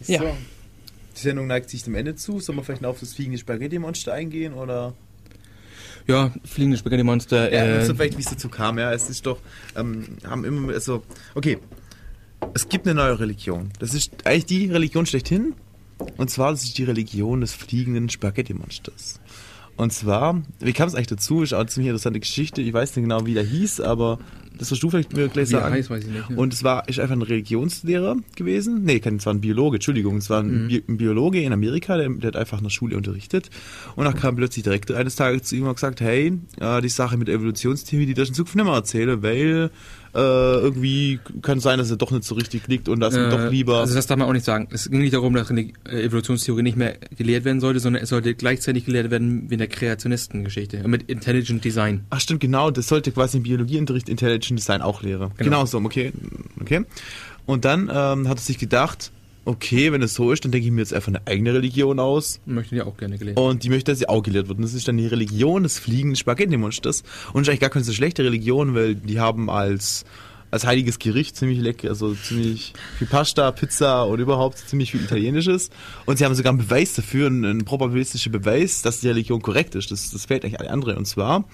So. 0.00 0.12
Ja. 0.12 0.22
Die 1.16 1.20
Sendung 1.20 1.46
neigt 1.46 1.70
sich 1.70 1.84
dem 1.84 1.94
Ende 1.94 2.16
zu. 2.16 2.40
Sollen 2.40 2.58
wir 2.58 2.64
vielleicht 2.64 2.82
noch 2.82 2.90
auf 2.90 3.00
das 3.00 3.12
fliegende 3.14 3.38
Spaghetti-Monster 3.38 4.12
eingehen? 4.12 4.54
Oder? 4.54 4.94
Ja, 6.06 6.32
fliegende 6.44 6.76
Spaghetti-Monster. 6.78 7.52
Ja, 7.52 7.64
Äh, 7.64 7.84
so 7.84 7.94
vielleicht, 7.94 8.16
wie 8.16 8.22
es 8.22 8.28
dazu 8.30 8.48
kam. 8.48 8.78
Ja, 8.78 8.92
es 8.92 9.08
ist 9.08 9.26
doch, 9.26 9.38
ähm, 9.76 10.04
haben 10.26 10.44
immer, 10.44 10.72
also, 10.72 11.02
okay. 11.34 11.58
Es 12.54 12.68
gibt 12.68 12.86
eine 12.86 12.94
neue 12.94 13.20
Religion. 13.20 13.70
Das 13.78 13.94
ist 13.94 14.26
eigentlich 14.26 14.46
die 14.46 14.66
Religion 14.66 15.06
schlechthin. 15.06 15.54
Und 16.16 16.30
zwar, 16.30 16.50
das 16.50 16.64
ist 16.64 16.76
die 16.76 16.84
Religion 16.84 17.40
des 17.40 17.52
fliegenden 17.52 18.08
Spaghetti-Monsters. 18.08 19.20
Und 19.76 19.92
zwar, 19.92 20.42
wie 20.58 20.72
kam 20.72 20.88
es 20.88 20.94
eigentlich 20.94 21.06
dazu? 21.06 21.42
Ist 21.42 21.54
auch 21.54 21.60
eine 21.60 21.68
ziemlich 21.68 21.88
interessante 21.88 22.20
Geschichte. 22.20 22.60
Ich 22.60 22.72
weiß 22.72 22.96
nicht 22.96 23.04
genau, 23.04 23.24
wie 23.26 23.34
der 23.34 23.44
hieß, 23.44 23.80
aber 23.80 24.18
das 24.58 24.70
wirst 24.70 24.82
du 24.82 24.90
vielleicht 24.90 25.14
mir 25.16 25.28
gleich 25.28 25.48
sagen. 25.48 25.72
heißt, 25.74 25.90
weiß 25.90 26.04
ich 26.04 26.10
nicht. 26.10 26.30
ne? 26.30 26.36
Und 26.36 26.52
es 26.52 26.62
war 26.64 26.88
ist 26.88 26.98
einfach 27.00 27.14
ein 27.16 27.22
Religionslehrer 27.22 28.16
gewesen. 28.36 28.82
Nee, 28.84 29.00
kein, 29.00 29.16
es 29.16 29.26
war 29.26 29.34
ein 29.34 29.40
Biologe, 29.40 29.76
Entschuldigung. 29.76 30.16
Es 30.18 30.30
war 30.30 30.42
Mhm. 30.42 30.64
ein, 30.64 30.68
Bi 30.68 30.82
ein 30.88 30.96
Biologe 30.96 31.40
in 31.42 31.52
Amerika, 31.52 31.96
der, 31.96 32.08
der 32.08 32.28
hat 32.28 32.36
einfach 32.36 32.58
in 32.58 32.64
der 32.64 32.70
Schule 32.70 32.96
unterrichtet. 32.96 33.50
Und 33.96 34.04
dann 34.04 34.14
kam 34.14 34.36
plötzlich 34.36 34.62
direkt 34.64 34.90
eines 34.92 35.16
Tages 35.16 35.42
zu 35.44 35.56
ihm 35.56 35.66
und 35.66 35.74
gesagt, 35.74 36.00
hey, 36.00 36.32
äh, 36.60 36.80
die 36.80 36.88
Sache 36.88 37.16
mit 37.16 37.28
Evolutionstheorie, 37.28 38.06
die 38.06 38.14
darfst 38.14 38.30
du 38.30 38.32
in 38.32 38.36
Zukunft 38.36 38.56
nicht 38.56 38.64
mehr 38.64 38.74
erzählen, 38.74 39.22
weil 39.22 39.70
äh, 40.14 40.18
irgendwie 40.18 41.20
kann 41.40 41.60
sein, 41.60 41.78
dass 41.78 41.90
er 41.90 41.96
doch 41.96 42.10
nicht 42.10 42.24
so 42.24 42.34
richtig 42.34 42.68
liegt 42.68 42.88
und 42.88 43.00
dass 43.00 43.14
man 43.14 43.30
doch 43.30 43.50
lieber... 43.50 43.78
Also 43.78 43.94
das 43.94 44.06
darf 44.06 44.18
man 44.18 44.28
auch 44.28 44.32
nicht 44.32 44.44
sagen. 44.44 44.68
Es 44.70 44.90
ging 44.90 45.00
nicht 45.00 45.14
darum, 45.14 45.34
dass 45.34 45.48
die 45.48 45.72
äh, 45.88 46.04
Evolutionstheorie 46.04 46.62
nicht 46.62 46.76
mehr 46.76 46.96
gelehrt 47.16 47.44
werden 47.44 47.60
sollte, 47.60 47.80
sondern 47.80 48.02
es 48.02 48.10
sollte 48.10 48.34
gleichzeitig 48.34 48.84
gelehrt 48.84 49.10
werden 49.10 49.48
wie 49.48 49.54
in 49.54 49.58
der 49.58 49.68
Kreationistengeschichte, 49.68 50.86
mit 50.86 51.04
Intelligent 51.10 51.64
Design. 51.64 52.04
Ach 52.10 52.20
stimmt, 52.20 52.40
genau, 52.40 52.70
das 52.70 52.88
sollte 52.88 53.10
quasi 53.12 53.38
im 53.38 53.42
Biologieunterricht 53.44 54.08
Intelligent 54.08 54.58
Design 54.58 54.82
auch 54.82 55.02
lehren. 55.02 55.30
Genau, 55.38 55.50
Genau. 55.50 55.66
so, 55.66 55.78
okay. 55.78 56.12
okay. 56.60 56.84
Und 57.46 57.64
dann 57.64 57.90
ähm, 57.92 58.28
hat 58.28 58.38
er 58.38 58.42
sich 58.42 58.58
gedacht, 58.58 59.10
okay, 59.44 59.92
wenn 59.92 60.02
es 60.02 60.14
so 60.14 60.32
ist, 60.32 60.44
dann 60.44 60.52
denke 60.52 60.66
ich 60.66 60.72
mir 60.72 60.80
jetzt 60.80 60.94
einfach 60.94 61.08
eine 61.08 61.26
eigene 61.26 61.54
Religion 61.54 61.98
aus. 61.98 62.40
Möchten 62.46 62.76
ja 62.76 62.86
auch 62.86 62.96
gerne 62.96 63.18
gelehrt. 63.18 63.38
Und 63.38 63.64
die 63.64 63.70
möchte, 63.70 63.90
dass 63.90 63.98
sie 63.98 64.08
auch 64.08 64.22
gelehrt 64.22 64.48
wird. 64.48 64.58
Und 64.58 64.64
das 64.64 64.74
ist 64.74 64.86
dann 64.86 64.96
die 64.96 65.06
Religion 65.06 65.62
des 65.64 65.78
fliegenden 65.78 66.16
Spaghetti-Monsters. 66.16 67.02
Und 67.32 67.42
ist 67.42 67.48
eigentlich 67.48 67.60
gar 67.60 67.70
keine 67.70 67.84
so 67.84 67.92
schlechte 67.92 68.24
Religion, 68.24 68.74
weil 68.74 68.94
die 68.94 69.18
haben 69.18 69.50
als, 69.50 70.04
als 70.50 70.64
heiliges 70.64 70.98
Gericht 70.98 71.36
ziemlich 71.36 71.58
lecker, 71.58 71.88
also 71.88 72.14
ziemlich 72.14 72.72
viel 72.98 73.08
Pasta, 73.08 73.50
Pizza 73.50 74.04
und 74.04 74.20
überhaupt 74.20 74.58
ziemlich 74.58 74.92
viel 74.92 75.02
Italienisches. 75.02 75.70
Und 76.06 76.18
sie 76.18 76.24
haben 76.24 76.34
sogar 76.34 76.52
einen 76.52 76.58
Beweis 76.58 76.94
dafür, 76.94 77.26
einen, 77.26 77.44
einen 77.44 77.64
probabilistischen 77.64 78.30
Beweis, 78.30 78.82
dass 78.82 79.00
die 79.00 79.08
Religion 79.08 79.42
korrekt 79.42 79.74
ist. 79.74 79.90
Das, 79.90 80.10
das 80.10 80.26
fehlt 80.26 80.44
eigentlich 80.44 80.60
alle 80.60 80.70
andere. 80.70 80.96
Und 80.96 81.06
zwar 81.06 81.44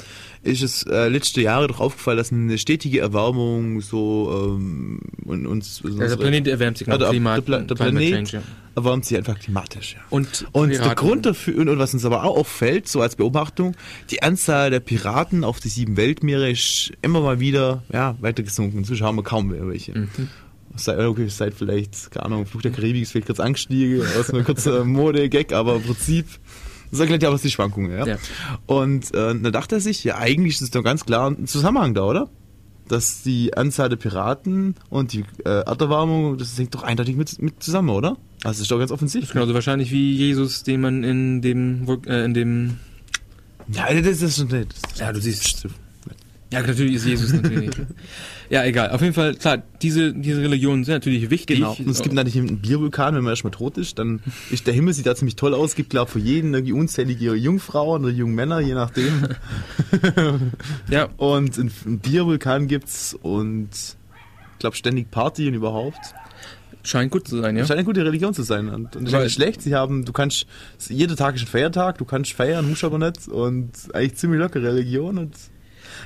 ist 0.42 0.62
es 0.62 0.82
äh, 0.84 1.08
letzte 1.08 1.40
Jahre 1.40 1.68
doch 1.68 1.80
aufgefallen, 1.80 2.18
dass 2.18 2.32
eine 2.32 2.58
stetige 2.58 3.00
Erwärmung 3.00 3.80
so 3.80 4.56
ähm, 4.56 5.00
und, 5.24 5.46
uns 5.46 5.82
Also 5.84 5.98
der 5.98 6.16
Planet 6.16 6.46
erwärmt 6.48 6.78
sich 6.78 6.86
genau. 6.86 6.98
also, 6.98 7.10
Klima, 7.10 7.34
der, 7.34 7.42
Pla 7.42 7.58
der 7.60 7.74
Planet 7.74 8.10
Change, 8.10 8.30
ja. 8.32 8.42
erwärmt 8.76 9.04
sich 9.04 9.16
einfach 9.16 9.38
klimatisch. 9.38 9.94
Ja. 9.94 10.00
Und, 10.10 10.46
Und 10.52 10.70
der. 10.70 10.94
Grund 10.94 11.26
dafür, 11.26 11.58
und, 11.58 11.68
und 11.68 11.78
was 11.78 11.94
uns 11.94 12.04
aber 12.04 12.24
auch 12.24 12.36
auffällt, 12.36 12.88
so 12.88 13.00
als 13.00 13.16
Beobachtung, 13.16 13.74
die 14.10 14.22
Anzahl 14.22 14.70
der 14.70 14.80
Piraten 14.80 15.44
auf 15.44 15.60
die 15.60 15.68
sieben 15.68 15.96
Weltmeere 15.96 16.50
ist 16.50 16.92
immer 17.02 17.20
mal 17.20 17.40
wieder 17.40 17.82
ja, 17.92 18.16
weiter 18.20 18.42
gesunken. 18.42 18.78
Inzwischen 18.78 19.04
haben 19.04 19.16
wir 19.16 19.24
kaum 19.24 19.48
mehr 19.48 19.66
welche. 19.66 19.98
Mhm. 19.98 20.28
Seit, 20.76 20.98
okay, 20.98 21.26
seit 21.28 21.54
vielleicht, 21.54 22.10
keine 22.10 22.26
Ahnung, 22.26 22.46
Flug 22.46 22.62
der 22.62 22.70
Karibik 22.70 23.02
ist 23.02 23.12
vielleicht 23.12 23.26
kurz 23.26 23.40
angestiegen, 23.40 24.02
aus 24.18 24.30
einem 24.30 24.44
kurzen 24.44 24.86
Mode-Gag, 24.92 25.52
aber 25.52 25.76
im 25.76 25.82
Prinzip, 25.82 26.26
das 26.90 27.00
erklärt 27.00 27.22
ja 27.22 27.32
was 27.32 27.42
die 27.42 27.50
Schwankungen, 27.50 27.90
ja. 27.92 28.06
Ja. 28.06 28.16
Und 28.66 29.14
äh, 29.14 29.34
da 29.38 29.50
dachte 29.50 29.76
er 29.76 29.80
sich, 29.80 30.04
ja, 30.04 30.16
eigentlich 30.18 30.54
ist 30.54 30.62
es 30.62 30.70
doch 30.70 30.82
ganz 30.82 31.04
klar 31.04 31.30
ein 31.30 31.46
Zusammenhang 31.46 31.94
da, 31.94 32.02
oder? 32.04 32.28
Dass 32.88 33.22
die 33.22 33.54
Anzahl 33.54 33.88
der 33.90 33.96
Piraten 33.96 34.74
und 34.88 35.12
die 35.12 35.24
äh, 35.44 35.60
Erderwärmung, 35.66 36.38
das 36.38 36.56
hängt 36.58 36.74
doch 36.74 36.82
eindeutig 36.82 37.16
mit, 37.16 37.40
mit 37.42 37.62
zusammen, 37.62 37.90
oder? 37.90 38.16
Also 38.44 38.50
das 38.50 38.60
ist 38.60 38.70
doch 38.70 38.78
ganz 38.78 38.90
offensichtlich. 38.92 39.32
Genauso 39.32 39.52
wahrscheinlich 39.52 39.90
wie 39.90 40.14
Jesus, 40.14 40.62
den 40.62 40.80
man 40.80 41.04
in 41.04 41.42
dem, 41.42 41.86
äh, 42.06 42.24
in 42.24 42.32
dem, 42.34 42.76
Ja, 43.72 43.92
das 43.92 44.22
ist 44.22 44.38
schon 44.38 44.48
nett. 44.48 44.74
Ja, 44.96 45.12
du 45.12 45.20
siehst- 45.20 45.66
ja 46.50 46.62
natürlich 46.62 46.94
ist 46.94 47.04
Jesus 47.06 47.32
natürlich. 47.32 47.70
ja, 48.50 48.64
egal. 48.64 48.90
Auf 48.90 49.00
jeden 49.02 49.14
Fall, 49.14 49.34
klar, 49.34 49.62
diese, 49.82 50.14
diese 50.14 50.40
Religionen 50.40 50.84
sind 50.84 50.94
natürlich 50.94 51.30
wichtig. 51.30 51.58
Genau. 51.58 51.76
Und 51.78 51.88
es 51.88 52.02
gibt 52.02 52.14
natürlich 52.14 52.38
einen 52.38 52.60
Biervulkan, 52.60 53.14
wenn 53.14 53.22
man 53.22 53.32
erstmal 53.32 53.50
tot 53.50 53.76
ist, 53.76 53.98
dann 53.98 54.20
ist 54.50 54.66
der 54.66 54.74
Himmel 54.74 54.94
sieht 54.94 55.06
da 55.06 55.14
ziemlich 55.14 55.36
toll 55.36 55.54
aus. 55.54 55.70
Es 55.70 55.76
gibt, 55.76 55.90
glaube 55.90 56.08
ich, 56.08 56.12
für 56.12 56.18
jeden 56.18 56.54
irgendwie 56.54 56.72
unzählige 56.72 57.34
Jungfrauen 57.34 58.04
oder 58.04 58.12
jungen 58.12 58.34
Männer, 58.34 58.60
je 58.60 58.74
nachdem. 58.74 59.28
ja, 60.90 61.08
Und 61.16 61.58
einen 61.58 61.98
Biervulkan 61.98 62.68
gibt's 62.68 63.14
und 63.20 63.68
ich 63.72 64.58
glaube 64.58 64.76
ständig 64.76 65.10
Party 65.10 65.46
und 65.48 65.54
überhaupt. 65.54 66.14
scheint 66.82 67.12
gut 67.12 67.28
zu 67.28 67.40
sein, 67.40 67.56
ja. 67.56 67.66
Scheint 67.66 67.78
eine 67.78 67.84
gute 67.84 68.04
Religion 68.04 68.32
zu 68.32 68.42
sein. 68.42 68.68
Und, 68.70 68.96
und 68.96 69.12
das 69.12 69.26
ist 69.26 69.34
schlecht. 69.34 69.62
Sie 69.62 69.74
haben, 69.74 70.04
du 70.04 70.12
kannst, 70.12 70.46
jeder 70.88 71.16
Tag 71.16 71.36
ist 71.36 71.42
ein 71.42 71.46
Feiertag, 71.46 71.98
du 71.98 72.04
kannst 72.04 72.32
feiern, 72.32 72.68
musst 72.68 72.82
aber 72.82 72.98
nicht. 72.98 73.28
Und 73.28 73.70
eigentlich 73.92 74.16
ziemlich 74.16 74.40
lockere 74.40 74.64
Religion. 74.64 75.18
Und 75.18 75.34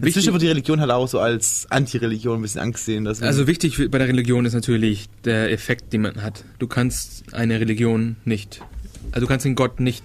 inzwischen 0.00 0.32
wird 0.32 0.42
die 0.42 0.48
Religion 0.48 0.80
halt 0.80 0.90
auch 0.90 1.08
so 1.08 1.18
als 1.18 1.66
Anti-Religion 1.70 2.38
ein 2.38 2.42
bisschen 2.42 2.60
angesehen. 2.60 3.04
Man- 3.04 3.16
Also 3.22 3.46
wichtig 3.46 3.76
bei 3.90 3.98
der 3.98 4.08
Religion 4.08 4.44
ist 4.46 4.54
natürlich 4.54 5.08
der 5.24 5.50
Effekt, 5.52 5.92
den 5.92 6.02
man 6.02 6.22
hat. 6.22 6.44
Du 6.58 6.66
kannst 6.66 7.34
eine 7.34 7.60
Religion 7.60 8.16
nicht, 8.24 8.62
also 9.12 9.26
du 9.26 9.28
kannst 9.28 9.44
den 9.44 9.54
Gott 9.54 9.80
nicht 9.80 10.04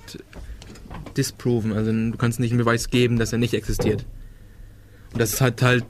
disproven, 1.15 1.73
also 1.73 1.91
du 1.91 2.17
kannst 2.17 2.39
nicht 2.39 2.51
einen 2.51 2.59
Beweis 2.59 2.89
geben, 2.89 3.17
dass 3.17 3.31
er 3.31 3.39
nicht 3.39 3.53
existiert. 3.53 4.05
Und 5.13 5.19
das 5.21 5.39
hat 5.41 5.61
halt, 5.61 5.85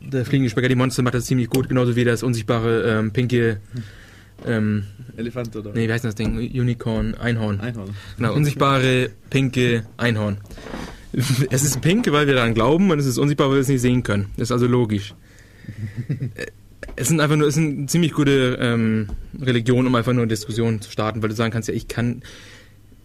der 0.00 0.24
fliegende 0.24 0.50
Spaghetti-Monster 0.50 1.02
macht 1.02 1.14
das 1.14 1.24
ziemlich 1.26 1.48
gut, 1.48 1.68
genauso 1.68 1.96
wie 1.96 2.04
das 2.04 2.22
unsichtbare 2.22 2.82
ähm, 2.98 3.10
pinke, 3.12 3.60
ähm, 4.46 4.84
Elefant 5.16 5.54
oder 5.56 5.72
nee, 5.72 5.86
wie 5.88 5.92
heißt 5.92 6.04
das 6.04 6.14
Ding? 6.14 6.36
Unicorn, 6.38 7.14
Einhorn. 7.14 7.60
Einhorn. 7.60 7.90
Genau, 8.16 8.34
unsichtbare 8.34 9.10
pinke 9.28 9.84
Einhorn. 9.98 10.38
Es 11.50 11.64
ist 11.64 11.80
pink, 11.80 12.10
weil 12.12 12.26
wir 12.26 12.34
daran 12.34 12.54
glauben, 12.54 12.90
und 12.90 12.98
es 12.98 13.06
ist 13.06 13.18
unsichtbar, 13.18 13.48
weil 13.48 13.56
wir 13.56 13.60
es 13.62 13.68
nicht 13.68 13.80
sehen 13.80 14.02
können. 14.02 14.26
Das 14.36 14.48
ist 14.48 14.52
also 14.52 14.66
logisch. 14.66 15.14
Es 16.96 17.08
sind 17.08 17.20
einfach 17.20 17.36
nur, 17.36 17.46
es 17.46 17.54
sind 17.54 17.90
ziemlich 17.90 18.12
gute 18.12 18.58
ähm, 18.60 19.08
Religionen, 19.40 19.86
um 19.86 19.94
einfach 19.94 20.12
nur 20.12 20.22
eine 20.22 20.28
Diskussion 20.28 20.80
zu 20.80 20.90
starten, 20.90 21.22
weil 21.22 21.28
du 21.28 21.34
sagen 21.34 21.52
kannst, 21.52 21.68
ja, 21.68 21.74
ich 21.74 21.88
kann, 21.88 22.22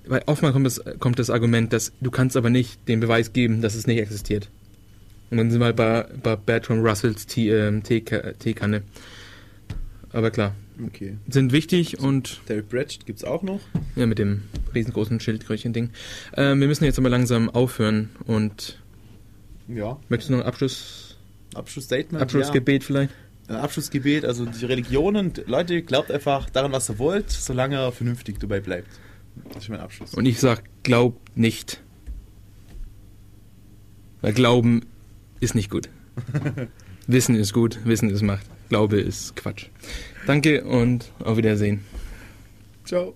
weil 0.07 0.23
oftmals 0.25 0.53
kommt 0.53 0.65
das, 0.65 0.81
kommt 0.99 1.19
das 1.19 1.29
Argument, 1.29 1.71
dass 1.71 1.91
du 2.01 2.09
kannst 2.09 2.35
aber 2.35 2.49
nicht 2.49 2.87
den 2.87 2.99
Beweis 2.99 3.31
geben, 3.33 3.61
dass 3.61 3.75
es 3.75 3.85
nicht 3.85 3.99
existiert. 3.99 4.49
Und 5.29 5.37
dann 5.37 5.51
sind 5.51 5.59
wir 5.59 5.65
halt 5.65 5.75
bei, 5.75 6.05
bei 6.23 6.35
Bertrand 6.35 6.85
Russells 6.85 7.27
Tee- 7.27 7.51
ähm, 7.51 7.83
Teeka- 7.83 8.33
Teekanne. 8.39 8.81
Aber 10.11 10.31
klar, 10.31 10.55
Okay. 10.87 11.17
sind 11.29 11.51
wichtig 11.53 11.99
und 11.99 12.41
Terry 12.47 12.61
Pratchett 12.61 13.05
gibt's 13.05 13.23
auch 13.23 13.43
noch. 13.43 13.61
ja, 13.95 14.05
mit 14.05 14.19
dem 14.19 14.43
riesengroßen 14.73 15.19
Schildkrötchen-Ding. 15.19 15.89
Ähm, 16.35 16.59
wir 16.59 16.67
müssen 16.67 16.83
jetzt 16.83 16.99
aber 16.99 17.09
langsam 17.09 17.49
aufhören 17.49 18.09
und 18.25 18.81
Ja. 19.67 19.97
möchtest 20.09 20.29
du 20.29 20.33
noch 20.35 20.41
ein 20.41 20.47
Abschluss, 20.47 21.17
Abschlussstatement. 21.53 22.21
Abschlussgebet 22.21 22.83
vielleicht? 22.83 23.11
Ja. 23.47 23.55
Ein 23.57 23.61
Abschlussgebet, 23.61 24.25
also 24.25 24.45
die 24.45 24.65
Religionen, 24.65 25.31
Leute, 25.45 25.81
glaubt 25.83 26.11
einfach 26.11 26.49
daran, 26.49 26.71
was 26.71 26.89
ihr 26.89 26.97
wollt, 26.99 27.29
solange 27.29 27.77
ihr 27.77 27.91
vernünftig 27.91 28.39
dabei 28.39 28.59
bleibt. 28.59 28.89
Das 29.53 29.63
ist 29.63 29.69
mein 29.69 29.79
Abschluss. 29.79 30.13
Und 30.13 30.25
ich 30.25 30.39
sag, 30.39 30.63
glaubt 30.83 31.37
nicht. 31.37 31.81
Weil 34.21 34.33
Glauben 34.33 34.81
ist 35.39 35.55
nicht 35.55 35.69
gut. 35.69 35.89
Wissen 37.07 37.35
ist 37.35 37.53
gut, 37.53 37.79
Wissen 37.85 38.09
ist 38.09 38.23
Macht. 38.23 38.45
Glaube 38.69 38.99
ist 38.99 39.35
Quatsch. 39.35 39.67
Danke 40.25 40.63
und 40.63 41.11
auf 41.23 41.37
Wiedersehen. 41.37 41.83
Ciao. 42.83 43.15